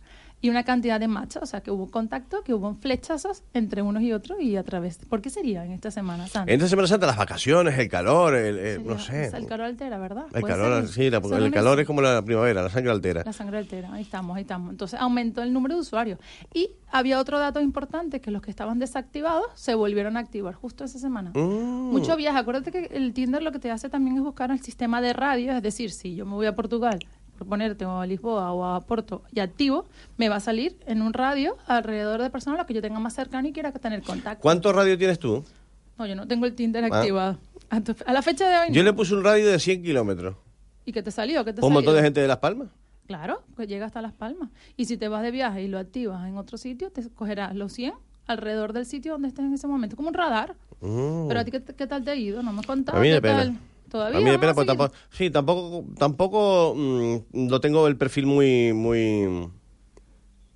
y 0.45 0.49
una 0.51 0.63
cantidad 0.63 0.99
de 0.99 1.07
matches, 1.07 1.41
o 1.41 1.45
sea 1.47 1.61
que 1.61 1.71
hubo 1.71 1.89
contacto, 1.89 2.43
que 2.43 2.53
hubo 2.53 2.75
flechazos 2.75 3.41
entre 3.55 3.81
unos 3.81 4.03
y 4.03 4.13
otros 4.13 4.39
y 4.39 4.57
a 4.57 4.63
través. 4.63 4.99
¿Por 4.99 5.19
qué 5.19 5.31
sería 5.31 5.65
en 5.65 5.71
esta 5.71 5.89
semana 5.89 6.27
Santa? 6.27 6.51
En 6.51 6.59
esta 6.59 6.69
Semana 6.69 6.87
Santa 6.87 7.07
las 7.07 7.17
vacaciones, 7.17 7.79
el 7.79 7.89
calor, 7.89 8.35
el, 8.35 8.85
no 8.85 8.99
sé. 8.99 9.31
Sea, 9.31 9.39
el 9.39 9.47
calor 9.47 9.65
altera, 9.65 9.97
¿verdad? 9.97 10.27
El 10.35 10.43
calor, 10.43 10.83
ser. 10.87 10.93
sí, 10.93 11.09
la- 11.09 11.17
el 11.43 11.51
calor 11.51 11.79
es 11.79 11.87
como 11.87 12.03
la 12.03 12.21
primavera, 12.21 12.61
la 12.61 12.69
sangre 12.69 12.91
altera. 12.91 13.23
La 13.25 13.33
sangre 13.33 13.57
altera, 13.57 13.91
ahí 13.91 14.03
estamos, 14.03 14.35
ahí 14.37 14.43
estamos. 14.43 14.69
Entonces 14.69 14.99
aumentó 14.99 15.41
el 15.41 15.51
número 15.51 15.73
de 15.73 15.81
usuarios. 15.81 16.19
Y 16.53 16.69
había 16.91 17.19
otro 17.19 17.39
dato 17.39 17.59
importante, 17.59 18.21
que 18.21 18.29
los 18.29 18.43
que 18.43 18.51
estaban 18.51 18.77
desactivados 18.77 19.47
se 19.55 19.73
volvieron 19.73 20.15
a 20.15 20.19
activar 20.19 20.53
justo 20.53 20.83
esa 20.83 20.99
semana. 20.99 21.31
Mm. 21.33 21.89
Mucho 21.91 22.15
viaje. 22.15 22.37
Acuérdate 22.37 22.71
que 22.71 22.85
el 22.95 23.13
Tinder 23.13 23.41
lo 23.41 23.51
que 23.51 23.57
te 23.59 23.71
hace 23.71 23.89
también 23.89 24.17
es 24.17 24.21
buscar 24.21 24.51
el 24.51 24.59
sistema 24.61 25.01
de 25.01 25.13
radio, 25.13 25.53
es 25.53 25.63
decir, 25.63 25.89
si 25.89 26.13
yo 26.15 26.25
me 26.27 26.33
voy 26.35 26.45
a 26.45 26.53
Portugal, 26.55 26.99
por 27.37 27.47
ponerte, 27.47 27.85
o 27.85 27.99
a 27.99 28.05
Lisboa 28.05 28.51
o 28.53 28.63
a 28.65 28.81
Porto 28.81 29.21
y 29.31 29.39
activo, 29.39 29.85
me 30.17 30.29
va 30.29 30.37
a 30.37 30.39
salir 30.39 30.77
en 30.87 31.01
un 31.01 31.13
radio 31.13 31.57
alrededor 31.67 32.21
de 32.21 32.29
personas 32.29 32.55
a 32.55 32.57
las 32.59 32.67
que 32.67 32.73
yo 32.73 32.81
tenga 32.81 32.99
más 32.99 33.13
cercano 33.13 33.47
y 33.47 33.51
quiera 33.53 33.71
tener 33.71 34.01
contacto. 34.03 34.41
¿Cuánto 34.41 34.71
radio 34.73 34.97
tienes 34.97 35.19
tú? 35.19 35.43
No, 35.97 36.05
yo 36.05 36.15
no 36.15 36.27
tengo 36.27 36.45
el 36.45 36.53
Tinder 36.55 36.83
Ah. 36.85 36.97
activado. 36.97 37.37
A, 37.69 37.81
tu- 37.81 37.95
a 38.05 38.13
la 38.13 38.21
fecha 38.21 38.47
de 38.49 38.57
hoy, 38.59 38.67
Yo 38.75 38.83
no. 38.83 38.89
le 38.89 38.93
puse 38.93 39.13
un 39.15 39.23
radio 39.23 39.47
de 39.47 39.59
100 39.59 39.81
kilómetros. 39.83 40.35
¿Y 40.85 40.91
qué 40.91 41.01
te 41.01 41.11
salió? 41.11 41.43
¿Qué 41.45 41.51
te 41.53 41.65
Un 41.65 41.73
montón 41.73 41.95
de 41.95 42.01
gente 42.01 42.19
de 42.21 42.27
Las 42.27 42.37
Palmas. 42.37 42.67
Claro, 43.07 43.41
que 43.57 43.65
llega 43.67 43.85
hasta 43.85 44.01
Las 44.01 44.13
Palmas. 44.13 44.49
Y 44.77 44.85
si 44.85 44.97
te 44.97 45.07
vas 45.07 45.23
de 45.23 45.31
viaje 45.31 45.63
y 45.63 45.67
lo 45.67 45.79
activas 45.79 46.27
en 46.27 46.37
otro 46.37 46.57
sitio, 46.57 46.91
te 46.91 47.07
cogerás 47.09 47.55
los 47.55 47.71
100 47.73 47.93
alrededor 48.27 48.73
del 48.73 48.85
sitio 48.85 49.13
donde 49.13 49.27
estés 49.29 49.45
en 49.45 49.53
ese 49.53 49.67
momento, 49.67 49.95
como 49.95 50.07
un 50.09 50.13
radar. 50.15 50.55
Mm. 50.81 51.27
Pero 51.27 51.39
a 51.39 51.43
ti, 51.45 51.51
¿qué, 51.51 51.61
qué 51.63 51.87
tal 51.87 52.03
te 52.03 52.11
ha 52.11 52.15
ido? 52.15 52.43
No 52.43 52.51
me 52.53 52.59
has 52.59 52.65
contado. 52.67 52.97
A 52.97 53.01
mí 53.01 53.09
¿Qué 53.11 53.21
tal? 53.21 53.57
¿Todavía? 53.89 54.17
A 54.17 54.21
mí 54.21 54.29
de 54.29 54.39
pena, 54.39 54.53
porque 54.53 54.67
tampoco, 54.67 54.93
sí, 55.09 55.29
tampoco, 55.29 55.85
tampoco 55.97 56.73
mm, 56.75 57.47
lo 57.49 57.59
tengo 57.59 57.87
el 57.87 57.97
perfil 57.97 58.25
muy, 58.25 58.73
muy, 58.73 59.49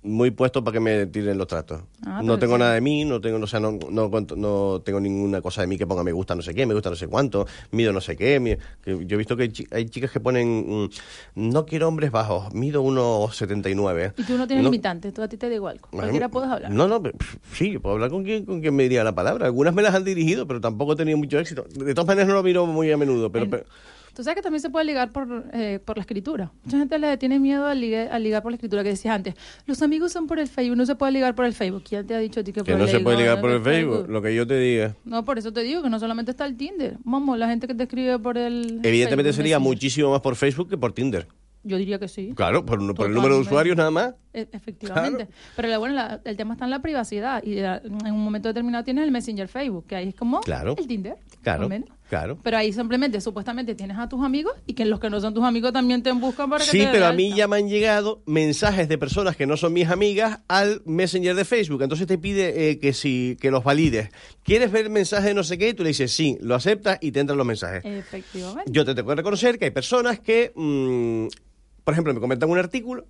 muy 0.02 0.30
puesto 0.30 0.64
para 0.64 0.72
que 0.74 0.80
me 0.80 1.06
tiren 1.06 1.36
los 1.36 1.46
tratos. 1.46 1.82
Ah, 2.06 2.22
no 2.24 2.38
tengo 2.38 2.54
sí. 2.54 2.60
nada 2.60 2.72
de 2.74 2.80
mí, 2.80 3.04
no 3.04 3.20
tengo, 3.20 3.36
o 3.38 3.46
sea, 3.46 3.60
no, 3.60 3.78
no, 3.90 4.10
no 4.36 4.80
tengo 4.82 4.98
ninguna 5.00 5.42
cosa 5.42 5.60
de 5.60 5.66
mí 5.66 5.76
que 5.76 5.86
ponga 5.86 6.02
me 6.02 6.12
gusta 6.12 6.34
no 6.34 6.40
sé 6.40 6.54
qué, 6.54 6.64
me 6.64 6.72
gusta 6.72 6.88
no 6.88 6.96
sé 6.96 7.06
cuánto, 7.06 7.46
mido 7.72 7.92
no 7.92 8.00
sé 8.00 8.16
qué. 8.16 8.40
mi- 8.40 8.56
que 8.82 9.04
yo 9.06 9.14
he 9.14 9.18
visto 9.18 9.36
que 9.36 9.42
hay, 9.44 9.48
chi- 9.50 9.66
hay 9.70 9.86
chicas 9.90 10.10
que 10.10 10.18
ponen, 10.20 10.84
mm, 10.84 10.88
no 11.34 11.66
quiero 11.66 11.88
hombres 11.88 12.10
bajos, 12.10 12.52
mido 12.54 12.82
1,79. 12.82 14.14
Y 14.16 14.22
tú 14.24 14.38
no 14.38 14.46
tienes 14.46 14.64
No- 14.64 14.70
limitantes, 14.70 15.12
tú 15.12 15.22
a 15.22 15.28
ti 15.28 15.36
te 15.36 15.48
da 15.48 15.54
igual. 15.54 15.80
Cualquiera 15.80 16.28
puedes 16.30 16.50
hablar. 16.50 16.70
No, 16.70 16.88
no, 16.88 17.02
sí, 17.52 17.78
puedo 17.78 17.94
hablar 17.96 18.10
con 18.10 18.24
quien, 18.24 18.44
con 18.46 18.60
quien 18.60 18.74
me 18.74 18.84
diría 18.84 19.04
la 19.04 19.14
palabra. 19.14 19.46
Algunas 19.46 19.74
me 19.74 19.82
las 19.82 19.94
han 19.94 20.04
dirigido, 20.04 20.46
pero 20.46 20.60
tampoco 20.60 20.94
he 20.94 20.96
tenido 20.96 21.18
mucho 21.18 21.38
éxito. 21.38 21.64
De 21.68 21.92
todas 21.94 22.06
maneras 22.08 22.28
no 22.28 22.34
lo 22.34 22.42
miro 22.42 22.64
muy 22.66 22.90
a 22.90 22.96
menudo, 22.96 23.30
pero... 23.30 23.48
pero- 23.50 23.64
Tú 24.20 24.24
sabes 24.24 24.36
que 24.36 24.42
también 24.42 24.60
se 24.60 24.68
puede 24.68 24.84
ligar 24.84 25.12
por, 25.12 25.46
eh, 25.54 25.78
por 25.82 25.96
la 25.96 26.02
escritura. 26.02 26.52
Mucha 26.62 26.76
gente 26.78 26.98
le 26.98 27.16
tiene 27.16 27.38
miedo 27.38 27.64
al 27.64 27.80
ligar, 27.80 28.42
por 28.42 28.52
la 28.52 28.56
escritura, 28.56 28.82
que 28.82 28.90
decías 28.90 29.14
antes. 29.14 29.34
Los 29.64 29.80
amigos 29.80 30.12
son 30.12 30.26
por 30.26 30.38
el 30.38 30.46
Facebook, 30.46 30.76
no 30.76 30.84
se 30.84 30.94
puede 30.94 31.12
ligar 31.12 31.34
por 31.34 31.46
el 31.46 31.54
Facebook. 31.54 31.84
¿Quién 31.88 32.06
te 32.06 32.14
ha 32.14 32.18
dicho 32.18 32.40
a 32.40 32.44
ti 32.44 32.52
que, 32.52 32.62
Que 32.62 32.74
no 32.76 32.86
se 32.86 33.00
puede 33.00 33.16
ligar 33.16 33.40
por 33.40 33.50
el 33.50 33.62
Facebook, 33.62 34.10
lo 34.10 34.20
que 34.20 34.34
yo 34.34 34.46
te 34.46 34.58
diga. 34.58 34.94
No, 35.06 35.24
por 35.24 35.38
eso 35.38 35.54
te 35.54 35.62
digo 35.62 35.82
que 35.82 35.88
no 35.88 35.98
solamente 35.98 36.32
está 36.32 36.44
el 36.44 36.54
Tinder. 36.58 36.98
Vamos, 37.02 37.38
la 37.38 37.48
gente 37.48 37.66
que 37.66 37.74
te 37.74 37.84
escribe 37.84 38.18
por 38.18 38.36
el. 38.36 38.80
Evidentemente 38.82 39.30
Facebook 39.30 39.36
sería 39.36 39.58
Messenger. 39.58 39.60
muchísimo 39.74 40.10
más 40.10 40.20
por 40.20 40.36
Facebook 40.36 40.68
que 40.68 40.76
por 40.76 40.92
Tinder. 40.92 41.26
Yo 41.62 41.78
diría 41.78 41.98
que 41.98 42.08
sí. 42.08 42.32
Claro, 42.36 42.66
por, 42.66 42.78
por 42.94 43.06
el 43.06 43.14
número 43.14 43.36
de 43.36 43.40
usuarios 43.40 43.74
nada 43.76 43.90
más. 43.90 44.14
E- 44.34 44.48
Efectivamente. 44.52 45.28
Pero 45.56 45.68
la- 45.68 45.78
bueno, 45.78 45.94
la- 45.94 46.20
el 46.24 46.36
tema 46.36 46.52
está 46.54 46.66
en 46.66 46.70
la 46.72 46.80
privacidad. 46.82 47.42
Y 47.42 47.54
la- 47.54 47.78
en 47.84 48.12
un 48.12 48.22
momento 48.22 48.48
determinado 48.48 48.84
tienes 48.84 49.04
el 49.04 49.10
Messenger 49.10 49.48
Facebook, 49.48 49.86
que 49.86 49.96
ahí 49.96 50.08
es 50.08 50.14
como 50.14 50.40
Claro. 50.40 50.74
el 50.78 50.86
Tinder. 50.86 51.16
Claro. 51.42 51.68
Claro. 52.10 52.38
Pero 52.42 52.58
ahí 52.58 52.72
simplemente, 52.72 53.20
supuestamente, 53.20 53.74
tienes 53.74 53.96
a 53.96 54.08
tus 54.08 54.22
amigos 54.22 54.52
y 54.66 54.74
que 54.74 54.84
los 54.84 54.98
que 55.00 55.08
no 55.08 55.20
son 55.20 55.32
tus 55.32 55.44
amigos 55.44 55.72
también 55.72 56.02
te 56.02 56.12
buscan 56.12 56.50
para 56.50 56.64
que 56.64 56.70
Sí, 56.70 56.80
te 56.80 56.88
pero 56.88 57.06
a 57.06 57.12
mí 57.12 57.32
ya 57.34 57.48
me 57.48 57.56
han 57.56 57.68
llegado 57.68 58.20
mensajes 58.26 58.88
de 58.88 58.98
personas 58.98 59.36
que 59.36 59.46
no 59.46 59.56
son 59.56 59.72
mis 59.72 59.88
amigas 59.88 60.40
al 60.48 60.82
Messenger 60.84 61.34
de 61.34 61.44
Facebook. 61.44 61.82
Entonces 61.82 62.06
te 62.06 62.18
pide 62.18 62.70
eh, 62.70 62.78
que 62.78 62.92
si 62.92 63.38
que 63.40 63.50
los 63.50 63.64
valides. 63.64 64.10
¿Quieres 64.42 64.72
ver 64.72 64.90
mensajes 64.90 65.26
de 65.26 65.34
no 65.34 65.44
sé 65.44 65.56
qué? 65.56 65.68
Y 65.70 65.74
tú 65.74 65.84
le 65.84 65.90
dices 65.90 66.12
sí, 66.12 66.36
lo 66.40 66.56
aceptas 66.56 66.98
y 67.00 67.12
te 67.12 67.20
entran 67.20 67.38
los 67.38 67.46
mensajes. 67.46 67.82
Efectivamente. 67.84 68.70
Yo 68.70 68.84
te 68.84 68.94
tengo 68.94 69.08
que 69.08 69.14
reconocer 69.14 69.58
que 69.58 69.66
hay 69.66 69.70
personas 69.70 70.18
que, 70.18 70.52
mm, 70.54 71.28
por 71.84 71.94
ejemplo, 71.94 72.12
me 72.12 72.20
comentan 72.20 72.50
un 72.50 72.58
artículo, 72.58 73.06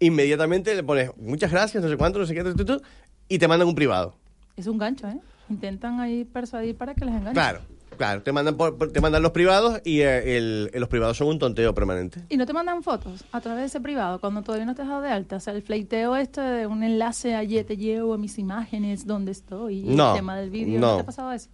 inmediatamente 0.00 0.74
le 0.74 0.82
pones 0.82 1.10
muchas 1.16 1.50
gracias, 1.50 1.82
no 1.82 1.88
sé 1.88 1.96
cuánto, 1.96 2.18
no 2.18 2.26
sé 2.26 2.34
qué, 2.34 2.42
tu, 2.42 2.54
tu, 2.54 2.64
tu, 2.64 2.82
y 3.28 3.38
te 3.38 3.48
mandan 3.48 3.68
un 3.68 3.74
privado. 3.74 4.16
Es 4.56 4.66
un 4.66 4.78
gancho, 4.78 5.06
¿eh? 5.08 5.18
Intentan 5.48 6.00
ahí 6.00 6.24
persuadir 6.24 6.76
para 6.76 6.94
que 6.94 7.04
les 7.04 7.14
engañen. 7.14 7.34
Claro, 7.34 7.60
claro, 7.96 8.22
te 8.22 8.32
mandan, 8.32 8.56
por- 8.56 8.76
por- 8.76 8.92
te 8.92 9.00
mandan 9.00 9.22
los 9.22 9.32
privados 9.32 9.80
y 9.84 10.00
eh, 10.00 10.36
el- 10.36 10.70
los 10.74 10.88
privados 10.88 11.16
son 11.16 11.28
un 11.28 11.38
tonteo 11.38 11.74
permanente. 11.74 12.22
Y 12.28 12.36
no 12.36 12.46
te 12.46 12.52
mandan 12.52 12.82
fotos 12.82 13.24
a 13.32 13.40
través 13.40 13.60
de 13.62 13.66
ese 13.66 13.80
privado 13.80 14.20
cuando 14.20 14.42
todavía 14.42 14.66
no 14.66 14.74
te 14.74 14.82
has 14.82 14.88
dado 14.88 15.02
de 15.02 15.10
alta. 15.10 15.36
O 15.36 15.40
sea, 15.40 15.52
el 15.54 15.62
fleiteo 15.62 16.16
este 16.16 16.40
de 16.40 16.66
un 16.66 16.82
enlace 16.82 17.34
allí 17.34 17.62
te 17.64 17.76
llevo 17.76 18.14
a 18.14 18.18
mis 18.18 18.38
imágenes, 18.38 19.06
dónde 19.06 19.32
estoy, 19.32 19.82
No, 19.82 20.10
el 20.12 20.16
tema 20.18 20.36
del 20.36 20.50
vídeo. 20.50 20.78
no. 20.80 20.86
¿No 20.90 20.96
te 20.96 21.02
ha 21.02 21.06
pasado 21.06 21.32
eso? 21.32 21.48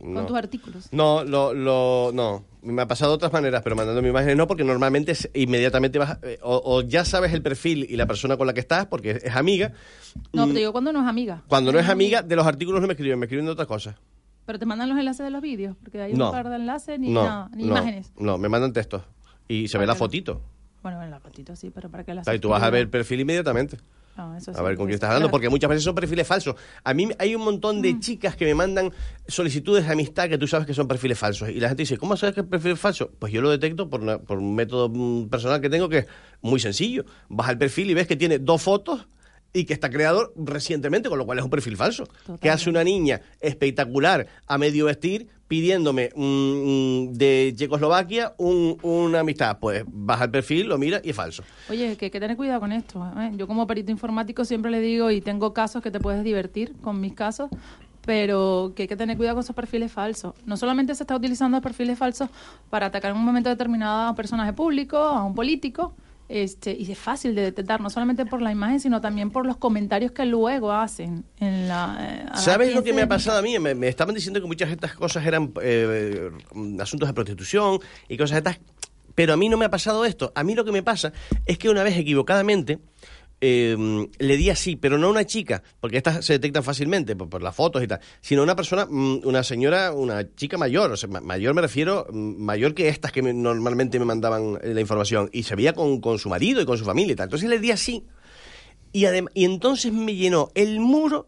No. 0.00 0.14
Con 0.20 0.26
tus 0.28 0.36
artículos. 0.36 0.88
No, 0.92 1.24
lo, 1.24 1.52
lo, 1.52 2.12
no. 2.14 2.44
Me 2.62 2.82
ha 2.82 2.86
pasado 2.86 3.10
de 3.12 3.16
otras 3.16 3.32
maneras, 3.32 3.62
pero 3.64 3.74
mandando 3.74 4.00
mi 4.00 4.08
imagen 4.10 4.38
no, 4.38 4.46
porque 4.46 4.62
normalmente 4.62 5.10
es- 5.10 5.28
inmediatamente 5.34 5.98
vas, 5.98 6.18
eh, 6.22 6.38
o, 6.42 6.60
o 6.64 6.82
ya 6.82 7.04
sabes 7.04 7.32
el 7.32 7.42
perfil 7.42 7.84
y 7.88 7.96
la 7.96 8.06
persona 8.06 8.36
con 8.36 8.46
la 8.46 8.52
que 8.54 8.60
estás, 8.60 8.86
porque 8.86 9.20
es 9.24 9.34
amiga. 9.34 9.72
No, 10.32 10.46
Mm, 10.46 10.52
te 10.52 10.58
digo 10.60 10.70
cuando 10.70 10.92
no 10.92 11.00
es 11.02 11.06
amiga. 11.08 11.42
Cuando 11.48 11.72
no 11.72 11.80
es 11.80 11.88
amiga, 11.88 12.22
de 12.22 12.36
los 12.36 12.46
artículos 12.46 12.80
no 12.80 12.86
me 12.86 12.92
escriben, 12.92 13.18
me 13.18 13.26
escriben 13.26 13.46
de 13.46 13.50
otras 13.52 13.66
cosas. 13.66 13.96
Pero 14.48 14.58
te 14.58 14.64
mandan 14.64 14.88
los 14.88 14.96
enlaces 14.98 15.22
de 15.22 15.28
los 15.30 15.42
vídeos, 15.42 15.76
porque 15.78 16.00
hay 16.00 16.14
No. 16.14 16.28
un 16.28 16.32
par 16.32 16.48
de 16.48 16.56
enlaces 16.56 16.98
ni 16.98 17.10
no, 17.10 17.22
nada, 17.22 17.50
ni 17.54 17.64
no, 17.64 17.68
imágenes. 17.72 18.10
No, 18.18 18.38
me 18.38 18.48
mandan 18.48 18.72
textos. 18.72 19.02
Y 19.46 19.68
se 19.68 19.76
ve 19.76 19.86
la 19.86 19.94
fotito. 19.94 20.40
Bueno, 20.82 21.02
en 21.02 21.10
la 21.10 21.20
fotito 21.20 21.54
sí, 21.54 21.68
pero 21.68 21.90
para 21.90 22.02
que 22.02 22.14
sea, 22.24 22.34
y 22.34 22.38
tú 22.38 22.48
vas 22.48 22.62
a 22.62 22.70
ver 22.70 22.80
el 22.80 22.88
perfil 22.88 23.20
inmediatamente. 23.20 23.76
No, 24.16 24.34
eso 24.34 24.50
A 24.52 24.54
sí, 24.54 24.62
ver 24.62 24.76
con 24.76 24.86
quién 24.86 24.86
pues, 24.86 24.94
estás 24.94 25.08
hablando, 25.10 25.26
claro. 25.26 25.32
porque 25.32 25.50
muchas 25.50 25.68
veces 25.68 25.84
son 25.84 25.94
perfiles 25.94 26.26
falsos. 26.26 26.56
A 26.82 26.94
mí 26.94 27.10
hay 27.18 27.34
un 27.34 27.44
montón 27.44 27.80
Mm. 27.80 27.82
de 27.82 28.00
chicas 28.00 28.36
que 28.36 28.46
me 28.46 28.54
mandan 28.54 28.90
solicitudes 29.26 29.84
de 29.86 29.92
amistad 29.92 30.30
que 30.30 30.38
tú 30.38 30.46
sabes 30.46 30.66
que 30.66 30.72
son 30.72 30.88
perfiles 30.88 31.18
falsos. 31.18 31.50
Y 31.50 31.60
la 31.60 31.68
gente 31.68 31.82
dice, 31.82 31.98
¿cómo 31.98 32.16
sabes 32.16 32.34
que 32.34 32.40
el 32.40 32.48
perfil 32.48 32.72
es 32.72 32.80
falso? 32.80 33.10
Pues 33.18 33.30
yo 33.30 33.42
lo 33.42 33.50
detecto 33.50 33.90
por, 33.90 34.00
una- 34.00 34.16
por 34.18 34.38
un 34.38 34.54
método 34.54 34.88
mm, 34.88 35.28
personal 35.28 35.60
que 35.60 35.68
tengo 35.68 35.90
que 35.90 35.98
es 35.98 36.06
muy 36.40 36.58
sencillo. 36.58 37.04
Vas 37.28 37.50
al 37.50 37.58
perfil 37.58 37.90
y 37.90 37.94
ves 37.94 38.06
que 38.06 38.16
tiene 38.16 38.38
dos 38.38 38.62
fotos 38.62 39.06
y 39.52 39.64
que 39.64 39.72
está 39.72 39.88
creado 39.90 40.32
recientemente, 40.36 41.08
con 41.08 41.18
lo 41.18 41.24
cual 41.26 41.38
es 41.38 41.44
un 41.44 41.50
perfil 41.50 41.76
falso. 41.76 42.04
Que 42.40 42.50
hace 42.50 42.68
una 42.70 42.84
niña 42.84 43.20
espectacular 43.40 44.26
a 44.46 44.58
medio 44.58 44.84
vestir 44.86 45.26
pidiéndome 45.48 46.10
de 47.12 47.54
Checoslovaquia 47.56 48.34
un- 48.38 48.76
una 48.82 49.20
amistad. 49.20 49.58
Pues 49.58 49.84
vas 49.86 50.20
al 50.20 50.30
perfil, 50.30 50.66
lo 50.68 50.76
miras 50.78 51.00
y 51.04 51.10
es 51.10 51.16
falso. 51.16 51.42
Oye, 51.70 51.96
que 51.96 52.06
hay 52.06 52.10
que 52.10 52.20
tener 52.20 52.36
cuidado 52.36 52.60
con 52.60 52.72
esto. 52.72 53.04
¿eh? 53.18 53.32
Yo 53.36 53.46
como 53.46 53.66
perito 53.66 53.90
informático 53.90 54.44
siempre 54.44 54.70
le 54.70 54.80
digo, 54.80 55.10
y 55.10 55.20
tengo 55.20 55.52
casos 55.54 55.82
que 55.82 55.90
te 55.90 56.00
puedes 56.00 56.22
divertir 56.24 56.74
con 56.82 57.00
mis 57.00 57.14
casos, 57.14 57.48
pero 58.04 58.72
que 58.74 58.82
hay 58.82 58.88
que 58.88 58.96
tener 58.96 59.16
cuidado 59.16 59.36
con 59.36 59.44
esos 59.44 59.56
perfiles 59.56 59.90
falsos. 59.92 60.34
No 60.46 60.56
solamente 60.56 60.94
se 60.94 61.02
está 61.02 61.16
utilizando 61.16 61.60
perfiles 61.60 61.98
falsos 61.98 62.28
para 62.70 62.86
atacar 62.86 63.10
en 63.12 63.16
un 63.16 63.24
momento 63.24 63.48
determinado 63.50 64.02
a 64.06 64.10
un 64.10 64.16
personaje 64.16 64.52
público, 64.52 64.96
a 64.98 65.24
un 65.24 65.34
político, 65.34 65.94
Este, 66.28 66.76
y 66.78 66.92
es 66.92 66.98
fácil 66.98 67.34
de 67.34 67.40
detectar, 67.42 67.80
no 67.80 67.88
solamente 67.88 68.26
por 68.26 68.42
la 68.42 68.52
imagen, 68.52 68.80
sino 68.80 69.00
también 69.00 69.30
por 69.30 69.46
los 69.46 69.56
comentarios 69.56 70.12
que 70.12 70.26
luego 70.26 70.72
hacen 70.72 71.24
en 71.38 71.68
la... 71.68 71.96
eh, 72.00 72.38
¿Sabes 72.38 72.74
lo 72.74 72.82
que 72.84 72.92
me 72.92 73.02
ha 73.02 73.08
pasado 73.08 73.38
a 73.38 73.42
mí? 73.42 73.58
Me, 73.58 73.74
me 73.74 73.88
estaban 73.88 74.14
diciendo 74.14 74.38
que 74.40 74.46
muchas 74.46 74.68
de 74.68 74.74
estas 74.74 74.94
cosas 74.94 75.24
eran 75.24 75.52
eh, 75.62 76.30
asuntos 76.80 77.08
de 77.08 77.14
prostitución 77.14 77.80
y 78.08 78.18
cosas 78.18 78.42
de 78.42 78.50
estas, 78.50 78.60
pero 79.14 79.32
a 79.32 79.36
mí 79.38 79.48
no 79.48 79.56
me 79.56 79.64
ha 79.64 79.70
pasado 79.70 80.04
esto. 80.04 80.30
A 80.34 80.44
mí 80.44 80.54
lo 80.54 80.64
que 80.66 80.72
me 80.72 80.82
pasa 80.82 81.12
es 81.46 81.56
que 81.56 81.70
una 81.70 81.82
vez 81.82 81.96
equivocadamente 81.96 82.78
eh, 83.40 83.76
le 84.18 84.36
di 84.36 84.50
así, 84.50 84.76
pero 84.76 84.98
no 84.98 85.08
una 85.10 85.24
chica, 85.24 85.62
porque 85.80 85.96
estas 85.96 86.24
se 86.24 86.32
detectan 86.34 86.64
fácilmente 86.64 87.14
por, 87.14 87.42
las 87.42 87.54
fotos 87.54 87.82
y 87.82 87.86
tal, 87.86 88.00
sino 88.20 88.40
a 88.40 88.44
una 88.44 88.56
persona, 88.56 88.86
mm, 88.88 89.20
una 89.24 89.42
señora, 89.44 89.92
una 89.92 90.34
chica 90.34 90.58
mayor, 90.58 90.90
o 90.92 90.96
sea, 90.96 91.08
ma- 91.08 91.20
mayor 91.20 91.54
me 91.54 91.60
refiero, 91.62 92.06
mm, 92.10 92.36
mayor 92.42 92.74
que 92.74 92.88
estas 92.88 93.12
que 93.12 93.22
me- 93.22 93.32
normalmente 93.34 93.98
me 93.98 94.04
mandaban 94.04 94.58
eh, 94.62 94.74
la 94.74 94.80
información, 94.80 95.30
y 95.32 95.44
se 95.44 95.54
veía 95.54 95.72
con, 95.72 96.00
con 96.00 96.18
su 96.18 96.28
marido 96.28 96.60
y 96.60 96.64
con 96.66 96.78
su 96.78 96.84
familia 96.84 97.12
y 97.12 97.16
tal. 97.16 97.26
Entonces 97.26 97.48
le 97.48 97.58
di 97.58 97.70
así, 97.70 98.04
y, 98.92 99.04
y 99.06 99.44
entonces 99.44 99.92
me 99.92 100.14
llenó 100.14 100.50
el 100.54 100.80
muro 100.80 101.26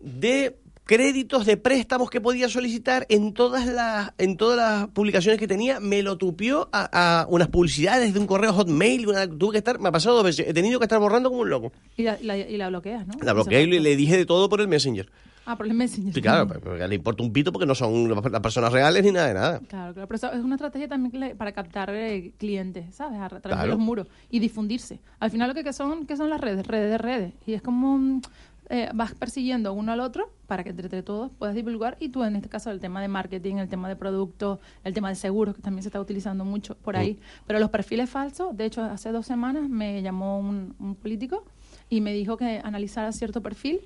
de 0.00 0.56
créditos 0.86 1.44
de 1.46 1.56
préstamos 1.56 2.08
que 2.10 2.20
podía 2.20 2.48
solicitar 2.48 3.06
en 3.08 3.34
todas 3.34 3.66
las 3.66 4.12
en 4.18 4.36
todas 4.36 4.56
las 4.56 4.88
publicaciones 4.88 5.38
que 5.40 5.48
tenía 5.48 5.80
me 5.80 6.00
lo 6.02 6.16
tupió 6.16 6.68
a, 6.72 7.22
a 7.22 7.26
unas 7.26 7.48
publicidades 7.48 8.14
de 8.14 8.20
un 8.20 8.26
correo 8.26 8.52
hotmail 8.52 9.08
una, 9.08 9.26
tuve 9.28 9.52
que 9.52 9.58
estar 9.58 9.80
me 9.80 9.88
ha 9.88 9.92
pasado 9.92 10.14
dos 10.16 10.24
veces 10.24 10.46
he 10.48 10.54
tenido 10.54 10.78
que 10.78 10.84
estar 10.84 11.00
borrando 11.00 11.28
como 11.28 11.42
un 11.42 11.50
loco 11.50 11.72
Y 11.96 12.04
la, 12.04 12.16
la- 12.22 12.38
y 12.38 12.56
la 12.56 12.68
bloqueas, 12.68 13.04
¿no? 13.06 13.14
la 13.20 13.32
bloqueé 13.32 13.64
y 13.64 13.66
le, 13.66 13.80
le 13.80 13.96
dije 13.96 14.16
de 14.16 14.26
todo 14.26 14.48
por 14.48 14.60
el 14.60 14.68
messenger 14.68 15.10
Ah, 15.48 15.56
por 15.56 15.64
el 15.68 15.74
Messenger. 15.74 16.12
sí, 16.12 16.20
claro 16.20 16.48
porque 16.64 16.88
le 16.88 16.94
importa 16.96 17.22
un 17.22 17.32
pito 17.32 17.52
porque 17.52 17.66
no 17.66 17.76
son 17.76 18.08
las 18.32 18.40
personas 18.40 18.72
reales 18.72 19.04
ni 19.04 19.12
nada 19.12 19.28
de 19.28 19.34
nada 19.34 19.60
Claro, 19.68 19.94
claro, 19.94 20.08
pero 20.08 20.16
eso 20.16 20.32
es 20.32 20.42
una 20.42 20.56
estrategia 20.56 20.88
también 20.88 21.36
para 21.36 21.52
captar 21.52 21.88
eh, 21.94 22.32
clientes, 22.36 22.92
¿sabes? 22.92 23.20
A 23.20 23.28
través 23.28 23.60
de 23.62 23.68
los 23.68 23.78
muros 23.78 24.08
y 24.28 24.40
difundirse. 24.40 24.98
Al 25.20 25.30
final 25.30 25.46
lo 25.46 25.54
que, 25.54 25.72
son 25.72 26.04
que 26.04 26.16
son 26.16 26.30
las 26.30 26.40
redes, 26.40 26.66
redes 26.66 26.90
de 26.90 26.98
redes. 26.98 27.32
Y 27.46 27.52
es 27.54 27.62
como 27.62 27.96
mm, 27.96 28.22
eh, 28.68 28.90
vas 28.94 29.14
persiguiendo 29.14 29.72
uno 29.72 29.92
al 29.92 30.00
otro 30.00 30.32
para 30.46 30.64
que 30.64 30.70
entre 30.70 31.02
todos 31.02 31.30
puedas 31.38 31.54
divulgar 31.54 31.96
y 32.00 32.08
tú 32.08 32.24
en 32.24 32.36
este 32.36 32.48
caso 32.48 32.70
el 32.70 32.80
tema 32.80 33.00
de 33.00 33.08
marketing, 33.08 33.56
el 33.56 33.68
tema 33.68 33.88
de 33.88 33.96
productos, 33.96 34.58
el 34.84 34.94
tema 34.94 35.08
de 35.08 35.14
seguros 35.14 35.54
que 35.54 35.62
también 35.62 35.82
se 35.82 35.88
está 35.88 36.00
utilizando 36.00 36.44
mucho 36.44 36.76
por 36.76 36.96
ahí. 36.96 37.18
Pero 37.46 37.58
los 37.58 37.70
perfiles 37.70 38.10
falsos, 38.10 38.56
de 38.56 38.64
hecho 38.64 38.82
hace 38.82 39.12
dos 39.12 39.26
semanas 39.26 39.68
me 39.68 40.02
llamó 40.02 40.38
un, 40.38 40.74
un 40.78 40.94
político 40.96 41.44
y 41.88 42.00
me 42.00 42.12
dijo 42.12 42.36
que 42.36 42.60
analizara 42.62 43.12
cierto 43.12 43.42
perfil 43.42 43.80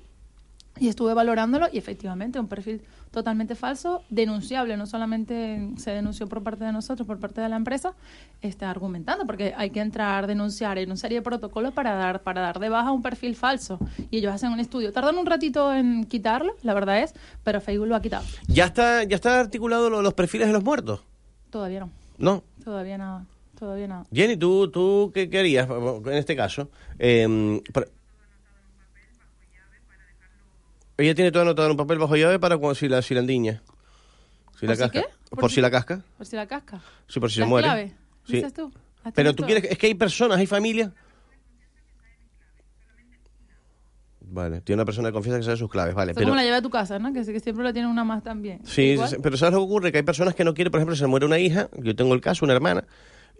y 0.79 0.87
estuve 0.87 1.13
valorándolo 1.13 1.67
y 1.71 1.77
efectivamente 1.77 2.39
un 2.39 2.47
perfil 2.47 2.81
totalmente 3.11 3.55
falso, 3.55 4.03
denunciable, 4.09 4.77
no 4.77 4.85
solamente 4.87 5.69
se 5.77 5.91
denunció 5.91 6.27
por 6.27 6.43
parte 6.43 6.63
de 6.63 6.71
nosotros, 6.71 7.05
por 7.05 7.19
parte 7.19 7.41
de 7.41 7.49
la 7.49 7.57
empresa, 7.57 7.93
está 8.41 8.69
argumentando, 8.69 9.25
porque 9.25 9.53
hay 9.57 9.69
que 9.69 9.81
entrar, 9.81 10.27
denunciar, 10.27 10.77
hay 10.77 10.85
una 10.85 10.95
serie 10.95 11.17
de 11.17 11.21
protocolos 11.21 11.73
para 11.73 11.93
dar, 11.95 12.23
para 12.23 12.39
dar 12.39 12.57
de 12.59 12.69
baja 12.69 12.91
un 12.93 13.01
perfil 13.01 13.35
falso. 13.35 13.79
Y 14.11 14.19
ellos 14.19 14.33
hacen 14.33 14.53
un 14.53 14.61
estudio. 14.61 14.93
Tardan 14.93 15.17
un 15.17 15.25
ratito 15.25 15.73
en 15.73 16.05
quitarlo, 16.05 16.55
la 16.63 16.73
verdad 16.73 16.99
es, 17.01 17.13
pero 17.43 17.59
Facebook 17.59 17.87
lo 17.87 17.95
ha 17.97 18.01
quitado. 18.01 18.23
ya 18.47 18.65
está 18.65 19.03
ya 19.03 19.15
está 19.15 19.41
articulado 19.41 19.89
lo- 19.89 20.01
los 20.01 20.13
perfiles 20.13 20.47
de 20.47 20.53
los 20.53 20.63
muertos 20.63 21.01
Todavía 21.49 21.81
no, 21.81 21.89
no 22.17 22.43
todavía 22.63 22.97
nada, 22.97 23.25
todavía 23.59 23.87
nada. 23.87 24.05
Jenny 24.13 24.37
tú 24.37 24.71
tú 24.71 25.11
qué 25.13 25.29
querías 25.29 25.67
en 25.69 26.13
este 26.13 26.37
caso 26.37 26.69
Eh, 26.97 27.61
por- 27.73 27.89
ella 31.05 31.15
tiene 31.15 31.31
todo 31.31 31.43
anotado 31.43 31.67
en 31.67 31.71
un 31.71 31.77
papel 31.77 31.97
bajo 31.99 32.15
llave 32.15 32.39
para 32.39 32.57
cuando 32.57 32.75
si 32.75 32.87
la 32.87 33.01
si 33.01 33.13
la 33.13 33.19
endiña 33.21 33.61
si 34.59 34.65
la 34.67 34.73
¿Por 34.73 34.75
si 34.75 34.81
casca 34.83 35.01
qué? 35.01 35.05
por, 35.29 35.39
¿Por 35.39 35.51
si 35.51 35.61
la 35.61 35.71
casca 35.71 36.01
Por 36.17 36.25
si 36.27 36.35
la 36.35 36.45
casca. 36.47 36.81
Sí, 37.07 37.19
por 37.19 37.29
si 37.31 37.37
se 37.39 37.45
muere. 37.45 37.67
claves, 37.67 37.91
Sí. 38.25 38.33
dices 38.37 38.53
tú. 38.53 38.71
Pero 39.15 39.31
tú 39.31 39.37
todas. 39.37 39.51
quieres, 39.53 39.71
es 39.71 39.77
que 39.79 39.87
hay 39.87 39.95
personas, 39.95 40.37
hay 40.37 40.45
familias. 40.45 40.91
Vale, 44.33 44.61
tiene 44.61 44.77
una 44.79 44.85
persona 44.85 45.09
de 45.09 45.13
confianza 45.13 45.39
que 45.39 45.43
sabe 45.45 45.57
sus 45.57 45.69
claves, 45.69 45.93
vale. 45.93 46.11
Eso 46.11 46.19
Pero, 46.19 46.27
como 46.29 46.35
la 46.37 46.43
llave 46.43 46.57
a 46.57 46.61
tu 46.61 46.69
casa, 46.69 46.99
¿no? 46.99 47.11
Que, 47.11 47.25
que 47.25 47.39
siempre 47.41 47.65
la 47.65 47.73
tiene 47.73 47.87
una 47.89 48.03
más 48.05 48.23
también. 48.23 48.61
sí, 48.65 48.91
Igual. 48.91 49.09
sí, 49.09 49.15
pero 49.21 49.35
¿sabes 49.35 49.53
lo 49.55 49.59
que 49.59 49.65
ocurre? 49.65 49.91
Que 49.91 49.97
hay 49.97 50.03
personas 50.03 50.35
que 50.35 50.43
no 50.45 50.53
quieren, 50.53 50.71
por 50.71 50.79
ejemplo, 50.79 50.95
se 50.95 51.05
muere 51.07 51.25
una 51.25 51.37
hija, 51.39 51.69
yo 51.79 51.95
tengo 51.95 52.13
el 52.13 52.21
caso, 52.21 52.45
una 52.45 52.53
hermana, 52.53 52.85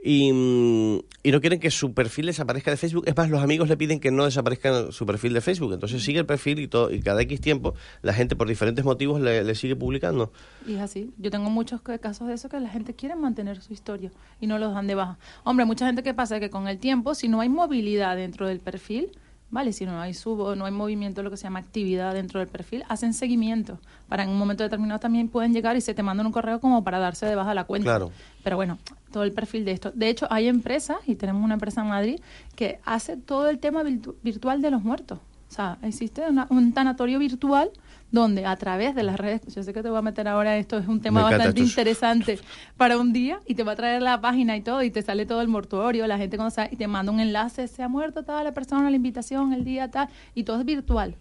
y, 0.04 0.34
mm, 0.34 1.00
y 1.24 1.32
no 1.32 1.42
quieren 1.42 1.60
que 1.60 1.70
su 1.70 1.94
perfil 1.94 2.26
desaparezca 2.26 2.72
de 2.72 2.78
Facebook. 2.78 3.04
Es 3.06 3.16
más, 3.16 3.30
los 3.30 3.42
amigos 3.42 3.70
le 3.70 3.78
piden 3.78 4.00
que 4.00 4.10
no 4.10 4.26
desaparezca 4.26 4.92
su 4.92 5.06
perfil 5.06 5.34
de 5.34 5.42
Facebook. 5.42 5.74
Entonces 5.74 6.04
sigue 6.04 6.20
el 6.20 6.26
perfil 6.26 6.60
y, 6.60 6.68
todo, 6.68 6.92
y 6.92 7.02
cada 7.02 7.22
X 7.22 7.40
tiempo 7.40 7.76
la 8.02 8.14
gente 8.14 8.36
por 8.36 8.48
diferentes 8.48 8.84
motivos 8.84 9.22
le, 9.22 9.44
le 9.44 9.56
sigue 9.56 9.76
publicando. 9.76 10.32
Y 10.66 10.76
es 10.76 10.82
así. 10.82 11.12
Yo 11.18 11.30
tengo 11.30 11.50
muchos 11.50 11.82
casos 11.82 12.28
de 12.28 12.34
eso 12.34 12.50
que 12.50 12.60
la 12.60 12.70
gente 12.70 12.96
quiere 12.96 13.16
mantener 13.16 13.62
su 13.62 13.74
historia 13.74 14.12
y 14.40 14.48
no 14.48 14.58
los 14.58 14.74
dan 14.74 14.88
de 14.88 14.96
baja. 14.96 15.20
Hombre, 15.44 15.66
mucha 15.66 15.86
gente 15.86 16.02
que 16.02 16.14
pasa 16.14 16.40
que 16.40 16.50
con 16.50 16.68
el 16.68 16.80
tiempo, 16.80 17.14
si 17.14 17.28
no 17.28 17.42
hay 17.42 17.50
movilidad 17.50 18.16
dentro 18.16 18.48
del 18.48 18.60
perfil, 18.60 19.12
¿vale? 19.52 19.74
Si 19.74 19.86
no 19.86 20.00
hay 20.02 20.14
subo, 20.14 20.56
no 20.56 20.66
hay 20.66 20.72
movimiento, 20.72 21.22
lo 21.22 21.30
que 21.30 21.38
se 21.38 21.44
llama 21.44 21.60
actividad 21.60 22.14
dentro 22.14 22.40
del 22.40 22.50
perfil, 22.50 22.84
hacen 22.90 23.14
seguimiento. 23.14 23.80
Para 24.08 24.24
en 24.24 24.30
un 24.30 24.38
momento 24.38 24.64
determinado 24.64 25.00
también 25.00 25.28
pueden 25.28 25.54
llegar 25.54 25.76
y 25.78 25.82
se 25.82 25.94
te 25.94 26.02
mandan 26.04 26.26
un 26.26 26.32
correo 26.32 26.60
como 26.60 26.84
para 26.84 27.00
darse 27.00 27.26
de 27.26 27.36
baja 27.36 27.54
la 27.54 27.66
cuenta. 27.66 27.86
Claro. 27.86 28.12
Pero 28.44 28.56
bueno, 28.56 28.80
todo 29.12 29.24
el 29.24 29.32
perfil 29.34 29.66
de 29.66 29.72
esto. 29.74 29.92
De 29.94 30.10
hecho, 30.10 30.26
hay 30.30 30.48
empresas, 30.48 30.98
y 31.06 31.16
tenemos 31.16 31.44
una 31.44 31.54
empresa 31.56 31.82
en 31.82 31.88
Madrid, 31.90 32.20
que 32.56 32.80
hace 32.86 33.18
todo 33.18 33.50
el 33.50 33.60
tema 33.60 33.84
virtu- 33.84 34.16
virtual 34.24 34.62
de 34.62 34.72
los 34.72 34.84
muertos. 34.84 35.20
O 35.50 35.54
sea, 35.54 35.78
existe 35.84 36.22
una- 36.30 36.48
un 36.50 36.72
tanatorio 36.74 37.20
virtual 37.20 37.70
donde 38.12 38.46
a 38.46 38.56
través 38.58 38.94
de 38.94 39.04
las 39.04 39.18
redes, 39.18 39.42
yo 39.54 39.64
sé 39.64 39.74
que 39.74 39.82
te 39.82 39.90
voy 39.90 39.98
a 39.98 40.02
meter 40.02 40.28
ahora, 40.28 40.58
esto 40.58 40.78
es 40.78 40.88
un 40.88 41.00
tema 41.02 41.22
Me 41.22 41.24
bastante 41.38 41.62
interesante 41.70 42.40
para 42.78 42.98
un 42.98 43.14
día 43.14 43.40
y 43.48 43.56
te 43.56 43.64
va 43.64 43.72
a 43.72 43.76
traer 43.76 44.02
la 44.02 44.20
página 44.20 44.58
y 44.58 44.62
todo 44.62 44.84
y 44.84 44.92
te 44.92 45.02
sale 45.02 45.26
todo 45.26 45.42
el 45.42 45.48
mortuorio, 45.48 46.06
la 46.08 46.18
gente 46.18 46.36
cuando 46.38 46.52
sabe, 46.54 46.70
y 46.72 46.76
te 46.76 46.88
manda 46.88 47.12
un 47.12 47.20
enlace, 47.22 47.68
se 47.68 47.84
ha 47.84 47.88
muerto 47.88 48.24
tal 48.24 48.44
la 48.44 48.54
persona, 48.54 48.90
la 48.90 48.96
invitación, 48.96 49.54
el 49.54 49.64
día 49.64 49.90
tal, 49.90 50.10
y 50.36 50.44
todo 50.44 50.60
es 50.60 50.66
virtual. 50.66 51.16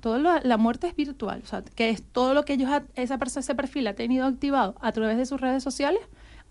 Todo 0.00 0.18
lo- 0.18 0.38
la 0.40 0.56
muerte 0.56 0.86
es 0.86 0.94
virtual, 0.94 1.40
o 1.42 1.46
sea, 1.46 1.62
que 1.74 1.88
es 1.90 2.02
todo 2.02 2.32
lo 2.34 2.44
que 2.44 2.52
ellos, 2.52 2.70
ha- 2.70 2.84
esa 2.94 3.18
persona, 3.18 3.40
ese 3.40 3.54
perfil 3.54 3.86
ha 3.88 3.94
tenido 3.94 4.26
activado 4.26 4.76
a 4.80 4.92
través 4.92 5.16
de 5.16 5.26
sus 5.26 5.40
redes 5.40 5.62
sociales 5.64 6.00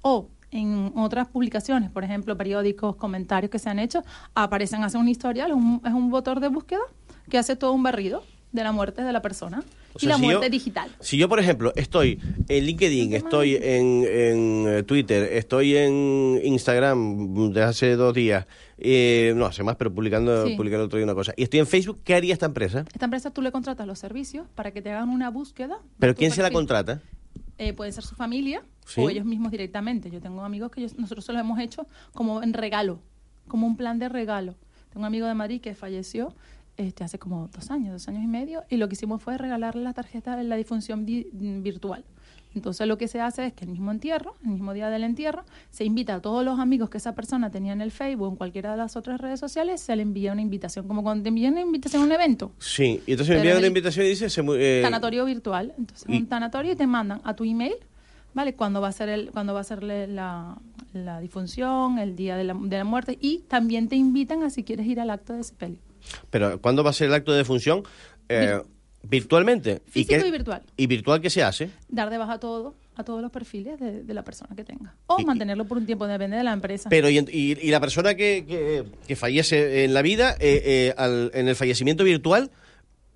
o 0.01 0.27
en 0.51 0.91
otras 0.95 1.27
publicaciones, 1.27 1.89
por 1.89 2.03
ejemplo, 2.03 2.35
periódicos, 2.35 2.95
comentarios 2.97 3.49
que 3.51 3.59
se 3.59 3.69
han 3.69 3.79
hecho, 3.79 4.03
aparecen, 4.33 4.83
hacen 4.83 4.99
un 5.01 5.07
historial, 5.07 5.53
un- 5.53 5.81
es 5.85 5.93
un 5.93 6.09
motor 6.09 6.39
de 6.39 6.47
búsqueda 6.49 6.81
que 7.29 7.37
hace 7.37 7.55
todo 7.55 7.71
un 7.73 7.83
barrido 7.83 8.23
de 8.55 8.63
la 8.63 8.71
muerte 8.71 9.03
de 9.03 9.11
la 9.13 9.21
persona 9.21 9.63
O 9.93 9.97
y 9.97 9.99
sea, 10.01 10.09
la 10.09 10.15
si 10.15 10.21
muerte 10.23 10.45
yo- 10.47 10.49
digital. 10.49 10.89
Si 10.99 11.17
yo, 11.17 11.29
por 11.29 11.39
ejemplo, 11.39 11.71
estoy 11.75 12.19
en 12.47 12.65
LinkedIn, 12.65 13.13
estoy 13.13 13.55
en, 13.55 14.05
en, 14.07 14.65
eh, 14.67 14.83
Twitter, 14.83 15.29
estoy 15.33 15.75
en 15.77 16.39
Instagram 16.43 17.33
desde 17.49 17.63
hace 17.63 17.95
dos 17.95 18.13
días, 18.13 18.47
eh, 18.77 19.33
no 19.35 19.45
hace 19.45 19.63
más, 19.63 19.75
pero 19.75 19.93
publicando, 19.93 20.47
Sí. 20.47 20.55
publicando 20.55 20.85
otro 20.85 20.97
día 20.97 21.03
una 21.05 21.13
cosa, 21.15 21.33
y 21.37 21.43
estoy 21.43 21.59
en 21.59 21.67
Facebook, 21.67 21.99
¿qué 22.03 22.15
haría 22.15 22.33
esta 22.33 22.45
empresa? 22.45 22.85
Esta 22.93 23.05
empresa 23.05 23.29
tú 23.31 23.41
le 23.41 23.51
contratas 23.51 23.85
los 23.85 23.99
servicios 23.99 24.47
para 24.55 24.71
que 24.71 24.81
te 24.81 24.91
hagan 24.91 25.09
una 25.09 25.29
búsqueda. 25.29 25.77
¿Pero 25.99 26.15
quién 26.15 26.31
se 26.31 26.41
la 26.41 26.51
contrata? 26.51 27.01
Eh, 27.57 27.71
puede 27.73 27.91
ser 27.91 28.03
su 28.03 28.15
familia 28.15 28.63
Sí. 28.85 28.99
o 29.01 29.09
ellos 29.09 29.25
mismos 29.25 29.51
directamente. 29.51 30.09
Yo 30.11 30.19
tengo 30.19 30.43
amigos 30.43 30.71
que 30.71 30.81
ellos- 30.81 30.97
nosotros 30.97 31.23
se 31.25 31.31
lo 31.33 31.39
hemos 31.39 31.59
hecho 31.59 31.87
como 32.13 32.43
en 32.43 32.53
regalo, 32.53 32.99
como 33.47 33.65
un 33.65 33.77
plan 33.77 33.97
de 33.97 34.09
regalo. 34.09 34.55
Tengo 34.89 35.01
un 35.01 35.05
amigo 35.05 35.25
de 35.27 35.33
Madrid 35.35 35.61
que 35.61 35.73
falleció 35.73 36.33
este, 36.77 37.03
hace 37.03 37.17
como 37.19 37.47
dos 37.53 37.71
años, 37.71 37.93
dos 37.93 38.07
años 38.07 38.23
y 38.23 38.27
medio, 38.27 38.63
y 38.69 38.77
lo 38.77 38.87
que 38.87 38.93
hicimos 38.93 39.21
fue 39.21 39.37
regalarle 39.37 39.81
la 39.83 39.93
tarjeta 39.93 40.35
de 40.35 40.43
la 40.43 40.55
difunción 40.55 41.05
vi- 41.05 41.27
virtual. 41.33 42.03
Entonces 42.53 42.87
lo 42.87 42.97
que 42.97 43.09
se 43.09 43.19
hace 43.19 43.47
es 43.47 43.53
que 43.53 43.65
el 43.65 43.71
mismo 43.71 43.91
entierro, 43.91 44.35
el 44.45 44.51
mismo 44.51 44.73
día 44.73 44.89
del 44.89 45.03
entierro, 45.03 45.43
se 45.71 45.83
invita 45.83 46.15
a 46.15 46.21
todos 46.21 46.45
los 46.45 46.57
amigos 46.57 46.89
que 46.89 46.97
esa 46.97 47.13
persona 47.13 47.49
tenía 47.51 47.73
en 47.73 47.81
el 47.81 47.91
Facebook 47.91 48.27
o 48.27 48.29
en 48.31 48.35
cualquiera 48.37 48.71
de 48.71 48.77
las 48.77 48.95
otras 48.95 49.19
redes 49.19 49.41
sociales, 49.41 49.81
se 49.81 49.93
le 49.95 50.01
envía 50.03 50.31
una 50.31 50.41
invitación, 50.41 50.87
como 50.87 51.03
cuando 51.03 51.23
te 51.23 51.29
envían 51.29 51.51
una 51.53 51.61
invitación 51.63 52.03
a 52.03 52.05
un 52.05 52.11
evento. 52.13 52.53
Sí, 52.59 53.01
y 53.05 53.11
entonces 53.11 53.35
envían 53.35 53.55
en 53.55 53.57
una 53.59 53.67
invitación 53.67 54.05
y 54.05 54.09
dice... 54.09 54.29
Se, 54.29 54.41
eh, 54.41 54.79
tanatorio 54.81 55.25
virtual. 55.25 55.73
Entonces, 55.77 56.07
y- 56.07 56.15
un 56.17 56.27
tanatorio 56.27 56.71
y 56.71 56.75
te 56.77 56.87
mandan 56.87 57.19
a 57.25 57.35
tu 57.35 57.43
email, 57.43 57.75
¿vale? 58.33 58.53
Cuando 58.55 58.79
va 58.79 58.87
a 58.87 58.91
ser 58.93 59.09
el, 59.09 59.31
cuando 59.31 59.53
va 59.53 59.59
a 59.59 59.63
ser 59.65 59.83
la, 59.83 60.57
la 60.93 61.19
difunción, 61.19 61.99
el 61.99 62.15
día 62.15 62.37
de 62.37 62.45
la, 62.45 62.53
de 62.53 62.77
la 62.77 62.85
muerte, 62.85 63.17
y 63.19 63.39
también 63.49 63.89
te 63.89 63.97
invitan 63.97 64.43
a 64.43 64.49
si 64.49 64.63
quieres 64.63 64.87
ir 64.87 65.01
al 65.01 65.09
acto 65.09 65.33
de 65.33 65.43
sepelio. 65.43 65.79
Pero, 66.29 66.59
¿cuándo 66.61 66.83
va 66.83 66.89
a 66.89 66.93
ser 66.93 67.07
el 67.07 67.13
acto 67.13 67.31
de 67.31 67.39
defunción? 67.39 67.83
Eh, 68.29 68.59
¿Virtualmente? 69.03 69.81
Físico 69.87 70.21
qué- 70.21 70.27
y 70.27 70.31
virtual. 70.31 70.61
¿Y 70.77 70.87
virtual 70.87 71.21
qué 71.21 71.29
se 71.29 71.43
hace? 71.43 71.69
Dar 71.89 72.09
de 72.09 72.17
baja 72.17 72.39
todo, 72.39 72.73
a 72.95 73.03
todos 73.03 73.21
los 73.21 73.31
perfiles 73.31 73.79
de, 73.79 74.01
de 74.03 74.13
la 74.15 74.23
persona 74.23 74.55
que 74.55 74.63
tenga. 74.63 74.95
O 75.05 75.17
Y- 75.19 75.25
mantenerlo 75.25 75.65
por 75.65 75.77
un 75.77 75.85
tiempo, 75.85 76.07
depende 76.07 76.37
de 76.37 76.43
la 76.43 76.53
empresa. 76.53 76.89
Pero, 76.89 77.07
¿y, 77.09 77.19
y- 77.19 77.57
y 77.61 77.69
la 77.69 77.79
persona 77.79 78.15
que, 78.15 78.45
que, 78.47 78.83
que 79.07 79.15
fallece 79.15 79.83
en 79.83 79.93
la 79.93 80.01
vida, 80.01 80.31
eh, 80.39 80.61
eh, 80.65 80.93
al- 80.97 81.29
en 81.35 81.47
el 81.47 81.55
fallecimiento 81.55 82.03
virtual, 82.03 82.49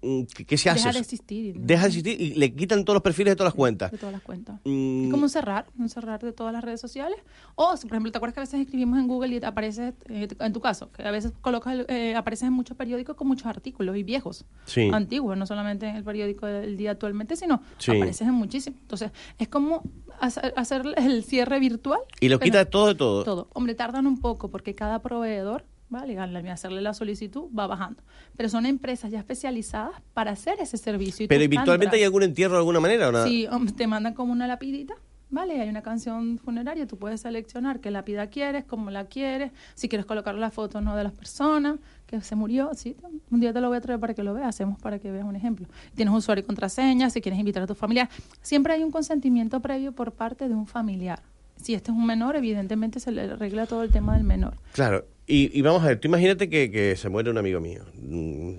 ¿qué, 0.01 0.45
qué 0.45 0.57
se 0.57 0.69
hace? 0.69 0.80
Deja 0.80 0.91
de 0.93 0.99
existir. 0.99 1.55
Deja 1.59 1.81
de 1.84 1.88
existir 1.88 2.21
y 2.21 2.34
le 2.35 2.53
quitan 2.53 2.84
todos 2.85 2.95
los 2.95 3.03
perfiles 3.03 3.31
de 3.31 3.35
todas 3.35 3.49
las 3.51 3.55
cuentas. 3.55 3.91
De 3.91 3.97
todas 3.97 4.13
las 4.13 4.21
cuentas. 4.21 4.59
Mm, 4.63 5.05
Es 5.05 5.11
como 5.11 5.23
un 5.23 5.30
cerrar, 5.30 5.65
un 5.77 5.89
cerrar 5.89 6.21
de 6.21 6.31
todas 6.31 6.53
las 6.53 6.63
redes 6.63 6.80
sociales. 6.81 7.17
O, 7.55 7.69
por 7.76 7.85
ejemplo, 7.91 8.11
¿te 8.11 8.17
acuerdas 8.17 8.34
que 8.35 8.39
a 8.39 8.43
veces 8.43 8.59
escribimos 8.61 8.99
en 8.99 9.07
Google 9.07 9.35
y 9.35 9.39
te 9.39 9.45
aparece, 9.45 9.93
eh, 10.09 10.27
en 10.39 10.53
tu 10.53 10.61
caso, 10.61 10.91
que 10.91 11.03
a 11.03 11.11
veces 11.11 11.34
colocas, 11.41 11.85
eh, 11.88 12.15
apareces 12.15 12.47
en 12.47 12.53
muchos 12.53 12.77
periódicos 12.77 13.15
con 13.15 13.27
muchos 13.27 13.45
artículos 13.47 13.95
y 13.97 14.03
viejos, 14.03 14.45
Sí. 14.65 14.89
antiguos, 14.93 15.38
no 15.38 15.45
solamente 15.45 15.88
en 15.88 15.95
el 15.95 16.03
periódico 16.03 16.45
del 16.45 16.77
día 16.77 16.91
actualmente, 16.91 17.35
sino 17.35 17.61
Sí. 17.77 17.91
apareces 17.91 18.27
en 18.27 18.34
muchísimos. 18.34 18.80
Entonces, 18.81 19.11
es 19.38 19.47
como 19.47 19.84
hacer, 20.19 20.53
hacer 20.57 20.84
el 20.97 21.23
cierre 21.23 21.59
virtual. 21.59 21.99
Y 22.19 22.30
lo 22.30 22.39
quita 22.39 22.65
todo 22.65 22.88
de 22.88 22.95
todo. 22.95 23.23
Todo. 23.23 23.49
Hombre, 23.53 23.76
tardan 23.76 24.07
un 24.07 24.19
poco 24.19 24.49
porque 24.49 24.76
cada 24.76 25.01
proveedor 25.01 25.65
¿vale? 25.90 26.18
Al 26.18 26.36
hacerle 26.48 26.82
la 26.82 26.94
solicitud 26.94 27.45
va 27.57 27.68
bajando. 27.68 28.02
Pero 28.38 28.49
son 28.49 28.66
empresas 28.66 29.11
ya 29.11 29.20
especializadas 29.20 30.02
para 30.14 30.32
hacer 30.32 30.56
ese 30.60 30.78
servicio. 30.78 31.26
y 31.26 31.28
Pero 31.28 31.44
entras. 31.44 31.94
hay 31.94 32.03
algún 32.03 32.24
entierro 32.24 32.53
de 32.53 32.60
alguna 32.60 32.80
manera 32.80 33.10
o 33.10 33.11
nada. 33.11 33.28
Sí, 33.28 33.48
um, 33.52 33.68
te 33.68 33.88
mandan 33.88 34.14
como 34.14 34.32
una 34.32 34.48
lapidita, 34.48 34.94
¿vale? 35.30 35.60
Hay 35.60 35.70
una 35.70 35.82
canción 35.82 36.38
funeraria, 36.38 36.88
tú 36.88 36.98
puedes 36.98 37.22
seleccionar 37.22 37.80
qué 37.80 37.91
lápida 37.91 38.28
quieres, 38.28 38.66
cómo 38.66 38.91
la 38.91 39.06
quieres, 39.06 39.52
si 39.76 39.90
quieres 39.90 40.06
colocar 40.06 40.36
la 40.36 40.52
foto 40.52 40.78
o 40.78 40.82
no 40.82 40.95
de 40.95 41.03
las 41.03 41.14
personas 41.14 41.80
que 42.06 42.22
se 42.22 42.36
murió, 42.36 42.72
sí, 42.74 42.95
un 43.30 43.40
día 43.40 43.53
te 43.53 43.61
lo 43.61 43.68
voy 43.68 43.78
a 43.78 43.82
traer 43.82 43.99
para 43.99 44.14
que 44.14 44.24
lo 44.24 44.34
veas, 44.34 44.48
hacemos 44.48 44.80
para 44.80 44.99
que 44.99 45.11
veas 45.11 45.26
un 45.26 45.36
ejemplo. 45.36 45.68
Tienes 45.95 46.14
usuario 46.14 46.44
y 46.44 46.45
contraseña, 46.45 47.10
si 47.10 47.22
quieres 47.22 47.40
invitar 47.40 47.64
a 47.64 47.68
tu 47.68 47.76
familiar, 47.76 48.10
siempre 48.41 48.74
hay 48.74 48.84
un 48.84 48.91
consentimiento 48.91 49.60
previo 49.60 49.91
por 49.91 50.11
parte 50.11 50.48
de 50.48 50.56
un 50.56 50.66
familiar. 50.66 51.22
Si 51.56 51.74
este 51.74 51.91
es 51.91 51.98
un 51.98 52.06
menor, 52.06 52.36
evidentemente 52.36 52.99
se 52.99 53.11
le 53.11 53.22
arregla 53.24 53.66
todo 53.66 53.84
el 53.84 53.91
tema 53.91 54.16
del 54.16 54.24
menor. 54.24 54.56
Claro. 54.72 55.06
Y, 55.31 55.57
y 55.57 55.61
vamos 55.61 55.84
a 55.84 55.88
ver, 55.88 55.99
tú 55.99 56.07
imagínate 56.07 56.49
que, 56.49 56.72
que 56.72 56.95
se 56.95 57.07
muere 57.07 57.30
un 57.30 57.38
amigo 57.38 57.61
mío. 57.61 57.84
Mm, 58.01 58.53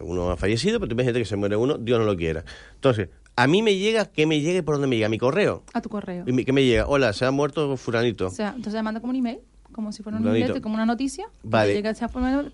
Uno 0.00 0.30
ha 0.32 0.36
fallecido, 0.36 0.80
pero 0.80 0.88
tú 0.88 0.94
imagínate 0.94 1.20
que 1.20 1.24
se 1.24 1.36
muere 1.36 1.54
uno, 1.56 1.78
Dios 1.78 2.00
no 2.00 2.04
lo 2.04 2.16
quiera. 2.16 2.44
Entonces, 2.74 3.08
a 3.36 3.46
mí 3.46 3.62
me 3.62 3.76
llega, 3.76 4.06
que 4.06 4.26
me 4.26 4.40
llegue 4.40 4.62
por 4.64 4.74
donde 4.74 4.88
me 4.88 4.96
llega, 4.96 5.08
mi 5.08 5.18
correo. 5.18 5.62
A 5.72 5.80
tu 5.80 5.88
correo. 5.88 6.24
Y 6.26 6.32
me- 6.32 6.44
que 6.44 6.52
me 6.52 6.64
llega, 6.64 6.86
hola, 6.88 7.12
se 7.12 7.24
ha 7.26 7.30
muerto 7.30 7.76
fulanito. 7.76 8.26
O 8.26 8.30
sea, 8.30 8.48
entonces 8.56 8.74
te 8.74 8.82
manda 8.82 9.00
como 9.00 9.10
un 9.12 9.16
email, 9.16 9.38
como 9.72 9.92
si 9.92 10.02
fuera 10.02 10.18
un 10.18 10.26
email, 10.26 10.60
como 10.60 10.74
una 10.74 10.86
noticia. 10.86 11.26
Vale. 11.44 11.74
Llega, 11.74 11.94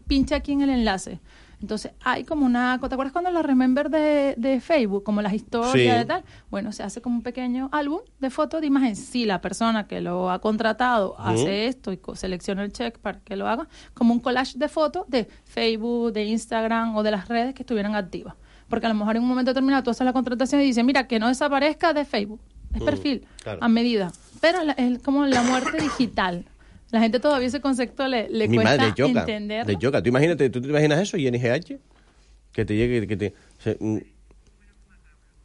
pincha 0.07 0.36
aquí 0.36 0.53
en 0.53 0.61
el 0.62 0.70
enlace. 0.70 1.19
Entonces, 1.63 1.93
hay 2.03 2.25
como 2.25 2.45
una... 2.45 2.79
¿Te 2.81 2.87
acuerdas 2.87 3.13
cuando 3.13 3.31
los 3.31 3.45
remember 3.47 3.89
de, 3.89 4.35
de 4.37 4.61
Facebook? 4.61 5.05
Como 5.05 5.23
las 5.23 5.33
historias 5.33 5.73
Sí. 5.73 6.03
y 6.03 6.05
tal. 6.07 6.25
Bueno, 6.51 6.73
se 6.73 6.83
hace 6.83 7.01
como 7.01 7.17
un 7.17 7.23
pequeño 7.23 7.69
álbum 7.73 8.01
de 8.19 8.31
fotos 8.31 8.61
de 8.61 8.67
imagen. 8.67 8.97
Si 8.97 9.25
la 9.25 9.41
persona 9.41 9.87
que 9.87 10.01
lo 10.01 10.31
ha 10.31 10.41
contratado 10.41 11.15
hace 11.19 11.69
esto 11.69 11.93
y 11.93 12.01
selecciona 12.15 12.65
el 12.65 12.73
check 12.73 12.99
para 12.99 13.21
que 13.21 13.37
lo 13.37 13.47
haga, 13.49 13.69
como 13.95 14.13
un 14.13 14.21
collage 14.21 14.59
de 14.59 14.69
fotos 14.69 15.05
de 15.09 15.29
Facebook, 15.45 16.13
de 16.13 16.25
Instagram 16.25 16.97
o 16.97 17.03
de 17.03 17.13
las 17.13 17.29
redes 17.29 17.55
que 17.55 17.63
estuvieran 17.63 17.95
activas. 17.95 18.35
Porque 18.69 18.87
a 18.87 18.89
lo 18.89 18.95
mejor 18.95 19.17
en 19.17 19.23
un 19.23 19.29
momento 19.29 19.51
determinado 19.51 19.83
tú 19.83 19.91
haces 19.91 20.05
la 20.05 20.13
contratación 20.13 20.61
y 20.61 20.65
dices, 20.65 20.85
mira, 20.85 21.07
que 21.07 21.19
no 21.19 21.29
desaparezca 21.29 21.93
de 21.93 22.05
Facebook. 22.05 22.41
Es 22.75 22.83
perfil, 22.83 23.27
claro. 23.43 23.59
a 23.63 23.69
medida. 23.69 24.11
Pero 24.41 24.59
es 24.77 24.99
como 25.03 25.27
la 25.27 25.43
muerte 25.43 25.77
digital. 25.81 26.47
La 26.93 27.01
gente 27.01 27.19
todavía 27.19 27.48
ese 27.48 27.60
concepto 27.60 28.06
le, 28.06 28.28
le 28.28 28.47
Mi 28.47 28.56
cuesta 28.56 28.77
madre 28.77 28.94
choca. 28.94 29.20
entender. 29.20 29.66
De 29.66 29.77
choca. 29.78 30.01
Tú 30.02 30.10
imagínate, 30.10 30.48
¿tú 30.51 30.60
te 30.60 30.69
imaginas 30.69 31.01
eso 31.01 31.16
y 31.16 31.28
NGH? 31.31 31.78
Que 32.52 32.64
te 32.64 32.77
llegue, 32.77 33.06
que 33.09 33.16
te... 33.16 33.35
se- 33.59 33.77
mm, 33.81 33.98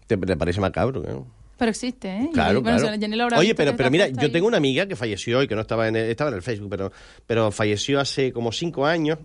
te, 0.07 0.17
te 0.17 0.37
parece 0.37 0.59
macabro, 0.61 1.01
¿no? 1.01 1.25
Pero 1.57 1.71
existe, 1.71 2.09
¿eh? 2.09 2.27
Y, 2.29 2.33
Claro, 2.33 2.61
bueno, 2.61 2.77
claro. 2.77 2.93
si 2.93 2.99
Jenny 2.99 3.15
lo 3.15 3.23
habrá 3.23 3.39
Oye, 3.39 3.55
pero, 3.55 3.75
pero 3.75 3.89
mira, 3.89 4.07
yo 4.09 4.21
ahí. 4.21 4.31
tengo 4.31 4.45
una 4.45 4.57
amiga 4.57 4.85
que 4.87 4.95
falleció 4.95 5.41
y 5.41 5.47
que 5.47 5.55
no 5.55 5.61
estaba 5.61 5.87
en 5.87 5.95
el, 5.95 6.09
estaba 6.11 6.29
en 6.29 6.35
el 6.35 6.41
Facebook, 6.43 6.69
pero, 6.69 6.91
pero 7.25 7.51
falleció 7.51 7.99
hace 7.99 8.31
como 8.31 8.51
cinco 8.51 8.85
años, 8.85 9.17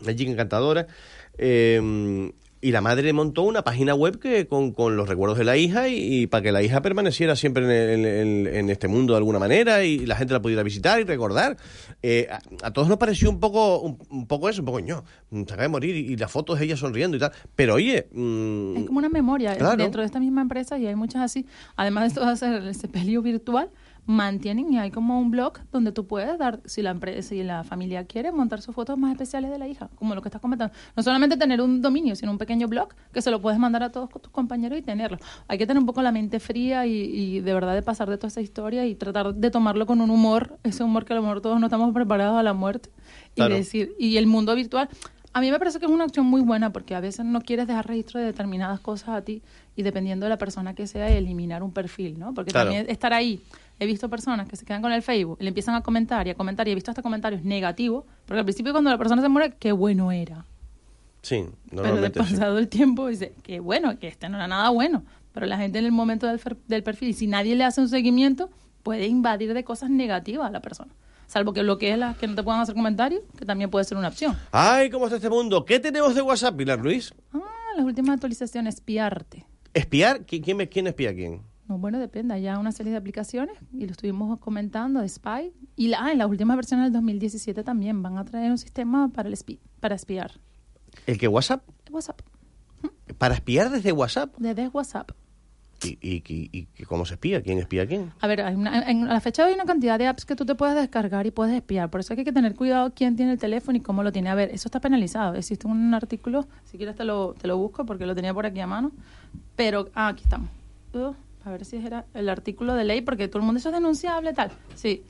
una 0.00 0.14
chica 0.14 0.30
encantadora, 0.30 0.86
eh, 1.36 2.30
y 2.66 2.72
la 2.72 2.80
madre 2.80 3.12
montó 3.12 3.42
una 3.42 3.62
página 3.62 3.94
web 3.94 4.18
que 4.18 4.46
con, 4.46 4.72
con 4.72 4.96
los 4.96 5.08
recuerdos 5.08 5.36
de 5.38 5.44
la 5.44 5.56
hija 5.56 5.88
y, 5.88 6.22
y 6.22 6.26
para 6.26 6.42
que 6.42 6.50
la 6.52 6.62
hija 6.62 6.80
permaneciera 6.82 7.36
siempre 7.36 7.64
en, 7.64 7.70
el- 7.70 8.06
en- 8.06 8.46
en- 8.54 8.70
este 8.70 8.88
mundo 8.88 9.12
de 9.12 9.18
alguna 9.18 9.38
manera 9.38 9.84
y 9.84 10.06
la 10.06 10.16
gente 10.16 10.32
la 10.32 10.40
pudiera 10.40 10.62
visitar 10.62 11.00
y 11.00 11.04
recordar. 11.04 11.56
Eh, 12.02 12.26
a, 12.30 12.66
a 12.66 12.72
todos 12.72 12.88
nos 12.88 12.98
pareció 12.98 13.28
un 13.30 13.38
poco 13.40 13.80
un, 13.80 13.98
un 14.10 14.26
poco 14.26 14.48
eso, 14.48 14.62
un 14.62 14.66
poco 14.66 14.80
ño, 14.80 15.04
se 15.30 15.40
acaba 15.42 15.62
de 15.62 15.68
morir 15.68 15.94
y, 15.96 16.12
y 16.12 16.16
las 16.16 16.30
fotos 16.30 16.58
de 16.58 16.64
ella 16.64 16.76
sonriendo 16.76 17.16
y 17.16 17.20
tal. 17.20 17.32
Pero 17.54 17.74
oye... 17.74 18.08
mm, 18.12 18.76
Es 18.78 18.84
como 18.86 18.98
una 18.98 19.08
memoria 19.08 19.54
Claro. 19.56 19.76
dentro 19.76 20.00
de 20.00 20.06
esta 20.06 20.18
misma 20.20 20.40
empresa 20.40 20.78
y 20.78 20.86
hay 20.86 20.94
muchas 20.96 21.22
así. 21.22 21.46
Además 21.76 22.08
de 22.14 22.20
todo 22.20 22.28
hacer 22.30 22.54
el 22.62 22.74
sepelio 22.74 23.20
virtual, 23.22 23.68
mantienen 24.06 24.72
y 24.72 24.78
hay 24.78 24.90
como 24.90 25.18
un 25.18 25.30
blog 25.30 25.54
donde 25.72 25.92
tú 25.92 26.06
puedes 26.06 26.38
dar, 26.38 26.60
si 26.64 26.82
la 26.82 26.90
empresa, 26.90 27.28
si 27.28 27.42
la 27.42 27.64
familia 27.64 28.04
quiere, 28.04 28.32
montar 28.32 28.60
sus 28.60 28.74
fotos 28.74 28.98
más 28.98 29.12
especiales 29.12 29.50
de 29.50 29.58
la 29.58 29.66
hija, 29.66 29.88
como 29.94 30.14
lo 30.14 30.22
que 30.22 30.28
estás 30.28 30.40
comentando. 30.42 30.74
No 30.96 31.02
solamente 31.02 31.36
tener 31.36 31.60
un 31.60 31.80
dominio, 31.80 32.14
sino 32.16 32.30
un 32.30 32.38
pequeño 32.38 32.68
blog 32.68 32.88
que 33.12 33.22
se 33.22 33.30
lo 33.30 33.40
puedes 33.40 33.58
mandar 33.58 33.82
a 33.82 33.90
todos 33.90 34.10
tus 34.10 34.30
compañeros 34.30 34.78
y 34.78 34.82
tenerlo. 34.82 35.18
Hay 35.48 35.58
que 35.58 35.66
tener 35.66 35.80
un 35.80 35.86
poco 35.86 36.02
la 36.02 36.12
mente 36.12 36.38
fría 36.40 36.86
y, 36.86 36.92
y 36.92 37.40
de 37.40 37.54
verdad 37.54 37.74
de 37.74 37.82
pasar 37.82 38.10
de 38.10 38.16
toda 38.18 38.28
esa 38.28 38.40
historia 38.40 38.84
y 38.86 38.94
tratar 38.94 39.34
de 39.34 39.50
tomarlo 39.50 39.86
con 39.86 40.00
un 40.00 40.10
humor, 40.10 40.58
ese 40.64 40.84
humor 40.84 41.04
que 41.04 41.12
a 41.14 41.16
lo 41.16 41.22
mejor 41.22 41.40
todos 41.40 41.58
no 41.58 41.66
estamos 41.66 41.92
preparados 41.94 42.38
a 42.38 42.42
la 42.42 42.52
muerte. 42.52 42.90
Claro. 43.34 43.54
Y 43.54 43.58
decir, 43.58 43.92
y 43.98 44.16
el 44.16 44.26
mundo 44.26 44.54
virtual. 44.54 44.88
A 45.36 45.40
mí 45.40 45.50
me 45.50 45.58
parece 45.58 45.80
que 45.80 45.86
es 45.86 45.90
una 45.90 46.04
opción 46.04 46.26
muy 46.26 46.42
buena 46.42 46.72
porque 46.72 46.94
a 46.94 47.00
veces 47.00 47.24
no 47.26 47.40
quieres 47.40 47.66
dejar 47.66 47.88
registro 47.88 48.20
de 48.20 48.26
determinadas 48.26 48.78
cosas 48.78 49.08
a 49.08 49.22
ti 49.22 49.42
y 49.74 49.82
dependiendo 49.82 50.26
de 50.26 50.30
la 50.30 50.38
persona 50.38 50.74
que 50.74 50.86
sea, 50.86 51.08
eliminar 51.08 51.64
un 51.64 51.72
perfil, 51.72 52.20
¿no? 52.20 52.32
Porque 52.34 52.52
Claro. 52.52 52.70
también 52.70 52.88
estar 52.88 53.12
ahí. 53.12 53.40
He 53.80 53.86
visto 53.86 54.08
personas 54.08 54.48
que 54.48 54.56
se 54.56 54.64
quedan 54.64 54.82
con 54.82 54.92
el 54.92 55.02
Facebook 55.02 55.38
y 55.40 55.44
le 55.44 55.48
empiezan 55.48 55.74
a 55.74 55.82
comentar 55.82 56.26
y 56.26 56.30
a 56.30 56.34
comentar 56.34 56.66
y 56.68 56.70
he 56.70 56.74
visto 56.74 56.90
hasta 56.90 57.02
comentarios 57.02 57.42
negativos, 57.42 58.04
porque 58.24 58.38
al 58.38 58.44
principio 58.44 58.72
cuando 58.72 58.90
la 58.90 58.98
persona 58.98 59.20
se 59.22 59.28
muere, 59.28 59.54
qué 59.58 59.72
bueno 59.72 60.12
era. 60.12 60.44
sí, 61.22 61.44
Pero 61.70 61.82
normalmente 61.82 62.20
de 62.20 62.24
sí. 62.26 62.32
pasado 62.34 62.58
el 62.58 62.68
tiempo 62.68 63.08
dice, 63.08 63.34
qué 63.42 63.60
bueno, 63.60 63.98
que 63.98 64.08
este 64.08 64.28
no 64.28 64.36
era 64.36 64.46
nada 64.46 64.70
bueno. 64.70 65.04
Pero 65.32 65.46
la 65.46 65.56
gente 65.58 65.80
en 65.80 65.84
el 65.86 65.92
momento 65.92 66.28
del, 66.28 66.40
del 66.68 66.82
perfil, 66.84 67.08
y 67.08 67.12
si 67.14 67.26
nadie 67.26 67.56
le 67.56 67.64
hace 67.64 67.80
un 67.80 67.88
seguimiento, 67.88 68.50
puede 68.84 69.06
invadir 69.08 69.52
de 69.54 69.64
cosas 69.64 69.90
negativas 69.90 70.46
a 70.46 70.50
la 70.50 70.60
persona. 70.60 70.92
Salvo 71.26 71.52
que 71.52 71.62
bloquees 71.62 71.98
las 71.98 72.16
que 72.16 72.28
no 72.28 72.36
te 72.36 72.42
puedan 72.44 72.60
hacer 72.60 72.74
comentarios, 72.76 73.22
que 73.36 73.44
también 73.44 73.68
puede 73.70 73.84
ser 73.84 73.98
una 73.98 74.08
opción. 74.08 74.36
Ay, 74.52 74.90
¿cómo 74.90 75.06
está 75.06 75.16
este 75.16 75.30
mundo? 75.30 75.64
¿Qué 75.64 75.80
tenemos 75.80 76.14
de 76.14 76.22
WhatsApp, 76.22 76.56
Pilar 76.56 76.78
Luis? 76.78 77.12
Ah, 77.32 77.40
las 77.76 77.84
últimas 77.84 78.14
actualizaciones, 78.14 78.76
espiarte. 78.76 79.44
¿Espiar? 79.72 80.20
¿Qui- 80.26 80.40
¿Quién, 80.44 80.58
me- 80.58 80.68
quién 80.68 80.86
espía 80.86 81.10
a 81.10 81.14
quién? 81.14 81.40
No, 81.68 81.78
bueno, 81.78 81.98
depende. 81.98 82.34
Hay 82.34 82.42
ya 82.42 82.58
una 82.58 82.72
serie 82.72 82.92
de 82.92 82.98
aplicaciones 82.98 83.56
y 83.72 83.86
lo 83.86 83.92
estuvimos 83.92 84.38
comentando 84.38 85.00
de 85.00 85.08
Spy. 85.08 85.52
Y 85.76 85.88
la, 85.88 86.04
ah, 86.04 86.12
en 86.12 86.18
las 86.18 86.28
últimas 86.28 86.56
versiones 86.56 86.84
del 86.86 86.92
2017 86.92 87.64
también 87.64 88.02
van 88.02 88.18
a 88.18 88.24
traer 88.24 88.50
un 88.50 88.58
sistema 88.58 89.08
para, 89.08 89.28
el 89.28 89.34
espi- 89.34 89.58
para 89.80 89.94
espiar. 89.94 90.32
¿El 91.06 91.18
que 91.18 91.26
WhatsApp? 91.28 91.62
WhatsApp, 91.90 92.20
¿Para 93.18 93.34
espiar 93.34 93.70
desde 93.70 93.92
WhatsApp? 93.92 94.34
desde 94.38 94.68
WhatsApp. 94.68 95.12
¿Y, 95.82 95.98
y, 96.00 96.22
y- 96.28 96.68
y 96.78 96.84
cómo 96.84 97.04
se 97.04 97.14
espía? 97.14 97.42
¿Quién 97.42 97.58
espía 97.58 97.82
a 97.82 97.86
quién? 97.86 98.12
A 98.20 98.26
ver, 98.26 98.40
hay 98.42 98.54
una- 98.54 98.88
en, 98.90 99.04
a 99.08 99.12
la 99.12 99.20
fecha 99.20 99.44
hay 99.44 99.54
una 99.54 99.64
cantidad 99.64 99.98
de 99.98 100.06
apps 100.06 100.24
que 100.24 100.34
tú 100.36 100.46
te 100.46 100.54
puedes 100.54 100.74
descargar 100.76 101.26
y 101.26 101.30
puedes 101.30 101.54
espiar. 101.54 101.90
Por 101.90 102.00
eso 102.00 102.14
hay 102.14 102.24
que 102.24 102.32
tener 102.32 102.54
cuidado 102.54 102.92
quién 102.94 103.16
tiene 103.16 103.32
el 103.32 103.38
teléfono 103.38 103.76
y 103.76 103.80
cómo 103.80 104.02
lo 104.02 104.10
tiene. 104.12 104.30
A 104.30 104.34
ver, 104.34 104.50
eso 104.50 104.68
está 104.68 104.80
penalizado. 104.80 105.34
Existe 105.34 105.66
un 105.66 105.92
artículo, 105.94 106.46
si 106.64 106.76
quieres 106.78 106.94
te 106.96 107.04
lo, 107.04 107.34
te 107.34 107.48
lo 107.48 107.58
busco 107.58 107.84
porque 107.84 108.06
lo 108.06 108.14
tenía 108.14 108.32
por 108.32 108.46
aquí 108.46 108.60
a 108.60 108.66
mano. 108.66 108.92
Pero, 109.56 109.88
ah, 109.94 110.08
aquí 110.08 110.22
estamos. 110.24 110.48
Uh, 110.94 111.12
a 111.44 111.50
ver 111.50 111.64
si 111.64 111.76
era 111.76 112.06
el 112.14 112.28
artículo 112.28 112.74
de 112.74 112.84
ley, 112.84 113.02
porque 113.02 113.28
todo 113.28 113.38
el 113.38 113.44
mundo 113.44 113.58
eso 113.58 113.68
es 113.68 113.74
denunciable, 113.74 114.32
tal. 114.32 114.50
Sí. 114.74 115.02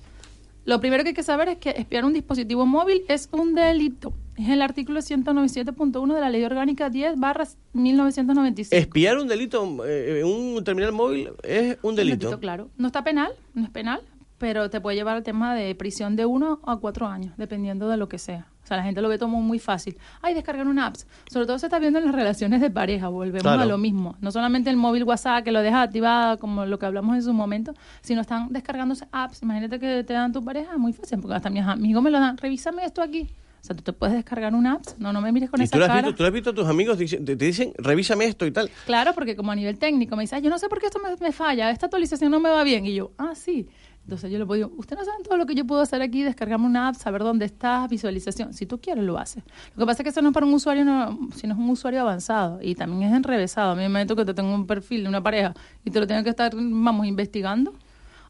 Lo 0.64 0.80
primero 0.80 1.02
que 1.02 1.10
hay 1.10 1.14
que 1.14 1.22
saber 1.22 1.48
es 1.48 1.58
que 1.58 1.70
espiar 1.70 2.04
un 2.04 2.14
dispositivo 2.14 2.64
móvil 2.64 3.02
es 3.08 3.28
un 3.32 3.54
delito. 3.54 4.14
Es 4.36 4.48
el 4.48 4.62
artículo 4.62 5.00
197.1 5.00 6.14
de 6.14 6.20
la 6.20 6.30
Ley 6.30 6.42
Orgánica 6.42 6.90
10 6.90 7.18
barra 7.18 7.46
1995. 7.74 8.74
Espiar 8.74 9.18
un 9.18 9.28
delito, 9.28 9.84
eh, 9.86 10.24
un 10.24 10.64
terminal 10.64 10.92
móvil 10.92 11.30
es 11.42 11.78
un 11.82 11.94
delito. 11.94 12.40
claro. 12.40 12.68
No 12.78 12.86
está 12.86 13.04
penal, 13.04 13.32
no 13.52 13.62
es 13.62 13.70
penal, 13.70 14.00
pero 14.38 14.70
te 14.70 14.80
puede 14.80 14.96
llevar 14.96 15.16
al 15.16 15.22
tema 15.22 15.54
de 15.54 15.74
prisión 15.74 16.16
de 16.16 16.26
uno 16.26 16.60
a 16.64 16.76
cuatro 16.78 17.06
años, 17.06 17.34
dependiendo 17.36 17.88
de 17.88 17.96
lo 17.96 18.08
que 18.08 18.18
sea. 18.18 18.48
O 18.64 18.66
sea, 18.66 18.78
la 18.78 18.82
gente 18.82 19.02
lo 19.02 19.08
ve 19.10 19.18
como 19.18 19.42
muy 19.42 19.58
fácil. 19.58 19.96
Ay, 20.22 20.32
descargar 20.34 20.66
una 20.66 20.86
app. 20.86 20.96
Sobre 21.30 21.46
todo 21.46 21.58
se 21.58 21.66
está 21.66 21.78
viendo 21.78 21.98
en 21.98 22.06
las 22.06 22.14
relaciones 22.14 22.60
de 22.62 22.70
pareja, 22.70 23.08
volvemos 23.08 23.42
Claro. 23.42 23.60
a 23.62 23.66
lo 23.66 23.76
mismo. 23.78 24.16
No 24.20 24.30
solamente 24.32 24.70
el 24.70 24.76
móvil 24.76 25.04
WhatsApp 25.04 25.44
que 25.44 25.52
lo 25.52 25.60
dejas 25.60 25.86
activado, 25.86 26.38
como 26.38 26.64
lo 26.64 26.78
que 26.78 26.86
hablamos 26.86 27.14
en 27.14 27.22
su 27.22 27.32
momento, 27.34 27.74
sino 28.00 28.22
están 28.22 28.48
descargándose 28.52 29.06
apps. 29.12 29.42
Imagínate 29.42 29.78
que 29.78 30.02
te 30.02 30.12
dan 30.14 30.32
tu 30.32 30.42
pareja, 30.44 30.78
muy 30.78 30.92
fácil, 30.94 31.18
porque 31.20 31.34
hasta 31.36 31.50
mis 31.50 31.62
amigos 31.62 32.02
me 32.02 32.10
lo 32.10 32.18
dan. 32.18 32.36
Revísame 32.38 32.84
esto 32.84 33.02
aquí. 33.02 33.28
O 33.60 33.66
sea, 33.66 33.74
tú 33.74 33.82
te 33.82 33.92
puedes 33.94 34.14
descargar 34.14 34.54
una 34.54 34.74
app. 34.74 34.82
No, 34.98 35.12
no 35.12 35.20
me 35.22 35.32
mires 35.32 35.48
con 35.50 35.58
¿Y 35.60 35.64
esa 35.64 35.72
tú 35.72 35.78
lo, 35.78 35.84
has 35.84 35.88
cara. 35.90 36.00
visto, 36.02 36.16
tú 36.16 36.22
lo 36.22 36.26
has 36.26 36.32
visto 36.34 36.50
a 36.50 36.54
tus 36.54 36.66
amigos? 36.66 36.98
Te 36.98 37.06
te 37.06 37.36
te 37.36 37.44
dicen, 37.46 37.72
revísame 37.78 38.26
esto 38.26 38.44
y 38.46 38.50
tal. 38.50 38.70
Claro, 38.84 39.12
porque 39.14 39.36
como 39.36 39.52
a 39.52 39.54
nivel 39.56 39.78
técnico 39.78 40.16
me 40.16 40.22
dice, 40.24 40.36
"Ay, 40.36 40.42
yo 40.42 40.50
no 40.50 40.58
sé 40.58 40.68
por 40.68 40.80
qué 40.80 40.86
esto 40.86 40.98
me, 41.00 41.14
me 41.18 41.32
falla, 41.32 41.70
esta 41.70 41.86
actualización 41.86 42.30
no 42.30 42.40
me 42.40 42.50
va 42.50 42.62
bien. 42.62 42.84
Y 42.84 42.94
yo, 42.94 43.12
ah, 43.16 43.32
sí. 43.34 43.66
Entonces 44.04 44.30
yo 44.30 44.38
le 44.38 44.44
puedo 44.44 44.60
decir, 44.60 44.78
usted 44.78 44.96
no 44.96 45.04
sabe 45.04 45.24
todo 45.24 45.38
lo 45.38 45.46
que 45.46 45.54
yo 45.54 45.66
puedo 45.66 45.80
hacer 45.80 46.02
aquí, 46.02 46.22
descargarme 46.22 46.66
una 46.66 46.88
app, 46.88 46.94
saber 46.94 47.22
dónde 47.22 47.46
está, 47.46 47.86
visualización. 47.88 48.52
Si 48.52 48.66
tú 48.66 48.78
quieres, 48.78 49.02
lo 49.02 49.18
haces. 49.18 49.42
Lo 49.74 49.80
que 49.80 49.86
pasa 49.86 50.02
es 50.02 50.04
que 50.04 50.10
eso 50.10 50.20
no 50.20 50.28
es 50.28 50.34
para 50.34 50.44
un 50.44 50.52
usuario, 50.52 50.84
no, 50.84 51.18
sino 51.34 51.54
es 51.54 51.60
un 51.60 51.70
usuario 51.70 52.02
avanzado 52.02 52.60
y 52.60 52.74
también 52.74 53.10
es 53.10 53.16
enrevesado. 53.16 53.72
A 53.72 53.74
mí 53.74 53.82
me 53.82 53.88
meto 53.88 54.14
que 54.14 54.26
te 54.26 54.34
tengo 54.34 54.54
un 54.54 54.66
perfil 54.66 55.04
de 55.04 55.08
una 55.08 55.22
pareja 55.22 55.54
y 55.84 55.90
te 55.90 56.00
lo 56.00 56.06
tengo 56.06 56.22
que 56.22 56.30
estar, 56.30 56.52
vamos, 56.54 57.06
investigando. 57.06 57.72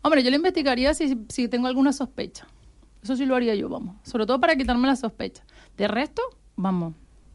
Hombre, 0.03 0.23
yo 0.23 0.31
lo 0.31 0.37
investigaría 0.37 0.95
si, 0.95 1.25
si 1.29 1.49
tengo 1.49 1.67
alguna 1.67 1.93
sospecha. 1.93 2.47
Eso 3.03 3.17
sí 3.17 3.27
lo 3.27 3.35
haría 3.35 3.55
yo, 3.55 3.69
vamos. 3.69 3.97
Sobre 4.05 4.27
todo 4.27 4.41
para 4.41 4.55
quitarme 4.55 4.87
la 4.87 4.97
sospecha. 4.97 5.43
De 5.77 5.89
resto, 5.89 6.23
vamos. 6.57 6.95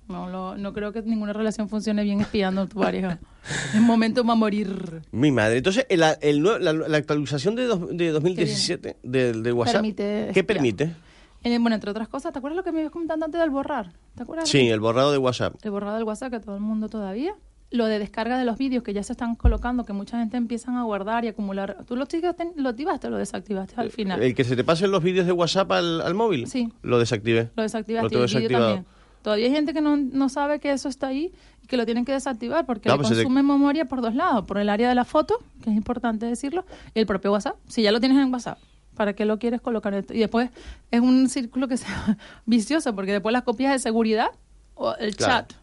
No, 0.10 0.28
lo- 0.30 0.58
no 0.58 0.74
creo 0.74 0.92
que 0.92 1.02
ninguna 1.04 1.32
relación 1.34 1.70
funcione 1.70 2.04
bien 2.04 2.20
espiando 2.20 2.62
a 2.62 2.68
tu 2.68 2.80
pareja. 2.80 3.20
En 3.74 3.84
momento 3.84 4.24
va 4.26 4.34
a 4.34 4.36
morir. 4.36 5.02
Mi 5.12 5.32
madre. 5.32 5.58
Entonces, 5.58 5.86
el, 5.90 6.04
el 6.22 6.44
la, 6.44 6.74
la 6.74 6.98
actualización 6.98 7.56
de, 7.56 7.64
dos- 7.66 7.88
de 7.96 8.10
2017 8.12 8.98
del, 9.04 9.44
del 9.44 9.54
WhatsApp, 9.54 9.76
Permite 9.76 10.32
¿qué 10.34 10.44
permite? 10.44 10.96
Eh, 11.44 11.58
bueno, 11.60 11.76
entre 11.76 11.90
otras 11.92 12.10
cosas, 12.10 12.34
¿te 12.34 12.40
acuerdas 12.40 12.58
lo 12.58 12.64
que 12.64 12.72
me 12.74 12.82
ibas 12.82 12.92
comentando 12.92 13.26
antes 13.26 13.40
del 13.40 13.50
borrar? 13.50 13.92
¿Te 14.16 14.24
acuerdas? 14.24 14.50
Sí, 14.50 14.68
el 14.68 14.80
borrado 14.82 15.12
de 15.14 15.18
WhatsApp. 15.20 15.56
El 15.64 15.72
borrado 15.72 15.96
del 15.96 16.04
WhatsApp 16.04 16.32
que 16.34 16.40
todo 16.42 16.56
el 16.56 16.62
mundo 16.62 16.90
todavía. 16.90 17.34
lo 17.72 17.86
de 17.86 18.00
descarga 18.00 18.38
de 18.40 18.46
los 18.46 18.58
vídeos 18.58 18.84
que 18.84 18.94
ya 18.94 19.04
se 19.04 19.14
están 19.14 19.36
colocando, 19.36 19.86
que 19.86 19.94
mucha 19.94 20.18
gente 20.20 20.36
empiezan 20.38 20.76
a 20.76 20.84
guardar 20.84 21.24
y 21.24 21.28
acumular. 21.30 21.78
¿Tú 21.88 21.96
lo, 21.96 22.04
activaste, 22.04 22.52
lo 22.56 22.70
activaste 22.70 23.08
o 23.08 23.10
lo 23.12 23.18
desactivaste 23.18 23.76
al 23.78 23.92
final? 23.92 24.22
El 24.24 24.34
que 24.36 24.44
se 24.44 24.56
te 24.56 24.64
pasen 24.64 24.90
los 24.92 25.02
vídeos 25.04 25.28
de 25.28 25.32
WhatsApp 25.32 25.72
al, 25.72 26.02
al 26.02 26.14
móvil. 26.16 26.48
Sí. 26.48 26.74
Lo 26.82 26.98
desactivé. 27.00 27.52
Lo 27.56 27.62
desactivaste 27.64 28.04
Lo 28.06 28.10
tengo 28.10 28.22
desactivado. 28.24 28.66
también. 28.76 28.99
Todavía 29.22 29.46
hay 29.48 29.52
gente 29.52 29.74
que 29.74 29.82
no, 29.82 29.98
no 29.98 30.30
sabe 30.30 30.60
que 30.60 30.72
eso 30.72 30.88
está 30.90 31.08
ahí 31.08 31.34
y 31.64 31.68
que 31.68 31.76
lo 31.78 31.86
tienen 31.86 32.06
que 32.06 32.14
desactivar 32.14 32.66
porque 32.66 32.88
No, 32.90 32.96
le 32.96 33.00
pues 33.00 33.10
se 33.10 33.16
te- 33.16 33.24
consume 33.24 33.44
memoria 33.44 33.86
por 33.86 34.02
dos 34.02 34.16
lados, 34.16 34.46
por 34.46 34.58
el 34.58 34.70
área 34.70 34.88
de 34.90 34.96
la 34.96 35.06
foto, 35.06 35.36
que 35.64 35.70
es 35.70 35.76
importante 35.76 36.26
decirlo, 36.26 36.66
y 36.94 37.00
el 37.00 37.06
propio 37.06 37.32
WhatsApp. 37.32 37.56
Si 37.68 37.82
ya 37.82 37.92
lo 37.92 38.00
tienes 38.00 38.18
en 38.18 38.32
WhatsApp, 38.34 38.60
¿para 38.96 39.14
qué 39.14 39.26
lo 39.26 39.38
quieres 39.40 39.62
colocar? 39.62 39.94
en- 39.94 40.06
Y 40.12 40.20
después 40.20 40.50
es 40.92 41.02
un 41.02 41.28
círculo 41.30 41.68
que 41.68 41.78
sea 42.16 42.18
vicioso 42.46 42.96
porque 42.96 43.12
después 43.12 43.34
las 43.34 43.44
copias 43.44 43.72
de 43.74 43.80
seguridad 43.80 44.30
o 44.76 44.96
el 44.96 45.16
Claro. 45.16 45.34
chat. 45.48 45.54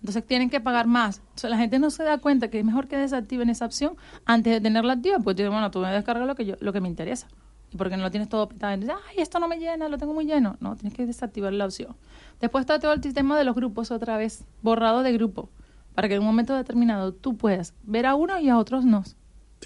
Entonces 0.00 0.24
tienen 0.24 0.48
que 0.48 0.60
pagar 0.60 0.86
más. 0.86 1.22
O 1.34 1.38
sea, 1.38 1.50
la 1.50 1.56
gente 1.56 1.78
no 1.80 1.90
se 1.90 2.04
da 2.04 2.18
cuenta 2.18 2.48
que 2.48 2.60
es 2.60 2.64
mejor 2.64 2.86
que 2.86 2.96
desactiven 2.96 3.50
esa 3.50 3.64
opción 3.64 3.94
antes 4.26 4.52
de 4.52 4.60
tenerla 4.60 4.92
activa. 4.92 5.18
Pues 5.18 5.34
digo, 5.34 5.50
bueno, 5.50 5.70
tú 5.72 5.80
me 5.80 5.90
descargas 5.90 6.24
lo 6.26 6.36
que 6.36 6.44
yo, 6.46 6.54
lo 6.60 6.72
que 6.72 6.80
me 6.80 6.86
interesa. 6.86 7.26
Y 7.72 7.76
porque 7.76 7.96
no 7.96 8.04
lo 8.04 8.10
tienes 8.12 8.28
todo 8.28 8.48
petado. 8.48 8.76
Dices, 8.76 8.94
Ay, 9.10 9.16
esto 9.18 9.40
no 9.40 9.48
me 9.48 9.56
llena, 9.58 9.88
lo 9.88 9.98
tengo 9.98 10.14
muy 10.14 10.24
lleno. 10.24 10.56
No, 10.60 10.76
tienes 10.76 10.94
que 10.94 11.04
desactivar 11.04 11.52
la 11.52 11.64
opción. 11.64 11.96
Después 12.40 12.62
está 12.62 12.78
todo 12.78 12.92
el 12.92 13.02
sistema 13.02 13.36
de 13.36 13.44
los 13.44 13.54
grupos 13.54 13.90
otra 13.90 14.16
vez, 14.16 14.44
borrado 14.62 15.02
de 15.02 15.12
grupo. 15.12 15.50
Para 15.94 16.08
que 16.08 16.14
en 16.14 16.20
un 16.20 16.26
momento 16.26 16.54
determinado 16.54 17.12
tú 17.12 17.36
puedas 17.36 17.74
ver 17.82 18.06
a 18.06 18.14
uno 18.14 18.38
y 18.38 18.48
a 18.48 18.58
otros 18.58 18.84
no. 18.84 19.02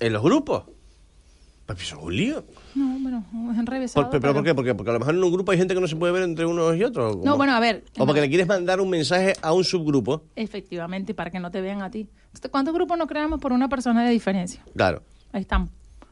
¿En 0.00 0.12
los 0.12 0.22
grupos? 0.22 0.64
Papi, 1.66 1.82
eso 1.82 1.96
es 1.98 2.02
un 2.02 2.16
lío. 2.16 2.44
No, 2.74 2.98
bueno, 3.00 3.24
es 3.52 3.58
enrevesado. 3.58 4.08
¿Pero, 4.10 4.20
pero- 4.20 4.34
por 4.34 4.44
qué? 4.44 4.54
Porque, 4.54 4.74
porque 4.74 4.90
a 4.90 4.94
lo 4.94 4.98
mejor 5.00 5.14
en 5.14 5.22
un 5.22 5.32
grupo 5.32 5.52
hay 5.52 5.58
gente 5.58 5.74
que 5.74 5.80
no 5.80 5.86
se 5.86 5.94
puede 5.96 6.12
ver 6.12 6.22
entre 6.22 6.46
unos 6.46 6.74
y 6.76 6.82
otros. 6.82 7.16
¿o 7.16 7.24
No, 7.24 7.36
bueno, 7.36 7.52
a 7.52 7.60
ver. 7.60 7.84
O 7.98 8.06
porque 8.06 8.20
le 8.22 8.28
quieres 8.28 8.46
mandar 8.48 8.80
un 8.80 8.88
mensaje 8.88 9.34
a 9.42 9.52
un 9.52 9.62
subgrupo. 9.62 10.24
Efectivamente, 10.34 11.12
para 11.14 11.30
que 11.30 11.38
no 11.38 11.50
te 11.50 11.60
vean 11.60 11.82
a 11.82 11.90
ti. 11.90 12.08
¿Cuántos 12.50 12.72
grupos 12.74 12.96
no 12.98 13.06
creamos 13.06 13.38
por 13.38 13.52
una 13.52 13.68
persona 13.68 14.02
de 14.04 14.10
diferencia? 14.10 14.64
Claro. 14.74 15.02
Ahí 15.32 15.42
están. 15.42 15.70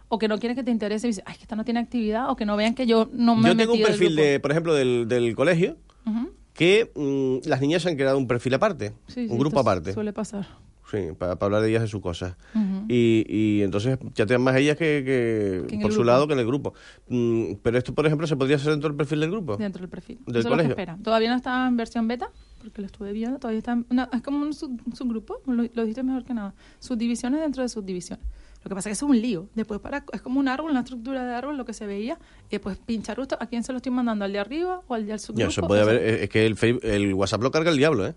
O 0.08 0.18
que 0.18 0.28
no 0.28 0.38
quieren 0.38 0.56
que 0.56 0.62
te 0.64 0.70
interese 0.70 1.06
y 1.06 1.10
dices, 1.10 1.24
ay, 1.26 1.36
que 1.36 1.42
esta 1.42 1.56
no 1.56 1.64
tiene 1.64 1.80
actividad, 1.80 2.30
o 2.30 2.36
que 2.36 2.44
no 2.44 2.56
vean 2.56 2.74
que 2.74 2.86
yo 2.86 3.08
no 3.12 3.34
me 3.36 3.48
he 3.48 3.52
Yo 3.52 3.56
tengo 3.56 3.72
un 3.74 3.82
perfil, 3.82 4.16
de, 4.16 4.40
por 4.40 4.50
ejemplo, 4.50 4.74
del, 4.74 5.06
del 5.08 5.34
colegio, 5.34 5.76
Ujú. 6.04 6.30
Que 6.60 6.90
mm, 6.94 7.48
las 7.48 7.58
niñas 7.62 7.86
han 7.86 7.96
creado 7.96 8.18
un 8.18 8.26
perfil 8.26 8.52
aparte, 8.52 8.92
Sí, 9.06 9.26
sí, 9.26 9.32
un 9.32 9.38
grupo 9.38 9.58
aparte. 9.60 9.94
Suele 9.94 10.12
pasar. 10.12 10.46
Sí, 10.90 10.98
para, 11.16 11.32
hablar 11.40 11.62
de 11.62 11.70
ellas 11.70 11.80
de 11.82 11.88
sus 11.88 12.02
cosas. 12.02 12.36
Y, 12.86 13.24
y 13.28 13.62
entonces 13.62 13.96
ya 14.14 14.26
te 14.26 14.36
más 14.36 14.56
ellas 14.56 14.76
que, 14.76 15.02
que 15.06 15.64
Que 15.68 15.74
en 15.76 15.80
por 15.80 15.90
su 15.92 15.98
grupo. 16.00 16.04
lado 16.04 16.26
que 16.26 16.34
en 16.34 16.40
el 16.40 16.46
grupo. 16.46 16.74
Mm, 17.08 17.52
pero 17.62 17.78
esto, 17.78 17.94
por 17.94 18.04
ejemplo, 18.04 18.26
se 18.26 18.36
podría 18.36 18.56
hacer 18.56 18.72
dentro 18.72 18.90
del 18.90 18.96
perfil 18.96 19.20
del 19.20 19.30
grupo. 19.30 19.56
Dentro 19.56 19.80
del 19.80 19.88
perfil. 19.88 20.18
Del 20.26 20.36
Eso 20.36 20.38
es 20.40 20.44
lo 20.44 20.50
que 20.50 20.54
colegio. 20.56 20.70
espera. 20.72 20.98
Todavía 21.02 21.30
no 21.30 21.36
está 21.36 21.66
en 21.66 21.76
versión 21.78 22.08
beta, 22.08 22.28
porque 22.62 22.82
lo 22.82 22.86
estuve 22.86 23.12
viendo. 23.12 23.38
Todavía 23.38 23.60
está. 23.60 23.72
en 23.72 23.86
una- 23.88 24.10
es 24.12 24.20
como 24.20 24.42
un 24.42 24.52
sub- 24.52 24.82
subgrupo, 24.94 25.40
lo, 25.46 25.62
lo 25.72 25.82
dijiste 25.82 26.02
mejor 26.02 26.24
que 26.24 26.34
nada. 26.34 26.54
Subdivisiones 26.80 27.40
dentro 27.40 27.62
de 27.62 27.68
subdivisiones. 27.70 28.26
Lo 28.62 28.68
que 28.68 28.74
pasa 28.74 28.90
es 28.90 28.98
que 28.98 29.04
es 29.04 29.10
un 29.10 29.18
lío. 29.20 29.48
Después 29.54 29.80
para 29.80 30.04
es 30.12 30.20
como 30.20 30.38
un 30.38 30.46
árbol, 30.48 30.70
una 30.70 30.80
estructura 30.80 31.24
de 31.24 31.34
árbol, 31.34 31.56
lo 31.56 31.64
que 31.64 31.72
se 31.72 31.86
veía. 31.86 32.18
Y 32.48 32.52
después 32.52 32.76
pinchar 32.78 33.16
justo 33.16 33.36
a 33.40 33.46
quién 33.46 33.62
se 33.64 33.72
lo 33.72 33.78
estoy 33.78 33.92
mandando, 33.92 34.24
al 34.24 34.32
de 34.32 34.38
arriba 34.38 34.82
o 34.86 34.94
al 34.94 35.06
del 35.06 35.18
Ya, 35.18 35.18
subgrupo. 35.18 35.66
puede 35.68 35.80
Eso- 35.82 35.90
ver, 35.90 36.02
es 36.02 36.22
es 36.22 36.28
que 36.28 36.46
el, 36.46 36.56
el 36.82 37.14
WhatsApp 37.14 37.42
lo 37.42 37.50
carga 37.50 37.70
el 37.70 37.76
diablo, 37.78 38.06
¿eh? 38.06 38.14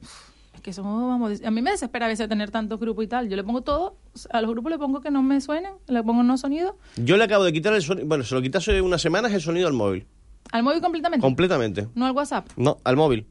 Es 0.54 0.62
que 0.62 0.70
eso, 0.70 0.84
vamos, 0.84 1.42
a 1.44 1.52
mí 1.52 1.62
me 1.62 1.72
desespera 1.72 2.06
a 2.06 2.10
veces 2.10 2.30
tener 2.30 2.52
tantos 2.52 2.80
grupos 2.80 3.04
y 3.06 3.08
tal. 3.08 3.28
Yo 3.30 3.36
le 3.36 3.44
pongo 3.44 3.62
todo, 3.62 3.98
a 4.32 4.42
los 4.42 4.52
grupos 4.52 4.72
le 4.72 4.78
pongo 4.78 5.02
que 5.02 5.10
no 5.12 5.24
me 5.24 5.40
suenen, 5.42 5.74
le 5.88 6.04
pongo 6.04 6.24
no 6.24 6.38
sonido, 6.38 6.78
Yo 6.98 7.18
le 7.18 7.24
acabo 7.24 7.44
de 7.44 7.52
quitar 7.54 7.74
el 7.74 7.82
sonido, 7.82 8.06
bueno, 8.08 8.24
se 8.24 8.36
lo 8.36 8.42
quité 8.42 8.60
hace 8.60 8.82
unas 8.82 9.02
semanas 9.02 9.32
el 9.34 9.42
sonido 9.42 9.68
al 9.68 9.74
móvil, 9.74 10.06
al 10.52 10.62
móvil 10.64 10.82
completamente, 10.82 11.22
completamente. 11.22 11.88
no 11.96 12.06
al 12.06 12.12
WhatsApp. 12.12 12.48
No, 12.58 12.78
al 12.84 12.96
móvil. 12.98 13.26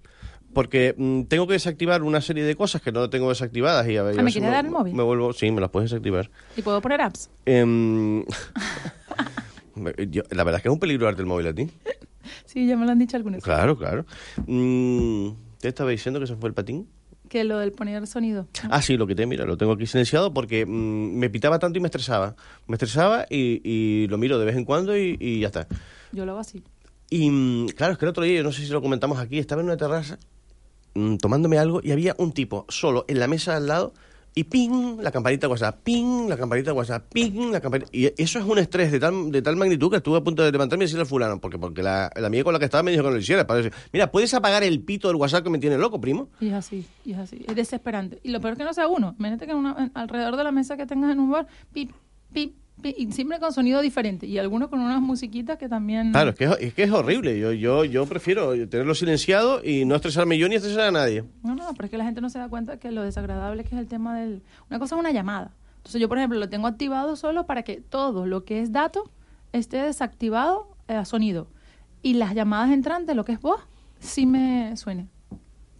Porque 0.53 0.95
mm, 0.97 1.23
tengo 1.25 1.47
que 1.47 1.55
desactivar 1.55 2.03
una 2.03 2.21
serie 2.21 2.45
de 2.45 2.55
cosas 2.57 2.83
que 2.83 2.93
no 2.93 3.09
tengo 3.11 3.29
desactivadas 3.31 3.89
y 3.89 3.97
a 3.97 4.03
ver, 4.03 4.19
Ah, 4.19 4.23
¿me 4.23 4.31
quieres 4.33 4.51
dar 4.51 4.65
el 4.65 4.71
móvil? 4.71 4.95
Me 4.95 5.03
vuelvo, 5.03 5.33
sí, 5.33 5.51
me 5.51 5.61
las 5.61 5.71
puedes 5.71 5.91
desactivar. 5.91 6.31
Y 6.57 6.63
puedo 6.63 6.81
poner 6.81 7.01
apps. 7.01 7.31
Em, 7.47 8.25
yo- 10.11 10.23
la 10.31 10.45
verdad 10.45 10.59
es 10.59 10.63
que 10.63 10.69
es 10.69 10.73
un 10.73 10.79
peligro 10.81 11.07
darte 11.07 11.23
el 11.23 11.27
móvil 11.27 11.47
a 11.49 11.55
ti. 11.55 11.69
Sí, 12.47 12.67
ya 12.69 12.77
me 12.77 12.85
lo 12.85 12.93
han 12.93 12.99
dicho 12.99 13.17
algunos. 13.17 13.43
Claro, 13.43 13.77
claro. 13.77 14.05
Mm, 14.47 15.31
¿Te 15.59 15.69
estaba 15.69 15.91
diciendo 15.91 16.21
que 16.21 16.27
se 16.27 16.37
fue 16.37 16.49
el 16.51 16.55
patín? 16.55 16.87
Que 17.29 17.45
lo 17.45 17.59
del 17.59 17.73
poner 17.73 18.07
sonido. 18.07 18.47
Ah, 18.71 18.81
sí, 18.83 18.97
lo 18.97 19.07
quité, 19.07 19.27
mira, 19.27 19.45
lo 19.47 19.57
tengo 19.57 19.73
aquí 19.73 19.87
silenciado 19.87 20.33
porque 20.35 20.65
mm, 20.67 21.17
me 21.19 21.31
pitaba 21.31 21.59
tanto 21.59 21.79
y 21.79 21.81
me 21.81 21.89
estresaba. 21.89 22.37
Me 22.67 22.75
estresaba 22.77 23.27
y, 23.31 23.61
y 23.65 24.07
lo 24.09 24.19
miro 24.19 24.39
de 24.39 24.45
vez 24.45 24.57
en 24.57 24.65
cuando 24.67 24.97
y, 24.97 25.17
y 25.19 25.41
ya 25.41 25.47
está. 25.47 25.67
Yo 26.13 26.25
lo 26.27 26.33
hago 26.33 26.41
así. 26.43 26.63
Y 27.11 27.31
mm, 27.31 27.69
claro, 27.71 27.95
es 27.95 27.99
que 27.99 28.05
el 28.05 28.11
otro 28.11 28.23
día, 28.23 28.37
yo 28.37 28.43
no 28.45 28.53
sé 28.53 28.65
si 28.67 28.71
lo 28.71 28.83
comentamos 28.83 29.19
aquí, 29.19 29.39
estaba 29.39 29.63
en 29.63 29.67
una 29.69 29.77
terraza 29.79 30.19
mm, 30.95 31.17
tomándome 31.17 31.59
algo 31.59 31.81
y 31.83 31.91
había 31.93 32.15
un 32.19 32.33
tipo 32.33 32.67
solo 32.69 33.05
en 33.09 33.19
la 33.19 33.27
mesa 33.29 33.57
al 33.57 33.67
lado 33.67 33.93
y 34.35 34.45
ping, 34.45 34.97
la 35.03 35.11
campanita 35.11 35.47
WhatsApp, 35.47 35.81
ping, 35.85 36.27
la 36.27 36.39
campanita 36.39 36.73
WhatsApp, 36.73 37.05
ping, 37.13 37.51
la 37.53 37.61
campanita... 37.61 37.91
Y 37.93 38.07
eso 38.17 38.39
es 38.39 38.45
un 38.47 38.57
estrés 38.59 38.91
de 38.91 38.99
tal, 38.99 39.31
de 39.31 39.43
tal 39.43 39.57
magnitud 39.57 39.91
que 39.91 39.97
estuve 39.99 40.17
a 40.17 40.25
punto 40.25 40.43
de 40.43 40.51
levantarme 40.51 40.85
y 40.85 40.87
decirle 40.87 41.03
al 41.03 41.07
fulano, 41.07 41.39
porque, 41.39 41.59
porque 41.59 41.83
la, 41.83 42.11
la 42.17 42.29
amiga 42.29 42.43
con 42.45 42.55
la 42.55 42.59
que 42.59 42.65
estaba 42.65 42.83
me 42.83 42.93
dijo 42.93 43.03
que 43.03 43.09
no 43.11 43.15
lo 43.17 43.21
hiciera. 43.21 43.47
Para 43.47 43.59
decir, 43.59 43.75
Mira, 43.93 44.11
¿puedes 44.11 44.33
apagar 44.33 44.63
el 44.63 44.81
pito 44.81 45.09
del 45.09 45.19
WhatsApp 45.19 45.45
que 45.45 45.51
me 45.51 45.59
tiene 45.59 45.77
loco, 45.77 46.01
primo? 46.01 46.31
Y 46.41 46.47
es 46.49 46.55
así, 46.55 46.87
y 47.05 47.13
es 47.13 47.19
así. 47.19 47.45
Es 47.47 47.55
desesperante. 47.55 48.21
Y 48.23 48.31
lo 48.31 48.41
peor 48.41 48.57
que 48.57 48.65
no 48.65 48.73
sea 48.73 48.89
uno. 48.89 49.15
Imagínate 49.19 49.47
que 49.47 49.53
una- 49.55 49.91
alrededor 49.93 50.37
de 50.39 50.45
la 50.45 50.51
mesa 50.53 50.79
que 50.79 50.87
tengas 50.87 51.13
en 51.13 51.21
un 51.21 51.31
bar, 51.31 51.47
pip, 51.75 51.91
pip, 52.33 52.55
y 52.83 53.13
siempre 53.13 53.39
con 53.39 53.53
sonido 53.53 53.81
diferente. 53.81 54.27
Y 54.27 54.39
algunos 54.39 54.69
con 54.69 54.81
unas 54.81 55.01
musiquitas 55.01 55.57
que 55.59 55.69
también... 55.69 56.11
Claro, 56.13 56.31
es 56.31 56.37
que 56.37 56.45
es, 56.45 56.57
es 56.61 56.75
que 56.75 56.83
es 56.85 56.91
horrible. 56.91 57.39
Yo, 57.39 57.53
yo, 57.53 57.85
yo 57.85 58.07
prefiero 58.07 58.53
tenerlo 58.69 58.95
silenciado 58.95 59.63
y 59.65 59.85
no 59.85 59.95
estresarme 59.95 60.37
yo 60.39 60.49
ni 60.49 60.57
estresar 60.57 60.81
a 60.89 60.91
nadie. 60.91 61.25
No, 61.43 61.55
no, 61.55 61.69
pero 61.75 61.85
es 61.85 61.91
que 61.91 61.99
la 61.99 62.05
gente 62.05 62.21
no 62.21 62.29
se 62.31 62.39
da 62.39 62.49
cuenta 62.49 62.79
que 62.79 62.91
lo 62.91 63.03
desagradable 63.03 63.63
que 63.65 63.75
es 63.75 63.81
el 63.81 63.87
tema 63.87 64.19
del... 64.19 64.43
Una 64.69 64.79
cosa 64.79 64.97
es 64.97 65.01
una 65.01 65.13
llamada. 65.13 65.53
Entonces 65.77 66.01
yo, 66.01 66.09
por 66.09 66.19
ejemplo, 66.19 66.39
lo 66.39 66.49
tengo 66.49 66.67
activado 66.67 67.15
solo 67.17 67.47
para 67.47 67.63
que 67.63 67.81
todo 67.81 68.27
lo 68.27 68.45
que 68.45 68.61
es 68.61 68.73
dato 68.73 69.11
esté 69.53 69.77
desactivado 69.79 70.69
eh, 70.89 70.95
a 70.95 71.05
sonido. 71.05 71.49
Y 72.03 72.15
las 72.15 72.35
llamadas 72.35 72.71
entrantes, 72.73 73.15
lo 73.15 73.25
que 73.25 73.33
es 73.33 73.41
voz, 73.41 73.61
sí 74.01 74.27
me 74.27 74.77
suene. 74.77 75.07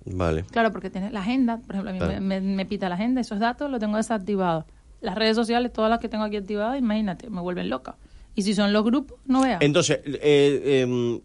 Vale. 0.05 0.43
Claro, 0.51 0.73
porque 0.73 0.91
tiene 0.91 1.11
la 1.11 1.21
agenda, 1.21 1.59
por 1.59 1.77
ejemplo, 1.77 1.91
a 1.91 1.93
mí 1.93 1.99
Claro. 2.01 2.21
me, 2.21 2.41
me- 2.41 2.55
me 2.57 2.67
pita 2.67 2.89
la 2.89 2.97
agenda, 2.97 3.21
esos 3.21 3.39
datos 3.39 3.71
los 3.71 3.79
tengo 3.81 3.97
desactivados. 3.97 4.65
Las 5.03 5.15
redes 5.17 5.37
sociales, 5.37 5.73
todas 5.73 5.91
las 5.91 5.99
que 6.01 6.09
tengo 6.09 6.25
aquí 6.25 6.37
activadas, 6.37 6.79
imagínate, 6.79 7.29
me 7.29 7.41
vuelven 7.43 7.69
loca. 7.69 7.97
Y 8.35 8.43
si 8.43 8.55
son 8.55 8.73
los 8.73 8.83
grupos, 8.85 9.19
no 9.27 9.43
veas. 9.43 9.61
Entonces, 9.61 10.01
eh, 10.05 10.81
em, 10.83 11.21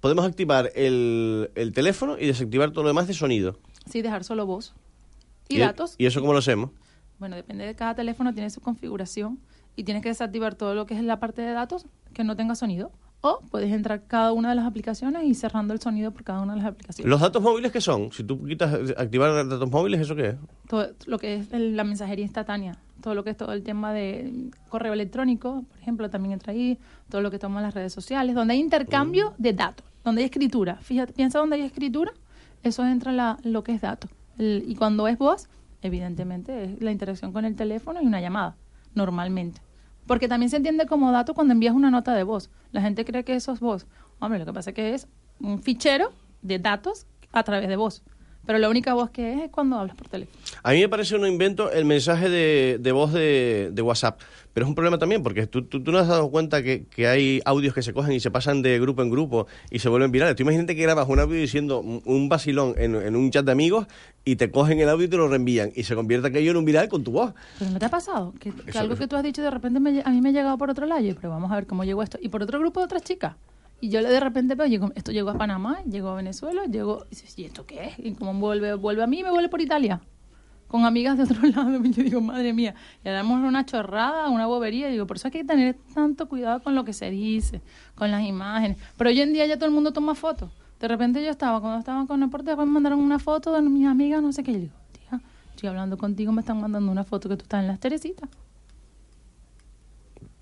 podemos 0.00 0.24
activar 0.24 0.70
el, 0.76 1.50
el 1.56 1.72
teléfono 1.72 2.16
y 2.18 2.26
desactivar 2.26 2.70
todo 2.70 2.82
lo 2.84 2.88
demás 2.88 3.08
de 3.08 3.14
sonido. 3.14 3.58
Sí, 3.90 4.02
dejar 4.02 4.22
solo 4.24 4.46
voz. 4.46 4.74
Y, 5.48 5.58
datos. 5.58 5.94
¿Y 5.98 6.06
eso 6.06 6.20
cómo 6.20 6.32
lo 6.32 6.38
hacemos? 6.38 6.70
Bueno, 7.18 7.36
depende 7.36 7.66
de 7.66 7.74
cada 7.74 7.94
teléfono, 7.94 8.32
tiene 8.32 8.50
su 8.50 8.60
configuración 8.60 9.38
y 9.76 9.84
tienes 9.84 10.02
que 10.02 10.10
desactivar 10.10 10.54
todo 10.54 10.74
lo 10.74 10.86
que 10.86 10.94
es 10.94 11.02
la 11.02 11.18
parte 11.18 11.42
de 11.42 11.52
datos 11.52 11.86
que 12.12 12.22
no 12.24 12.36
tenga 12.36 12.54
sonido. 12.54 12.92
O 13.20 13.40
puedes 13.50 13.72
entrar 13.72 14.04
cada 14.06 14.32
una 14.32 14.50
de 14.50 14.54
las 14.54 14.66
aplicaciones 14.66 15.24
y 15.24 15.34
cerrando 15.34 15.72
el 15.72 15.80
sonido 15.80 16.10
por 16.12 16.24
cada 16.24 16.42
una 16.42 16.52
de 16.54 16.60
las 16.60 16.68
aplicaciones. 16.68 17.08
¿Los 17.08 17.20
datos 17.22 17.42
móviles 17.42 17.72
qué 17.72 17.80
son? 17.80 18.12
Si 18.12 18.22
tú 18.22 18.44
quitas 18.44 18.74
activar 18.98 19.48
datos 19.48 19.70
móviles, 19.70 20.00
¿eso 20.02 20.14
qué 20.14 20.28
es? 20.28 20.36
todo 20.68 20.88
lo 21.06 21.18
que 21.18 21.36
es 21.36 21.52
el- 21.52 21.74
la 21.74 21.84
mensajería 21.84 22.22
instantánea, 22.22 22.76
todo 23.00 23.14
lo 23.14 23.24
que 23.24 23.30
es 23.30 23.36
todo 23.36 23.52
el 23.52 23.62
tema 23.62 23.92
de 23.92 24.50
correo 24.68 24.92
electrónico, 24.92 25.64
por 25.68 25.78
ejemplo, 25.78 26.10
también 26.10 26.32
entra 26.32 26.52
ahí, 26.52 26.78
todo 27.08 27.20
lo 27.20 27.30
que 27.30 27.38
toman 27.38 27.62
las 27.62 27.74
redes 27.74 27.92
sociales, 27.92 28.34
donde 28.34 28.54
hay 28.54 28.60
intercambio 28.60 29.30
Mm. 29.38 29.42
de 29.42 29.52
datos, 29.52 29.86
donde 30.04 30.22
hay 30.22 30.26
escritura. 30.26 30.76
Fíjate, 30.76 31.12
piensa 31.12 31.38
donde 31.38 31.56
hay 31.56 31.62
escritura, 31.62 32.12
eso 32.62 32.84
entra 32.86 33.12
la, 33.12 33.38
lo 33.42 33.62
que 33.62 33.72
es 33.72 33.80
datos. 33.80 34.10
Y 34.38 34.74
cuando 34.76 35.06
es 35.06 35.18
voz, 35.18 35.48
evidentemente 35.82 36.64
es 36.64 36.82
la 36.82 36.90
interacción 36.90 37.32
con 37.32 37.44
el 37.44 37.54
teléfono 37.56 38.00
y 38.02 38.06
una 38.06 38.20
llamada, 38.20 38.56
normalmente. 38.94 39.60
Porque 40.06 40.28
también 40.28 40.50
se 40.50 40.56
entiende 40.56 40.86
como 40.86 41.12
dato 41.12 41.34
cuando 41.34 41.52
envías 41.52 41.74
una 41.74 41.90
nota 41.90 42.14
de 42.14 42.24
voz. 42.24 42.50
La 42.72 42.80
gente 42.82 43.04
cree 43.04 43.24
que 43.24 43.34
eso 43.34 43.52
es 43.52 43.60
voz. 43.60 43.86
Hombre, 44.18 44.38
lo 44.38 44.44
que 44.46 44.52
pasa 44.52 44.70
es 44.70 44.76
que 44.76 44.94
es 44.94 45.08
un 45.40 45.60
fichero 45.62 46.10
de 46.42 46.58
datos 46.58 47.06
a 47.32 47.42
través 47.42 47.68
de 47.68 47.76
voz. 47.76 48.02
Pero 48.46 48.58
la 48.58 48.68
única 48.68 48.94
voz 48.94 49.10
que 49.10 49.32
es 49.32 49.42
es 49.42 49.50
cuando 49.50 49.78
hablas 49.78 49.96
por 49.96 50.08
teléfono. 50.08 50.38
A 50.62 50.72
mí 50.72 50.80
me 50.80 50.88
parece 50.88 51.16
un 51.16 51.26
invento 51.26 51.70
el 51.70 51.84
mensaje 51.84 52.28
de, 52.28 52.78
de 52.80 52.92
voz 52.92 53.12
de, 53.12 53.70
de 53.72 53.82
WhatsApp, 53.82 54.20
pero 54.52 54.66
es 54.66 54.68
un 54.68 54.74
problema 54.74 54.98
también 54.98 55.22
porque 55.22 55.46
tú, 55.46 55.62
tú, 55.64 55.82
tú 55.82 55.92
no 55.92 55.98
has 55.98 56.08
dado 56.08 56.30
cuenta 56.30 56.62
que, 56.62 56.84
que 56.84 57.06
hay 57.08 57.40
audios 57.44 57.74
que 57.74 57.82
se 57.82 57.92
cogen 57.92 58.12
y 58.12 58.20
se 58.20 58.30
pasan 58.30 58.62
de 58.62 58.78
grupo 58.78 59.02
en 59.02 59.10
grupo 59.10 59.46
y 59.70 59.80
se 59.80 59.88
vuelven 59.88 60.12
virales. 60.12 60.36
Tú 60.36 60.42
imagínate 60.42 60.76
que 60.76 60.82
grabas 60.82 61.08
un 61.08 61.18
audio 61.18 61.40
diciendo 61.40 61.80
un 61.80 62.28
vacilón 62.28 62.74
en, 62.76 62.94
en 62.94 63.16
un 63.16 63.30
chat 63.30 63.44
de 63.44 63.52
amigos 63.52 63.86
y 64.24 64.36
te 64.36 64.50
cogen 64.50 64.78
el 64.80 64.88
audio 64.88 65.06
y 65.06 65.08
te 65.08 65.16
lo 65.16 65.28
reenvían 65.28 65.72
y 65.74 65.82
se 65.82 65.94
convierte 65.94 66.28
aquello 66.28 66.52
en 66.52 66.56
un 66.56 66.64
viral 66.64 66.88
con 66.88 67.02
tu 67.02 67.12
voz. 67.12 67.34
Pero 67.58 67.70
¿no 67.70 67.78
te 67.78 67.86
ha 67.86 67.90
pasado? 67.90 68.32
Que, 68.40 68.52
algo 68.78 68.96
que 68.96 69.06
tú 69.06 69.16
has 69.16 69.22
dicho 69.22 69.42
de 69.42 69.50
repente 69.50 69.80
me 69.80 70.02
a 70.02 70.10
mí 70.10 70.20
me 70.20 70.28
ha 70.30 70.32
llegado 70.32 70.56
por 70.58 70.70
otro 70.70 70.86
lado. 70.86 71.00
Y 71.04 71.12
pero 71.14 71.30
vamos 71.30 71.50
a 71.50 71.56
ver 71.56 71.66
cómo 71.66 71.84
llegó 71.84 72.02
esto. 72.02 72.18
Y 72.20 72.28
por 72.28 72.42
otro 72.42 72.58
grupo 72.58 72.80
de 72.80 72.84
otras 72.84 73.02
chicas. 73.02 73.34
Y 73.84 73.90
yo 73.90 74.00
le 74.00 74.08
de 74.08 74.18
repente 74.18 74.54
veo, 74.54 74.66
llegó- 74.66 74.92
esto 74.94 75.12
llegó 75.12 75.28
a 75.28 75.36
Panamá, 75.36 75.82
llegó 75.84 76.08
a 76.08 76.14
Venezuela, 76.14 76.62
llegó... 76.64 77.04
Y 77.10 77.42
¿y 77.42 77.44
esto 77.44 77.66
qué 77.66 77.84
es? 77.88 77.98
Y 77.98 78.12
cómo 78.14 78.32
vuelve, 78.40 78.72
vuelve 78.76 79.02
a 79.02 79.06
mí 79.06 79.18
y 79.18 79.22
me 79.22 79.30
vuelve 79.30 79.50
por 79.50 79.60
Italia. 79.60 80.00
Con 80.68 80.86
amigas 80.86 81.18
de 81.18 81.24
otro 81.24 81.42
lado. 81.54 81.84
Yo 81.84 82.02
digo, 82.02 82.22
madre 82.22 82.54
mía. 82.54 82.74
Y 83.04 83.08
damos 83.10 83.46
una 83.46 83.66
chorrada, 83.66 84.30
una 84.30 84.46
bobería. 84.46 84.88
Y 84.88 84.92
digo, 84.92 85.06
por 85.06 85.18
eso 85.18 85.28
hay 85.28 85.32
que 85.32 85.44
tener 85.44 85.76
tanto 85.94 86.30
cuidado 86.30 86.62
con 86.62 86.74
lo 86.74 86.82
que 86.86 86.94
se 86.94 87.10
dice, 87.10 87.60
con 87.94 88.10
las 88.10 88.22
imágenes. 88.22 88.78
Pero 88.96 89.10
hoy 89.10 89.20
en 89.20 89.34
día 89.34 89.44
ya 89.44 89.56
todo 89.56 89.66
el 89.66 89.72
mundo 89.72 89.92
toma 89.92 90.14
fotos. 90.14 90.50
De 90.80 90.88
repente 90.88 91.22
yo 91.22 91.28
estaba, 91.30 91.60
cuando 91.60 91.78
estaba 91.78 92.06
con 92.06 92.22
el 92.22 92.30
porte, 92.30 92.46
después 92.52 92.66
me 92.66 92.72
mandaron 92.72 93.00
una 93.00 93.18
foto 93.18 93.52
de 93.52 93.60
mis 93.60 93.86
amigas, 93.86 94.22
no 94.22 94.32
sé 94.32 94.42
qué. 94.42 94.50
Y 94.50 94.54
yo 94.54 94.60
digo, 94.60 94.74
tía, 94.92 95.20
Estoy 95.50 95.68
hablando 95.68 95.98
contigo, 95.98 96.32
me 96.32 96.40
están 96.40 96.58
mandando 96.58 96.90
una 96.90 97.04
foto 97.04 97.28
que 97.28 97.36
tú 97.36 97.42
estás 97.42 97.60
en 97.60 97.66
las 97.68 97.78
Teresitas. 97.80 98.30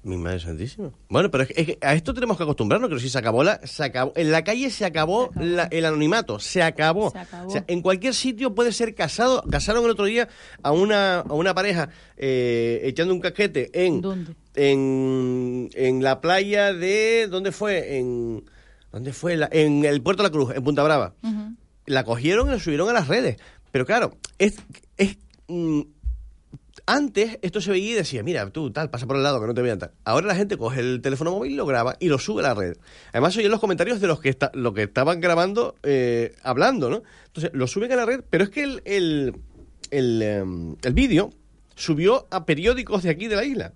Mi 0.04 0.16
madre 0.16 0.40
santísima. 0.40 0.90
Bueno, 1.08 1.30
pero 1.30 1.44
es 1.44 1.50
que, 1.50 1.60
es 1.60 1.66
que 1.66 1.78
a 1.80 1.94
esto 1.94 2.12
tenemos 2.12 2.36
que 2.36 2.42
acostumbrarnos, 2.42 2.90
que 2.90 2.98
si 2.98 3.08
se 3.08 3.18
acabó 3.18 3.44
la, 3.44 3.60
se 3.64 3.84
acabó, 3.84 4.12
en 4.16 4.32
la 4.32 4.42
calle 4.42 4.68
se 4.70 4.84
acabó, 4.84 5.30
la- 5.36 5.68
el 5.70 5.84
anonimato, 5.84 6.40
se 6.40 6.60
acabó. 6.60 7.12
Se 7.12 7.18
acabó. 7.20 7.48
O 7.48 7.50
sea, 7.52 7.64
en 7.68 7.82
cualquier 7.82 8.12
sitio 8.12 8.52
puede 8.52 8.72
ser 8.72 8.96
casado. 8.96 9.44
Casaron 9.48 9.84
el 9.84 9.90
otro 9.92 10.06
día 10.06 10.28
a 10.64 10.72
una, 10.72 11.20
a 11.20 11.32
una 11.34 11.54
pareja 11.54 11.88
eh, 12.16 12.80
echando 12.82 13.14
un 13.14 13.20
casquete 13.20 13.70
en, 13.84 14.00
¿Dónde? 14.00 14.34
en, 14.54 15.70
en 15.74 16.02
la 16.02 16.20
playa 16.20 16.72
de, 16.72 17.28
¿dónde 17.30 17.52
fue? 17.52 17.98
En, 17.98 18.44
¿dónde 18.90 19.12
fue? 19.12 19.36
La- 19.36 19.48
en 19.52 19.84
el 19.84 20.02
Puerto 20.02 20.24
de 20.24 20.28
la 20.28 20.32
Cruz, 20.32 20.52
en 20.54 20.64
Punta 20.64 20.82
Brava. 20.82 21.14
La 21.86 22.04
cogieron 22.04 22.48
y 22.48 22.50
la 22.52 22.58
subieron 22.58 22.88
a 22.88 22.92
las 22.92 23.06
redes. 23.08 23.36
Pero 23.70 23.86
claro, 23.86 24.16
es, 24.38 24.56
es 24.96 25.16
mm, 25.48 25.80
antes 26.86 27.38
esto 27.42 27.60
se 27.60 27.70
veía 27.70 27.92
y 27.92 27.94
decía, 27.94 28.22
mira, 28.22 28.50
tú 28.50 28.70
tal, 28.70 28.90
pasa 28.90 29.06
por 29.06 29.16
el 29.16 29.22
lado 29.22 29.40
que 29.40 29.46
no 29.46 29.54
te 29.54 29.62
vean 29.62 29.78
tal. 29.78 29.92
Ahora 30.04 30.26
la 30.26 30.34
gente 30.34 30.56
coge 30.56 30.80
el 30.80 31.00
teléfono 31.00 31.30
móvil, 31.32 31.56
lo 31.56 31.66
graba 31.66 31.96
y 32.00 32.08
lo 32.08 32.18
sube 32.18 32.40
a 32.40 32.48
la 32.48 32.54
red. 32.54 32.76
Además 33.12 33.36
oye 33.36 33.48
los 33.48 33.60
comentarios 33.60 34.00
de 34.00 34.06
los 34.06 34.20
que 34.20 34.28
está, 34.28 34.50
lo 34.54 34.74
que 34.74 34.84
estaban 34.84 35.20
grabando, 35.20 35.76
eh, 35.82 36.34
hablando, 36.42 36.90
¿no? 36.90 37.02
Entonces 37.26 37.50
lo 37.54 37.66
suben 37.66 37.92
a 37.92 37.96
la 37.96 38.06
red, 38.06 38.22
pero 38.28 38.44
es 38.44 38.50
que 38.50 38.64
el, 38.64 38.82
el, 38.84 39.36
el, 39.90 40.22
em, 40.22 40.76
el 40.82 40.94
vídeo 40.94 41.30
subió 41.74 42.26
a 42.30 42.44
periódicos 42.46 43.02
de 43.02 43.10
aquí 43.10 43.28
de 43.28 43.36
la 43.36 43.44
isla. 43.44 43.72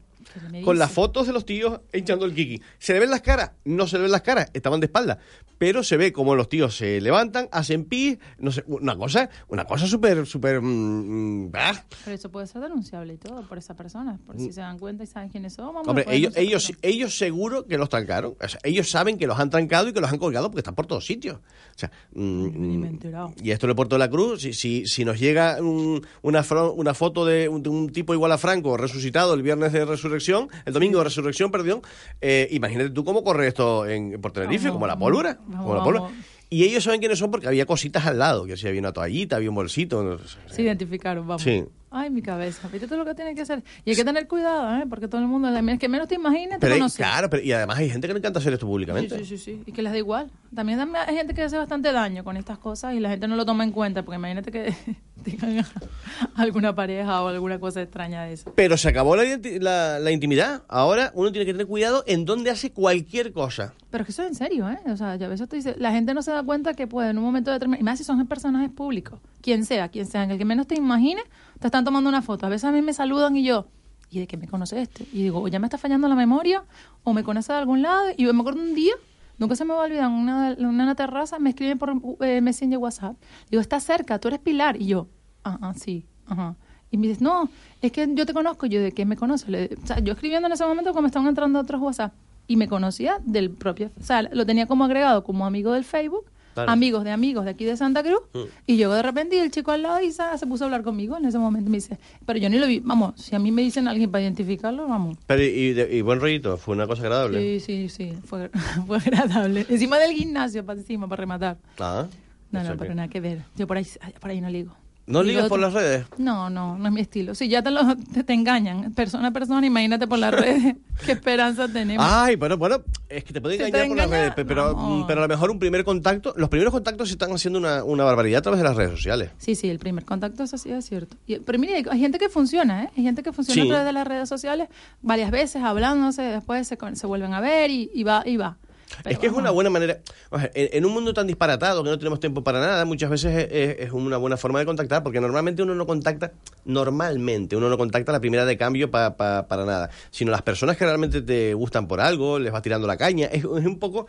Con 0.65 0.79
las 0.79 0.91
fotos 0.91 1.27
de 1.27 1.33
los 1.33 1.45
tíos 1.45 1.81
echando 1.93 2.25
el 2.27 2.35
kiki. 2.35 2.61
¿Se 2.79 2.93
le 2.93 3.01
ven 3.01 3.11
las 3.11 3.21
caras? 3.23 3.53
No 3.65 3.87
se 3.87 3.97
le 3.97 4.03
ven 4.03 4.13
las 4.13 4.23
caras, 4.23 4.51
estaban 4.55 4.81
de 4.81 4.87
espalda. 4.87 5.19
Pero 5.59 5.83
se 5.83 5.97
ve 5.97 6.13
como 6.13 6.35
los 6.35 6.49
tíos 6.51 6.77
se 6.77 7.01
levantan, 7.01 7.49
hacen 7.51 7.85
pis, 7.85 8.19
no 8.39 8.53
sé, 8.53 8.63
una 8.67 8.95
cosa, 8.97 9.31
una 9.49 9.65
cosa 9.65 9.87
súper, 9.87 10.27
súper... 10.27 10.61
mm, 10.61 11.47
mm, 11.47 11.51
ah. 11.55 11.85
Pero 12.05 12.15
eso 12.15 12.31
puede 12.31 12.47
ser 12.47 12.61
denunciable 12.61 13.15
y 13.15 13.17
todo 13.17 13.41
por 13.49 13.57
esa 13.57 13.75
persona. 13.75 14.19
Por 14.27 14.37
si 14.39 14.53
se 14.53 14.61
dan 14.61 14.79
cuenta 14.79 15.05
y 15.05 15.07
saben 15.07 15.31
quiénes 15.31 15.55
son. 15.55 15.75
Hombre, 15.77 16.05
lo 16.05 16.11
ellos, 16.13 16.37
ellos, 16.37 16.73
ellos 16.83 17.17
seguro 17.17 17.65
que 17.67 17.79
los 17.79 17.89
trancaron. 17.89 18.35
O 18.39 18.49
sea, 18.49 18.61
ellos 18.65 18.91
saben 18.91 19.17
que 19.17 19.27
los 19.27 19.39
han 19.39 19.49
trancado 19.49 19.89
y 19.89 19.93
que 19.95 20.01
los 20.03 20.13
han 20.13 20.19
colgado 20.19 20.51
porque 20.51 20.61
están 20.61 20.75
por 20.75 20.87
todos 20.87 21.07
sitios. 21.07 21.37
O 21.39 21.79
sea, 21.79 21.91
mm, 22.13 22.99
y 23.43 23.51
esto 23.51 23.67
de 23.67 23.75
Puerto 23.75 23.95
de 23.95 24.01
la 24.01 24.11
Cruz, 24.11 24.43
si, 24.43 24.53
si, 24.53 24.87
si 24.87 25.05
nos 25.07 25.19
llega 25.19 25.57
un- 25.63 26.05
una, 26.23 26.45
una 26.75 26.93
foto 26.95 27.25
de 27.25 27.49
un, 27.49 27.63
de 27.63 27.69
un 27.71 27.91
tipo 27.91 28.13
igual 28.13 28.33
a 28.33 28.39
Franco 28.39 28.77
resucitado 28.77 29.33
el 29.35 29.43
viernes 29.43 29.73
de 29.73 29.85
resurrección, 29.87 30.26
el 30.65 30.73
domingo 30.73 30.99
de 30.99 31.05
resurrección, 31.05 31.51
perdón, 31.51 31.83
eh, 32.21 32.49
imagínate 32.51 32.91
tú 32.91 33.05
cómo 33.05 33.23
corre 33.25 33.49
esto 33.49 33.87
en, 33.87 34.21
por 34.21 34.33
Tenerife, 34.33 34.65
Vamos, 34.69 34.77
como 34.77 34.87
la 34.87 34.99
pólvora. 34.99 35.39
vamos, 35.47 35.65
como 35.65 35.75
la 35.75 35.85
pólvora. 35.85 36.15
Y 36.49 36.63
ellos 36.63 36.85
saben 36.85 37.01
quiénes 37.01 37.19
son 37.19 37.31
porque 37.33 37.49
había 37.49 37.67
cositas 37.67 38.07
al 38.07 38.19
lado, 38.19 38.45
que 38.47 38.57
si 38.57 38.69
había 38.69 38.81
una 38.81 38.93
toallita, 38.93 39.37
había 39.37 39.49
un 39.49 39.57
bolsito. 39.57 40.03
no 40.05 40.19
sé. 40.19 40.39
Se 40.47 40.63
identificaron, 40.63 41.27
vamos. 41.27 41.43
Sí. 41.43 41.65
Ay, 41.91 42.11
mi 42.11 42.21
cabeza. 42.21 42.69
Fíjate 42.69 42.89
todo 42.89 42.99
lo 42.99 43.05
que 43.05 43.15
tiene 43.15 43.35
que 43.35 43.43
hacer. 43.43 43.63
Y 43.85 43.91
hay 43.91 43.97
que 43.97 44.05
tener 44.05 44.27
cuidado, 44.27 44.77
¿eh? 44.77 44.85
Porque 44.89 45.07
todo 45.09 45.21
el 45.21 45.29
mundo, 45.29 45.49
es 45.57 45.79
que 45.79 45.89
menos 45.89 46.09
te 46.09 46.17
imagines, 46.17 46.55
te 46.55 46.59
Pero 46.59 46.75
hay- 46.75 46.81
conoce. 46.81 46.97
claro, 46.99 47.31
pero, 47.31 47.43
y 47.43 47.53
además 47.53 47.79
hay 47.79 47.89
gente 47.91 48.07
que 48.09 48.13
le 48.13 48.19
encanta 48.19 48.41
hacer 48.41 48.53
esto 48.53 48.67
Sí, 48.67 48.71
públicamente. 48.71 49.19
sí, 49.19 49.25
sí, 49.25 49.39
sí. 49.39 49.63
Y 49.67 49.73
que 49.73 49.83
les 49.83 49.93
da 49.93 49.99
igual. 49.99 50.31
También 50.55 50.81
hay 50.81 51.15
gente 51.17 51.33
que 51.33 51.43
hace 51.43 51.57
bastante 51.57 51.93
daño 51.93 52.25
con 52.25 52.37
estas 52.37 52.59
cosas 52.59 52.95
y 52.95 53.01
la 53.01 53.09
gente 53.11 53.29
no 53.29 53.37
lo 53.37 53.47
toma 53.47 53.63
en 53.65 53.71
cuenta. 53.71 54.03
Porque 54.03 54.17
imagínate 54.17 54.51
que 54.51 54.75
tengan 55.25 55.65
alguna 56.35 56.75
pareja 56.75 57.23
o 57.23 57.29
alguna 57.29 57.59
cosa 57.59 57.83
extraña 57.83 58.25
de 58.25 58.33
eso. 58.35 58.53
Pero 58.55 58.77
se 58.77 58.89
acabó 58.89 59.17
la, 59.17 59.23
la- 59.61 59.99
la 60.01 60.11
intimidad. 60.11 60.63
Ahora 60.69 61.13
uno 61.15 61.31
tiene 61.33 61.47
que 61.47 61.53
tener 61.53 61.67
cuidado 61.67 62.03
en 62.07 62.25
dónde 62.25 62.51
hace 62.51 62.73
cualquier 62.73 63.33
cosa. 63.33 63.75
Pero 63.91 64.03
es 64.03 64.07
que 64.07 64.13
eso 64.13 64.23
es 64.23 64.29
en 64.29 64.35
serio, 64.35 64.69
¿eh? 64.69 64.79
O 64.91 64.97
sea, 64.97 65.17
ya 65.17 65.27
a 65.27 65.29
veces 65.29 65.49
te 65.49 65.57
dice, 65.57 65.75
la 65.79 65.93
gente 65.93 66.13
no 66.15 66.23
se 66.23 66.31
da 66.33 66.43
cuenta 66.43 66.75
que 66.75 66.87
puede 66.87 67.11
en 67.11 67.19
un 67.19 67.25
momento 67.25 67.51
determinado, 67.53 67.81
y 67.81 67.85
más 67.85 67.99
si 67.99 68.05
son 68.05 68.27
personajes 68.27 68.71
públicos, 68.71 69.21
quien 69.41 69.65
sea, 69.65 69.89
quien 69.89 70.07
sea, 70.07 70.25
en 70.25 70.33
el 70.33 70.39
que 70.39 70.45
menos 70.45 70.67
te 70.67 70.75
imagines, 70.75 71.25
te 71.59 71.67
están 71.67 71.85
tomando 71.85 72.09
una 72.09 72.23
foto. 72.23 72.47
A 72.47 72.49
veces 72.49 72.65
a 72.65 72.73
mí 72.73 72.83
me 72.83 72.93
saludan 72.93 73.37
y 73.37 73.45
yo, 73.45 73.67
¿y 74.11 74.21
de 74.21 74.27
qué 74.27 74.37
me 74.37 74.49
conoce 74.49 74.81
este? 74.81 75.05
Y 75.13 75.23
digo, 75.23 75.41
o 75.43 75.49
ya 75.49 75.59
me 75.59 75.67
está 75.67 75.79
fallando 75.79 76.09
la 76.09 76.15
memoria, 76.15 76.65
o 77.05 77.13
me 77.13 77.23
conoce 77.25 77.53
de 77.53 77.59
algún 77.59 77.83
lado. 77.83 78.07
Y 78.17 78.25
yo 78.25 78.35
me 78.35 78.41
acuerdo 78.41 78.61
un 78.61 78.75
día, 78.75 78.95
nunca 79.39 79.57
se 79.57 79.65
me 79.65 79.75
va 79.75 79.81
a 79.83 79.85
olvidar, 79.87 80.09
una, 80.09 80.57
una 80.59 80.95
terraza 80.95 81.39
me 81.39 81.51
escriben 81.51 81.79
por 81.79 81.93
eh, 82.21 82.41
Messenger 82.41 82.79
WhatsApp. 82.79 83.17
Digo, 83.51 83.61
está 83.61 83.81
cerca, 83.81 84.19
tú 84.19 84.29
eres 84.29 84.41
Pilar. 84.41 84.81
Y 84.81 84.87
yo, 84.87 85.09
ah, 85.45 85.59
ah, 85.63 85.75
sí, 85.75 86.07
ajá. 86.27 86.57
Y 86.91 86.99
me 86.99 87.09
dices, 87.09 87.21
no, 87.21 87.49
es 87.83 87.91
que 87.91 88.09
yo 88.15 88.27
te 88.27 88.33
conozco. 88.33 88.67
Y 88.67 88.69
yo, 88.69 88.81
¿de 88.81 88.93
qué 88.93 89.05
me 89.05 89.17
conoces? 89.17 89.49
Le- 89.49 89.77
o 89.83 89.87
sea, 89.87 89.99
yo 89.99 90.13
escribiendo 90.13 90.47
en 90.47 90.53
ese 90.53 90.65
momento 90.65 90.93
como 90.93 91.07
estaban 91.09 91.29
entrando 91.29 91.59
otros 91.59 91.81
WhatsApp. 91.81 92.13
Y 92.49 92.57
me 92.57 92.69
conocía 92.69 93.19
del 93.25 93.51
propio, 93.51 93.91
o 94.01 94.05
sea, 94.05 94.23
lo 94.23 94.47
tenía 94.47 94.67
como 94.67 94.85
agregado 94.85 95.25
como 95.25 95.47
amigo 95.47 95.73
del 95.73 95.83
Facebook, 95.83 96.27
Amigos 96.73 97.05
de 97.05 97.11
amigos 97.11 97.45
de 97.45 97.51
aquí 97.51 97.65
de 97.65 97.77
Santa 97.77 98.03
Cruz. 98.03 98.21
Y 98.67 98.77
yo 98.77 98.93
de 98.93 99.03
repente, 99.03 99.37
y 99.37 99.39
el 99.41 99.51
chico 99.51 99.71
al 99.73 99.83
lado 99.83 100.01
y 100.03 100.11
se, 100.13 100.23
se 100.39 100.47
puso 100.47 100.65
a 100.65 100.67
hablar 100.67 100.83
conmigo 100.83 101.17
en 101.17 101.25
ese 101.27 101.39
momento. 101.39 101.71
Me 101.71 101.77
dice, 101.77 101.99
pero 102.25 102.39
yo 102.39 102.49
ni 102.49 102.59
lo 102.59 102.67
vi. 102.67 102.81
Vamos, 102.81 103.21
si 103.21 103.35
a 103.35 103.39
mí 103.39 103.53
me 103.53 103.63
dicen 103.63 103.89
alguien 103.89 104.11
para 104.11 104.23
identificarlo, 104.23 104.89
vamos. 104.89 105.19
Pero 105.27 105.43
y, 105.43 105.47
y 105.47 105.73
de- 105.73 105.97
y 105.97 106.01
buen 106.03 106.21
rollito, 106.21 106.57
fue 106.57 106.75
una 106.75 106.87
cosa 106.87 107.03
agradable. 107.03 107.61
Sí, 107.61 107.61
sí, 107.61 107.89
sí, 107.89 108.19
fue, 108.25 108.51
fue 108.87 108.97
agradable. 108.99 109.67
Encima 109.69 109.99
del 109.99 110.13
gimnasio, 110.13 110.65
para 110.65 110.79
encima, 110.81 111.09
para 111.09 111.21
rematar. 111.21 111.59
Ah, 111.79 112.07
No, 112.51 112.63
no, 112.63 112.69
pero 112.77 112.91
que- 112.91 112.95
nada 112.95 113.09
que 113.09 113.21
ver. 113.21 113.43
Yo 113.57 113.67
por 113.67 113.77
ahí, 113.77 113.87
por 114.21 114.31
ahí 114.31 114.41
no 114.41 114.49
ligo. 114.51 114.73
¿No 115.07 115.23
ligas 115.23 115.49
por 115.49 115.61
las 115.61 115.73
redes? 115.73 116.05
No, 116.19 116.51
no, 116.51 116.77
no 116.77 116.87
es 116.89 116.93
mi 116.93 117.01
estilo. 117.01 117.35
Si 117.37 117.49
ya 117.49 117.63
te, 117.63 117.71
lo, 117.71 117.97
te, 117.97 118.25
te 118.25 118.33
engañan, 118.33 118.93
persona 118.93 119.29
a 119.29 119.31
persona, 119.31 119.65
imagínate 119.65 120.09
por 120.09 120.19
las 120.19 120.33
redes. 120.35 120.75
¿Qué 121.05 121.13
esperanza 121.13 121.69
tenemos? 121.69 122.05
Ay, 122.09 122.35
bueno, 122.35 122.57
bueno, 122.57 122.83
es 123.09 123.23
que 123.23 123.33
te 123.33 123.41
puede 123.41 123.55
Si 123.55 123.61
te 123.61 123.67
engañar 123.69 123.89
por 123.89 123.97
las 123.99 124.11
redes, 124.11 124.35
pe- 124.35 124.45
pero, 124.45 124.77
mm, 124.77 125.07
pero 125.07 125.21
a 125.21 125.23
lo 125.23 125.29
mejor 125.29 125.51
un 125.53 125.61
primer 125.61 125.85
contacto, 125.85 126.35
los 126.37 126.49
primeros 126.49 126.73
contactos 126.73 127.09
se 127.09 127.15
están 127.15 127.31
haciendo 127.31 127.59
una, 127.61 127.85
una 127.85 128.03
barbaridad 128.03 128.39
a 128.39 128.43
través 128.43 128.59
de 128.59 128.65
las 128.65 128.75
redes 128.77 128.91
sociales. 128.93 129.31
Sí, 129.39 129.55
sí, 129.55 129.69
el 129.69 129.79
primer 129.79 130.05
contacto, 130.05 130.43
eso 130.43 130.59
sí 130.59 130.73
es 130.73 130.85
cierto. 130.87 131.17
Y- 131.27 131.39
pero 131.39 131.59
mire, 131.61 131.85
hay, 131.89 131.99
gente 132.01 132.19
que 132.19 132.29
funciona, 132.29 132.85
¿eh? 132.85 132.91
Hay 132.97 133.05
gente 133.05 133.23
que 133.23 133.33
funciona 133.33 133.63
Sí. 133.63 133.69
a 133.69 133.71
través 133.71 133.87
de 133.87 133.93
las 133.93 134.07
redes 134.09 134.29
sociales 134.29 134.69
varias 135.03 135.31
veces, 135.31 135.63
hablándose, 135.63 136.23
después 136.23 136.67
se, 136.67 136.77
se 136.95 137.07
vuelven 137.07 137.33
a 137.33 137.41
ver 137.41 137.71
y, 137.71 137.91
y 137.95 138.03
va, 138.03 138.23
y 138.27 138.37
va. 138.39 138.57
Es 139.05 139.19
que 139.19 139.27
es 139.27 139.33
una 139.33 139.51
buena 139.51 139.71
manera. 139.71 139.99
o 140.31 140.39
sea, 140.39 140.51
en, 140.55 140.69
en 140.73 140.85
un 140.87 140.93
mundo 140.93 141.13
tan 141.15 141.27
disparatado 141.27 141.83
que 141.85 141.91
no 141.91 141.99
tenemos 141.99 142.21
tiempo 142.21 142.43
para 142.45 142.61
nada, 142.61 142.85
muchas 142.85 143.11
veces 143.11 143.49
es, 143.51 143.93
una 143.93 144.17
buena 144.17 144.37
forma 144.37 144.59
de 144.59 144.67
contactar, 144.67 145.03
porque 145.03 145.21
normalmente 145.21 145.63
uno 145.63 145.75
no 145.75 145.87
contacta, 145.87 146.33
normalmente 146.65 147.57
uno 147.57 147.69
no 147.69 147.79
contacta 147.79 148.13
la 148.13 148.21
primera 148.21 148.45
de 148.45 148.57
cambio 148.57 148.91
pa- 148.91 149.17
pa- 149.17 149.47
para 149.49 149.65
nada, 149.65 149.91
sino 150.11 150.31
las 150.31 150.43
personas 150.43 150.77
que 150.77 150.85
realmente 150.85 151.23
te 151.23 151.55
gustan 151.55 151.89
por 151.89 152.01
algo, 152.01 152.39
les 152.39 152.53
vas 152.53 152.63
tirando 152.63 152.87
la 152.87 152.97
caña. 152.97 153.27
Es, 153.27 153.39
es 153.45 153.45
un 153.45 153.79
poco. 153.79 154.07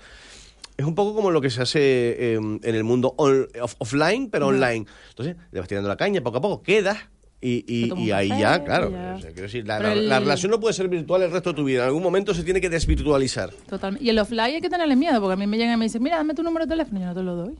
Es 0.77 0.85
un 0.85 0.93
poco 0.93 1.15
como 1.15 1.31
lo 1.31 1.41
que 1.41 1.49
se 1.49 1.59
hace 1.63 1.79
eh, 1.81 2.35
en 2.35 2.59
el 2.75 2.83
mundo 2.83 3.15
on- 3.17 3.47
off- 3.61 3.75
offline, 3.79 4.29
pero 4.29 4.47
online. 4.47 4.85
Entonces, 5.09 5.35
le 5.51 5.59
vas 5.59 5.67
tirando 5.67 5.89
la 5.89 5.97
caña, 5.97 6.21
poco 6.21 6.37
a 6.37 6.41
poco 6.41 6.61
quedas 6.61 6.97
y, 7.39 7.63
y- 7.67 7.93
y 8.05 8.11
ahí 8.11 8.29
café, 8.29 8.41
ya, 8.41 8.63
claro. 8.63 8.91
ya. 8.91 9.13
o 9.15 9.19
sea, 9.21 9.29
quiero 9.29 9.43
decir, 9.43 9.65
la, 9.67 9.77
Pero 9.77 9.89
la- 9.89 9.93
el- 9.95 10.09
la 10.09 10.19
relación 10.19 10.51
no 10.51 10.59
puede 10.59 10.73
ser 10.73 10.87
virtual 10.87 11.21
el 11.21 11.31
resto 11.31 11.51
de 11.51 11.55
tu 11.55 11.63
vida. 11.63 11.81
En 11.83 11.87
algún 11.87 12.01
momento 12.03 12.33
se 12.33 12.43
tiene 12.43 12.59
que 12.61 12.69
desvirtualizar. 12.69 13.51
Totalmente. 13.69 14.03
Y 14.05 14.09
el 14.09 14.17
offline 14.19 14.55
hay 14.55 14.61
que 14.61 14.69
tenerle 14.69 14.95
miedo, 14.95 15.19
porque 15.21 15.33
a 15.33 15.35
mí 15.37 15.45
me 15.47 15.57
llegan 15.57 15.75
y 15.75 15.77
me 15.77 15.85
dicen, 15.85 16.01
mira, 16.01 16.17
dame 16.17 16.33
tu 16.33 16.41
número 16.43 16.65
de 16.65 16.69
teléfono, 16.69 16.97
y 16.99 17.01
yo 17.03 17.07
no 17.07 17.13
te 17.13 17.23
lo 17.23 17.35
doy. 17.35 17.55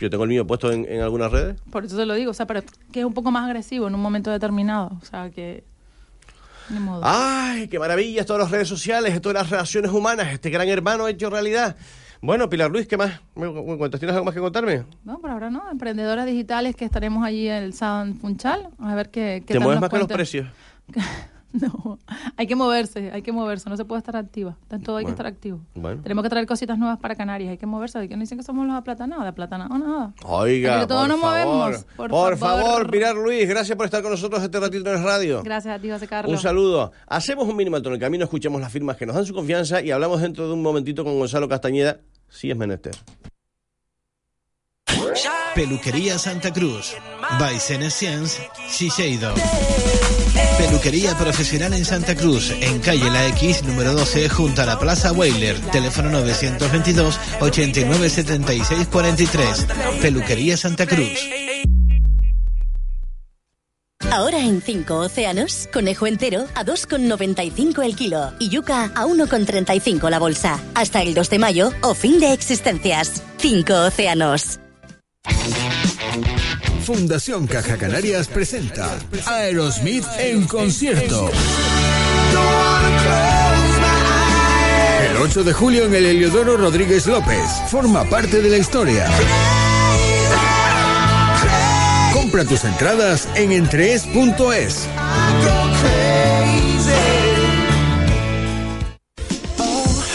Yo 0.00 0.10
tengo 0.10 0.24
el 0.24 0.30
mío 0.30 0.46
puesto 0.46 0.70
en, 0.70 0.84
en 0.88 1.00
algunas 1.00 1.32
redes. 1.32 1.56
Por 1.70 1.84
eso 1.84 1.96
te 1.96 2.06
lo 2.06 2.14
digo, 2.14 2.30
o 2.30 2.34
sea, 2.34 2.46
pero 2.46 2.62
que 2.92 3.00
es 3.00 3.06
un 3.06 3.14
poco 3.14 3.30
más 3.30 3.44
agresivo 3.46 3.88
en 3.88 3.94
un 3.94 4.00
momento 4.00 4.30
determinado. 4.30 4.96
O 5.00 5.04
sea, 5.04 5.30
que... 5.30 5.64
Modo. 6.70 7.02
¡Ay, 7.04 7.66
qué 7.68 7.78
maravilla! 7.78 8.24
Todas 8.24 8.42
las 8.42 8.50
redes 8.50 8.68
sociales, 8.68 9.20
todas 9.20 9.34
las 9.42 9.50
relaciones 9.50 9.90
humanas, 9.90 10.28
este 10.32 10.48
gran 10.48 10.68
hermano 10.68 11.06
hecho 11.08 11.28
realidad. 11.28 11.76
Bueno, 12.22 12.48
Pilar 12.48 12.70
Luis, 12.70 12.86
¿qué 12.86 12.96
más? 12.96 13.20
¿Tienes 13.34 14.10
algo 14.10 14.24
más 14.24 14.32
que 14.32 14.38
contarme? 14.38 14.84
No, 15.04 15.18
por 15.18 15.28
ahora 15.30 15.50
no. 15.50 15.68
Emprendedoras 15.68 16.24
digitales 16.24 16.76
que 16.76 16.84
estaremos 16.84 17.24
allí 17.26 17.48
el 17.48 17.74
sábado 17.74 18.04
en 18.06 18.14
Funchal. 18.14 18.68
A 18.78 18.94
ver 18.94 19.10
qué, 19.10 19.42
qué 19.44 19.54
¿Te 19.54 19.54
tal 19.54 19.62
mueves 19.64 19.80
nos 19.80 19.80
más 19.80 19.90
que 19.90 19.98
los 19.98 20.06
precios? 20.06 20.46
No, 21.52 21.98
hay 22.38 22.46
que 22.46 22.56
moverse, 22.56 23.10
hay 23.12 23.20
que 23.20 23.30
moverse, 23.30 23.68
no 23.68 23.76
se 23.76 23.84
puede 23.84 23.98
estar 23.98 24.16
activa. 24.16 24.56
En 24.70 24.82
todo 24.82 24.96
hay 24.96 25.04
Bueno, 25.04 25.08
que 25.14 25.20
estar 25.20 25.26
activo. 25.26 25.60
Bueno. 25.74 26.00
Tenemos 26.02 26.22
que 26.24 26.30
traer 26.30 26.46
cositas 26.46 26.78
nuevas 26.78 26.98
para 26.98 27.14
Canarias, 27.14 27.50
hay 27.50 27.58
que 27.58 27.66
moverse. 27.66 27.98
Hay 27.98 28.08
que 28.08 28.16
no 28.16 28.22
dicen 28.22 28.38
que 28.38 28.42
somos 28.44 28.66
los 28.66 28.74
aplatanados, 28.74 29.22
de 29.22 29.28
aplatanado 29.28 29.76
nada. 29.76 30.14
Oiga, 30.24 30.72
Entre 30.72 30.86
todos 30.86 31.02
por 31.02 31.08
nos 31.10 31.20
favor, 31.20 31.46
movemos, 31.46 31.84
Por, 31.94 32.08
por 32.10 32.36
favor. 32.38 32.64
favor. 32.64 32.90
Pilar 32.90 33.14
Luis, 33.16 33.46
gracias 33.46 33.76
por 33.76 33.84
estar 33.84 34.00
con 34.00 34.12
nosotros 34.12 34.42
este 34.42 34.58
ratito 34.58 34.88
en 34.90 34.96
el 34.96 35.04
radio. 35.04 35.42
Gracias 35.42 35.76
a 35.76 35.78
ti, 35.78 35.90
José 35.90 36.08
Carlos. 36.08 36.32
Un 36.32 36.38
saludo. 36.40 36.90
Hacemos 37.06 37.46
un 37.46 37.54
mínimo 37.54 37.76
en 37.76 37.84
el 37.86 37.98
camino, 37.98 38.24
escuchamos 38.24 38.58
las 38.58 38.72
firmas 38.72 38.96
que 38.96 39.04
nos 39.04 39.14
dan 39.14 39.26
su 39.26 39.34
confianza 39.34 39.82
y 39.82 39.90
hablamos 39.90 40.22
dentro 40.22 40.46
de 40.46 40.54
un 40.54 40.62
momentito 40.62 41.04
con 41.04 41.18
Gonzalo 41.18 41.50
Castañeda, 41.50 41.98
si 42.32 42.50
es 42.50 42.56
menester. 42.56 42.94
Peluquería 45.54 46.18
Santa 46.18 46.52
Cruz. 46.52 46.94
By 47.38 47.60
Senescience, 47.60 48.40
Shiseido. 48.70 49.34
Peluquería 50.58 51.16
profesional 51.16 51.74
en 51.74 51.84
Santa 51.84 52.14
Cruz, 52.14 52.50
en 52.60 52.80
calle 52.80 53.10
La 53.10 53.26
X, 53.28 53.62
número 53.64 53.92
12, 53.92 54.28
junto 54.28 54.62
a 54.62 54.66
la 54.66 54.78
Plaza 54.78 55.12
Weiler. 55.12 55.58
Teléfono 55.70 56.08
922 56.10 57.20
89 57.40 58.08
76 58.08 58.88
43. 58.88 59.66
Peluquería 60.00 60.56
Santa 60.56 60.86
Cruz. 60.86 61.20
Ahora 64.12 64.40
en 64.40 64.60
5 64.60 64.94
océanos, 64.94 65.70
conejo 65.72 66.06
entero 66.06 66.44
a 66.54 66.66
2,95 66.66 67.82
el 67.82 67.96
kilo 67.96 68.34
y 68.38 68.50
yuca 68.50 68.92
a 68.94 69.06
1,35 69.06 70.10
la 70.10 70.18
bolsa. 70.18 70.60
Hasta 70.74 71.00
el 71.00 71.14
2 71.14 71.30
de 71.30 71.38
mayo 71.38 71.72
o 71.80 71.94
fin 71.94 72.20
de 72.20 72.34
existencias. 72.34 73.22
5 73.38 73.72
océanos. 73.72 74.60
Fundación 76.84 77.46
Caja 77.46 77.78
Canarias 77.78 78.28
presenta 78.28 78.98
Aerosmith 79.24 80.04
en 80.18 80.46
concierto. 80.46 81.30
El 85.08 85.16
8 85.16 85.42
de 85.42 85.52
julio 85.54 85.86
en 85.86 85.94
el 85.94 86.04
Heliodoro 86.04 86.58
Rodríguez 86.58 87.06
López. 87.06 87.48
Forma 87.70 88.04
parte 88.04 88.42
de 88.42 88.50
la 88.50 88.58
historia. 88.58 89.08
Compra 92.32 92.48
tus 92.48 92.64
entradas 92.64 93.28
en 93.34 93.52
entrees.es. 93.52 94.88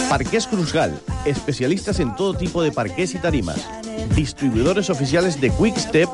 Parqués 0.10 0.48
Cruzgal, 0.48 1.00
especialistas 1.26 2.00
en 2.00 2.16
todo 2.16 2.34
tipo 2.34 2.64
de 2.64 2.72
parqués 2.72 3.14
y 3.14 3.20
tarimas. 3.20 3.70
Distribuidores 4.16 4.90
oficiales 4.90 5.40
de 5.40 5.52
Quick 5.52 5.78
Step 5.78 6.10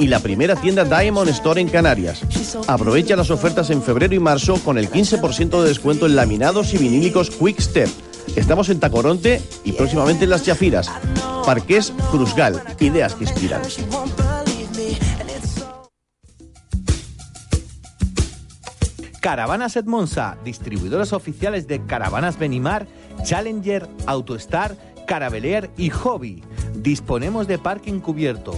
y 0.00 0.08
la 0.08 0.18
primera 0.18 0.56
tienda 0.56 0.82
Diamond 0.82 1.28
Store 1.28 1.60
en 1.60 1.68
Canarias. 1.68 2.22
Aprovecha 2.66 3.14
las 3.14 3.30
ofertas 3.30 3.70
en 3.70 3.84
febrero 3.84 4.16
y 4.16 4.18
marzo 4.18 4.56
con 4.64 4.78
el 4.78 4.90
15% 4.90 5.62
de 5.62 5.68
descuento 5.68 6.06
en 6.06 6.16
laminados 6.16 6.74
y 6.74 6.78
vinílicos 6.78 7.30
Quick 7.30 7.60
Step. 7.60 7.88
Estamos 8.34 8.68
en 8.68 8.80
Tacoronte 8.80 9.40
y 9.62 9.70
próximamente 9.70 10.24
en 10.24 10.30
Las 10.30 10.42
Chafiras. 10.42 10.90
Parqués 11.44 11.92
Cruzgal, 12.10 12.60
ideas 12.80 13.14
que 13.14 13.22
inspiran. 13.22 13.62
Caravanas 19.26 19.74
Edmonsa, 19.74 20.38
distribuidores 20.44 21.12
oficiales 21.12 21.66
de 21.66 21.84
Caravanas 21.84 22.38
Benimar, 22.38 22.86
Challenger, 23.24 23.88
Autostar, 24.06 24.76
Caravelier 25.04 25.68
y 25.76 25.90
Hobby. 25.90 26.44
Disponemos 26.76 27.48
de 27.48 27.58
parking 27.58 27.98
cubierto, 27.98 28.54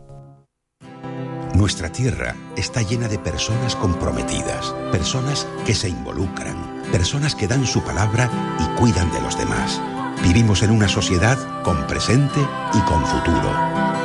Nuestra 1.53 1.93
tierra 1.93 2.35
está 2.57 2.81
llena 2.81 3.09
de 3.09 3.19
personas 3.19 3.77
comprometidas, 3.77 4.75
personas 4.91 5.47
que 5.67 5.75
se 5.75 5.91
involucran, 5.91 6.57
personas 6.93 7.35
que 7.35 7.47
dan 7.47 7.67
su 7.67 7.83
palabra 7.83 8.31
y 8.59 8.79
cuidan 8.81 9.13
de 9.13 9.21
los 9.21 9.37
demás. 9.37 9.83
Vivimos 10.23 10.63
en 10.63 10.71
una 10.71 10.89
sociedad 10.89 11.37
con 11.63 11.87
presente 11.87 12.41
y 12.73 12.81
con 12.89 13.05
futuro, 13.05 13.53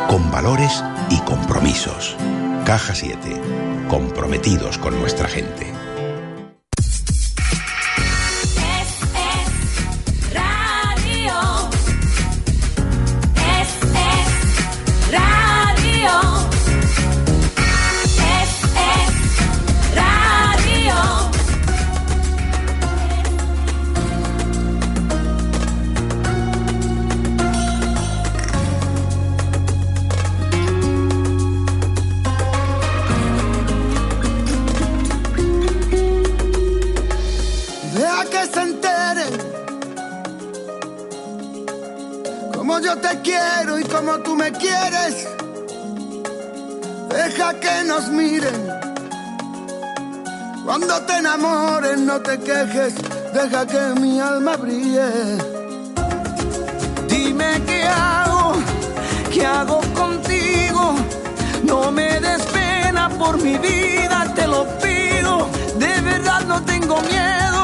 con 0.09 0.29
valores 0.29 0.83
y 1.09 1.17
compromisos. 1.19 2.17
Caja 2.65 2.93
7, 2.93 3.41
comprometidos 3.87 4.77
con 4.77 4.99
nuestra 4.99 5.29
gente. 5.29 5.74
Enamores 51.25 51.99
no 52.01 52.21
te 52.21 52.37
quejes, 52.39 52.93
deja 53.33 53.65
que 53.65 53.99
mi 53.99 54.19
alma 54.19 54.55
brille. 54.57 55.09
Dime 57.07 57.49
qué 57.65 57.83
hago, 57.83 58.53
qué 59.33 59.43
hago 59.43 59.81
contigo. 59.95 60.95
No 61.63 61.91
me 61.91 62.19
des 62.19 62.43
pena 62.57 63.09
por 63.09 63.41
mi 63.41 63.57
vida, 63.57 64.31
te 64.35 64.45
lo 64.45 64.67
pido. 64.83 65.49
De 65.79 65.93
verdad 66.01 66.41
no 66.45 66.61
tengo 66.63 67.01
miedo, 67.01 67.61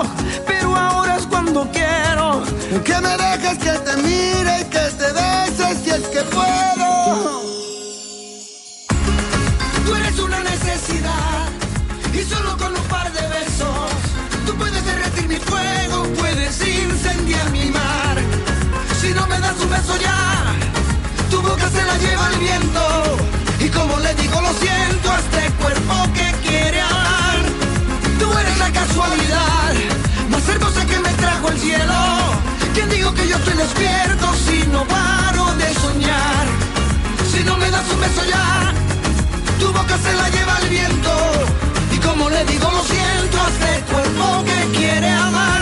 pero 0.48 0.76
ahora 0.76 1.18
es 1.18 1.28
cuando 1.28 1.70
quiero. 1.72 2.42
Que 2.84 2.98
me 3.06 3.14
dejes 3.26 3.58
que 3.60 3.74
te 3.88 3.96
mire 3.98 4.54
y 4.62 4.66
que 4.76 4.86
te 5.02 5.10
beses 5.22 5.74
si 5.84 5.90
es 5.92 6.06
que 6.14 6.22
puedo. 6.36 6.90
Tú 9.86 9.96
eres 9.96 10.18
una 10.20 10.40
necesidad 10.40 11.48
y 12.12 12.24
solo 12.24 12.58
con 12.58 12.72
beso 19.82 19.98
ya, 19.98 20.56
tu 21.30 21.42
boca 21.42 21.70
se 21.70 21.84
la 21.84 21.98
lleva 21.98 22.30
el 22.34 22.40
viento. 22.40 22.82
Y 23.60 23.70
como 23.70 24.00
le 24.00 24.14
digo, 24.16 24.42
lo 24.42 24.54
siento 24.54 25.12
a 25.12 25.20
este 25.20 25.52
cuerpo 25.62 25.96
que 26.14 26.48
quiere 26.48 26.82
hablar. 26.82 27.38
Tú 28.20 28.28
eres 28.38 28.58
la 28.58 28.72
casualidad 28.72 29.74
más 30.30 30.50
hermosa 30.50 30.86
que 30.86 31.00
me 31.00 31.14
trajo 31.14 31.50
el 31.50 31.60
cielo. 31.60 32.00
¿Quién 32.74 32.90
digo 32.90 33.14
que 33.14 33.28
yo 33.28 33.38
estoy 33.38 33.54
despierto 33.54 34.26
si 34.46 34.68
no 34.68 34.86
paro 34.86 35.46
de 35.56 35.74
soñar? 35.74 36.46
Si 37.32 37.44
no 37.44 37.58
me 37.58 37.70
das 37.70 37.86
un 37.94 38.00
beso 38.00 38.24
ya, 38.26 38.74
tu 39.60 39.68
boca 39.68 39.98
se 40.06 40.14
la 40.14 40.30
lleva 40.30 40.58
el 40.64 40.70
viento. 40.70 41.14
Y 41.92 41.98
como 41.98 42.30
le 42.30 42.46
digo, 42.46 42.70
lo 42.72 42.84
siento 42.84 43.36
a 43.42 43.48
este 43.54 43.72
cuerpo 43.92 44.44
que 44.46 44.78
quiere 44.78 45.10
amar. 45.10 45.62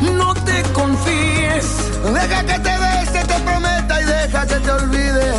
no 0.00 0.34
te 0.34 0.62
confíes, 0.72 1.66
deja 2.12 2.44
que 2.44 2.58
te 2.58 2.78
bese, 2.78 3.24
te 3.26 3.40
prometa 3.40 4.00
y 4.00 4.04
deja 4.04 4.46
que 4.46 4.54
te 4.56 4.70
olvide. 4.70 5.32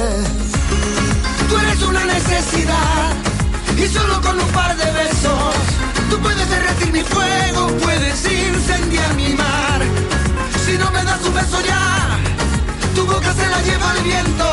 Tú 1.49 1.57
eres 1.57 1.81
una 1.81 2.05
necesidad 2.05 3.13
y 3.77 3.87
solo 3.87 4.21
con 4.21 4.39
un 4.39 4.47
par 4.49 4.75
de 4.77 4.91
besos 4.91 5.55
tú 6.09 6.19
puedes 6.19 6.49
derretir 6.49 6.91
mi 6.91 7.01
fuego, 7.01 7.67
puedes 7.83 8.25
incendiar 8.25 9.13
mi 9.15 9.33
mar. 9.33 9.81
Si 10.65 10.77
no 10.77 10.91
me 10.91 11.03
das 11.03 11.21
un 11.25 11.33
beso 11.33 11.59
ya, 11.61 12.19
tu 12.95 13.05
boca 13.05 13.33
se 13.33 13.47
la 13.47 13.61
lleva 13.61 13.93
el 13.97 14.03
viento 14.03 14.45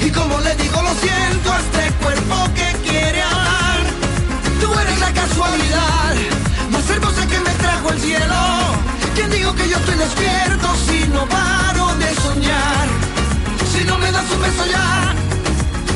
y 0.00 0.10
como 0.10 0.40
le 0.40 0.54
digo 0.56 0.82
lo 0.82 0.94
siento 0.94 1.52
a 1.52 1.58
este 1.60 1.92
cuerpo 2.02 2.36
que 2.54 2.88
quiere 2.88 3.22
amar. 3.22 3.78
Tú 4.60 4.78
eres 4.80 4.98
la 5.00 5.12
casualidad 5.12 6.14
más 6.70 6.90
hermosa 6.90 7.26
que 7.26 7.38
me 7.40 7.50
trajo 7.62 7.90
el 7.90 8.00
cielo. 8.00 8.57
¿Quién 9.68 9.80
digo 9.80 9.86
que 9.86 9.90
yo 9.92 9.92
estoy 9.92 9.98
despierto 9.98 10.66
si 10.86 11.08
no 11.08 11.28
paro 11.28 11.94
de 11.96 12.14
soñar? 12.14 12.88
Si 13.70 13.84
no 13.84 13.98
me 13.98 14.10
das 14.10 14.30
un 14.30 14.40
beso 14.40 14.64
ya, 14.64 15.14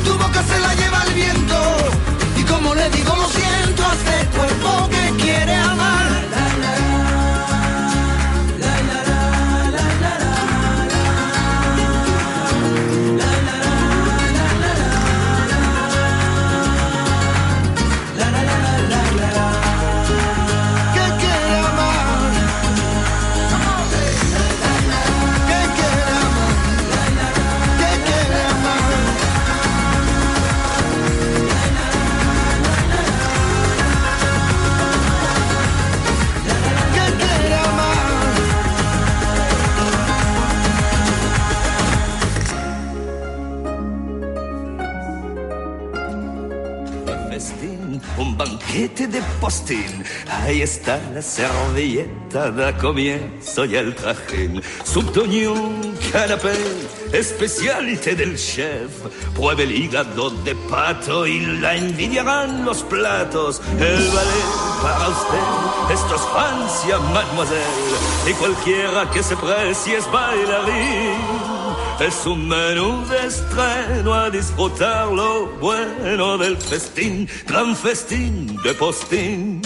tu 0.04 0.12
boca 0.18 0.42
se 0.42 0.58
la 0.60 0.74
lleva 0.74 1.02
el 1.04 1.14
viento 1.14 1.56
y 2.36 2.42
como 2.42 2.74
le 2.74 2.90
digo 2.90 3.16
lo 3.16 3.28
siento 3.28 3.82
a 3.86 3.94
este 3.94 4.36
cuerpo 4.36 4.88
que 4.90 5.22
quiere 5.22 5.54
amar. 5.54 6.11
Un 48.82 48.88
banquete 48.88 49.06
de 49.06 49.22
postín. 49.40 50.04
Ahí 50.28 50.62
está 50.62 51.00
la 51.14 51.22
servilleta, 51.22 52.50
da 52.50 52.76
comienzo 52.76 53.64
y 53.64 53.76
el 53.76 53.94
trajín. 53.94 54.60
Subtoñón, 54.84 55.96
canapé, 56.12 56.54
especialité 57.12 58.14
del 58.14 58.36
chef. 58.36 58.90
Pruebe 59.34 59.64
el 59.64 59.72
hígado 59.72 60.30
de 60.30 60.54
pato 60.54 61.26
y 61.26 61.40
la 61.60 61.76
envidiarán 61.76 62.64
los 62.64 62.82
platos. 62.82 63.60
El 63.78 64.08
ballet 64.10 64.82
para 64.82 65.08
usted, 65.08 65.94
esto 65.94 66.14
es 66.16 66.22
Francia, 66.32 66.98
mademoiselle. 66.98 68.30
Y 68.30 68.32
cualquiera 68.34 69.08
que 69.10 69.22
se 69.22 69.36
precie 69.36 69.98
es 69.98 70.10
bailarín. 70.10 71.31
Es 72.00 72.26
un 72.26 72.48
menú 72.48 73.04
de 73.06 73.26
estreno 73.26 74.14
a 74.14 74.30
disfrutar 74.30 75.12
lo 75.12 75.46
bueno 75.60 76.38
del 76.38 76.56
festín, 76.56 77.28
gran 77.46 77.76
festín 77.76 78.56
de 78.64 78.74
postín. 78.74 79.62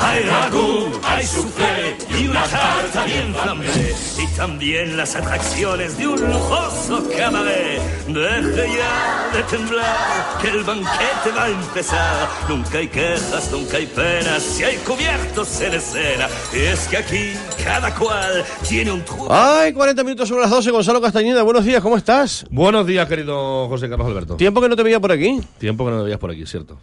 Hay 0.00 0.22
ragú, 0.22 0.90
hay 1.02 1.26
soufflé 1.26 1.96
y 2.18 2.28
una 2.28 2.44
tarta 2.44 3.04
bien 3.04 3.34
flambé. 3.34 3.94
Y 4.18 4.26
también 4.36 4.96
las 4.96 5.16
atracciones 5.16 5.98
de 5.98 6.06
un 6.06 6.20
lujoso 6.20 7.04
cabaret. 7.16 7.80
Deje 8.06 8.76
ya 8.76 9.30
de 9.34 9.42
temblar, 9.44 10.38
que 10.40 10.48
el 10.48 10.64
banquete 10.64 11.30
va 11.36 11.44
a 11.44 11.48
empezar. 11.48 12.28
Nunca 12.48 12.78
hay 12.78 12.88
quejas, 12.88 13.50
nunca 13.50 13.76
hay 13.76 13.86
penas, 13.86 14.42
si 14.42 14.64
hay 14.64 14.76
cubiertos 14.78 15.60
en 15.60 15.74
escena. 15.74 16.28
Y 16.52 16.58
es 16.58 16.86
que 16.88 16.96
aquí 16.96 17.32
cada 17.62 17.94
cual 17.94 18.44
tiene 18.66 18.92
un 18.92 19.04
truco. 19.04 19.28
Ay, 19.30 19.72
40 19.72 20.04
minutos 20.04 20.28
sobre 20.28 20.42
las 20.42 20.50
12, 20.50 20.70
Gonzalo 20.70 21.00
Castañeda. 21.00 21.42
Buenos 21.42 21.64
días, 21.64 21.82
¿cómo 21.82 21.96
estás? 21.96 22.46
Buenos 22.50 22.86
días, 22.86 23.06
querido 23.08 23.68
José 23.68 23.88
Carlos 23.88 24.06
Alberto. 24.06 24.36
Tiempo 24.36 24.60
que 24.60 24.68
no 24.68 24.76
te 24.76 24.82
veía 24.82 25.00
por 25.00 25.12
aquí. 25.12 25.40
Tiempo 25.58 25.84
que 25.84 25.90
no 25.90 25.98
me 25.98 26.04
veías 26.04 26.18
por 26.18 26.30
aquí, 26.30 26.46
cierto. 26.46 26.78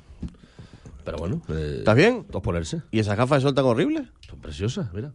Pero 1.06 1.18
bueno. 1.20 1.42
eh, 1.50 1.76
¿Estás 1.80 1.96
bien? 1.96 2.26
Dos 2.30 2.42
ponerse. 2.42 2.82
¿Y 2.92 3.00
esas 3.00 3.16
gafas 3.18 3.38
de 3.38 3.48
sol 3.48 3.56
tan 3.56 3.66
horribles? 3.66 4.08
Son 4.28 4.40
preciosas, 4.40 4.92
mira. 4.94 5.14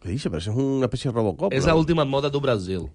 ¿Qué 0.00 0.08
dice? 0.08 0.30
Pero 0.30 0.38
eso 0.38 0.50
es 0.50 0.56
una 0.56 0.86
especie 0.86 1.10
de 1.10 1.14
Robocop. 1.14 1.52
Es 1.52 1.60
¿no? 1.62 1.68
la 1.68 1.74
última 1.76 2.04
moda 2.04 2.28
de 2.30 2.38
Brasil. 2.40 2.88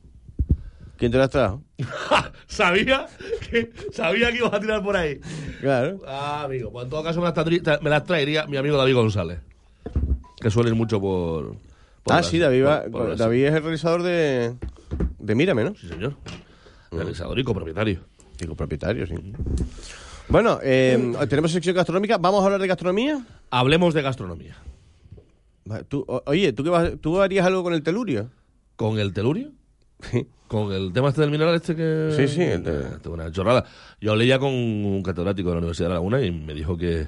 ¿Quién 0.97 1.11
te 1.11 1.17
las 1.19 1.29
trajo? 1.29 1.63
sabía 2.47 3.05
que 3.49 3.71
sabía 3.93 4.31
que 4.31 4.39
ibas 4.39 4.53
a 4.53 4.59
tirar 4.59 4.83
por 4.83 4.97
ahí. 4.97 5.19
Claro. 5.61 5.99
Ah, 6.07 6.43
amigo. 6.45 6.71
Pues 6.71 6.85
en 6.85 6.89
todo 6.89 7.03
caso 7.03 7.19
me 7.21 7.25
las, 7.27 7.35
tra- 7.35 7.79
me 7.81 7.89
las 7.91 8.03
traería 8.03 8.47
mi 8.47 8.57
amigo 8.57 8.75
David 8.77 8.95
González. 8.95 9.39
Que 10.41 10.49
suele 10.49 10.69
ir 10.71 10.75
mucho 10.75 10.99
por. 10.99 11.49
por 11.53 11.55
Ah, 12.13 12.15
Brasil, 12.15 12.31
sí, 12.31 12.39
David, 12.39 12.65
va- 12.65 12.81
por- 12.83 12.91
por 12.91 13.01
Brasil. 13.03 13.19
David 13.19 13.45
es 13.45 13.53
el 13.53 13.61
realizador 13.63 14.01
de, 14.03 14.55
de 15.19 15.35
Mírame, 15.35 15.63
¿no? 15.65 15.75
Sí, 15.75 15.87
señor. 15.87 16.15
Realizador 16.91 17.37
y 17.37 17.43
copropietario. 17.43 17.99
Y 18.41 18.47
copropietario, 18.47 19.05
sí. 19.05 19.13
Bueno, 20.29 20.59
eh, 20.61 21.13
tenemos 21.29 21.51
sección 21.51 21.75
gastronómica. 21.75 22.17
¿Vamos 22.17 22.41
a 22.41 22.45
hablar 22.45 22.59
de 22.61 22.67
gastronomía? 22.67 23.25
Hablemos 23.49 23.93
de 23.93 24.01
gastronomía. 24.01 24.57
Tú- 25.87 26.05
o- 26.07 26.21
oye, 26.25 26.53
¿tú, 26.53 26.63
qué 26.63 26.69
vas- 26.69 26.91
¿tú 27.01 27.21
harías 27.21 27.45
algo 27.45 27.63
con 27.63 27.73
el 27.73 27.83
telurio? 27.83 28.29
¿Con 28.75 28.99
el 28.99 29.13
telurio? 29.13 29.51
Con 30.47 30.71
el 30.71 30.93
tema 30.93 31.09
este 31.09 31.21
del 31.21 31.31
mineral 31.31 31.55
este 31.55 31.75
que... 31.75 32.13
Sí, 32.15 32.27
sí, 32.27 32.41
el 32.41 32.63
de- 32.63 32.79
Esto 32.81 33.09
es 33.09 33.13
una 33.13 33.31
chorrada. 33.31 33.65
Yo 33.99 34.11
hablé 34.11 34.27
ya 34.27 34.37
con 34.39 34.53
un 34.53 35.01
catedrático 35.03 35.49
de 35.49 35.55
la 35.55 35.59
Universidad 35.59 35.87
de 35.87 35.89
La 35.89 35.95
Laguna 35.95 36.21
y 36.21 36.31
me 36.31 36.53
dijo 36.53 36.77
que... 36.77 37.07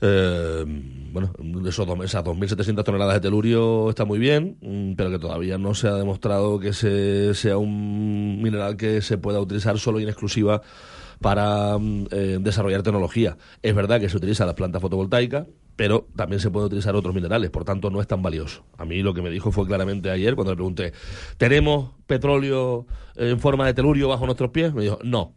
eh, 0.00 0.64
bueno, 1.12 1.32
esos 1.68 1.86
dos- 1.86 2.04
esas 2.04 2.24
2.700 2.24 2.82
toneladas 2.84 3.14
de 3.14 3.20
telurio 3.20 3.90
está 3.90 4.04
muy 4.04 4.18
bien, 4.18 4.56
mm, 4.60 4.94
pero 4.94 5.10
que 5.10 5.18
todavía 5.18 5.58
no 5.58 5.74
se 5.74 5.88
ha 5.88 5.94
demostrado 5.94 6.58
que 6.58 6.68
ese 6.68 7.34
sea 7.34 7.56
un 7.58 8.40
mineral 8.42 8.76
que 8.76 9.00
se 9.02 9.18
pueda 9.18 9.40
utilizar 9.40 9.78
solo 9.78 10.00
y 10.00 10.04
en 10.04 10.08
exclusiva 10.08 10.62
para 11.20 11.78
mm, 11.78 12.06
eh, 12.10 12.38
desarrollar 12.40 12.82
tecnología. 12.82 13.36
Es 13.62 13.74
verdad 13.74 14.00
que 14.00 14.08
se 14.08 14.16
utiliza 14.16 14.46
las 14.46 14.54
plantas 14.54 14.80
fotovoltaicas, 14.80 15.46
pero 15.76 16.06
también 16.16 16.40
se 16.40 16.50
puede 16.50 16.66
utilizar 16.66 16.94
otros 16.94 17.14
minerales, 17.14 17.50
por 17.50 17.64
tanto 17.64 17.90
no 17.90 18.00
es 18.00 18.06
tan 18.06 18.22
valioso. 18.22 18.64
A 18.76 18.84
mí 18.84 19.02
lo 19.02 19.14
que 19.14 19.22
me 19.22 19.30
dijo 19.30 19.52
fue 19.52 19.66
claramente 19.66 20.10
ayer 20.10 20.34
cuando 20.34 20.52
le 20.52 20.56
pregunté, 20.56 20.92
¿tenemos 21.36 21.92
petróleo 22.06 22.86
en 23.16 23.38
forma 23.38 23.66
de 23.66 23.74
telurio 23.74 24.08
bajo 24.08 24.26
nuestros 24.26 24.50
pies? 24.50 24.74
Me 24.74 24.82
dijo, 24.82 24.98
no. 25.02 25.32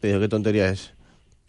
Te 0.00 0.08
digo, 0.08 0.20
¿qué 0.20 0.28
tontería 0.28 0.68
es? 0.70 0.94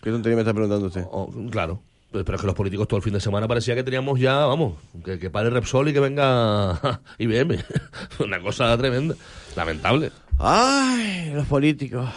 ¿Qué 0.01 0.11
tontería 0.11 0.35
me 0.35 0.41
está 0.41 0.53
preguntando 0.53 0.87
usted? 0.87 1.05
Oh, 1.09 1.31
claro. 1.49 1.81
Pero 2.11 2.25
pero 2.25 2.35
es 2.35 2.41
que 2.41 2.47
los 2.47 2.55
políticos 2.55 2.87
todo 2.87 2.97
el 2.97 3.03
fin 3.03 3.13
de 3.13 3.21
semana 3.21 3.47
parecía 3.47 3.73
que 3.73 3.83
teníamos 3.83 4.19
ya, 4.19 4.45
vamos, 4.45 4.73
que, 5.05 5.17
que 5.17 5.29
pare 5.29 5.49
Repsol 5.49 5.89
y 5.89 5.93
que 5.93 6.01
venga 6.01 7.01
IBM. 7.19 7.57
Una 8.19 8.41
cosa 8.41 8.77
tremenda. 8.77 9.15
Lamentable. 9.55 10.11
Ay, 10.43 11.31
los 11.33 11.45
políticos. 11.47 12.09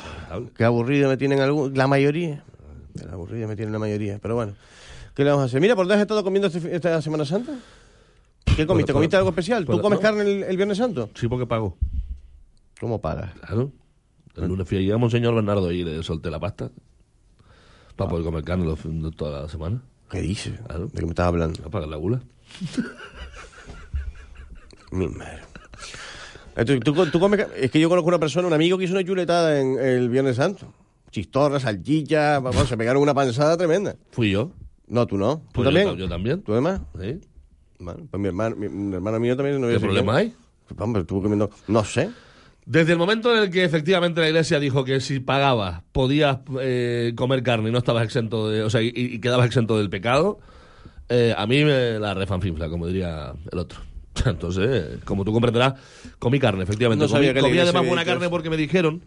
Qué 0.57 0.65
aburrido 0.65 1.09
me 1.09 1.17
tienen 1.17 1.41
algún, 1.41 1.75
la 1.77 1.87
mayoría. 1.87 2.43
Qué 2.99 3.07
aburrido 3.11 3.47
me 3.49 3.55
tienen 3.57 3.73
la 3.73 3.79
mayoría. 3.79 4.19
Pero 4.21 4.35
bueno, 4.35 4.55
¿qué 5.15 5.25
le 5.25 5.31
vamos 5.31 5.43
a 5.43 5.47
hacer? 5.47 5.61
Mira, 5.61 5.77
¿por 5.77 5.85
dónde 5.85 5.97
has 5.97 6.01
estado 6.01 6.25
comiendo 6.25 6.49
este- 6.49 6.75
esta 6.75 7.03
Semana 7.03 7.25
Santa? 7.25 7.53
¿Qué 8.57 8.67
comiste? 8.67 8.93
¿Comiste 8.93 9.17
algo 9.17 9.29
especial? 9.31 9.67
¿Tú 9.67 9.81
comes 9.81 9.99
no. 9.99 10.03
carne 10.03 10.23
el, 10.23 10.43
el 10.45 10.57
Viernes 10.57 10.79
Santo? 10.79 11.11
Sí, 11.15 11.29
porque 11.29 11.47
pago. 11.47 11.77
¿Cómo 12.81 13.01
pagas? 13.01 13.35
Claro. 13.41 13.73
El 14.37 14.49
lunes 14.49 14.67
fui 14.69 14.91
a 14.91 14.97
Monseñor 14.97 15.35
Bernardo 15.35 15.71
y 15.71 15.85
le 15.85 16.03
solté 16.03 16.31
la 16.31 16.41
pasta 16.41 16.71
para 17.97 18.11
poder 18.11 18.25
comer 18.25 18.43
carne 18.43 18.65
los 18.65 18.81
toda 19.17 19.43
la 19.43 19.49
semana. 19.49 19.83
¿Qué 20.11 20.21
dices? 20.21 20.59
Claro. 20.67 20.87
¿De 20.87 20.93
qué 20.99 21.03
me 21.03 21.11
estás 21.11 21.27
hablando? 21.27 21.65
A 21.65 21.71
pagar 21.71 21.89
la 21.89 21.97
gula. 21.97 22.21
Mi 24.91 25.09
madre. 25.09 25.43
¿Tú, 26.67 26.79
tú- 26.81 27.07
tú 27.07 27.19
comes 27.21 27.41
ca- 27.41 27.49
es 27.57 27.71
que 27.71 27.81
yo 27.81 27.89
conozco 27.89 28.09
una 28.09 28.19
persona, 28.19 28.47
un 28.47 28.55
amigo 28.55 28.79
que 28.79 28.85
hizo 28.85 28.95
una 28.95 29.05
chuletada 29.05 29.61
en 29.61 29.79
el 29.79 30.09
Viernes 30.09 30.37
Santo. 30.37 30.73
Chistorra, 31.11 31.59
salchicha, 31.61 32.39
vamos, 32.41 32.69
se 32.69 32.77
pegaron 32.77 33.03
una 33.03 33.15
panzada 33.15 33.57
tremenda. 33.57 33.97
Fui 34.11 34.31
yo. 34.31 34.51
No, 34.87 35.07
tú 35.07 35.17
no. 35.17 35.39
¿Tú 35.39 35.43
Pues 35.55 35.65
también? 35.67 35.89
ta- 35.89 35.95
yo 35.97 36.09
también. 36.09 36.43
¿Tú 36.43 36.53
además? 36.53 36.81
Sí. 37.01 37.21
Bueno, 37.79 38.07
pues 38.11 38.21
mi 38.21 38.29
hermano, 38.29 38.57
mi, 38.57 38.69
mi 38.69 38.95
hermano 38.95 39.19
mío 39.21 39.37
también 39.37 39.61
no 39.61 39.69
¿Qué 39.69 39.81
problema 39.81 40.17
hay? 40.17 40.35
Vamos, 40.77 41.01
estuvo 41.01 41.23
comiendo, 41.23 41.51
no 41.69 41.85
sé. 41.85 42.11
Desde 42.67 42.93
el 42.93 42.99
momento 42.99 43.35
en 43.37 43.43
el 43.43 43.51
que 43.51 43.65
efectivamente 43.65 44.21
la 44.23 44.29
iglesia 44.29 44.59
dijo 44.59 44.85
que 44.85 45.01
si 45.01 45.21
pagabas 45.21 45.83
podías 45.93 46.39
eh, 46.61 47.13
comer 47.15 47.43
carne 47.43 47.69
y 47.69 47.73
no 47.73 47.79
estabas 47.79 48.05
exento 48.05 48.49
de, 48.49 48.63
o 48.63 48.71
sea, 48.71 48.81
y, 48.81 48.91
y 48.95 49.19
quedabas 49.21 49.47
exento 49.47 49.77
del 49.79 49.91
pecado, 49.91 50.39
Eh, 51.11 51.35
a 51.37 51.47
mí 51.47 51.63
me 51.65 51.99
la 51.99 52.15
refanfinfla, 52.15 52.71
como 52.71 52.87
diría 52.87 53.35
el 53.53 53.59
otro. 53.59 53.81
Entonces, 54.27 54.99
como 55.05 55.25
tú 55.25 55.33
comprenderás, 55.33 55.75
comí 56.19 56.39
carne, 56.39 56.63
efectivamente. 56.65 57.05
No 57.05 57.11
comí 57.11 57.33
comí 57.33 57.59
además 57.59 57.87
buena 57.87 58.05
carne 58.05 58.29
porque 58.29 58.51
me 58.51 58.57
dijeron, 58.57 59.03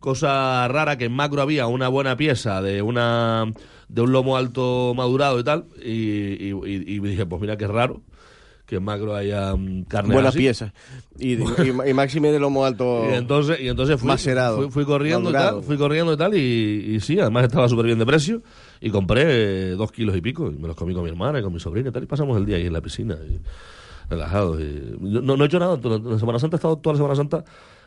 cosa 0.00 0.66
rara, 0.68 0.96
que 0.98 1.06
en 1.06 1.12
macro 1.12 1.42
había 1.42 1.66
una 1.66 1.88
buena 1.88 2.16
pieza 2.16 2.60
de 2.62 2.82
una 2.82 3.52
de 3.88 4.00
un 4.00 4.12
lomo 4.12 4.36
alto 4.36 4.92
madurado 4.96 5.38
y 5.40 5.44
tal. 5.44 5.64
Y, 5.82 5.90
y, 5.92 6.50
y- 6.66 6.94
y 6.96 6.98
dije, 7.00 7.26
pues 7.26 7.40
mira 7.40 7.56
qué 7.56 7.66
raro 7.66 8.02
que 8.66 8.76
en 8.76 8.82
macro 8.82 9.14
haya 9.14 9.54
mm, 9.54 9.84
carne 9.84 10.14
Buenas 10.14 10.30
así. 10.30 10.38
piezas. 10.38 10.72
Y, 11.18 11.32
y, 11.34 11.90
y 11.90 11.92
máxime 11.94 12.32
de 12.32 12.38
lomo 12.40 12.64
alto. 12.64 13.04
Y 13.10 13.14
entonces, 13.14 13.60
y 13.60 13.68
entonces 13.68 14.00
fui, 14.00 14.08
macerado. 14.08 14.56
fui, 14.62 14.70
fui 14.70 14.84
corriendo 14.86 15.28
y 15.28 15.32
tal, 15.34 15.62
fui 15.62 15.76
corriendo 15.76 16.14
y 16.14 16.16
tal, 16.16 16.34
y, 16.34 16.94
y 16.94 17.00
sí, 17.00 17.18
además 17.20 17.44
estaba 17.44 17.68
súper 17.68 17.84
bien 17.86 17.98
de 17.98 18.06
precio, 18.06 18.42
y 18.80 18.88
compré 18.90 19.24
eh, 19.26 19.70
dos 19.72 19.92
kilos 19.92 20.16
y 20.16 20.22
pico, 20.22 20.50
y 20.50 20.54
me 20.58 20.66
los 20.68 20.76
comí 20.76 20.94
con 20.94 21.02
mi 21.04 21.10
hermana 21.10 21.40
y 21.40 21.42
con 21.42 21.52
mi 21.52 21.60
sobrina 21.60 21.90
y 21.90 21.92
tal, 21.92 22.04
y 22.04 22.06
pasamos 22.06 22.38
el 22.38 22.46
día 22.46 22.56
ahí 22.56 22.66
en 22.66 22.72
la 22.72 22.80
piscina, 22.80 23.16
y 23.28 23.38
relajados. 24.08 24.60
Y, 24.60 24.96
no, 25.00 25.36
no 25.36 25.44
he 25.44 25.46
hecho 25.46 25.58
nada, 25.58 25.78
la 25.82 26.18
Semana 26.18 26.38
Santa 26.38 26.56
he 26.56 26.58
estado 26.58 26.76
toda 26.78 26.94
la 26.94 26.98
Semana 26.98 27.14
Santa 27.16 27.44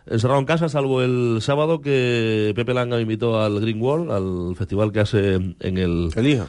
encerrado 0.10 0.40
en 0.40 0.46
casa, 0.46 0.70
salvo 0.70 1.02
el 1.02 1.40
sábado 1.42 1.82
que 1.82 2.54
Pepe 2.56 2.74
Langa 2.74 2.96
me 2.96 3.02
invitó 3.02 3.42
al 3.42 3.60
Green 3.60 3.82
Wall, 3.82 4.10
al 4.12 4.56
festival 4.56 4.92
que 4.94 5.02
hace 5.02 5.36
en 5.36 5.78
el... 5.78 6.10
El 6.16 6.28
hijo. 6.28 6.46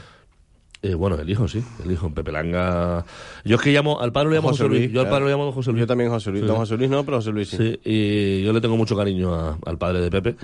Eh, 0.81 0.95
bueno, 0.95 1.16
el 1.16 1.28
hijo, 1.28 1.49
sí, 1.49 1.61
el 1.85 1.90
hijo, 1.90 2.09
Pepe 2.15 2.31
Langa. 2.31 3.05
Yo 3.45 3.57
es 3.57 3.61
que 3.62 3.73
llamo, 3.73 4.01
al 4.01 4.12
padre 4.12 4.28
lo 4.28 4.35
llamo 4.36 4.51
José, 4.51 4.69
Luis, 4.69 4.93
yo 4.93 5.01
al 5.01 5.09
padre 5.09 5.24
lo 5.24 5.31
llamo 5.32 5.51
José 5.51 5.73
Luis. 5.73 5.81
Yo 5.81 5.86
también 5.89 6.09
José 6.09 6.31
Luis. 6.31 6.43
Sí. 6.43 6.47
Don 6.47 6.57
José 6.57 6.77
Luis 6.77 6.89
no, 6.89 7.05
pero 7.05 7.16
José 7.16 7.32
Luis 7.32 7.49
sí. 7.49 7.57
Sí, 7.57 7.81
y 7.85 8.45
yo 8.45 8.53
le 8.53 8.61
tengo 8.61 8.77
mucho 8.77 8.95
cariño 8.97 9.35
a- 9.35 9.59
al 9.66 9.77
padre 9.77 10.01
de 10.01 10.09
Pepe. 10.12 10.36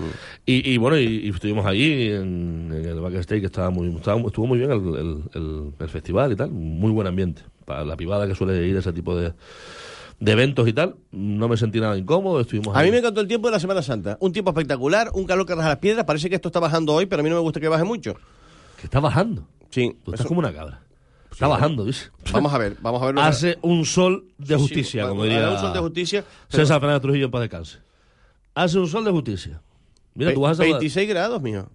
Y, 0.45 0.69
y 0.73 0.77
bueno, 0.77 0.99
y, 0.99 1.05
y 1.05 1.29
estuvimos 1.29 1.65
allí 1.65 2.09
en, 2.11 2.69
en 2.73 2.83
el 2.85 2.99
backstage, 2.99 3.39
que 3.39 3.45
estaba 3.45 3.69
muy, 3.69 3.87
estaba- 3.95 4.19
estuvo 4.19 4.45
muy 4.45 4.57
bien 4.57 4.71
el, 4.71 4.79
el- 4.93 5.23
el- 5.35 5.71
el 5.79 5.87
festival 5.89 6.33
y 6.33 6.35
tal, 6.35 6.51
muy 6.51 6.91
buen 6.91 7.07
ambiente. 7.07 7.41
Para 7.65 7.83
la 7.83 7.97
pibada 7.97 8.27
que 8.27 8.35
suele 8.35 8.65
ir 8.67 8.75
a 8.75 8.79
ese 8.79 8.93
tipo 8.93 9.15
de, 9.15 9.33
de 10.19 10.31
eventos 10.31 10.67
y 10.67 10.73
tal, 10.73 10.95
no 11.11 11.47
me 11.47 11.57
sentí 11.57 11.79
nada 11.79 11.97
incómodo, 11.97 12.39
estuvimos 12.39 12.75
A 12.75 12.79
ahí. 12.79 12.85
mí 12.85 12.91
me 12.91 12.99
encantó 12.99 13.21
el 13.21 13.27
tiempo 13.27 13.47
de 13.47 13.53
la 13.53 13.59
Semana 13.59 13.81
Santa. 13.81 14.17
Un 14.21 14.31
tiempo 14.31 14.51
espectacular, 14.51 15.09
un 15.13 15.25
calor 15.25 15.45
que 15.45 15.55
raja 15.55 15.69
las 15.69 15.77
piedras. 15.79 16.05
Parece 16.05 16.29
que 16.29 16.35
esto 16.35 16.49
está 16.49 16.59
bajando 16.59 16.93
hoy, 16.93 17.05
pero 17.07 17.21
a 17.21 17.23
mí 17.23 17.29
no 17.29 17.35
me 17.35 17.41
gusta 17.41 17.59
que 17.59 17.67
baje 17.67 17.83
mucho. 17.83 18.15
¿Que 18.79 18.83
está 18.85 18.99
bajando? 18.99 19.47
Sí. 19.71 19.97
Tú 20.03 20.11
estás 20.11 20.27
como 20.27 20.39
una 20.39 20.53
cabra. 20.53 20.81
Está 21.31 21.47
bajando, 21.47 21.83
dice. 21.83 22.11
Vamos 22.31 22.53
a 22.53 22.57
ver, 22.57 22.77
vamos 22.79 23.01
a 23.01 23.05
ver. 23.07 23.19
Hace 23.19 23.57
un 23.61 23.83
sol 23.83 24.23
de 24.37 24.55
justicia, 24.55 25.05
como 25.09 25.23
diría 25.23 25.49
un 25.49 25.57
sol 25.59 25.73
de 25.73 25.79
justicia, 25.79 26.23
pero- 26.49 26.63
César 26.63 26.79
Fernández 26.79 27.01
Trujillo 27.01 27.25
en 27.25 27.31
paz 27.31 27.41
descanse. 27.41 27.79
Hace 28.53 28.79
un 28.79 28.87
sol 28.87 29.03
de 29.03 29.11
justicia. 29.11 29.61
Mira, 30.13 30.33
tú 30.33 30.39
vas 30.41 30.51
a 30.51 30.55
saludar. 30.55 30.79
26 30.79 31.09
grados, 31.09 31.41
mijo. 31.41 31.67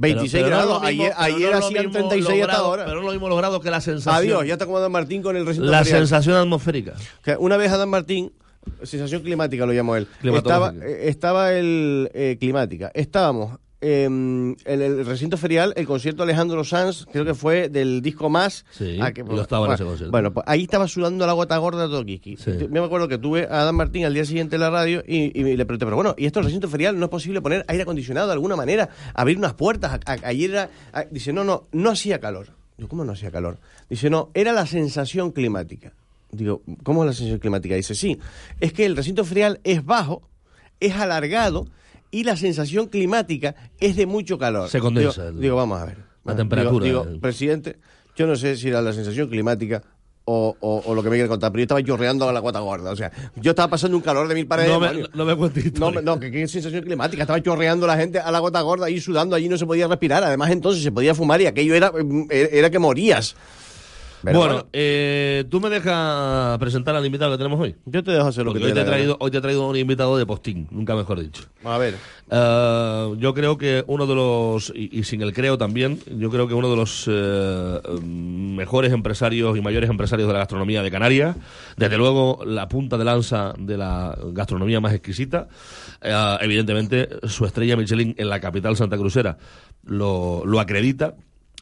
Pero- 0.00 0.14
26 0.20 0.42
pero 0.44 0.56
no 0.56 0.60
es 0.62 0.66
grados. 0.66 0.82
lo 0.82 0.88
mismo- 0.88 1.02
ayer 1.04 1.12
ayer 1.16 1.50
no 1.52 1.58
hacían 1.58 1.84
mismo 1.86 1.92
36 2.08 2.40
los 2.40 2.48
hasta 2.48 2.62
ahora. 2.62 2.84
Pero 2.86 2.96
no 3.00 3.06
lo 3.06 3.12
mismo 3.12 3.28
los 3.28 3.38
grados 3.38 3.60
que 3.62 3.70
la 3.70 3.80
sensación. 3.80 4.14
Adiós, 4.16 4.46
ya 4.46 4.54
está 4.54 4.66
como 4.66 4.78
Adam 4.78 4.92
Martín 4.92 5.22
con 5.22 5.36
el 5.36 5.44
recinto 5.46 5.70
La 5.70 5.84
sensación 5.84 6.36
atmosférica. 6.36 6.94
Que 7.22 7.36
una 7.36 7.56
vez 7.56 7.70
Adam 7.72 7.88
Martín, 7.88 8.32
sensación 8.82 9.22
climática 9.22 9.66
lo 9.66 9.72
llamó 9.72 9.96
él, 9.96 10.06
estaba, 10.22 10.72
eh, 10.82 11.08
estaba 11.08 11.52
el 11.52 12.10
eh, 12.14 12.36
climática. 12.40 12.90
Estábamos 12.94 13.58
eh, 13.82 14.04
en 14.04 14.56
el 14.64 15.06
recinto 15.06 15.36
ferial, 15.36 15.72
el 15.76 15.86
concierto 15.86 16.18
de 16.24 16.32
Alejandro 16.32 16.62
Sanz, 16.64 17.06
creo 17.10 17.24
que 17.24 17.34
fue 17.34 17.68
del 17.68 18.02
disco 18.02 18.28
más. 18.28 18.64
Sí, 18.70 18.98
Ah, 19.00 19.12
que- 19.12 19.24
yo 19.24 19.40
estaba 19.40 19.62
en 19.64 19.68
bueno, 19.68 19.74
ese 19.74 19.84
concierto. 19.84 20.10
Bueno, 20.10 20.32
pues 20.34 20.44
ahí 20.48 20.62
estaba 20.64 20.86
sudando 20.86 21.26
la 21.26 21.32
gota 21.32 21.56
gorda 21.56 21.82
de 21.84 21.88
todo 21.88 22.04
Kiki. 22.04 22.36
Yo 22.36 22.68
me 22.68 22.80
acuerdo 22.80 23.08
que 23.08 23.18
tuve 23.18 23.44
a 23.50 23.62
Adam 23.62 23.76
Martín 23.76 24.04
al 24.04 24.12
día 24.14 24.24
siguiente 24.24 24.56
en 24.56 24.60
la 24.60 24.70
radio 24.70 25.02
y, 25.06 25.38
y 25.38 25.56
le 25.56 25.64
pregunté, 25.66 25.86
pero 25.86 25.96
bueno, 25.96 26.14
¿y 26.18 26.26
esto 26.26 26.40
el 26.40 26.44
recinto 26.46 26.68
ferial 26.68 26.98
no 26.98 27.06
es 27.06 27.10
posible 27.10 27.40
poner 27.40 27.64
aire 27.68 27.82
acondicionado 27.84 28.26
de 28.26 28.32
alguna 28.34 28.56
manera? 28.56 28.88
Abrir 29.14 29.38
unas 29.38 29.54
puertas. 29.54 30.00
A- 30.04 30.12
a- 30.12 30.18
ayer 30.28 30.50
era- 30.50 30.70
a- 30.92 31.04
dice, 31.04 31.32
no, 31.32 31.44
no, 31.44 31.64
no 31.72 31.90
hacía 31.90 32.18
calor. 32.20 32.48
Digo, 32.76 32.88
¿cómo 32.88 33.04
no 33.04 33.12
hacía 33.12 33.30
calor? 33.30 33.58
Dice, 33.88 34.10
no, 34.10 34.30
era 34.34 34.52
la 34.52 34.66
sensación 34.66 35.32
climática. 35.32 35.92
Digo, 36.32 36.62
¿cómo 36.82 37.02
es 37.02 37.06
la 37.08 37.12
sensación 37.12 37.40
climática? 37.40 37.74
Dice, 37.74 37.94
sí, 37.94 38.18
es 38.60 38.72
que 38.72 38.86
el 38.86 38.94
recinto 38.96 39.24
ferial 39.24 39.58
es 39.64 39.84
bajo, 39.84 40.22
es 40.80 40.94
alargado 40.94 41.66
y 42.10 42.24
la 42.24 42.36
sensación 42.36 42.86
climática 42.88 43.54
es 43.78 43.96
de 43.96 44.06
mucho 44.06 44.38
calor. 44.38 44.68
Se 44.68 44.80
condensa 44.80 45.22
Digo, 45.26 45.36
el- 45.36 45.40
digo, 45.40 45.56
vamos 45.56 45.80
a 45.80 45.84
ver. 45.86 45.96
la 46.24 46.32
Digo- 46.32 46.36
temperatura. 46.36 46.84
Digo, 46.86 47.06
presidente, 47.20 47.76
yo 48.16 48.26
no 48.26 48.36
sé 48.36 48.56
si 48.56 48.68
era 48.68 48.82
la 48.82 48.92
sensación 48.92 49.28
climática 49.28 49.82
o, 50.24 50.54
o- 50.60 50.82
o 50.84 50.94
lo 50.94 51.02
que 51.02 51.08
me 51.10 51.16
quiere 51.16 51.28
contar, 51.28 51.50
pero 51.50 51.60
yo 51.60 51.64
estaba 51.64 51.82
chorreando 51.82 52.28
a 52.28 52.32
la 52.32 52.40
guata 52.40 52.60
gorda. 52.60 52.90
O 52.92 52.96
sea, 52.96 53.10
yo 53.36 53.50
estaba 53.50 53.68
pasando 53.68 53.96
un 53.96 54.02
calor 54.02 54.28
de 54.28 54.34
mil 54.34 54.46
pares 54.46 54.66
de 54.66 54.72
No 54.72 54.78
me, 54.80 54.92
no 55.14 55.24
me 55.24 55.34
cuentes 55.36 55.72
No, 55.80 55.90
no, 55.90 56.20
que 56.20 56.30
qué 56.30 56.46
sensación 56.46 56.82
climática. 56.84 57.22
Estaba 57.22 57.42
chorreando 57.42 57.86
la 57.86 57.96
gente 57.96 58.18
a 58.20 58.30
la 58.30 58.38
gota 58.38 58.60
gorda 58.60 58.86
ahí 58.86 59.00
sudando, 59.00 59.34
allí 59.34 59.48
no 59.48 59.56
se 59.56 59.66
podía 59.66 59.88
respirar. 59.88 60.22
Además, 60.22 60.50
entonces 60.50 60.82
se 60.82 60.92
podía 60.92 61.14
fumar 61.14 61.40
y 61.40 61.46
aquello 61.46 61.74
era, 61.74 61.90
era 62.30 62.70
que 62.70 62.78
morías. 62.78 63.34
Pero 64.22 64.38
bueno, 64.38 64.54
bueno. 64.54 64.68
eh, 64.72 65.44
tú 65.50 65.60
me 65.60 65.70
dejas 65.70 66.58
presentar 66.58 66.94
al 66.94 67.04
invitado 67.06 67.30
que 67.32 67.38
tenemos 67.38 67.58
hoy. 67.60 67.74
Yo 67.86 68.02
te 68.04 68.10
dejo 68.12 68.26
hacer 68.26 68.44
lo 68.44 68.52
Porque 68.52 68.64
que 68.64 68.68
hoy 68.68 68.74
te 68.74 68.80
he 68.82 68.84
traído, 68.84 69.16
hoy 69.18 69.30
te 69.30 69.38
he 69.38 69.40
traído 69.40 69.68
un 69.68 69.76
invitado 69.76 70.16
de 70.18 70.26
postín, 70.26 70.68
nunca 70.70 70.94
mejor 70.94 71.20
dicho. 71.20 71.44
A 71.64 71.78
ver. 71.78 71.94
Eh, 72.30 73.14
yo 73.18 73.34
creo 73.34 73.56
que 73.56 73.82
uno 73.86 74.06
de 74.06 74.14
los, 74.14 74.72
y, 74.74 74.98
y 74.98 75.04
sin 75.04 75.22
el 75.22 75.32
creo 75.32 75.56
también, 75.58 75.98
yo 76.16 76.30
creo 76.30 76.46
que 76.46 76.54
uno 76.54 76.70
de 76.70 76.76
los 76.76 77.06
eh, 77.08 77.80
mejores 78.02 78.92
empresarios 78.92 79.56
y 79.56 79.60
mayores 79.60 79.88
empresarios 79.88 80.28
de 80.28 80.32
la 80.34 80.40
gastronomía 80.40 80.82
de 80.82 80.90
Canarias, 80.90 81.36
desde 81.76 81.96
luego 81.96 82.40
la 82.44 82.68
punta 82.68 82.98
de 82.98 83.04
lanza 83.04 83.54
de 83.58 83.76
la 83.78 84.16
gastronomía 84.32 84.80
más 84.80 84.92
exquisita, 84.92 85.48
eh, 86.02 86.36
evidentemente 86.40 87.08
su 87.26 87.46
estrella 87.46 87.76
Michelin 87.76 88.14
en 88.18 88.28
la 88.28 88.38
capital 88.40 88.76
santacruzera 88.76 89.38
lo, 89.84 90.42
lo 90.44 90.60
acredita. 90.60 91.14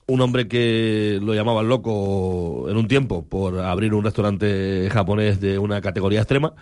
Un 0.09 0.22
hombre 0.22 0.48
que 0.48 1.20
lo 1.22 1.35
llamaban 1.35 1.68
loco 1.68 2.66
en 2.70 2.78
un 2.78 2.89
tiempo 2.89 3.26
por 3.26 3.59
abrir 3.59 3.93
un 3.93 4.02
restaurante 4.02 4.89
japonés 4.90 5.39
de 5.39 5.59
una 5.59 5.82
categoría 5.82 6.20
extrema 6.20 6.55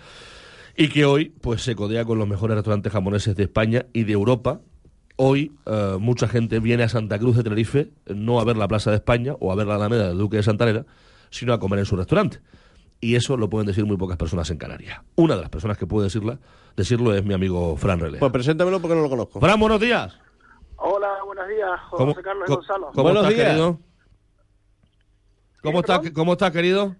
y 0.76 0.88
que 0.88 1.04
hoy 1.04 1.32
pues 1.40 1.62
se 1.62 1.76
codea 1.76 2.04
con 2.04 2.18
los 2.18 2.26
mejores 2.26 2.56
restaurantes 2.56 2.92
japoneses 2.92 3.36
de 3.36 3.44
España 3.44 3.86
y 3.92 4.02
de 4.02 4.14
Europa. 4.14 4.60
Hoy 5.14 5.52
eh, 5.64 5.96
mucha 6.00 6.26
gente 6.26 6.58
viene 6.58 6.82
a 6.82 6.88
Santa 6.88 7.20
Cruz 7.20 7.36
de 7.36 7.44
Tenerife 7.44 7.90
no 8.12 8.40
a 8.40 8.44
ver 8.44 8.56
la 8.56 8.66
Plaza 8.66 8.90
de 8.90 8.96
España 8.96 9.34
o 9.38 9.52
a 9.52 9.54
ver 9.54 9.68
la 9.68 9.76
Alameda 9.76 10.08
del 10.08 10.18
Duque 10.18 10.38
de 10.38 10.42
Santanera, 10.42 10.84
sino 11.30 11.52
a 11.52 11.60
comer 11.60 11.78
en 11.78 11.86
su 11.86 11.94
restaurante. 11.94 12.40
Y 13.00 13.14
eso 13.14 13.36
lo 13.36 13.48
pueden 13.48 13.68
decir 13.68 13.86
muy 13.86 13.96
pocas 13.96 14.16
personas 14.16 14.50
en 14.50 14.58
Canarias. 14.58 15.02
Una 15.14 15.36
de 15.36 15.42
las 15.42 15.50
personas 15.50 15.78
que 15.78 15.86
puede 15.86 16.06
decirla, 16.06 16.40
decirlo 16.76 17.14
es 17.14 17.24
mi 17.24 17.32
amigo 17.32 17.76
Fran 17.76 18.00
Relé. 18.00 18.18
Pues 18.18 18.32
preséntamelo 18.32 18.80
porque 18.80 18.96
no 18.96 19.02
lo 19.02 19.08
conozco. 19.08 19.38
Fran, 19.38 19.60
buenos 19.60 19.80
días. 19.80 20.18
Hola, 20.76 21.22
buenos 21.24 21.48
días, 21.48 21.80
José 21.90 22.04
¿Cómo- 22.04 22.14
Carlos 22.22 22.44
cómo- 22.46 22.56
Gonzalo. 22.58 22.90
¿Cómo 22.94 23.08
estás, 23.10 23.34
querido? 23.34 23.78
¿Cómo 25.62 25.80
estás, 25.80 26.00
¿Cómo 26.14 26.32
estás, 26.32 26.50
querido? 26.52 26.96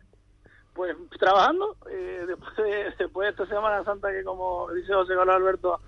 Pues 0.74 0.96
trabajando, 1.18 1.76
eh, 1.90 2.24
después, 2.26 2.56
de, 2.56 2.92
después 2.98 3.26
de 3.26 3.30
esta 3.42 3.54
Semana 3.54 3.84
Santa 3.84 4.10
que 4.10 4.22
como 4.24 4.70
dice 4.72 4.92
José 4.92 5.14
Carlos 5.14 5.36
Alberto, 5.36 5.80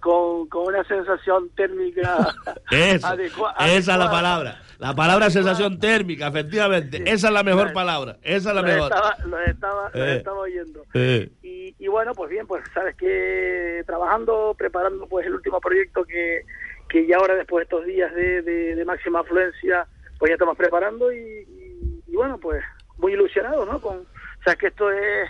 con, 0.00 0.48
con 0.48 0.66
una 0.66 0.84
sensación 0.84 1.48
térmica 1.50 2.28
adecua- 2.70 3.54
esa 3.58 3.92
es 3.92 3.98
la 3.98 4.10
palabra. 4.10 4.60
La 4.78 4.94
palabra 4.94 5.30
sensación 5.30 5.78
térmica, 5.80 6.26
efectivamente. 6.28 6.98
Esa 7.10 7.28
es 7.28 7.32
la 7.32 7.42
mejor 7.42 7.72
palabra. 7.72 8.18
Esa 8.22 8.50
es 8.50 8.54
la 8.54 8.60
Lo 8.60 8.68
mejor. 8.68 8.92
estaba, 8.92 9.16
lo 9.24 9.40
estaba, 9.40 9.90
lo 9.94 10.04
Eh. 10.04 10.16
estaba 10.18 10.38
oyendo. 10.40 10.82
Eh. 10.92 11.30
Y, 11.42 11.74
y 11.78 11.88
bueno, 11.88 12.12
pues 12.12 12.28
bien, 12.30 12.46
pues 12.46 12.62
sabes 12.74 12.94
que 12.96 13.82
trabajando, 13.86 14.54
preparando 14.58 15.06
pues 15.08 15.26
el 15.26 15.34
último 15.34 15.60
proyecto 15.60 16.04
que, 16.04 16.42
que 16.88 17.06
ya 17.06 17.16
ahora 17.16 17.34
después 17.34 17.60
de 17.60 17.64
estos 17.64 17.84
días 17.86 18.14
de, 18.14 18.42
de- 18.42 18.74
de 18.76 18.84
máxima 18.84 19.20
afluencia, 19.20 19.86
pues 20.18 20.30
ya 20.30 20.34
estamos 20.34 20.56
preparando 20.56 21.12
y, 21.12 21.18
y- 21.18 22.02
y 22.06 22.16
bueno, 22.16 22.38
pues 22.38 22.62
muy 22.98 23.12
ilusionado, 23.12 23.64
¿no? 23.66 23.80
Con, 23.80 23.98
o 23.98 24.42
sea, 24.44 24.56
que 24.56 24.68
esto 24.68 24.90
es, 24.90 25.28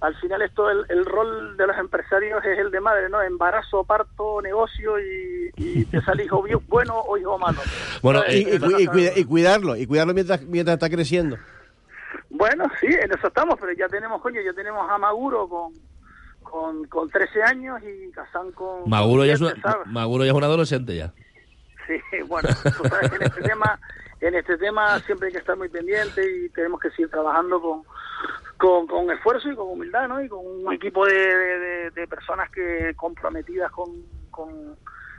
al 0.00 0.14
final 0.16 0.42
esto, 0.42 0.68
el, 0.70 0.84
el 0.88 1.04
rol 1.06 1.56
de 1.56 1.66
los 1.66 1.76
empresarios 1.78 2.44
es 2.44 2.58
el 2.58 2.70
de 2.70 2.80
madre, 2.80 3.08
¿no? 3.08 3.22
Embarazo, 3.22 3.84
parto, 3.84 4.40
negocio 4.42 4.98
y, 5.00 5.50
y 5.56 5.84
te 5.86 6.00
sale 6.02 6.24
hijo 6.24 6.42
bueno 6.68 6.98
o 7.00 7.16
hijo 7.16 7.38
malo. 7.38 7.58
Bueno, 8.02 8.22
y, 8.28 8.38
y 8.54 8.58
cu- 8.58 8.70
y 8.78 8.86
cuida- 8.86 9.12
y 9.16 9.24
cuidarlo, 9.24 9.76
y 9.76 9.86
cuidarlo 9.86 10.14
mientras, 10.14 10.42
mientras 10.42 10.74
está 10.74 10.90
creciendo. 10.90 11.36
Bueno, 12.30 12.64
sí, 12.80 12.86
en 12.88 13.10
eso 13.10 13.26
estamos, 13.28 13.56
pero 13.60 13.72
ya 13.72 13.88
tenemos, 13.88 14.20
coño, 14.20 14.40
ya 14.40 14.52
tenemos 14.52 14.88
a 14.90 14.98
Maguro 14.98 15.48
con, 15.48 15.72
con, 16.50 16.84
con 16.88 17.08
13 17.10 17.42
años 17.42 17.80
y 17.82 18.10
Kazán 18.12 18.52
con... 18.52 18.88
Maguro 18.88 19.24
ya, 19.24 19.34
es 19.34 19.40
una, 19.40 19.50
7, 19.52 19.62
¿sabes? 19.62 19.86
Maguro 19.86 20.24
ya 20.24 20.30
es 20.30 20.36
un 20.36 20.44
adolescente 20.44 20.96
ya. 20.96 21.12
Sí, 21.86 21.94
bueno, 22.28 22.48
tú 22.62 22.88
sabes 22.88 23.10
que 23.10 23.16
en 23.16 23.22
este 23.22 23.40
tema, 23.42 23.80
en 24.20 24.34
este 24.34 24.56
tema 24.58 24.98
siempre 25.00 25.28
hay 25.28 25.32
que 25.32 25.38
estar 25.38 25.56
muy 25.56 25.68
pendiente 25.68 26.22
y 26.44 26.48
tenemos 26.50 26.80
que 26.80 26.90
seguir 26.90 27.10
trabajando 27.10 27.60
con, 27.60 27.82
con, 28.58 28.86
con 28.86 29.10
esfuerzo 29.10 29.50
y 29.50 29.56
con 29.56 29.68
humildad, 29.68 30.08
¿no? 30.08 30.22
Y 30.22 30.28
con 30.28 30.40
un 30.44 30.72
equipo 30.72 31.06
de, 31.06 31.14
de, 31.14 31.58
de- 31.58 31.90
de 31.92 32.06
personas 32.08 32.50
que 32.50 32.92
comprometidas 32.96 33.70
con, 33.72 33.88
con 34.30 34.76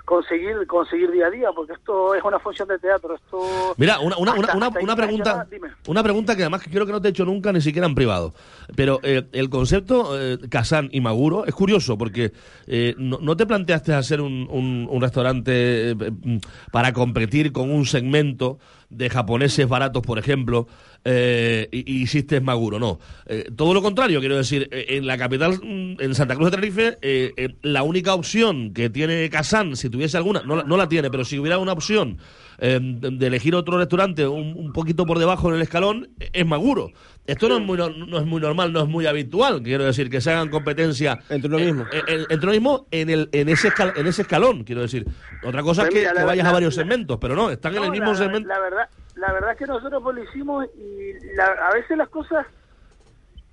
conseguir 0.09 0.65
conseguir 0.65 1.11
día 1.11 1.27
a 1.27 1.29
día, 1.29 1.49
porque 1.55 1.73
esto 1.73 2.15
es 2.15 2.23
una 2.23 2.39
función 2.39 2.67
de 2.67 2.79
teatro. 2.79 3.13
Esto 3.13 3.75
Mira, 3.77 3.99
una, 3.99 4.17
una, 4.17 4.31
una, 4.33 4.41
hasta- 4.41 4.57
una, 4.57 4.67
hasta 4.67 4.79
una 4.79 4.95
pregunta, 4.95 5.47
una 5.87 6.01
pregunta 6.03 6.35
que 6.35 6.41
además 6.41 6.63
creo 6.69 6.85
que 6.87 6.91
no 6.91 6.99
te 6.99 7.09
he 7.09 7.11
hecho 7.11 7.25
nunca 7.25 7.53
ni 7.53 7.61
siquiera 7.61 7.85
en 7.87 7.93
privado. 7.93 8.33
Pero 8.75 8.99
eh, 9.03 9.27
el 9.33 9.51
concepto 9.51 10.19
eh, 10.19 10.39
Kazán 10.49 10.89
y 10.91 10.99
Maguro 10.99 11.45
es 11.45 11.53
curioso 11.53 11.95
porque 11.95 12.31
eh, 12.65 12.95
no, 12.97 13.19
no 13.21 13.37
te 13.37 13.45
planteaste 13.45 13.93
hacer 13.93 14.19
un, 14.19 14.47
un, 14.49 14.87
un 14.89 15.01
restaurante 15.01 15.91
eh, 15.91 15.95
mm, 15.95 16.37
para 16.71 16.91
competir 16.91 17.51
con 17.51 17.69
un 17.69 17.85
segmento 17.85 18.57
de 18.89 19.09
japoneses 19.09 19.67
baratos, 19.67 20.03
por 20.03 20.19
ejemplo, 20.19 20.67
eh, 21.05 21.67
y, 21.71 22.01
hiciste 22.01 22.41
Maguro, 22.41 22.79
no. 22.79 22.99
Eh, 23.25 23.49
todo 23.55 23.73
lo 23.73 23.81
contrario, 23.81 24.19
quiero 24.19 24.37
decir, 24.37 24.67
eh, 24.71 24.85
en 24.89 25.07
la 25.07 25.17
capital, 25.17 25.59
mm, 25.61 26.01
en 26.01 26.15
Santa 26.15 26.35
Cruz 26.35 26.51
de 26.51 26.57
Tenerife, 26.57 26.97
eh, 27.01 27.33
eh, 27.37 27.55
la 27.61 27.83
única 27.83 28.13
opción 28.13 28.73
que 28.73 28.89
tiene 28.89 29.29
Kazán, 29.29 29.75
si 29.75 29.89
tuviese 29.89 30.17
alguna, 30.17 30.41
no, 30.41 30.63
no 30.63 30.77
la 30.77 30.89
tiene, 30.89 31.09
pero 31.09 31.23
si 31.23 31.39
hubiera 31.39 31.57
una 31.59 31.73
opción 31.73 32.17
eh, 32.61 32.79
de 32.81 33.27
elegir 33.27 33.55
otro 33.55 33.77
restaurante 33.77 34.27
un, 34.27 34.53
un 34.57 34.73
poquito 34.73 35.05
por 35.05 35.17
debajo 35.19 35.49
en 35.49 35.55
el 35.55 35.61
escalón, 35.61 36.09
es 36.19 36.45
Maguro. 36.45 36.91
Esto 37.25 37.47
no 37.47 37.57
es, 37.57 37.61
muy, 37.61 37.77
no, 37.77 37.89
no 37.89 38.17
es 38.19 38.25
muy 38.25 38.41
normal, 38.41 38.73
no 38.73 38.81
es 38.81 38.87
muy 38.87 39.05
habitual, 39.05 39.61
quiero 39.61 39.83
decir, 39.85 40.09
que 40.09 40.19
se 40.19 40.31
hagan 40.31 40.49
competencia 40.49 41.19
entre 41.29 41.47
uno 41.47 41.59
mismo, 41.59 41.85
entre 42.07 42.37
uno 42.41 42.51
mismo 42.51 42.87
en, 42.91 43.09
el, 43.11 43.29
en, 43.31 43.49
ese 43.49 43.69
escal- 43.69 43.93
en 43.95 44.07
ese 44.07 44.23
escalón, 44.23 44.63
quiero 44.63 44.81
decir. 44.81 45.05
Otra 45.43 45.61
cosa 45.61 45.83
Pues 45.83 45.93
es 45.93 45.93
que, 45.93 46.09
mira, 46.09 46.13
que 46.21 46.25
vayas 46.25 46.47
a 46.47 46.51
varios 46.51 46.73
segmentos, 46.75 47.17
pero 47.21 47.35
no, 47.35 47.51
están 47.51 47.75
en 47.75 47.83
el 47.83 47.91
mismo 47.91 48.11
la, 48.13 48.15
segmento. 48.15 48.49
La 48.49 48.59
verdad, 48.59 48.89
la 49.15 49.31
verdad 49.31 49.51
es 49.51 49.57
que 49.57 49.65
nosotros 49.67 50.01
pues 50.01 50.15
lo 50.15 50.23
hicimos 50.23 50.65
y 50.75 51.35
la- 51.35 51.67
a 51.69 51.73
veces 51.75 51.95
las 51.97 52.09
cosas 52.09 52.47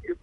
eh, 0.05 0.15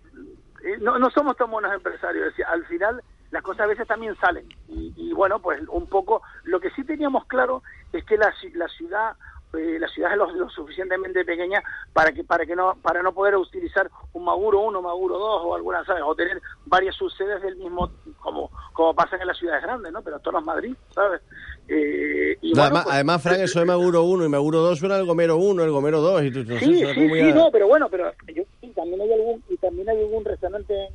eh, 0.65 0.77
no, 0.81 0.97
no 0.97 1.10
somos 1.11 1.38
tan 1.38 1.51
buenos 1.51 1.72
empresarios. 1.73 2.26
es 2.27 2.31
decir, 2.34 2.45
al 2.45 2.65
final 2.65 3.01
las 3.34 3.41
cosas 3.43 3.61
a 3.61 3.68
veces 3.68 3.88
también 3.88 4.15
salen. 4.22 4.47
Y, 4.69 4.93
y 4.95 5.11
bueno, 5.11 5.39
pues 5.39 5.60
un 5.69 5.88
poco 5.88 6.22
lo 6.43 6.60
que 6.60 6.69
sí 6.72 6.84
teníamos 6.85 7.26
claro 7.26 7.64
es 7.91 8.05
que 8.05 8.15
la, 8.15 8.31
la 8.53 8.68
ciudad 8.69 9.14
eh, 9.55 9.77
la 9.80 9.88
ciudad 9.88 10.11
es 10.11 10.18
lo, 10.18 10.31
lo 10.31 10.49
suficientemente 10.49 11.23
pequeña 11.26 11.61
para 11.93 12.11
que 12.11 12.23
para 12.23 12.43
que 12.45 12.55
no 12.55 12.76
para 12.81 13.03
no 13.03 13.14
poder 13.14 13.35
utilizar 13.35 13.89
un 14.14 14.23
Maguro 14.26 14.61
1, 14.61 14.81
Maguro 14.81 15.18
2 15.19 15.41
o 15.45 15.55
alguna 15.55 15.84
sabes 15.85 16.01
o 16.05 16.15
tener 16.15 16.41
varias 16.65 16.95
subsedes 16.95 17.39
del 17.43 17.55
mismo 17.57 17.91
como 18.19 18.49
como 18.73 18.95
pasa 18.95 19.15
en 19.18 19.27
las 19.27 19.38
ciudades 19.38 19.61
grandes, 19.64 19.91
¿no? 19.91 20.01
Pero 20.01 20.18
esto 20.18 20.31
no 20.31 20.39
es 20.39 20.45
Madrid, 20.45 20.76
¿sabes? 20.93 21.22
Eh, 21.68 22.38
y 22.41 22.53
No, 22.53 22.61
bueno, 22.61 22.64
además, 22.64 22.84
pues- 22.84 22.95
además, 22.95 23.22
Fran, 23.23 23.41
eso 23.41 23.60
de 23.60 23.65
Maguro 23.65 24.03
1 24.03 24.26
y 24.26 24.30
Maguro 24.30 24.60
2 24.60 24.80
suena 24.80 24.97
el 24.97 25.05
Gomero 25.05 25.38
1, 25.38 25.64
el 25.64 25.72
Gomero 25.72 26.01
2. 26.01 26.23
Y 26.23 26.31
tú, 26.31 26.43
Sí, 26.43 26.57
sí, 26.60 26.85
sí, 26.93 27.22
a- 27.30 27.35
no, 27.35 27.51
pero 27.51 27.68
bueno, 27.68 27.88
pero 27.89 28.11
yo, 28.34 28.43
sí, 28.60 28.72
también 28.76 29.01
hay 29.01 29.14
algún 29.14 29.43
y 29.49 29.57
también 29.57 29.88
hay 29.89 29.99
algún 29.99 30.26
restaurante 30.26 30.89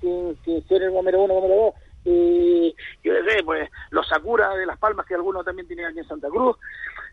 sin 0.00 0.66
ser 0.68 0.82
el 0.82 0.90
Gomero 0.90 1.20
1, 1.22 1.34
Gomero 1.34 1.54
2. 1.56 1.74
Y 2.04 2.74
pues 3.44 3.68
los 3.90 4.08
Sakura 4.08 4.54
de 4.56 4.64
Las 4.66 4.78
Palmas, 4.78 5.04
que 5.06 5.14
algunos 5.14 5.44
también 5.44 5.66
tienen 5.66 5.86
aquí 5.86 5.98
en 5.98 6.08
Santa 6.08 6.28
Cruz. 6.28 6.56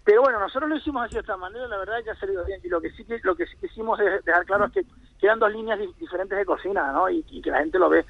Pero 0.06 0.22
bueno, 0.22 0.40
nosotros 0.40 0.70
lo 0.70 0.78
hicimos 0.78 1.04
así 1.04 1.16
de 1.16 1.20
esta 1.20 1.36
manera, 1.36 1.68
la 1.68 1.78
verdad 1.78 2.02
que 2.04 2.12
ha 2.12 2.16
salido 2.16 2.46
bien. 2.46 2.62
Y 2.64 2.70
lo 2.70 2.80
que 2.80 2.92
sí 2.92 3.04
que, 3.04 3.20
lo 3.24 3.36
que 3.36 3.46
sí 3.48 3.58
quisimos 3.60 4.00
es 4.00 4.24
dejar 4.24 4.46
claro 4.46 4.66
es 4.66 4.72
que 4.72 4.86
quedan 5.20 5.40
dos 5.40 5.52
líneas 5.52 5.78
di- 5.80 5.94
diferentes 6.00 6.38
de 6.38 6.46
cocina, 6.46 6.94
¿no? 6.94 7.10
Y, 7.10 7.22
que 7.42 7.52
la 7.52 7.60
gente 7.60 7.78
lo 7.78 7.90
ve. 7.90 8.06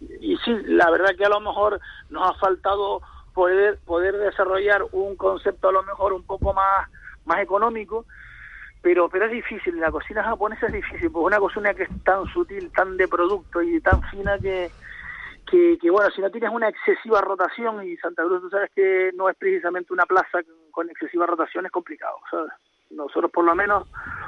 Y, 0.00 0.32
y 0.32 0.36
sí, 0.38 0.56
la 0.64 0.90
verdad 0.90 1.14
que 1.18 1.26
a 1.26 1.28
lo 1.28 1.40
mejor 1.40 1.78
nos 2.08 2.30
ha 2.30 2.34
faltado 2.38 3.02
poder 3.34 3.78
poder 3.84 4.16
desarrollar 4.16 4.82
un 4.92 5.16
concepto 5.16 5.68
a 5.68 5.72
lo 5.72 5.82
mejor 5.82 6.12
un 6.12 6.22
poco 6.22 6.52
más 6.54 6.88
más 7.24 7.40
económico 7.40 8.04
pero 8.82 9.08
pero 9.08 9.26
es 9.26 9.32
difícil 9.32 9.78
la 9.78 9.90
cocina 9.90 10.22
japonesa 10.24 10.66
es 10.66 10.72
difícil 10.72 11.10
porque 11.10 11.26
una 11.26 11.38
cocina 11.38 11.72
que 11.72 11.84
es 11.84 12.04
tan 12.04 12.26
sutil 12.26 12.70
tan 12.72 12.96
de 12.96 13.08
producto 13.08 13.62
y 13.62 13.80
tan 13.80 14.02
fina 14.10 14.38
que 14.38 14.70
que, 15.50 15.90
bueno 15.90 16.10
si 16.10 16.22
no 16.22 16.30
tienes 16.30 16.50
una 16.50 16.68
excesiva 16.68 17.20
rotación 17.20 17.86
y 17.86 17.96
Santa 17.98 18.24
Cruz 18.24 18.40
tú 18.40 18.50
sabes 18.50 18.70
que 18.74 19.10
no 19.14 19.28
es 19.28 19.36
precisamente 19.36 19.92
una 19.92 20.06
plaza 20.06 20.42
con, 20.42 20.54
con 20.70 20.90
excesiva 20.90 21.26
rotación 21.26 21.66
es 21.66 21.72
complicado 21.72 22.16
¿sabes? 22.30 22.52
nosotros 22.90 23.30
por 23.30 23.44
lo 23.44 23.54
menos 23.54 23.86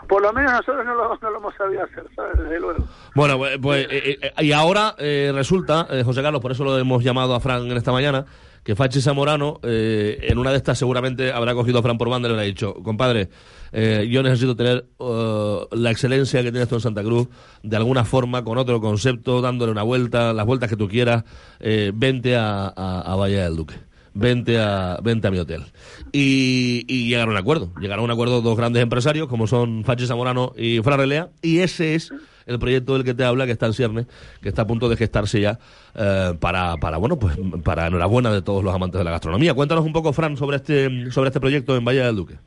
por 0.09 0.23
lo 0.23 0.33
menos 0.33 0.53
nosotros 0.53 0.85
no 0.85 0.95
lo, 0.95 1.17
no 1.17 1.31
lo 1.31 1.39
hemos 1.39 1.55
sabido 1.55 1.85
hacer 1.85 2.05
¿sabes? 2.15 2.39
desde 2.39 2.61
luego 2.61 2.85
Bueno, 3.15 3.39
pues, 3.39 3.59
pues, 3.61 3.87
eh, 3.91 4.19
eh, 4.21 4.33
y 4.45 4.53
ahora 4.53 4.95
eh, 4.99 5.33
resulta, 5.35 5.87
eh, 5.91 6.03
José 6.05 6.23
Carlos, 6.23 6.43
por 6.43 6.53
eso 6.53 6.65
lo 6.65 6.77
hemos 6.79 7.03
llamado 7.03 7.35
a 7.35 7.41
Fran 7.41 7.71
en 7.71 7.77
esta 7.77 7.93
mañana, 7.93 8.27
que 8.65 8.75
Fachi 8.75 9.01
Zamorano, 9.01 9.61
eh, 9.63 10.19
en 10.23 10.39
una 10.39 10.51
de 10.51 10.57
estas 10.57 10.79
seguramente 10.79 11.31
habrá 11.33 11.55
cogido 11.55 11.79
a 11.79 11.83
Fran 11.83 11.99
por 11.99 12.09
banda 12.09 12.29
y 12.29 12.33
le 12.33 12.39
ha 12.39 12.43
dicho, 12.43 12.75
compadre, 12.83 13.29
eh, 13.73 14.09
yo 14.11 14.23
necesito 14.23 14.57
tener 14.57 14.87
eh, 14.99 15.59
la 15.73 15.91
excelencia 15.91 16.43
que 16.43 16.51
tienes 16.51 16.69
tú 16.69 16.77
en 16.77 16.81
Santa 16.81 17.03
Cruz, 17.03 17.29
de 17.63 17.77
alguna 17.77 18.05
forma, 18.05 18.43
con 18.43 18.57
otro 18.57 18.81
concepto, 18.81 19.43
dándole 19.43 19.71
una 19.71 19.83
vuelta, 19.83 20.33
las 20.33 20.47
vueltas 20.47 20.71
que 20.71 20.77
tú 20.77 20.89
quieras, 20.89 21.25
eh, 21.61 21.93
vente 21.95 22.37
a, 22.37 22.73
a, 22.75 23.13
a 23.13 23.29
del 23.29 23.55
Duque. 23.55 23.75
Vente 24.17 24.61
a, 24.61 24.99
vente 25.03 25.27
a 25.27 25.31
mi 25.33 25.39
hotel. 25.39 25.65
Y, 26.13 26.85
y 26.87 27.09
llegaron 27.09 27.31
a 27.31 27.33
un 27.33 27.43
acuerdo. 27.43 27.73
Llegaron 27.81 28.03
a 28.03 28.05
un 28.05 28.11
acuerdo 28.13 28.43
dos 28.43 28.57
grandes 28.57 28.81
empresarios, 28.81 29.27
como 29.27 29.49
son 29.49 29.83
Fachi 29.85 30.07
Zamorano 30.07 30.53
y 30.57 30.79
Fran 30.83 31.01
Relea, 31.01 31.31
y 31.43 31.59
ese 31.59 31.97
es 31.97 32.13
el 32.47 32.59
proyecto 32.59 32.95
del 32.95 33.05
que 33.05 33.15
te 33.15 33.25
habla, 33.25 33.47
que 33.47 33.53
está 33.53 33.67
en 33.67 33.73
ciernes, 33.73 34.07
que 34.41 34.49
está 34.49 34.63
a 34.63 34.67
punto 34.67 34.89
de 34.89 34.97
gestarse 34.97 35.41
ya, 35.41 35.59
eh, 35.95 36.35
para, 36.41 36.77
para, 36.77 36.99
bueno, 36.99 37.19
pues 37.19 37.37
para 37.65 37.87
enhorabuena 37.87 38.33
de 38.33 38.43
todos 38.43 38.63
los 38.63 38.75
amantes 38.75 38.99
de 38.99 39.05
la 39.05 39.11
gastronomía. 39.11 39.55
Cuéntanos 39.55 39.85
un 39.85 39.93
poco, 39.93 40.13
Fran, 40.13 40.37
sobre 40.37 40.57
este, 40.57 41.11
sobre 41.11 41.29
este 41.29 41.41
proyecto 41.41 41.77
en 41.77 41.85
Valle 41.85 42.05
del 42.05 42.17
Duque. 42.17 42.39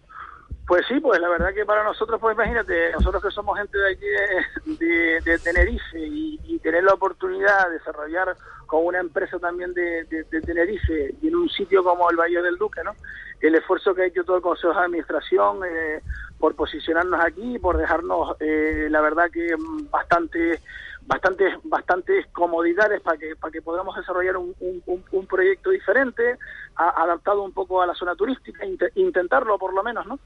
Pues 0.67 0.85
sí, 0.87 0.99
pues 0.99 1.19
la 1.21 1.29
verdad 1.29 1.53
que 1.53 1.65
para 1.65 1.83
nosotros, 1.83 2.19
pues 2.19 2.35
imagínate, 2.35 2.91
nosotros 2.91 3.23
que 3.23 3.31
somos 3.31 3.57
gente 3.57 3.77
de 3.77 3.91
aquí 3.91 4.75
de, 5.23 5.39
Tenerife 5.39 5.99
y, 5.99 6.59
tener 6.59 6.83
la 6.83 6.95
oportunidad 6.95 7.67
de 7.69 7.75
desarrollar 7.75 8.35
con 8.65 8.85
una 8.85 8.99
empresa 8.99 9.39
también 9.39 9.73
de 9.73 10.25
Tenerife 10.45 11.15
y 11.21 11.27
en 11.29 11.35
un 11.35 11.47
sitio 11.47 11.81
como 11.81 12.09
el 12.09 12.17
Valle 12.17 12.41
del 12.41 12.57
Duque, 12.57 12.81
¿no? 12.83 12.91
El 13.39 13.55
esfuerzo 13.55 13.93
que 13.93 14.01
ha 14.01 14.05
hecho 14.05 14.23
todo 14.23 14.37
el 14.37 14.41
Consejo 14.41 14.73
de 14.73 14.79
Administración 14.79 15.59
eh, 15.63 16.01
por 16.39 16.55
posicionarnos 16.55 17.19
aquí, 17.23 17.57
por 17.59 17.77
dejarnos, 17.77 18.35
eh, 18.39 18.87
la 18.91 19.01
verdad 19.01 19.29
que 19.31 19.55
mm, 19.57 19.89
bastante 19.89 20.61
bastantes 21.01 21.53
bastantes 21.63 22.27
comodidades 22.33 22.99
para 23.01 23.17
que 23.17 23.35
para 23.35 23.51
que 23.51 23.61
podamos 23.61 23.95
desarrollar 23.95 24.35
un, 24.37 24.53
un- 24.59 25.25
proyecto 25.27 25.69
diferente 25.69 26.37
a- 26.75 27.01
adaptado 27.03 27.43
un 27.43 27.53
poco 27.53 27.81
a 27.81 27.85
la 27.85 27.93
zona 27.95 28.15
turística 28.15 28.65
inte- 28.65 28.91
intentarlo 28.95 29.57
por 29.57 29.73
lo 29.73 29.83
menos 29.83 30.05
no 30.05 30.19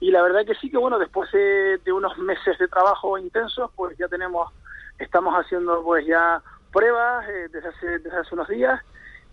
y 0.00 0.10
la 0.10 0.22
verdad 0.22 0.44
que 0.44 0.54
sí 0.56 0.70
que 0.70 0.78
bueno 0.78 0.98
después 0.98 1.30
de, 1.30 1.78
de 1.84 1.92
unos 1.92 2.16
meses 2.18 2.58
de 2.58 2.66
trabajo 2.68 3.16
intensos 3.18 3.70
pues 3.76 3.96
ya 3.98 4.08
tenemos 4.08 4.50
estamos 4.98 5.34
haciendo 5.34 5.82
pues 5.84 6.04
ya 6.06 6.42
pruebas 6.72 7.28
eh, 7.28 7.48
desde 7.52 7.68
hace 7.68 7.98
desde 8.00 8.16
hace 8.18 8.34
unos 8.34 8.48
días. 8.48 8.80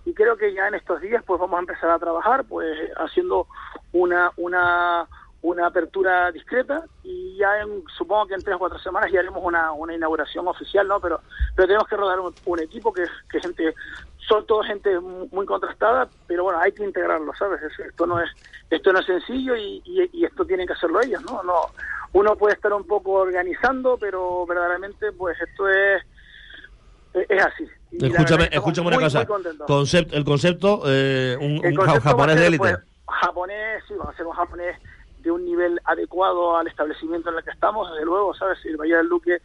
Y 0.03 0.13
creo 0.15 0.35
que 0.35 0.51
ya 0.53 0.67
en 0.67 0.73
estos 0.75 0.99
días 0.99 1.23
pues 1.25 1.39
vamos 1.39 1.57
a 1.57 1.61
empezar 1.61 1.89
a 1.91 1.99
trabajar 1.99 2.43
pues 2.45 2.75
haciendo 2.97 3.47
una 3.93 4.31
una 4.37 5.07
una 5.43 5.67
apertura 5.67 6.31
discreta 6.31 6.83
y 7.03 7.35
ya 7.37 7.61
en, 7.61 7.83
supongo 7.97 8.27
que 8.27 8.35
en 8.35 8.43
tres 8.43 8.55
o 8.57 8.59
cuatro 8.59 8.77
semanas 8.79 9.11
ya 9.11 9.19
haremos 9.21 9.43
una, 9.43 9.71
una 9.71 9.95
inauguración 9.95 10.47
oficial, 10.47 10.87
¿no? 10.87 10.99
Pero, 10.99 11.19
pero 11.55 11.67
tenemos 11.67 11.87
que 11.87 11.95
rodar 11.97 12.19
un, 12.19 12.33
un 12.45 12.59
equipo 12.59 12.93
que, 12.93 13.05
que 13.29 13.39
gente, 13.39 13.73
son 14.27 14.45
toda 14.45 14.63
gente 14.65 14.99
mu- 14.99 15.27
muy 15.31 15.47
contrastada, 15.47 16.07
pero 16.27 16.43
bueno, 16.43 16.59
hay 16.59 16.71
que 16.71 16.83
integrarlo, 16.83 17.33
¿sabes? 17.39 17.59
Es- 17.63 17.79
Esto 17.87 18.05
no 18.05 18.19
es, 18.21 18.29
esto 18.69 18.93
no 18.93 18.99
es 18.99 19.05
sencillo 19.07 19.55
y, 19.55 19.81
y, 19.83 20.09
y 20.13 20.25
esto 20.25 20.45
tienen 20.45 20.67
que 20.67 20.73
hacerlo 20.73 21.01
ellos, 21.01 21.23
¿no? 21.23 21.41
no 21.41 21.55
Uno 22.13 22.35
puede 22.35 22.53
estar 22.53 22.71
un 22.73 22.85
poco 22.85 23.13
organizando, 23.13 23.97
pero 23.97 24.45
verdaderamente 24.45 25.11
pues 25.11 25.35
esto 25.41 25.67
es, 25.67 26.03
es 27.13 27.45
así. 27.45 27.65
Y 27.93 28.05
Escúchame, 28.05 28.47
escúchame 28.51 28.87
una 28.89 28.97
muy, 28.97 29.03
cosa. 29.05 29.17
muy 29.19 29.25
contentos. 29.27 29.67
Concept- 29.67 30.13
el 30.13 30.23
concepto, 30.23 30.83
eh, 30.85 31.35
un, 31.41 31.53
El 31.65 31.75
concepto 31.75 32.01
ja- 32.01 32.09
japonés 32.11 32.35
de 32.39 32.45
élite. 32.47 32.57
pues, 32.59 32.77
japonés, 33.07 33.83
sí, 33.87 33.93
va 33.95 34.09
a 34.09 34.15
ser 34.15 34.25
un 34.27 34.33
japonés 34.33 34.77
de 35.21 35.31
un 35.31 35.45
nivel 35.45 35.79
adecuado 35.85 36.57
al 36.57 36.67
establecimiento 36.67 37.29
en 37.29 37.37
el 37.37 37.43
que 37.43 37.51
estamos, 37.51 37.91
desde 37.91 38.05
luego, 38.05 38.33
¿sabes? 38.33 38.59
El 38.65 38.77
Valle 38.77 38.97
del 38.97 39.09
Duque, 39.09 39.41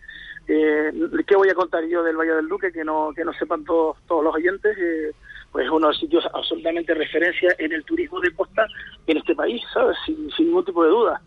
eh, 0.49 0.93
¿qué 1.27 1.37
voy 1.37 1.49
a 1.49 1.55
contar 1.55 1.85
yo 1.85 2.03
del 2.03 2.17
Valle 2.17 2.35
del 2.35 2.49
Duque 2.49 2.73
que 2.73 2.85
no 2.85 3.13
que 3.15 3.25
no 3.25 3.33
sepan 3.35 3.65
todos 3.65 3.97
todos 4.07 4.25
los 4.25 4.35
oyentes? 4.35 4.77
Eh, 4.79 5.13
pues 5.53 5.65
es 5.65 5.71
uno 5.71 5.87
de 5.87 5.93
los 5.93 6.01
sitios 6.01 6.25
absolutamente 6.35 6.93
referencia 6.95 7.55
en 7.59 7.73
el 7.73 7.85
turismo 7.85 8.21
de 8.21 8.35
costa 8.35 8.67
en 9.07 9.17
este 9.17 9.35
país, 9.35 9.63
¿sabes? 9.73 9.97
Sin, 10.05 10.31
sin 10.33 10.47
ningún 10.47 10.65
tipo 10.65 10.85
de 10.85 10.91
duda. 10.91 11.21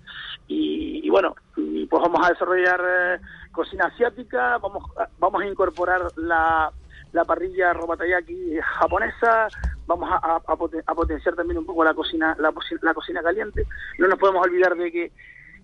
Y, 0.47 1.01
y 1.03 1.09
bueno, 1.09 1.35
pues 1.55 2.01
vamos 2.03 2.25
a 2.25 2.29
desarrollar 2.29 2.81
eh, 2.87 3.19
cocina 3.51 3.85
asiática, 3.85 4.57
vamos 4.57 4.83
vamos 5.17 5.41
a 5.41 5.47
incorporar 5.47 6.01
la, 6.15 6.71
la 7.11 7.25
parrilla 7.25 7.73
robatayaki 7.73 8.57
japonesa, 8.79 9.47
vamos 9.87 10.09
a, 10.11 10.15
a- 10.15 10.35
a 10.47 10.55
poten- 10.57 10.83
a 10.85 10.93
potenciar 10.95 11.35
también 11.35 11.57
un 11.57 11.65
poco 11.65 11.83
la 11.83 11.93
cocina 11.93 12.35
la, 12.39 12.51
cocina 12.93 13.21
caliente. 13.23 13.65
No 13.97 14.07
nos 14.07 14.19
podemos 14.19 14.45
olvidar 14.45 14.75
de 14.75 14.91
que 14.91 15.11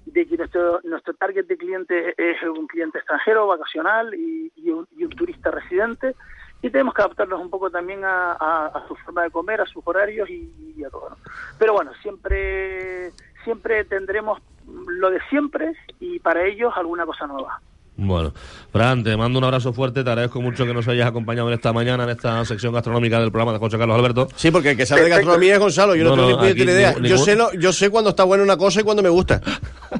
de 0.06 0.28
que 0.28 0.38
nuestro 0.38 0.80
nuestro 0.84 1.14
target 1.16 1.46
de 1.48 1.58
cliente 1.58 2.14
es 2.18 2.42
un 2.44 2.68
cliente 2.68 3.00
extranjero, 3.00 3.48
vacacional 3.48 4.14
y, 4.14 4.52
un, 4.70 4.88
y 4.96 5.04
un 5.04 5.10
turista 5.10 5.50
residente 5.50 6.16
y 6.62 6.70
tenemos 6.70 6.94
que 6.94 7.02
adaptarnos 7.02 7.42
un 7.42 7.50
poco 7.50 7.70
también 7.72 8.04
a, 8.06 8.34
a- 8.34 8.68
a 8.68 8.88
su 8.88 8.96
forma 8.98 9.24
de 9.24 9.32
comer, 9.32 9.62
a 9.62 9.66
sus 9.66 9.82
horarios 9.86 10.30
y, 10.30 10.74
y 10.78 10.84
a 10.84 10.90
todo. 10.90 11.10
¿no? 11.10 11.18
Pero 11.58 11.74
bueno, 11.74 11.92
siempre 12.02 13.12
siempre 13.44 13.84
tendremos 13.86 14.40
lo 14.68 15.10
de 15.12 15.20
siempre 15.30 15.74
y 16.00 16.20
para 16.20 16.44
ellos 16.46 16.74
alguna 16.76 17.06
cosa 17.06 17.28
nueva. 17.28 17.60
Bueno, 17.98 18.34
Fran, 18.74 19.06
te 19.06 19.16
mando 19.16 19.40
un 19.40 19.46
abrazo 19.46 19.72
fuerte, 19.72 20.04
te 20.04 20.10
agradezco 20.10 20.42
mucho 20.42 20.66
que 20.66 20.74
nos 20.74 20.86
hayas 20.90 21.08
acompañado 21.08 21.48
en 21.48 21.54
esta 21.54 21.72
mañana, 21.72 22.04
en 22.04 22.10
esta 22.10 22.44
sección 22.44 22.74
gastronómica 22.74 23.22
del 23.22 23.32
programa 23.32 23.54
de 23.54 23.60
José 23.60 23.78
Carlos 23.78 23.98
Alberto. 23.98 24.28
Sí, 24.36 24.52
porque 24.52 24.72
el 24.72 24.78
que 24.78 24.86
sabe 24.86 25.04
de 25.04 25.10
gastronomía 25.12 25.54
es 25.54 25.60
Gonzalo, 25.60 25.96
yo 25.96 26.04
no, 26.04 26.16
No, 26.18 26.28
tengo 26.28 26.42
ni 26.44 26.50
idea. 26.62 26.92
ningún- 26.92 27.06
Yo 27.06 27.18
sé, 27.18 27.38
lo, 27.38 27.54
yo 27.54 27.72
sé 27.72 27.90
cuando 27.90 28.10
está 28.10 28.26
buena 28.26 28.44
una 28.44 28.58
cosa 28.58 28.82
y 28.82 28.84
cuando 28.84 29.02
me 29.02 29.08
gusta. 29.08 29.40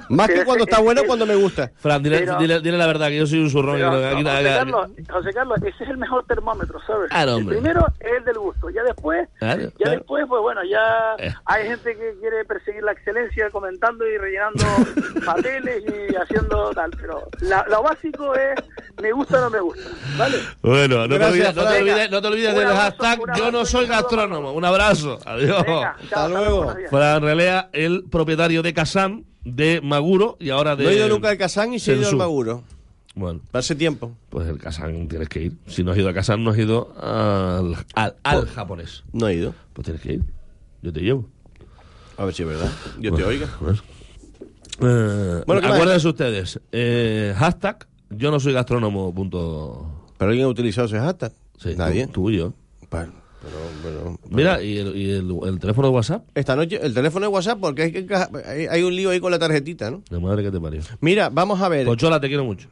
Más 0.10 0.28
que 0.28 0.44
cuando 0.44 0.66
está 0.66 0.82
buena, 0.82 1.04
cuando 1.04 1.26
me 1.26 1.36
gusta. 1.36 1.72
Fran, 1.78 2.04
dile, 2.04 2.20
Pero- 2.20 2.38
dile- 2.38 2.60
dile 2.62 2.78
la 2.78 2.88
verdad, 2.88 3.08
que 3.08 3.18
yo 3.18 3.28
soy 3.28 3.40
un 3.40 3.50
zurrón. 3.50 3.78
y 3.78 3.80
Pero, 3.80 3.92
que 3.92 4.06
aquí- 4.08 4.24
José, 4.26 4.44
Carlos, 4.44 4.88
José 5.10 5.34
Carlos, 5.34 5.58
ese 5.64 5.84
es 5.86 5.90
el 5.90 5.98
mejor 5.98 6.26
termómetro, 6.26 6.80
¿sabes? 6.86 7.10
Claro, 7.10 7.32
el 7.32 7.38
hombre. 7.38 7.56
primero 7.60 7.88
es 8.02 8.12
el 8.18 8.26
del 8.26 8.40
gusto, 8.40 8.70
ya 8.72 8.84
después, 8.84 9.30
Claro, 9.40 9.62
ya 9.62 9.70
claro. 9.72 9.92
después, 10.00 10.26
pues 10.28 10.42
bueno, 10.42 10.62
ya 10.70 11.16
Eh. 11.26 11.34
hay 11.46 11.68
gente 11.68 11.96
que 11.96 12.14
quiere 12.20 12.44
perseguir 12.44 12.84
la 12.84 12.92
excelencia 12.92 13.50
comentando 13.52 14.06
y 14.06 14.18
rellenando 14.18 14.66
papeles 15.26 15.84
y 15.88 16.16
haciendo 16.16 16.72
tal, 16.72 16.92
pero 17.00 17.24
la- 17.40 17.66
lo 17.70 17.84
básico 17.86 18.34
es 18.36 18.56
me 19.02 19.12
gusta 19.12 19.38
o 19.38 19.42
no 19.42 19.50
me 19.50 19.60
gusta, 19.62 19.90
¿vale? 20.18 20.38
Bueno, 20.62 21.08
no 21.08 21.18
te, 21.18 21.24
olvides, 21.26 21.56
no 21.56 21.64
te 21.64 21.78
olvides, 21.82 22.12
no 22.12 22.22
te 22.22 22.28
olvides 22.28 22.50
Un 22.50 22.56
del 22.60 22.68
abrazo, 22.68 22.82
hashtag 23.04 23.20
un 23.22 23.36
Yo 23.38 23.52
no 23.52 23.66
soy 23.66 23.86
gastrónomo. 23.88 24.52
Un 24.54 24.66
abrazo. 24.66 25.20
Adiós. 25.26 25.64
Venga, 25.66 25.96
Hasta 26.04 26.28
luego. 26.30 26.74
Fran 26.90 27.22
Relea, 27.22 27.70
el 27.74 28.04
propietario 28.10 28.62
de 28.64 28.74
Kazán, 28.74 29.26
de 29.44 29.80
Maguro 29.84 30.38
y 30.40 30.50
ahora 30.50 30.76
de. 30.76 30.84
No 30.86 30.90
he 30.90 30.96
ido 30.96 31.08
nunca 31.10 31.30
al 31.30 31.38
Kazán 31.38 31.74
y 31.74 31.80
sí 31.80 31.92
he 31.92 31.96
ido 31.96 32.10
al. 32.10 32.16
Maguro. 32.16 32.64
Bueno, 33.16 33.40
Hace 33.54 33.76
tiempo. 33.76 34.12
pues 34.30 34.48
el 34.50 34.58
Kazán 34.58 35.08
tienes 35.08 35.30
que 35.30 35.44
ir. 35.44 35.54
Si 35.68 35.84
no 35.84 35.92
has 35.92 35.98
ido 35.98 36.10
a 36.10 36.14
Kazán, 36.14 36.44
no 36.44 36.52
has 36.52 36.58
ido 36.58 36.94
al, 37.00 37.76
al, 37.96 38.16
al 38.24 38.40
Pues- 38.42 38.52
japonés. 38.54 39.04
No 39.14 39.28
he 39.30 39.36
ido. 39.36 39.54
Pues 39.74 39.86
tienes 39.86 40.02
que 40.02 40.14
ir. 40.14 40.22
Yo 40.82 40.92
te 40.92 41.00
llevo. 41.00 41.26
A 42.18 42.26
ver 42.26 42.34
si 42.34 42.44
es 42.44 42.50
verdad. 42.50 42.70
Yo 43.00 43.14
te 43.14 43.24
oiga. 43.24 43.48
bueno. 43.62 43.80
Eh, 44.82 45.42
acuérdense 45.48 46.08
ustedes. 46.08 46.60
eh, 46.72 47.34
hashtag 47.38 47.88
Yo 48.10 48.32
no 48.32 48.40
soy 48.40 48.54
gastrónomo. 48.54 49.14
Punto. 49.14 50.06
¿Pero 50.18 50.30
alguien 50.30 50.46
ha 50.48 50.50
utilizado 50.50 50.88
ese 50.88 51.00
hashtag? 51.00 51.32
Sí, 51.58 51.72
tú- 51.72 51.78
Nadie. 51.78 52.08
Tú, 52.08 52.30
y 52.30 52.38
yo. 52.38 52.54
Bueno, 52.92 53.14
pero, 53.42 53.56
pero- 53.84 54.20
Mira, 54.30 54.62
¿y, 54.64 54.78
el, 54.78 54.96
y 54.96 55.10
el- 55.12 55.34
el 55.48 55.60
teléfono 55.60 55.88
de 55.90 55.94
WhatsApp? 55.94 56.24
Esta 56.36 56.56
noche, 56.56 56.80
el 56.82 56.94
teléfono 56.94 57.26
de 57.26 57.32
WhatsApp, 57.34 57.60
porque 57.60 57.84
hay, 57.84 57.92
que 57.92 58.08
hay, 58.46 58.68
hay 58.68 58.84
un 58.84 58.96
lío 58.96 59.10
ahí 59.10 59.20
con 59.20 59.32
la 59.32 59.40
tarjetita, 59.40 59.90
¿no? 59.92 60.04
De 60.10 60.20
madre 60.20 60.44
que 60.44 60.52
te 60.52 60.60
parió. 60.60 60.82
Mira, 61.02 61.30
vamos 61.30 61.62
a 61.62 61.68
ver. 61.70 61.86
Pochola, 61.86 62.20
te 62.20 62.28
quiero 62.28 62.44
mucho. 62.46 62.70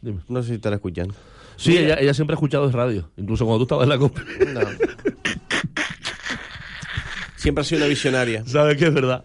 Dime. 0.00 0.20
No 0.28 0.42
sé 0.42 0.48
si 0.50 0.54
estará 0.54 0.76
escuchando. 0.76 1.14
Sí, 1.56 1.70
Mira. 1.70 1.80
ella, 1.82 1.94
ella 2.00 2.14
siempre 2.14 2.34
ha 2.34 2.36
escuchado 2.36 2.66
de 2.66 2.72
radio, 2.72 3.10
incluso 3.16 3.44
cuando 3.46 3.58
tú 3.58 3.74
estabas 3.74 3.84
en 3.84 3.88
la 3.90 3.98
compra. 3.98 4.24
No. 4.52 4.60
Siempre 7.46 7.62
ha 7.62 7.64
sido 7.64 7.82
una 7.82 7.86
visionaria. 7.86 8.42
Sabes 8.46 8.76
que 8.76 8.86
es 8.86 8.92
verdad. 8.92 9.24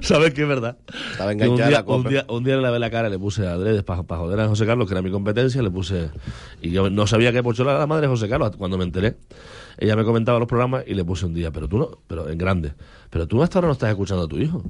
Sabes 0.00 0.32
que 0.32 0.42
es 0.42 0.48
verdad. 0.48 0.76
Estaba 1.10 1.32
un, 1.32 1.42
enganchada 1.42 1.64
a 1.64 1.68
día, 1.68 1.78
la 1.78 1.84
copa. 1.84 1.96
un, 1.96 2.08
día, 2.08 2.26
un 2.28 2.44
día 2.44 2.54
le 2.54 2.62
lavé 2.62 2.78
la 2.78 2.90
cara, 2.90 3.08
le 3.08 3.18
puse 3.18 3.44
adredes 3.44 3.82
para 3.82 4.04
joder 4.04 4.38
a 4.38 4.46
José 4.46 4.66
Carlos, 4.66 4.86
que 4.86 4.94
era 4.94 5.02
mi 5.02 5.10
competencia, 5.10 5.60
le 5.62 5.70
puse. 5.72 6.10
Y 6.62 6.70
yo 6.70 6.90
no 6.90 7.08
sabía 7.08 7.32
que 7.32 7.42
Pochola 7.42 7.72
era 7.72 7.80
la 7.80 7.88
madre 7.88 8.02
de 8.02 8.06
José 8.06 8.28
Carlos. 8.28 8.52
Cuando 8.56 8.78
me 8.78 8.84
enteré, 8.84 9.16
ella 9.78 9.96
me 9.96 10.04
comentaba 10.04 10.38
los 10.38 10.46
programas 10.46 10.84
y 10.86 10.94
le 10.94 11.04
puse 11.04 11.26
un 11.26 11.34
día, 11.34 11.50
pero 11.50 11.66
tú 11.66 11.78
no, 11.78 11.98
pero 12.06 12.28
en 12.28 12.38
grande, 12.38 12.72
pero 13.10 13.26
tú 13.26 13.42
hasta 13.42 13.58
ahora 13.58 13.66
no 13.66 13.72
estás 13.72 13.90
escuchando 13.90 14.22
a 14.22 14.28
tu 14.28 14.38
hijo. 14.38 14.62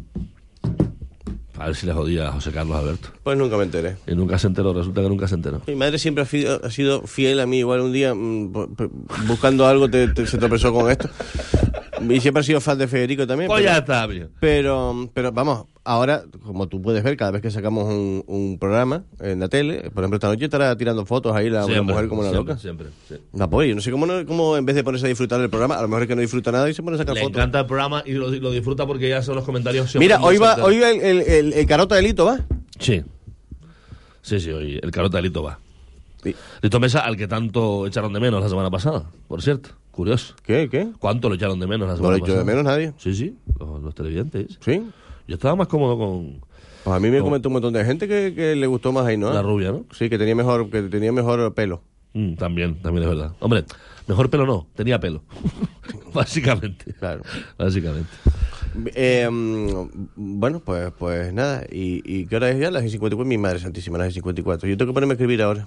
A 1.58 1.66
ver 1.66 1.74
si 1.76 1.86
le 1.86 1.92
jodía 1.92 2.28
a 2.28 2.32
José 2.32 2.50
Carlos 2.52 2.76
Alberto. 2.76 3.08
Pues 3.22 3.36
nunca 3.38 3.56
me 3.56 3.64
enteré. 3.64 3.96
Y 4.06 4.14
nunca 4.14 4.38
se 4.38 4.46
enteró, 4.46 4.72
resulta 4.74 5.00
que 5.02 5.08
nunca 5.08 5.26
se 5.26 5.34
enteró. 5.36 5.62
Mi 5.66 5.74
madre 5.74 5.98
siempre 5.98 6.22
ha, 6.22 6.26
fi- 6.26 6.46
ha 6.46 6.70
sido 6.70 7.02
fiel 7.02 7.40
a 7.40 7.46
mí. 7.46 7.58
Igual 7.60 7.80
un 7.80 7.92
día, 7.92 8.14
mm, 8.14 8.52
buscando 9.26 9.66
algo, 9.66 9.88
te- 9.90 10.08
te- 10.08 10.26
se 10.26 10.36
tropezó 10.38 10.72
con 10.72 10.90
esto. 10.90 11.08
Y 12.08 12.20
siempre 12.20 12.40
ha 12.40 12.44
sido 12.44 12.60
fan 12.60 12.76
de 12.78 12.86
Federico 12.88 13.26
también. 13.26 13.48
Pues 13.48 13.62
pero- 13.62 13.72
ya 13.72 13.78
está 13.78 14.06
bien. 14.06 14.30
Pero, 14.38 15.10
pero 15.14 15.32
vamos, 15.32 15.64
ahora, 15.86 16.24
como 16.44 16.66
tú 16.68 16.82
puedes 16.82 17.02
ver, 17.02 17.16
cada 17.16 17.30
vez 17.30 17.40
que 17.40 17.50
sacamos 17.50 17.84
un, 17.86 18.22
un 18.26 18.58
programa 18.58 19.04
en 19.20 19.40
la 19.40 19.48
tele, 19.48 19.90
por 19.94 20.02
ejemplo, 20.04 20.16
esta 20.16 20.28
noche 20.28 20.44
estará 20.44 20.76
tirando 20.76 21.06
fotos 21.06 21.34
ahí 21.34 21.48
la, 21.48 21.64
una 21.64 21.74
Siempre, 21.74 21.94
mujer 21.94 22.08
como 22.08 22.20
una 22.22 22.30
siempre, 22.30 22.54
loca. 22.54 22.60
Siempre, 22.60 22.86
sí. 23.08 23.14
La 23.32 23.48
pobre, 23.48 23.68
yo 23.70 23.74
no 23.74 23.80
sé 23.80 23.90
cómo, 23.90 24.04
no- 24.06 24.26
cómo 24.26 24.56
en 24.56 24.66
vez 24.66 24.76
de 24.76 24.84
ponerse 24.84 25.06
a 25.06 25.08
disfrutar 25.08 25.40
del 25.40 25.48
programa, 25.48 25.76
a 25.78 25.82
lo 25.82 25.88
mejor 25.88 26.02
es 26.02 26.08
que 26.08 26.14
no 26.16 26.20
disfruta 26.20 26.52
nada 26.52 26.68
y 26.68 26.74
se 26.74 26.82
pone 26.82 26.96
a 26.96 26.98
sacar 26.98 27.14
Le 27.14 27.20
fotos. 27.22 27.36
encanta 27.36 27.60
el 27.60 27.66
programa 27.66 28.02
y 28.04 28.12
lo, 28.12 28.28
lo 28.30 28.50
disfruta 28.50 28.86
porque 28.86 29.08
ya 29.08 29.22
son 29.22 29.36
los 29.36 29.44
comentarios. 29.44 29.90
siempre 29.90 30.06
Mira, 30.06 30.20
hoy 30.20 30.36
va, 30.38 30.56
hoy 30.62 30.78
va 30.80 30.90
el, 30.90 31.00
el, 31.00 31.20
el- 31.22 31.52
el 31.54 31.66
carota 31.66 31.94
de 31.94 32.02
Lito, 32.02 32.26
¿va? 32.26 32.40
Sí. 32.78 33.02
Sí, 34.22 34.40
sí, 34.40 34.50
hoy 34.50 34.80
el 34.82 34.90
carota 34.90 35.18
de 35.18 35.22
Lito 35.22 35.42
va. 35.42 35.58
Sí. 36.22 36.34
Lito 36.62 36.80
Mesa, 36.80 37.00
al 37.00 37.16
que 37.16 37.28
tanto 37.28 37.86
echaron 37.86 38.12
de 38.12 38.18
menos 38.20 38.42
la 38.42 38.48
semana 38.48 38.70
pasada, 38.70 39.04
por 39.28 39.42
cierto. 39.42 39.70
Curioso. 39.92 40.34
¿Qué? 40.42 40.68
¿Qué? 40.70 40.88
¿Cuánto 40.98 41.28
lo 41.30 41.36
echaron 41.36 41.58
de 41.58 41.66
menos 41.66 41.86
la 41.88 41.92
No 41.94 41.96
semana 41.96 42.10
lo 42.10 42.16
he 42.16 42.18
hecho 42.18 42.26
pasada? 42.34 42.40
de 42.40 42.44
menos 42.44 42.64
nadie. 42.64 42.92
Sí, 42.98 43.14
sí, 43.14 43.34
los, 43.58 43.80
los 43.82 43.94
televidentes. 43.94 44.58
¿Sí? 44.60 44.82
Yo 45.26 45.34
estaba 45.34 45.56
más 45.56 45.68
cómodo 45.68 45.98
con 45.98 46.40
Pues 46.84 46.96
a 46.96 47.00
mí 47.00 47.10
me 47.10 47.18
No. 47.18 47.24
comentó 47.24 47.48
un 47.48 47.54
montón 47.54 47.72
de 47.72 47.84
gente 47.84 48.06
que, 48.08 48.32
que 48.34 48.54
le 48.56 48.66
gustó 48.66 48.92
más 48.92 49.06
ahí, 49.06 49.16
¿no? 49.16 49.32
la 49.32 49.42
rubia, 49.42 49.72
¿no? 49.72 49.84
Sí, 49.92 50.08
que 50.08 50.18
tenía 50.18 50.34
mejor, 50.34 50.70
que 50.70 50.82
tenía 50.82 51.12
mejor 51.12 51.52
pelo. 51.54 51.82
Mm, 52.14 52.34
también, 52.34 52.80
también 52.80 53.02
es 53.04 53.08
verdad. 53.10 53.32
Hombre, 53.40 53.64
mejor 54.06 54.30
pelo 54.30 54.46
no, 54.46 54.66
tenía 54.74 54.98
pelo. 55.00 55.22
Básicamente. 56.14 56.92
Claro. 56.94 57.22
Básicamente. 57.58 58.08
Eh, 58.94 59.28
bueno, 60.16 60.60
pues, 60.64 60.92
pues 60.98 61.32
nada. 61.32 61.64
¿Y, 61.70 62.02
¿Y 62.04 62.26
qué 62.26 62.36
hora 62.36 62.50
es 62.50 62.58
ya? 62.58 62.70
Las 62.70 62.82
54. 62.82 63.24
Mi 63.24 63.36
madre 63.38 63.58
santísima, 63.58 63.98
las 63.98 64.12
54. 64.14 64.68
Yo 64.68 64.76
tengo 64.76 64.90
que 64.90 64.94
ponerme 64.94 65.12
a 65.12 65.16
escribir 65.16 65.42
ahora. 65.42 65.66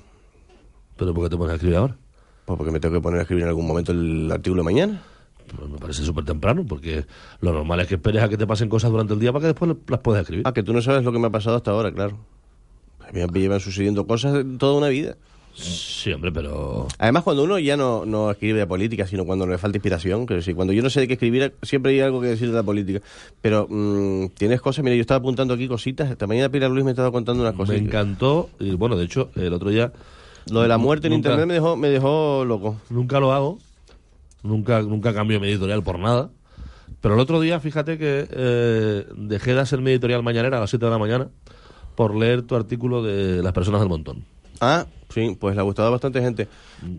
¿Pero 0.98 1.14
por 1.14 1.24
qué 1.26 1.30
te 1.30 1.38
pones 1.38 1.52
a 1.52 1.56
escribir 1.56 1.78
ahora? 1.78 1.98
Pues 2.46 2.58
porque 2.58 2.72
me 2.72 2.80
tengo 2.80 2.96
que 2.96 3.02
poner 3.02 3.20
a 3.20 3.22
escribir 3.24 3.44
en 3.44 3.50
algún 3.50 3.68
momento 3.68 3.92
el 3.92 4.30
artículo 4.32 4.62
de 4.62 4.66
mañana. 4.66 5.02
Pues 5.56 5.70
me 5.70 5.78
parece 5.78 6.04
súper 6.04 6.26
temprano, 6.26 6.66
porque 6.68 7.06
lo 7.42 7.54
normal 7.54 7.80
es 7.82 7.88
que 7.88 7.96
esperes 7.96 8.24
a 8.24 8.30
que 8.30 8.38
te 8.38 8.48
pasen 8.48 8.70
cosas 8.70 8.92
durante 8.92 9.14
el 9.14 9.20
día 9.20 9.32
para 9.32 9.42
que 9.42 9.48
después 9.48 9.76
las 9.88 10.00
puedas 10.00 10.22
escribir. 10.22 10.48
Ah, 10.48 10.54
que 10.54 10.64
tú 10.64 10.74
no 10.74 10.82
sabes 10.82 11.04
lo 11.04 11.12
que 11.12 11.20
me 11.20 11.28
ha 11.28 11.32
pasado 11.32 11.56
hasta 11.56 11.72
ahora, 11.72 11.92
claro. 11.92 12.18
A 13.00 13.12
mí 13.12 13.22
me 13.32 13.40
llevan 13.40 13.60
sucediendo 13.60 14.06
cosas 14.06 14.46
toda 14.58 14.78
una 14.78 14.90
vida. 14.90 15.18
Sí, 15.54 16.14
hombre, 16.14 16.32
pero... 16.32 16.88
Además, 17.00 17.24
cuando 17.24 17.44
uno 17.44 17.60
ya 17.60 17.76
no, 17.76 18.06
no 18.06 18.32
escribe 18.32 18.60
de 18.60 18.68
política, 18.68 19.06
sino 19.08 19.26
cuando 19.26 19.46
le 19.46 19.58
falta 19.58 19.78
inspiración, 19.78 20.26
quiero 20.26 20.40
decir, 20.40 20.56
cuando 20.56 20.74
yo 20.74 20.82
no 20.82 20.90
sé 20.90 21.02
de 21.02 21.08
qué 21.08 21.14
escribir, 21.14 21.54
siempre 21.64 21.92
hay 21.92 22.00
algo 22.00 22.22
que 22.22 22.28
decir 22.28 22.50
de 22.50 22.56
la 22.56 22.64
política. 22.64 23.02
Pero 23.42 23.68
mm, 23.70 24.28
tienes 24.38 24.62
cosas, 24.62 24.84
mira, 24.84 24.96
yo 24.96 25.02
estaba 25.02 25.18
apuntando 25.18 25.54
aquí 25.54 25.68
cositas. 25.68 26.10
Esta 26.10 26.28
mañana 26.28 26.50
Pilar 26.50 26.72
Luis 26.72 26.86
me 26.86 26.92
estaba 26.92 27.12
contando 27.12 27.42
unas 27.42 27.56
cosas. 27.56 27.76
Me 27.76 27.82
encantó, 27.82 28.50
y 28.60 28.72
bueno, 28.76 28.96
de 28.96 29.06
hecho, 29.06 29.32
el 29.36 29.54
otro 29.54 29.70
día... 29.70 29.92
Lo 30.50 30.62
de 30.62 30.68
la 30.68 30.78
muerte 30.78 31.08
en 31.08 31.14
internet 31.14 31.46
me 31.46 31.54
dejó, 31.56 31.76
me 31.76 31.90
dejó 31.90 32.44
loco. 32.46 32.78
Nunca 32.90 33.20
lo 33.20 33.34
hago, 33.34 33.60
nunca, 34.44 34.82
nunca 34.82 35.14
cambio 35.14 35.40
mi 35.40 35.48
editorial 35.48 35.84
por 35.84 36.00
nada. 36.00 36.30
Pero 37.02 37.14
el 37.14 37.20
otro 37.20 37.40
día, 37.40 37.60
fíjate 37.60 37.98
que 37.98 38.28
eh, 38.30 39.06
dejé 39.16 39.54
de 39.54 39.60
hacer 39.62 39.82
mi 39.82 39.92
editorial 39.92 40.24
mañanera 40.24 40.58
a 40.58 40.62
las 40.62 40.70
7 40.70 40.86
de 40.86 40.92
la 40.92 40.98
mañana 40.98 41.30
por 41.96 42.16
leer 42.16 42.42
tu 42.44 42.56
artículo 42.56 43.04
de 43.04 43.42
las 43.44 43.54
personas 43.54 43.82
del 43.82 43.90
montón. 43.90 44.26
Ah, 44.60 44.86
sí, 45.10 45.38
pues 45.40 45.56
le 45.56 45.62
ha 45.62 45.64
gustado 45.64 45.88
a 45.88 45.92
bastante 45.92 46.22
gente. 46.22 46.48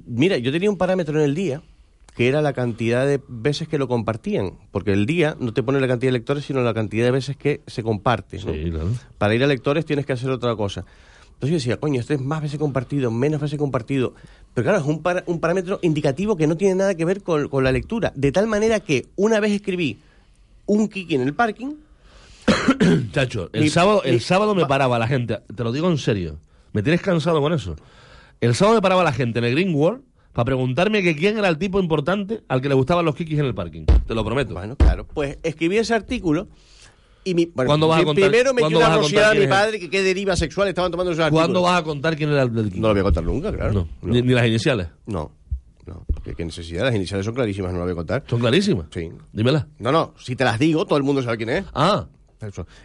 Mira, 0.07 0.39
yo 0.39 0.53
tenía 0.53 0.71
un 0.71 0.79
parámetro 0.79 1.19
en 1.19 1.25
el 1.25 1.35
día 1.35 1.62
que 2.17 2.29
era 2.29 2.43
la 2.43 2.53
cantidad 2.53 3.07
de 3.07 3.21
veces 3.29 3.69
que 3.69 3.79
lo 3.79 3.89
compartían, 3.89 4.55
porque 4.73 4.93
el 4.93 5.07
día 5.07 5.37
no 5.39 5.53
te 5.53 5.62
pone 5.62 5.81
la 5.81 5.89
cantidad 5.89 6.09
de 6.09 6.19
lectores, 6.19 6.45
sino 6.45 6.61
la 6.61 6.75
cantidad 6.75 7.05
de 7.05 7.12
veces 7.12 7.37
que 7.37 7.62
se 7.67 7.83
comparte. 7.83 8.39
¿no? 8.39 8.53
Sí, 8.53 8.71
claro. 8.71 8.91
Para 9.17 9.35
ir 9.35 9.45
a 9.45 9.47
lectores 9.47 9.85
tienes 9.85 10.07
que 10.07 10.12
hacer 10.12 10.31
otra 10.31 10.57
cosa. 10.57 10.85
Entonces 11.41 11.51
yo 11.51 11.55
decía, 11.55 11.77
coño, 11.79 12.01
este 12.01 12.15
es 12.15 12.21
más 12.21 12.43
veces 12.43 12.59
compartido, 12.59 13.11
menos 13.11 13.41
veces 13.41 13.59
compartido. 13.59 14.15
Pero 14.55 14.65
claro, 14.65 14.79
es 14.81 14.87
un, 14.87 15.03
para- 15.03 15.23
un 15.27 15.41
parámetro 15.41 15.79
indicativo 15.83 16.37
que 16.37 16.47
no 16.47 16.57
tiene 16.57 16.75
nada 16.75 16.95
que 16.95 17.05
ver 17.05 17.23
con, 17.23 17.49
con 17.49 17.63
la 17.65 17.73
lectura. 17.73 18.13
De 18.17 18.33
tal 18.33 18.47
manera 18.47 18.81
que 18.81 19.07
una 19.17 19.39
vez 19.41 19.53
escribí 19.53 19.99
un 20.67 20.89
kiki 20.89 21.15
en 21.15 21.23
el 21.23 21.35
parking, 21.35 21.75
Chacho, 23.13 23.49
el 23.53 23.71
sábado, 23.71 24.03
el 24.05 24.21
sábado 24.21 24.55
me 24.55 24.67
paraba 24.67 24.99
la 24.99 25.07
gente, 25.07 25.39
te 25.55 25.63
lo 25.65 25.73
digo 25.73 25.89
en 25.91 25.99
serio, 25.99 26.39
me 26.73 26.83
tienes 26.83 27.01
cansado 27.01 27.41
con 27.41 27.53
eso. 27.53 27.77
El 28.41 28.55
sábado 28.55 28.77
me 28.79 28.83
paraba 28.83 29.05
la 29.05 29.13
gente 29.13 29.39
en 29.39 29.45
el 29.45 29.53
Green 29.53 29.75
World 29.75 30.03
para 30.33 30.45
preguntarme 30.47 31.03
que 31.03 31.15
quién 31.15 31.39
era 31.39 31.49
el 31.49 31.59
tipo 31.59 31.79
importante 31.81 32.41
al 32.49 32.61
que 32.61 32.69
le 32.69 32.75
gustaban 32.75 33.05
los 33.05 33.15
kikis 33.15 33.39
en 33.39 33.45
el 33.47 33.55
parking. 33.55 33.85
Te 34.07 34.15
lo 34.15 34.25
prometo. 34.25 34.55
bueno, 34.55 34.77
claro, 34.77 35.07
pues 35.07 35.39
escribí 35.43 35.77
ese 35.79 35.95
artículo 35.95 36.49
y 37.31 37.35
mi, 37.35 37.47
bueno, 37.47 37.69
¿Cuándo 37.69 37.89
vas 37.89 38.01
a 38.01 38.05
contar- 38.05 38.28
primero 38.31 38.52
me 38.55 38.66
dio 38.69 38.77
una 38.78 38.97
rociada 38.97 39.31
a 39.31 39.35
mi 39.35 39.47
padre 39.47 39.78
que 39.81 39.89
qué 39.90 40.02
deriva 40.02 40.36
sexual 40.36 40.69
estaban 40.69 40.90
tomando 40.90 41.12
esos 41.12 41.23
artículos. 41.24 41.44
¿Cuándo 41.47 41.62
vas 41.62 41.81
a 41.81 41.82
contar 41.85 42.16
quién 42.16 42.31
era 42.31 42.43
el 42.43 42.55
del 42.55 42.66
kiki? 42.66 42.81
No 42.81 42.89
lo 42.89 42.94
voy 42.94 43.01
a 43.01 43.05
contar 43.05 43.24
nunca, 43.24 43.52
claro. 43.52 43.73
No, 43.73 43.89
Ni, 44.02 44.23
ni 44.23 44.32
las 44.35 44.47
iniciales. 44.47 44.89
No, 45.07 45.32
no. 45.86 46.05
¿Qué, 46.24 46.35
qué 46.35 46.44
necesidad? 46.44 46.85
Las 46.85 46.94
iniciales 46.94 47.24
son 47.24 47.35
clarísimas, 47.35 47.73
no 47.73 47.78
lo 47.78 47.85
voy 47.85 47.93
a 47.93 47.97
contar. 47.97 48.24
¿Son 48.28 48.39
clarísimas? 48.40 48.86
Sí. 48.93 49.11
Dímela. 49.32 49.66
No, 49.78 49.90
no, 49.93 50.15
si 50.19 50.36
te 50.36 50.44
las 50.44 50.59
digo, 50.59 50.85
todo 50.86 50.98
el 50.98 51.05
mundo 51.05 51.23
sabe 51.23 51.36
quién 51.36 51.51
es. 51.51 51.65
Ah. 51.74 52.07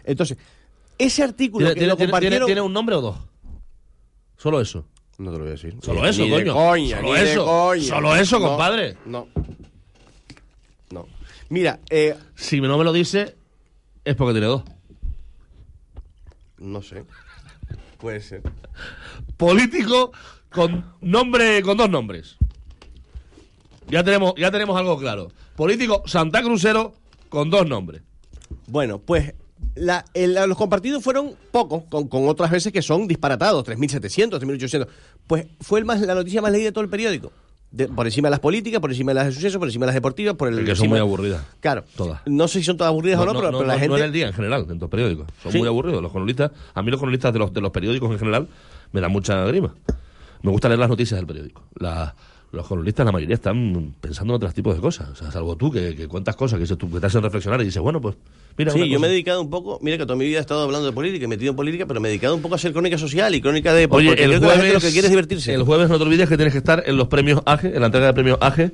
Entonces, 0.04 0.36
ese 0.98 1.22
artículo 1.22 1.66
¿tiene, 1.66 1.80
que 1.80 1.86
lo 1.86 1.96
compartieron... 1.96 2.46
tiene 2.46 2.60
un 2.60 2.72
nombre 2.72 2.94
o 2.96 3.00
dos? 3.00 3.16
Solo 4.36 4.60
eso. 4.60 4.86
No 5.18 5.30
te 5.32 5.38
lo 5.38 5.44
voy 5.44 5.48
a 5.48 5.52
decir. 5.52 5.74
Solo 5.82 6.02
Ni- 6.02 6.08
eso, 6.08 6.22
ni 6.22 6.30
coño. 6.30 6.52
coña, 6.54 6.96
Solo 7.00 7.16
eso. 7.16 7.44
coña. 7.46 7.82
Solo 7.84 8.16
eso, 8.16 8.38
No, 8.38 8.48
compadre. 8.48 8.96
No. 9.06 9.28
No. 10.90 11.06
Mira, 11.48 11.80
eh, 11.90 12.14
Si 12.34 12.60
no 12.60 12.76
me 12.76 12.84
lo 12.84 12.92
dice, 12.92 13.34
es 14.06 14.16
porque 14.16 14.32
tiene 14.34 14.46
dos. 14.46 14.62
no 16.58 16.80
sé. 16.82 17.04
Puede 17.98 18.20
ser. 18.20 18.42
Político 19.36 20.12
con 20.50 20.84
nombre, 21.00 21.62
con 21.62 21.76
dos 21.76 21.88
nombres. 21.90 22.36
Ya 23.88 24.02
tenemos, 24.04 24.34
ya 24.36 24.50
tenemos 24.50 24.76
algo 24.78 24.98
claro. 24.98 25.30
Político 25.56 26.02
Santa 26.06 26.42
Crucero 26.42 26.94
con 27.28 27.50
dos 27.50 27.66
nombres. 27.66 28.02
Bueno, 28.66 28.98
pues 28.98 29.34
la- 29.74 30.04
el- 30.14 30.34
los 30.34 30.56
compartidos 30.56 31.02
fueron 31.02 31.34
pocos, 31.50 31.84
con, 31.88 32.08
con 32.08 32.28
otras 32.28 32.50
veces 32.50 32.72
que 32.72 32.82
son 32.82 33.06
disparatados, 33.08 33.64
3.700, 33.66 34.38
3.800. 34.40 34.88
Pues 35.26 35.46
fue 35.60 35.78
el 35.78 35.84
más, 35.84 36.00
la 36.00 36.14
noticia 36.14 36.42
más 36.42 36.52
leída 36.52 36.66
de 36.66 36.72
todo 36.72 36.84
el 36.84 36.90
periódico. 36.90 37.32
De- 37.76 37.88
por 37.88 38.06
encima 38.06 38.28
de 38.28 38.30
las 38.30 38.40
políticas, 38.40 38.80
por 38.80 38.90
encima 38.90 39.10
de 39.10 39.16
las 39.16 39.26
de 39.26 39.32
sucesos, 39.32 39.58
por 39.58 39.68
encima 39.68 39.84
de 39.84 39.88
las 39.88 39.94
deportivas, 39.94 40.34
por 40.34 40.48
el. 40.48 40.64
Que 40.64 40.74
son 40.74 40.88
muy 40.88 40.98
aburridas. 40.98 41.42
Claro. 41.60 41.84
Todas. 41.96 42.20
No 42.26 42.48
sé 42.48 42.60
si 42.60 42.64
son 42.64 42.76
todas 42.76 42.90
aburridas 42.90 43.20
o 43.20 43.24
no, 43.26 43.32
pero, 43.34 43.48
pero 43.50 43.64
la 43.64 43.74
no, 43.74 43.78
gente. 43.78 43.88
no 43.88 43.96
en 43.98 44.04
el 44.04 44.12
día 44.12 44.26
en 44.28 44.32
general, 44.32 44.66
en 44.70 44.78
los 44.78 44.88
periódicos. 44.90 45.26
Son 45.42 45.52
Sí. 45.52 45.58
muy 45.58 45.68
aburridos. 45.68 46.02
Los 46.02 46.12
cronistas, 46.12 46.50
a 46.74 46.82
mí 46.82 46.90
los 46.90 47.00
cronistas 47.00 47.32
de 47.32 47.38
los, 47.38 47.52
de 47.52 47.60
los 47.60 47.70
periódicos 47.70 48.10
en 48.10 48.18
general 48.18 48.48
me 48.92 49.00
dan 49.00 49.12
mucha 49.12 49.44
grima. 49.44 49.74
Me 50.42 50.50
gusta 50.50 50.68
leer 50.68 50.78
las 50.78 50.88
noticias 50.88 51.18
del 51.18 51.26
periódico. 51.26 51.62
La- 51.78 52.14
los 52.52 52.66
cronistas, 52.66 53.04
la 53.04 53.12
mayoría, 53.12 53.34
están 53.34 53.94
pensando 54.00 54.34
en 54.34 54.36
otros 54.36 54.54
tipos 54.54 54.74
de 54.74 54.80
cosas. 54.80 55.08
O 55.10 55.14
sea, 55.14 55.30
salvo 55.30 55.56
tú, 55.56 55.70
que, 55.70 55.94
que 55.94 56.08
cuentas 56.08 56.36
cosas, 56.36 56.58
que, 56.58 56.62
dices 56.62 56.78
tú, 56.78 56.90
que 56.90 57.00
te 57.00 57.06
hacen 57.06 57.22
reflexionar 57.22 57.60
y 57.60 57.64
dices, 57.64 57.82
bueno, 57.82 58.00
pues 58.00 58.16
mira. 58.56 58.72
sí, 58.72 58.78
yo 58.78 58.86
cosa. 58.86 58.98
me 59.00 59.06
he 59.06 59.10
dedicado 59.10 59.42
un 59.42 59.50
poco, 59.50 59.78
mira 59.82 59.98
que 59.98 60.04
toda 60.04 60.16
mi 60.16 60.26
vida 60.26 60.38
he 60.38 60.40
estado 60.40 60.62
hablando 60.62 60.86
de 60.86 60.92
política 60.92 61.24
y 61.24 61.28
metido 61.28 61.50
en 61.50 61.56
política, 61.56 61.86
pero 61.86 62.00
me 62.00 62.08
he 62.08 62.10
dedicado 62.10 62.34
un 62.34 62.42
poco 62.42 62.54
a 62.54 62.56
hacer 62.56 62.72
crónica 62.72 62.98
social 62.98 63.34
y 63.34 63.40
crónica 63.40 63.72
de... 63.74 63.88
Oye, 63.90 64.08
porque 64.08 64.24
el 64.24 64.30
creo 64.30 64.40
que 64.40 64.46
jueves, 64.46 64.74
lo 64.74 64.80
que 64.80 64.90
quiere 64.90 65.06
es 65.06 65.10
divertirse. 65.10 65.54
el 65.54 65.64
jueves 65.64 65.88
no 65.88 65.98
te 65.98 66.04
olvides 66.04 66.28
que 66.28 66.36
tienes 66.36 66.52
que 66.52 66.58
estar 66.58 66.82
en 66.86 66.96
los 66.96 67.08
premios 67.08 67.42
AGE, 67.44 67.74
en 67.74 67.80
la 67.80 67.86
entrega 67.86 68.06
de 68.06 68.14
premios 68.14 68.38
AGE, 68.40 68.72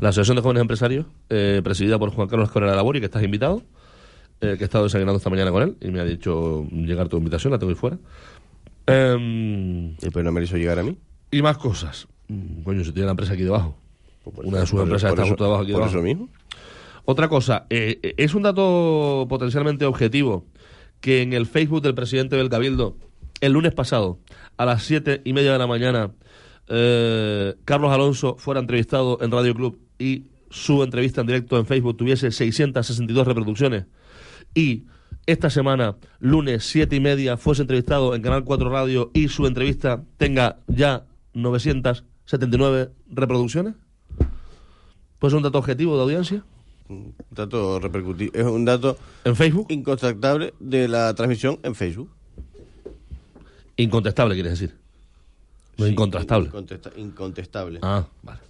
la 0.00 0.10
Asociación 0.10 0.36
de 0.36 0.42
Jóvenes 0.42 0.60
Empresarios, 0.60 1.06
eh, 1.30 1.60
presidida 1.64 1.98
por 1.98 2.10
Juan 2.10 2.28
Carlos 2.28 2.50
Correa 2.50 2.74
Labor 2.74 2.96
y 2.96 3.00
que 3.00 3.06
estás 3.06 3.22
invitado, 3.22 3.62
eh, 4.40 4.54
que 4.58 4.64
he 4.64 4.66
estado 4.66 4.84
desayunando 4.84 5.16
esta 5.16 5.30
mañana 5.30 5.50
con 5.50 5.62
él 5.62 5.76
y 5.80 5.90
me 5.90 6.00
ha 6.00 6.04
dicho 6.04 6.66
llegar 6.70 7.08
tu 7.08 7.16
invitación, 7.16 7.52
la 7.52 7.58
tengo 7.58 7.70
ahí 7.70 7.76
fuera. 7.76 7.98
Em, 8.86 9.94
¿Y 9.94 10.10
pero 10.12 10.22
no 10.22 10.32
me 10.32 10.40
lo 10.40 10.44
hizo 10.44 10.56
llegar 10.56 10.78
a 10.78 10.82
mí? 10.82 10.96
y 11.30 11.42
más 11.42 11.58
cosas. 11.58 12.08
Mm, 12.28 12.62
Coño, 12.62 12.84
si 12.84 12.92
tiene 12.92 13.06
la 13.06 13.12
empresa 13.12 13.34
aquí 13.34 13.42
debajo. 13.42 13.76
Una 14.24 14.60
de 14.60 14.66
sus 14.66 14.80
empresas 14.80 15.10
está 15.10 15.26
justo 15.26 15.44
debajo 15.44 15.62
aquí 15.62 15.72
por 15.72 15.82
debajo. 15.82 15.98
eso 15.98 16.02
mismo. 16.02 16.28
Otra 17.04 17.28
cosa, 17.28 17.66
eh, 17.70 18.14
es 18.16 18.34
un 18.34 18.42
dato 18.42 19.26
potencialmente 19.28 19.84
objetivo 19.84 20.44
que 21.00 21.22
en 21.22 21.32
el 21.32 21.46
Facebook 21.46 21.82
del 21.82 21.94
presidente 21.94 22.34
del 22.34 22.48
Cabildo, 22.48 22.96
el 23.40 23.52
lunes 23.52 23.72
pasado, 23.74 24.18
a 24.56 24.64
las 24.64 24.82
siete 24.82 25.22
y 25.24 25.32
media 25.32 25.52
de 25.52 25.58
la 25.58 25.68
mañana, 25.68 26.10
eh, 26.68 27.54
Carlos 27.64 27.92
Alonso 27.92 28.36
fuera 28.38 28.58
entrevistado 28.58 29.18
en 29.20 29.30
Radio 29.30 29.54
Club 29.54 29.78
y 30.00 30.24
su 30.50 30.82
entrevista 30.82 31.20
en 31.20 31.28
directo 31.28 31.58
en 31.58 31.66
Facebook 31.66 31.96
tuviese 31.96 32.32
662 32.32 33.26
reproducciones 33.26 33.84
y 34.54 34.84
esta 35.26 35.50
semana, 35.50 35.96
lunes 36.18 36.64
siete 36.64 36.96
y 36.96 37.00
media, 37.00 37.36
fuese 37.36 37.62
entrevistado 37.62 38.14
en 38.14 38.22
Canal 38.22 38.44
4 38.44 38.70
Radio 38.70 39.10
y 39.12 39.28
su 39.28 39.46
entrevista 39.46 40.02
tenga 40.16 40.60
ya 40.68 41.04
979 42.26 42.90
reproducciones? 43.10 43.74
¿Pues 45.18 45.32
es 45.32 45.36
un 45.36 45.42
dato 45.42 45.58
objetivo 45.58 45.96
de 45.96 46.02
audiencia? 46.02 46.44
Un 46.88 47.14
dato 47.30 47.78
repercutivo. 47.80 48.32
Es 48.34 48.44
un 48.44 48.64
dato... 48.64 48.98
¿En 49.24 49.36
Facebook? 49.36 49.66
Incontactable 49.70 50.54
de 50.60 50.88
la 50.88 51.14
transmisión 51.14 51.58
en 51.62 51.74
Facebook. 51.74 52.10
Incontestable, 53.76 54.34
quieres 54.34 54.58
decir. 54.58 54.76
No 55.78 55.84
Sí, 55.86 55.92
incontrastable. 55.92 56.48
incontesta- 56.48 56.92
incontestable. 56.96 57.78
Ah, 57.82 58.06
vale. 58.22 58.40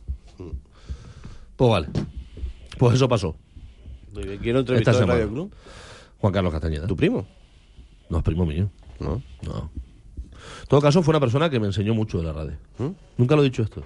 Pues 1.56 1.70
vale. 1.70 1.88
Pues 2.78 2.94
eso 2.94 3.08
pasó. 3.08 3.36
Muy 4.12 4.24
bien. 4.24 4.38
¿Quién 4.38 4.54
lo 4.54 4.60
entrevistó 4.60 4.90
Esta 4.90 5.00
semana. 5.02 5.20
Radio 5.20 5.32
Club? 5.32 5.52
Juan 6.18 6.32
Carlos 6.32 6.52
Castañeda. 6.52 6.86
¿Tu 6.86 6.96
primo? 6.96 7.26
No 8.08 8.18
es 8.18 8.24
primo 8.24 8.46
mío. 8.46 8.70
No. 9.00 9.22
No. 9.42 9.70
En 10.62 10.66
todo 10.68 10.80
caso, 10.80 11.02
fue 11.02 11.12
una 11.12 11.20
persona 11.20 11.48
que 11.50 11.58
me 11.60 11.66
enseñó 11.66 11.94
mucho 11.94 12.18
de 12.18 12.24
la 12.24 12.32
radio. 12.32 12.52
¿Mm? 12.78 12.88
Nunca 13.18 13.36
lo 13.36 13.42
he 13.42 13.44
dicho 13.44 13.62
esto. 13.62 13.82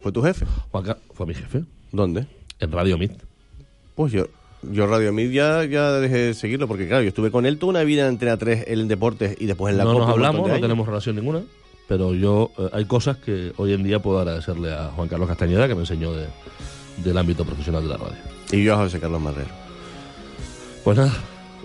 ¿Fue 0.00 0.12
tu 0.12 0.22
jefe? 0.22 0.46
Juan 0.70 0.84
Ca- 0.84 0.98
fue 1.14 1.26
mi 1.26 1.34
jefe. 1.34 1.64
¿Dónde? 1.92 2.26
En 2.60 2.72
Radio 2.72 2.96
Mit. 2.98 3.12
Pues 3.94 4.12
yo, 4.12 4.26
yo 4.62 4.86
Radio 4.86 5.12
Mid 5.12 5.30
ya, 5.30 5.64
ya 5.64 5.92
dejé 5.92 6.16
de 6.18 6.34
seguirlo 6.34 6.68
porque, 6.68 6.86
claro, 6.86 7.02
yo 7.02 7.08
estuve 7.08 7.30
con 7.30 7.46
él 7.46 7.58
toda 7.58 7.70
una 7.70 7.82
vida 7.82 8.02
en 8.02 8.08
Antena 8.08 8.36
3, 8.36 8.64
él 8.68 8.80
en 8.82 8.88
deportes 8.88 9.36
y 9.40 9.46
después 9.46 9.72
en 9.72 9.78
la 9.78 9.84
no 9.84 9.92
Copa 9.94 10.04
nos 10.04 10.12
hablamos, 10.14 10.48
no 10.48 10.60
tenemos 10.60 10.86
relación 10.86 11.16
ninguna. 11.16 11.42
Pero 11.88 12.14
yo, 12.14 12.50
eh, 12.58 12.68
hay 12.72 12.84
cosas 12.84 13.16
que 13.16 13.52
hoy 13.56 13.72
en 13.72 13.82
día 13.84 14.00
puedo 14.00 14.18
agradecerle 14.18 14.72
a 14.72 14.90
Juan 14.94 15.08
Carlos 15.08 15.28
Castañeda, 15.28 15.66
que 15.68 15.74
me 15.74 15.80
enseñó 15.82 16.12
de- 16.12 16.26
del 17.04 17.16
ámbito 17.16 17.44
profesional 17.44 17.82
de 17.82 17.88
la 17.88 17.96
radio. 17.96 18.16
Y 18.52 18.62
yo 18.64 18.74
a 18.74 18.78
José 18.78 18.98
Carlos 19.00 19.20
Marrero. 19.20 19.50
Pues 20.84 20.96
nada, 20.98 21.12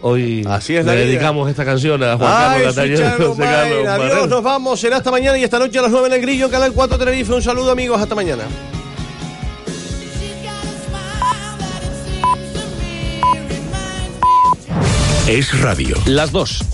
hoy 0.02 0.46
Así 0.48 0.76
es 0.76 0.86
le 0.86 0.96
dedicamos 0.96 1.50
esta 1.50 1.64
canción 1.66 2.02
a 2.04 2.18
Juan 2.18 2.32
Ay, 2.34 2.62
Carlos 2.64 2.76
José 2.76 2.94
Carlos 3.04 3.40
Adiós, 3.40 3.86
Marrero. 4.00 4.28
nos 4.28 4.44
vamos. 4.44 4.80
Será 4.80 4.98
hasta 4.98 5.12
mañana 5.12 5.38
y 5.38 5.44
esta 5.44 5.60
noche 5.60 5.80
a 5.80 5.82
las 5.84 5.92
9 5.92 6.08
en 6.08 6.14
el 6.14 6.22
Grillo, 6.22 6.50
Canal 6.50 6.74
4 6.74 6.98
Tenerife. 6.98 7.34
Un 7.34 7.42
saludo, 7.42 7.72
amigos. 7.72 8.02
Hasta 8.02 8.16
mañana. 8.16 8.44
Es 15.28 15.60
radio. 15.62 15.96
Las 16.06 16.32
dos. 16.32 16.72